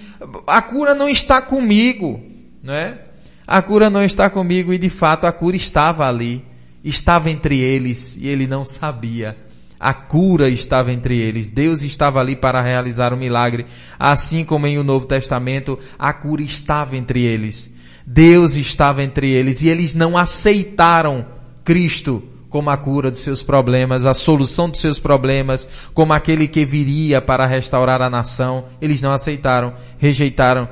a 0.47 0.61
cura 0.61 0.95
não 0.95 1.09
está 1.09 1.41
comigo, 1.41 2.21
né? 2.63 2.99
A 3.47 3.63
cura 3.63 3.89
não 3.89 4.03
está 4.03 4.29
comigo 4.29 4.73
e 4.73 4.79
de 4.79 4.91
fato 4.91 5.25
a 5.25 5.33
cura 5.33 5.57
estava 5.57 6.07
ali, 6.07 6.45
estava 6.83 7.31
entre 7.31 7.59
eles 7.59 8.17
e 8.17 8.27
ele 8.27 8.47
não 8.47 8.65
sabia. 8.65 9.37
A 9.83 9.93
cura 9.93 10.49
estava 10.49 10.93
entre 10.93 11.21
eles. 11.21 11.51
Deus 11.51 11.83
estava 11.83 12.21
ali 12.21 12.37
para 12.37 12.63
realizar 12.63 13.13
o 13.13 13.17
milagre, 13.17 13.67
assim 13.99 14.45
como 14.45 14.69
em 14.69 14.79
o 14.79 14.85
Novo 14.85 15.07
Testamento, 15.07 15.77
a 15.99 16.13
cura 16.13 16.41
estava 16.41 16.97
entre 16.97 17.25
eles. 17.25 17.69
Deus 18.07 18.55
estava 18.55 19.03
entre 19.03 19.33
eles 19.33 19.61
e 19.61 19.69
eles 19.69 19.93
não 19.93 20.17
aceitaram 20.17 21.27
Cristo 21.65 22.23
como 22.49 22.71
a 22.71 22.77
cura 22.77 23.11
dos 23.11 23.23
seus 23.23 23.43
problemas, 23.43 24.07
a 24.07 24.15
solução 24.15 24.71
dos 24.71 24.81
seus 24.81 25.01
problemas, 25.01 25.69
como 25.93 26.13
aquele 26.13 26.47
que 26.47 26.65
viria 26.65 27.21
para 27.21 27.45
restaurar 27.45 28.01
a 28.01 28.09
nação. 28.09 28.67
Eles 28.81 29.03
não 29.03 29.11
aceitaram, 29.11 29.75
rejeitaram. 29.99 30.69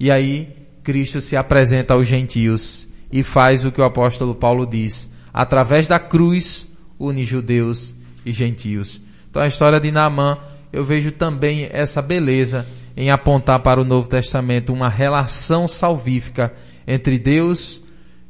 E 0.00 0.10
aí, 0.10 0.48
Cristo 0.82 1.20
se 1.20 1.36
apresenta 1.36 1.94
aos 1.94 2.08
gentios 2.08 2.88
e 3.12 3.22
faz 3.22 3.64
o 3.64 3.70
que 3.70 3.80
o 3.80 3.84
apóstolo 3.84 4.34
Paulo 4.34 4.66
diz. 4.66 5.12
Através 5.32 5.86
da 5.86 6.00
cruz, 6.00 6.66
une 6.98 7.24
judeus 7.24 8.01
e 8.24 8.32
gentios. 8.32 9.00
Então 9.30 9.42
a 9.42 9.46
história 9.46 9.80
de 9.80 9.90
Naamã, 9.90 10.38
eu 10.72 10.84
vejo 10.84 11.12
também 11.12 11.68
essa 11.70 12.02
beleza 12.02 12.66
em 12.96 13.10
apontar 13.10 13.60
para 13.60 13.80
o 13.80 13.84
Novo 13.84 14.08
Testamento 14.08 14.72
uma 14.72 14.88
relação 14.88 15.66
salvífica 15.66 16.52
entre 16.86 17.18
Deus, 17.18 17.82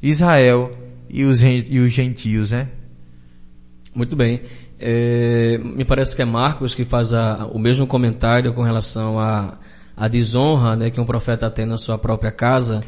Israel 0.02 0.76
e 1.08 1.24
os, 1.24 1.42
e 1.42 1.78
os 1.78 1.92
gentios, 1.92 2.52
né? 2.52 2.68
Muito 3.94 4.16
bem. 4.16 4.42
É, 4.78 5.58
me 5.58 5.84
parece 5.84 6.16
que 6.16 6.22
é 6.22 6.24
Marcos 6.24 6.74
que 6.74 6.84
faz 6.84 7.12
a, 7.12 7.46
o 7.52 7.58
mesmo 7.58 7.86
comentário 7.86 8.52
com 8.52 8.62
relação 8.62 9.18
à 9.18 9.58
a, 9.96 10.04
a, 10.06 10.08
desonra 10.08 10.74
né, 10.74 10.90
que 10.90 11.00
um 11.00 11.04
profeta 11.04 11.50
tem 11.50 11.66
na 11.66 11.76
sua 11.76 11.98
própria 11.98 12.32
casa. 12.32 12.80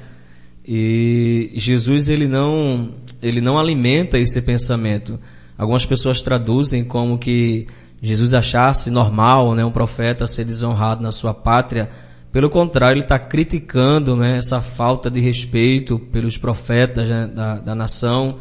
E 0.66 1.52
Jesus 1.54 2.08
ele 2.08 2.26
não, 2.26 2.94
ele 3.22 3.40
não 3.40 3.58
alimenta 3.58 4.18
esse 4.18 4.40
pensamento. 4.40 5.20
Algumas 5.56 5.86
pessoas 5.86 6.20
traduzem 6.20 6.84
como 6.84 7.18
que 7.18 7.66
Jesus 8.02 8.34
achasse 8.34 8.90
normal 8.90 9.54
né, 9.54 9.64
um 9.64 9.70
profeta 9.70 10.26
ser 10.26 10.44
desonrado 10.44 11.02
na 11.02 11.10
sua 11.10 11.32
pátria. 11.32 11.88
Pelo 12.32 12.50
contrário, 12.50 12.96
ele 12.96 13.04
está 13.04 13.18
criticando 13.18 14.16
né, 14.16 14.36
essa 14.36 14.60
falta 14.60 15.10
de 15.10 15.20
respeito 15.20 15.98
pelos 15.98 16.36
profetas 16.36 17.08
né, 17.08 17.26
da, 17.26 17.60
da 17.60 17.74
nação. 17.74 18.38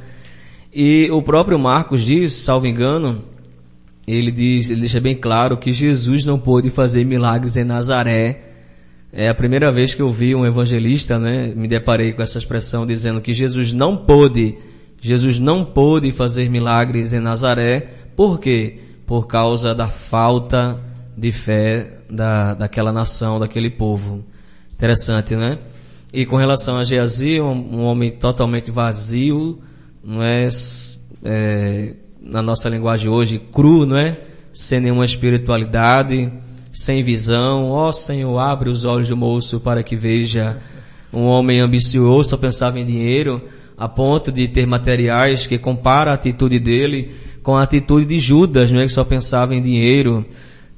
E 0.73 1.09
o 1.11 1.21
próprio 1.21 1.59
Marcos 1.59 2.03
diz, 2.03 2.33
salvo 2.33 2.65
engano, 2.65 3.23
ele 4.07 4.31
diz, 4.31 4.69
ele 4.69 4.81
deixa 4.81 4.99
bem 4.99 5.15
claro 5.15 5.57
que 5.57 5.71
Jesus 5.71 6.25
não 6.25 6.37
pôde 6.37 6.69
fazer 6.69 7.05
milagres 7.05 7.55
em 7.55 7.63
Nazaré. 7.63 8.41
É 9.11 9.29
a 9.29 9.35
primeira 9.35 9.71
vez 9.71 9.93
que 9.93 10.01
eu 10.01 10.11
vi 10.11 10.33
um 10.33 10.45
evangelista, 10.45 11.19
né, 11.19 11.53
me 11.55 11.67
deparei 11.67 12.11
com 12.11 12.21
essa 12.21 12.37
expressão 12.37 12.85
dizendo 12.85 13.21
que 13.21 13.31
Jesus 13.31 13.71
não 13.71 13.95
pôde, 13.95 14.55
Jesus 15.03 15.37
não 15.37 15.65
pôde 15.65 16.13
fazer 16.13 16.49
milagres 16.49 17.11
em 17.11 17.19
Nazaré. 17.19 17.89
Por 18.15 18.39
quê? 18.39 18.79
Por 19.05 19.27
causa 19.27 19.75
da 19.75 19.89
falta 19.89 20.79
de 21.17 21.29
fé 21.29 21.99
da, 22.09 22.53
daquela 22.53 22.93
nação, 22.93 23.37
daquele 23.37 23.69
povo. 23.69 24.23
Interessante, 24.73 25.35
né? 25.35 25.59
E 26.13 26.25
com 26.25 26.37
relação 26.37 26.77
a 26.77 26.85
Geazi, 26.85 27.41
um, 27.41 27.79
um 27.79 27.83
homem 27.83 28.11
totalmente 28.11 28.71
vazio, 28.71 29.59
não 30.01 30.23
é, 30.23 30.47
é, 31.21 31.95
na 32.21 32.41
nossa 32.41 32.69
linguagem 32.69 33.09
hoje, 33.09 33.39
cru, 33.39 33.85
não 33.85 33.97
é? 33.97 34.11
Sem 34.53 34.79
nenhuma 34.79 35.03
espiritualidade, 35.03 36.31
sem 36.71 37.03
visão. 37.03 37.71
Ó 37.71 37.89
oh, 37.89 37.91
Senhor, 37.91 38.39
abre 38.39 38.69
os 38.69 38.85
olhos 38.85 39.09
do 39.09 39.17
moço 39.17 39.59
para 39.59 39.83
que 39.83 39.97
veja 39.97 40.59
um 41.11 41.25
homem 41.25 41.59
ambicioso, 41.59 42.29
só 42.29 42.37
pensava 42.37 42.79
em 42.79 42.85
dinheiro, 42.85 43.41
a 43.83 43.89
ponto 43.89 44.31
de 44.31 44.47
ter 44.47 44.65
materiais 44.65 45.45
que 45.45 45.57
compara 45.57 46.11
a 46.11 46.13
atitude 46.13 46.57
dele 46.57 47.11
com 47.43 47.57
a 47.57 47.63
atitude 47.63 48.05
de 48.05 48.17
Judas, 48.17 48.71
não 48.71 48.79
é? 48.79 48.83
Que 48.83 48.91
só 48.93 49.03
pensava 49.03 49.53
em 49.53 49.61
dinheiro. 49.61 50.25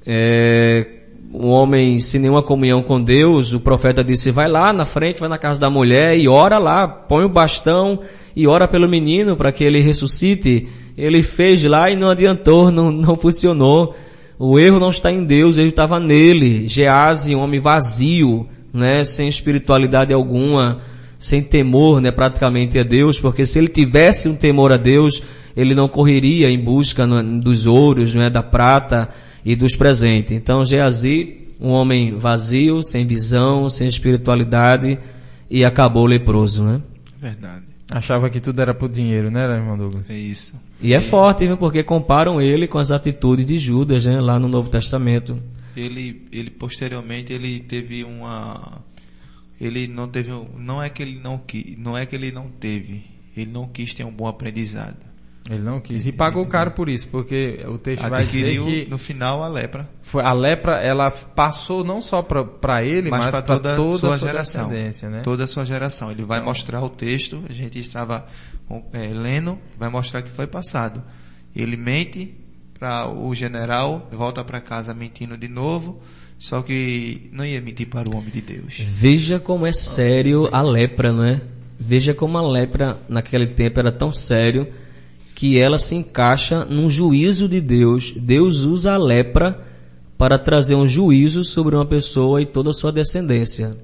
É, 0.07 0.87
um 1.31 1.49
homem 1.49 1.99
sem 1.99 2.19
nenhuma 2.19 2.41
comunhão 2.41 2.81
com 2.81 2.99
Deus, 2.99 3.53
o 3.53 3.59
profeta 3.59 4.03
disse, 4.03 4.31
vai 4.31 4.47
lá 4.47 4.73
na 4.73 4.85
frente, 4.85 5.19
vai 5.19 5.29
na 5.29 5.37
casa 5.37 5.59
da 5.59 5.69
mulher 5.69 6.17
e 6.17 6.27
ora 6.27 6.57
lá, 6.57 6.87
põe 6.87 7.25
o 7.25 7.29
bastão 7.29 7.99
e 8.35 8.47
ora 8.47 8.67
pelo 8.67 8.89
menino 8.89 9.37
para 9.37 9.51
que 9.51 9.63
ele 9.63 9.81
ressuscite. 9.81 10.67
Ele 10.97 11.21
fez 11.21 11.63
lá 11.63 11.91
e 11.91 11.95
não 11.95 12.09
adiantou, 12.09 12.71
não, 12.73 12.89
não 12.89 13.15
funcionou. 13.15 13.95
O 14.39 14.57
erro 14.57 14.79
não 14.79 14.89
está 14.89 15.11
em 15.11 15.23
Deus, 15.23 15.59
ele 15.59 15.69
estava 15.69 15.99
nele. 15.99 16.67
Gease, 16.67 17.35
um 17.35 17.41
homem 17.43 17.59
vazio, 17.59 18.47
né, 18.73 19.03
sem 19.03 19.27
espiritualidade 19.27 20.11
alguma, 20.11 20.81
sem 21.25 21.41
temor, 21.41 21.99
né, 21.99 22.11
praticamente 22.11 22.77
a 22.77 22.83
Deus, 22.83 23.19
porque 23.19 23.47
se 23.47 23.57
ele 23.57 23.67
tivesse 23.67 24.29
um 24.29 24.35
temor 24.35 24.71
a 24.71 24.77
Deus, 24.77 25.23
ele 25.57 25.73
não 25.73 25.87
correria 25.87 26.51
em 26.51 26.63
busca 26.63 27.07
no, 27.07 27.41
dos 27.41 27.65
ouros, 27.65 28.13
né, 28.13 28.29
da 28.29 28.43
prata 28.43 29.09
e 29.43 29.55
dos 29.55 29.75
presentes. 29.75 30.33
Então 30.33 30.63
Geazi, 30.63 31.47
um 31.59 31.69
homem 31.69 32.15
vazio, 32.15 32.83
sem 32.83 33.07
visão, 33.07 33.67
sem 33.69 33.87
espiritualidade, 33.87 34.99
e 35.49 35.65
acabou 35.65 36.05
leproso, 36.05 36.63
né? 36.63 36.79
Verdade. 37.19 37.65
Achava 37.89 38.29
que 38.29 38.39
tudo 38.39 38.61
era 38.61 38.75
por 38.75 38.87
dinheiro, 38.87 39.31
né, 39.31 39.45
irmão 39.45 39.75
Douglas? 39.75 40.07
É 40.11 40.15
isso. 40.15 40.53
E 40.79 40.93
é 40.93 41.01
forte, 41.01 41.47
viu, 41.47 41.57
porque 41.57 41.81
comparam 41.81 42.39
ele 42.39 42.67
com 42.67 42.77
as 42.77 42.91
atitudes 42.91 43.47
de 43.47 43.57
Judas, 43.57 44.05
né, 44.05 44.21
lá 44.21 44.37
no 44.37 44.47
Novo 44.47 44.69
Testamento. 44.69 45.41
Ele, 45.75 46.21
ele 46.31 46.51
posteriormente 46.51 47.33
ele 47.33 47.61
teve 47.61 48.03
uma, 48.03 48.83
ele 49.59 49.87
não 49.87 50.07
teve, 50.07 50.29
não 50.57 50.81
é 50.81 50.89
que 50.89 51.01
ele 51.01 51.19
não 51.19 51.37
quis, 51.37 51.77
não 51.77 51.97
é 51.97 52.05
que 52.05 52.15
ele 52.15 52.31
não 52.31 52.49
teve, 52.49 53.05
ele 53.35 53.51
não 53.51 53.67
quis 53.67 53.93
ter 53.93 54.03
um 54.03 54.11
bom 54.11 54.27
aprendizado. 54.27 54.97
Ele 55.49 55.61
não 55.61 55.79
quis. 55.79 56.07
E 56.07 56.11
pagou 56.11 56.47
caro 56.47 56.71
por 56.71 56.89
isso, 56.89 57.07
porque 57.07 57.63
o 57.67 57.77
texto 57.77 58.01
vai 58.01 58.25
dizer 58.25 58.39
Adquiriu 58.39 58.63
que 58.63 58.89
no 58.89 58.97
final 58.97 59.43
a 59.43 59.47
lepra, 59.47 59.87
foi, 60.01 60.23
a 60.23 60.33
lepra, 60.33 60.77
ela 60.81 61.11
passou 61.11 61.83
não 61.83 62.01
só 62.01 62.23
para 62.23 62.83
ele, 62.83 63.11
mas, 63.11 63.25
mas 63.25 63.31
para 63.31 63.41
toda, 63.43 63.75
toda, 63.75 63.95
a 63.95 63.99
sua 63.99 64.09
a 64.09 64.17
sua 64.17 64.27
geração, 64.27 64.69
né? 64.69 65.21
toda 65.23 65.43
a 65.43 65.47
sua 65.47 65.63
geração. 65.63 66.09
Ele 66.09 66.23
vai 66.23 66.41
mostrar 66.41 66.81
o 66.81 66.89
texto. 66.89 67.43
A 67.47 67.53
gente 67.53 67.77
estava 67.77 68.25
é, 68.91 69.13
lendo, 69.13 69.59
vai 69.77 69.87
mostrar 69.87 70.23
que 70.23 70.31
foi 70.31 70.47
passado. 70.47 71.03
Ele 71.55 71.77
mente 71.77 72.35
para 72.79 73.07
o 73.07 73.33
general, 73.35 74.09
volta 74.11 74.43
para 74.43 74.59
casa 74.59 74.95
mentindo 74.95 75.37
de 75.37 75.47
novo. 75.47 76.01
Só 76.45 76.61
que 76.61 77.27
não 77.31 77.43
ia 77.43 77.59
mentir 77.59 77.87
para 77.87 78.07
o 78.07 78.15
homem 78.15 78.29
de 78.29 78.39
Deus. 78.39 78.77
Veja 78.87 79.39
como 79.39 79.65
é 79.65 79.71
sério 79.71 80.47
a 80.51 80.61
lepra, 80.61 81.11
não 81.11 81.23
é? 81.23 81.41
Veja 81.79 82.13
como 82.13 82.37
a 82.37 82.47
lepra 82.47 82.99
naquele 83.09 83.47
tempo 83.47 83.79
era 83.79 83.91
tão 83.91 84.11
sério 84.11 84.67
que 85.33 85.59
ela 85.59 85.79
se 85.79 85.95
encaixa 85.95 86.63
num 86.63 86.87
juízo 86.87 87.49
de 87.49 87.59
Deus. 87.59 88.13
Deus 88.15 88.61
usa 88.61 88.93
a 88.93 88.97
lepra 88.97 89.59
para 90.19 90.37
trazer 90.37 90.75
um 90.75 90.87
juízo 90.87 91.43
sobre 91.43 91.75
uma 91.75 91.85
pessoa 91.87 92.39
e 92.39 92.45
toda 92.45 92.69
a 92.69 92.73
sua 92.73 92.91
descendência. 92.91 93.75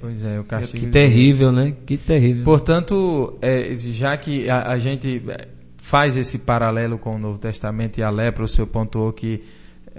Pois 0.00 0.22
é, 0.22 0.38
o 0.38 0.44
castigo. 0.44 0.84
Que 0.84 0.92
terrível, 0.92 1.50
né? 1.50 1.74
Que 1.84 1.96
terrível. 1.96 2.44
Portanto, 2.44 3.36
é, 3.42 3.74
já 3.74 4.16
que 4.16 4.48
a, 4.48 4.68
a 4.68 4.78
gente 4.78 5.24
é, 5.28 5.48
faz 5.76 6.16
esse 6.16 6.38
paralelo 6.38 6.98
com 6.98 7.16
o 7.16 7.18
Novo 7.18 7.40
Testamento 7.40 7.98
e 7.98 8.02
a 8.04 8.10
lepra, 8.10 8.44
o 8.44 8.48
seu 8.48 8.64
pontuou 8.64 9.12
que 9.12 9.42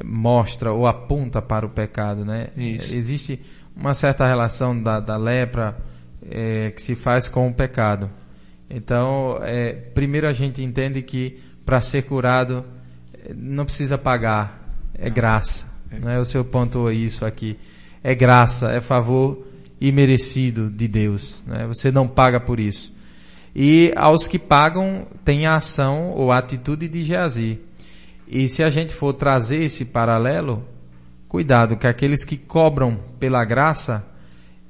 mostra 0.04 0.72
ou 0.72 0.88
aponta 0.88 1.42
para 1.42 1.66
o 1.66 1.70
pecado, 1.70 2.24
né? 2.26 2.50
Isso. 2.56 2.94
Existe 2.94 3.40
uma 3.76 3.94
certa 3.94 4.26
relação 4.26 4.82
da, 4.82 5.00
da 5.00 5.18
lepra 5.18 5.78
é, 6.30 6.72
que 6.72 6.82
se 6.82 6.96
faz 6.96 7.28
com 7.28 7.48
o 7.48 7.54
pecado. 7.54 8.10
Então, 8.70 9.40
é, 9.42 9.74
primeiro 9.74 10.28
a 10.28 10.34
gente 10.34 10.64
entende 10.64 11.02
que 11.02 11.40
para 11.66 11.80
ser 11.80 12.04
curado 12.04 12.66
é, 13.14 13.34
não 13.34 13.66
precisa 13.66 13.98
pagar, 13.98 14.76
é 14.94 15.10
graça. 15.10 15.70
Né? 15.92 16.20
O 16.20 16.26
seu 16.26 16.46
pontuou 16.46 16.92
isso 16.92 17.26
aqui. 17.26 17.58
É 18.04 18.16
graça, 18.16 18.72
é 18.72 18.80
favor 18.80 19.46
imerecido 19.80 20.70
de 20.70 20.88
Deus. 20.88 21.42
Né? 21.46 21.68
Você 21.68 21.92
não 21.92 22.08
paga 22.08 22.40
por 22.40 22.60
isso. 22.60 22.96
E 23.54 23.92
aos 23.98 24.28
que 24.28 24.40
pagam 24.40 25.06
tem 25.26 25.46
a 25.46 25.56
ação 25.56 26.12
ou 26.12 26.32
a 26.32 26.40
atitude 26.40 26.88
de 26.88 27.04
Geazi. 27.04 27.60
E 28.32 28.48
se 28.48 28.64
a 28.64 28.70
gente 28.70 28.95
for 28.95 29.14
trazer 29.14 29.62
esse 29.62 29.84
paralelo, 29.84 30.64
cuidado 31.28 31.76
que 31.76 31.86
aqueles 31.86 32.24
que 32.24 32.38
cobram 32.38 32.98
pela 33.20 33.44
graça 33.44 34.08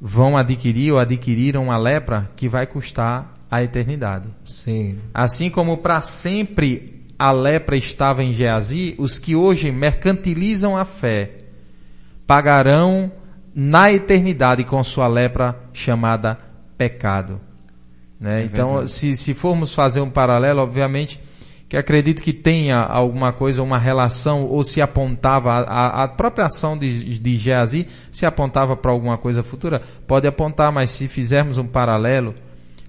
vão 0.02 0.36
adquirir 0.36 0.92
ou 0.92 0.98
adquiriram 0.98 1.72
a 1.72 1.78
lepra 1.78 2.32
que 2.36 2.50
vai 2.50 2.66
custar 2.66 3.36
a 3.52 3.62
eternidade. 3.62 4.30
Sim. 4.46 4.98
Assim 5.14 5.52
como 5.52 5.78
para 5.78 6.02
sempre 6.02 7.06
a 7.20 7.32
lepra 7.32 7.78
estava 7.78 8.24
em 8.24 8.34
Geazi, 8.34 8.96
os 8.98 9.20
que 9.20 9.36
hoje 9.36 9.72
mercantilizam 9.72 10.76
a 10.76 10.84
fé 10.84 11.42
pagarão 12.26 13.12
na 13.54 13.92
eternidade 13.92 14.64
com 14.64 14.84
sua 14.84 15.08
lepra 15.08 15.56
chamada 15.72 16.40
pecado. 16.76 17.40
Né? 18.20 18.44
então, 18.44 18.88
se, 18.88 19.16
se 19.16 19.34
formos 19.34 19.74
fazer 19.74 20.00
um 20.00 20.10
paralelo, 20.10 20.62
obviamente, 20.62 21.20
que 21.72 21.78
acredito 21.78 22.22
que 22.22 22.34
tenha 22.34 22.82
alguma 22.82 23.32
coisa, 23.32 23.64
uma 23.64 23.78
relação, 23.78 24.44
ou 24.44 24.62
se 24.62 24.82
apontava, 24.82 25.52
a, 25.52 26.04
a 26.04 26.08
própria 26.10 26.48
ação 26.48 26.78
de, 26.78 27.18
de 27.18 27.36
Geazi 27.38 27.88
se 28.12 28.26
apontava 28.26 28.76
para 28.76 28.92
alguma 28.92 29.18
coisa 29.18 29.42
futura, 29.42 29.82
pode 30.06 30.28
apontar, 30.28 30.70
mas 30.70 30.90
se 30.90 31.08
fizermos 31.08 31.58
um 31.58 31.66
paralelo, 31.66 32.36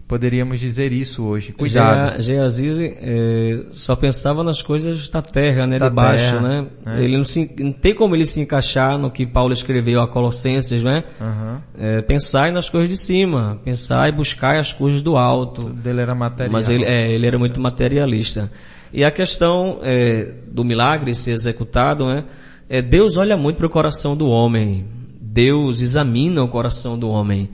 poderíamos 0.08 0.58
dizer 0.58 0.92
isso 0.92 1.22
hoje. 1.24 1.52
Cuidado. 1.52 2.20
Ge- 2.20 2.32
Geazi 2.34 2.96
eh, 3.00 3.66
só 3.70 3.94
pensava 3.94 4.42
nas 4.42 4.60
coisas 4.60 5.08
da 5.08 5.22
terra, 5.22 5.64
né? 5.64 5.78
Da 5.78 5.88
de 5.88 5.94
baixo, 5.94 6.32
terra, 6.32 6.40
né? 6.40 6.66
né? 6.84 7.04
Ele 7.04 7.16
não, 7.16 7.24
se, 7.24 7.54
não 7.60 7.72
tem 7.72 7.94
como 7.94 8.16
ele 8.16 8.26
se 8.26 8.40
encaixar 8.40 8.98
no 8.98 9.12
que 9.12 9.24
Paulo 9.24 9.52
escreveu 9.52 10.00
a 10.02 10.08
Colossenses, 10.08 10.82
né? 10.82 11.04
Aham. 11.20 11.62
Eh, 11.78 12.02
pensar 12.02 12.50
nas 12.50 12.68
coisas 12.68 12.90
de 12.90 12.96
cima, 12.96 13.60
pensar 13.64 14.08
e 14.08 14.12
buscar 14.12 14.58
as 14.58 14.72
coisas 14.72 15.02
do 15.02 15.16
alto. 15.16 15.62
Tudo 15.62 15.74
dele 15.74 16.00
era 16.00 16.16
material. 16.16 16.52
Mas 16.52 16.68
ele, 16.68 16.84
é, 16.84 17.12
ele 17.12 17.28
era 17.28 17.38
muito 17.38 17.60
materialista. 17.60 18.50
E 18.92 19.04
a 19.04 19.10
questão 19.10 19.78
é, 19.82 20.34
do 20.46 20.64
milagre 20.64 21.14
ser 21.14 21.32
executado, 21.32 22.06
né? 22.06 22.24
É, 22.68 22.82
Deus 22.82 23.16
olha 23.16 23.36
muito 23.36 23.56
para 23.56 23.66
o 23.66 23.70
coração 23.70 24.16
do 24.16 24.28
homem. 24.28 24.86
Deus 25.20 25.80
examina 25.80 26.42
o 26.42 26.48
coração 26.48 26.98
do 26.98 27.08
homem. 27.08 27.48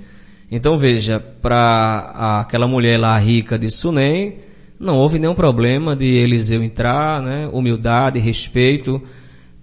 Então 0.51 0.77
veja, 0.77 1.21
para 1.21 2.41
aquela 2.41 2.67
mulher 2.67 2.99
lá 2.99 3.17
rica 3.19 3.59
de 3.59 3.71
Sunem, 3.71 4.39
não 4.81 4.97
houve 4.97 5.19
nenhum 5.19 5.35
problema 5.35 5.97
de 5.97 6.07
Eliseu 6.07 6.63
entrar, 6.63 7.21
né? 7.21 7.49
Humildade, 7.53 8.21
respeito. 8.21 9.03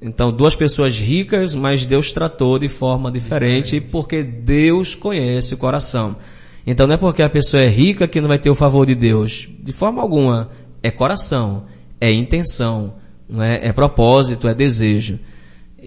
Então, 0.01 0.31
duas 0.31 0.53
pessoas 0.53 0.99
ricas, 0.99 1.55
mas 1.55 1.85
Deus 1.85 2.11
tratou 2.11 2.59
de 2.59 2.67
forma 2.67 3.11
diferente, 3.11 3.79
porque 3.79 4.21
Deus 4.23 4.93
conhece 4.93 5.53
o 5.53 5.57
coração. 5.57 6.17
Então, 6.67 6.85
não 6.85 6.95
é 6.95 6.97
porque 6.97 7.23
a 7.23 7.29
pessoa 7.29 7.63
é 7.63 7.69
rica 7.69 8.07
que 8.07 8.19
não 8.19 8.27
vai 8.27 8.37
ter 8.37 8.49
o 8.49 8.55
favor 8.55 8.85
de 8.85 8.93
Deus. 8.93 9.47
De 9.59 9.71
forma 9.71 10.01
alguma. 10.01 10.49
É 10.85 10.91
coração, 10.91 11.65
é 11.99 12.11
intenção, 12.11 12.95
não 13.27 13.43
é, 13.43 13.67
é 13.67 13.73
propósito, 13.73 14.47
é 14.47 14.53
desejo. 14.53 15.19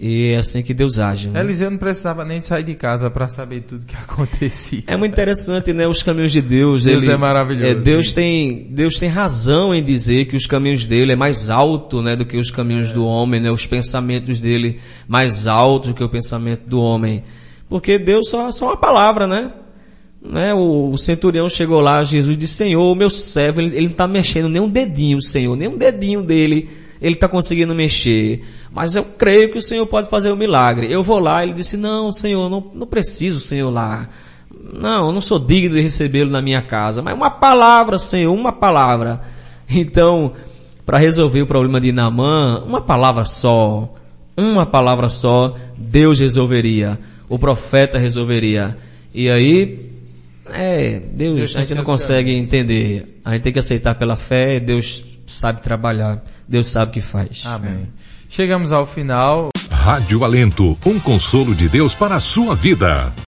E 0.01 0.31
é 0.33 0.37
assim 0.37 0.63
que 0.63 0.73
Deus 0.73 0.97
age. 0.97 1.27
né? 1.27 1.41
Eliseu 1.41 1.69
não 1.69 1.77
precisava 1.77 2.23
nem 2.23 2.39
sair 2.39 2.63
de 2.63 2.73
casa 2.73 3.09
para 3.09 3.27
saber 3.27 3.63
tudo 3.63 3.85
que 3.85 3.95
acontecia. 4.01 4.83
É 4.87 4.95
muito 4.95 5.11
interessante, 5.11 5.73
né? 5.73 5.87
Os 5.87 6.01
caminhos 6.01 6.31
de 6.31 6.41
Deus. 6.41 6.85
Deus 6.85 7.03
ele, 7.03 7.11
é 7.11 7.17
maravilhoso. 7.17 7.65
é, 7.65 7.75
Deus 7.75 8.13
tem, 8.13 8.67
Deus 8.71 8.97
tem 8.97 9.09
razão 9.09 9.73
em 9.73 9.83
dizer 9.83 10.25
que 10.25 10.37
os 10.37 10.45
caminhos 10.45 10.85
dele 10.85 11.11
é 11.11 11.15
mais 11.17 11.49
alto, 11.49 12.01
né, 12.01 12.15
do 12.15 12.25
que 12.25 12.37
os 12.37 12.49
caminhos 12.49 12.93
do 12.93 13.03
homem, 13.03 13.41
né? 13.41 13.51
Os 13.51 13.65
pensamentos 13.65 14.39
dele 14.39 14.79
mais 15.05 15.47
altos 15.47 15.89
do 15.89 15.95
que 15.95 16.03
o 16.03 16.09
pensamento 16.09 16.65
do 16.65 16.79
homem. 16.79 17.23
Porque 17.67 17.99
Deus 17.99 18.29
só, 18.29 18.49
só 18.51 18.67
uma 18.67 18.77
palavra, 18.77 19.27
né? 19.27 19.51
Né? 20.21 20.53
O, 20.53 20.91
o 20.91 20.97
centurião 20.97 21.47
chegou 21.47 21.79
lá, 21.79 22.03
Jesus 22.03 22.37
disse, 22.37 22.55
Senhor, 22.55 22.95
meu 22.95 23.09
servo, 23.09 23.61
ele, 23.61 23.75
ele 23.75 23.85
não 23.85 23.91
está 23.91 24.07
mexendo 24.07 24.49
nem 24.49 24.61
um 24.61 24.69
dedinho, 24.69 25.21
Senhor, 25.21 25.55
nem 25.55 25.67
um 25.67 25.77
dedinho 25.77 26.21
dele, 26.21 26.69
ele 27.01 27.15
está 27.15 27.27
conseguindo 27.27 27.73
mexer. 27.73 28.43
Mas 28.71 28.95
eu 28.95 29.03
creio 29.03 29.51
que 29.51 29.57
o 29.57 29.61
Senhor 29.61 29.85
pode 29.85 30.09
fazer 30.09 30.31
o 30.31 30.35
milagre. 30.35 30.91
Eu 30.91 31.01
vou 31.01 31.19
lá, 31.19 31.43
ele 31.43 31.53
disse, 31.53 31.77
não, 31.77 32.11
Senhor, 32.11 32.49
não, 32.49 32.65
não 32.73 32.85
preciso, 32.85 33.39
Senhor, 33.39 33.69
lá. 33.69 34.09
Não, 34.73 35.11
não 35.11 35.21
sou 35.21 35.39
digno 35.39 35.75
de 35.75 35.81
recebê-lo 35.81 36.29
na 36.29 36.41
minha 36.41 36.61
casa. 36.61 37.01
Mas 37.01 37.15
uma 37.15 37.31
palavra, 37.31 37.97
Senhor, 37.97 38.33
uma 38.33 38.51
palavra. 38.51 39.21
Então, 39.71 40.33
para 40.83 40.97
resolver 40.97 41.43
o 41.43 41.45
problema 41.45 41.79
de 41.79 41.91
Naamã, 41.91 42.63
uma 42.65 42.81
palavra 42.81 43.23
só, 43.23 43.93
uma 44.35 44.65
palavra 44.65 45.07
só, 45.07 45.55
Deus 45.77 46.17
resolveria. 46.17 46.97
O 47.29 47.37
profeta 47.37 47.99
resolveria. 47.99 48.75
E 49.13 49.29
aí, 49.29 49.88
é, 50.53 50.99
Deus, 50.99 51.35
Deus 51.35 51.55
a 51.55 51.59
gente 51.61 51.75
não 51.75 51.83
consegue 51.83 52.31
entender. 52.31 53.19
A 53.23 53.33
gente 53.33 53.43
tem 53.43 53.53
que 53.53 53.59
aceitar 53.59 53.95
pela 53.95 54.15
fé, 54.15 54.59
Deus 54.59 55.03
sabe 55.25 55.61
trabalhar, 55.61 56.23
Deus 56.47 56.67
sabe 56.67 56.91
o 56.91 56.93
que 56.93 57.01
faz. 57.01 57.43
Amém. 57.45 57.87
Chegamos 58.29 58.71
ao 58.71 58.85
final. 58.85 59.49
Rádio 59.71 60.23
Alento, 60.23 60.77
um 60.85 60.99
consolo 60.99 61.55
de 61.55 61.67
Deus 61.67 61.95
para 61.95 62.15
a 62.15 62.19
sua 62.19 62.55
vida. 62.55 63.11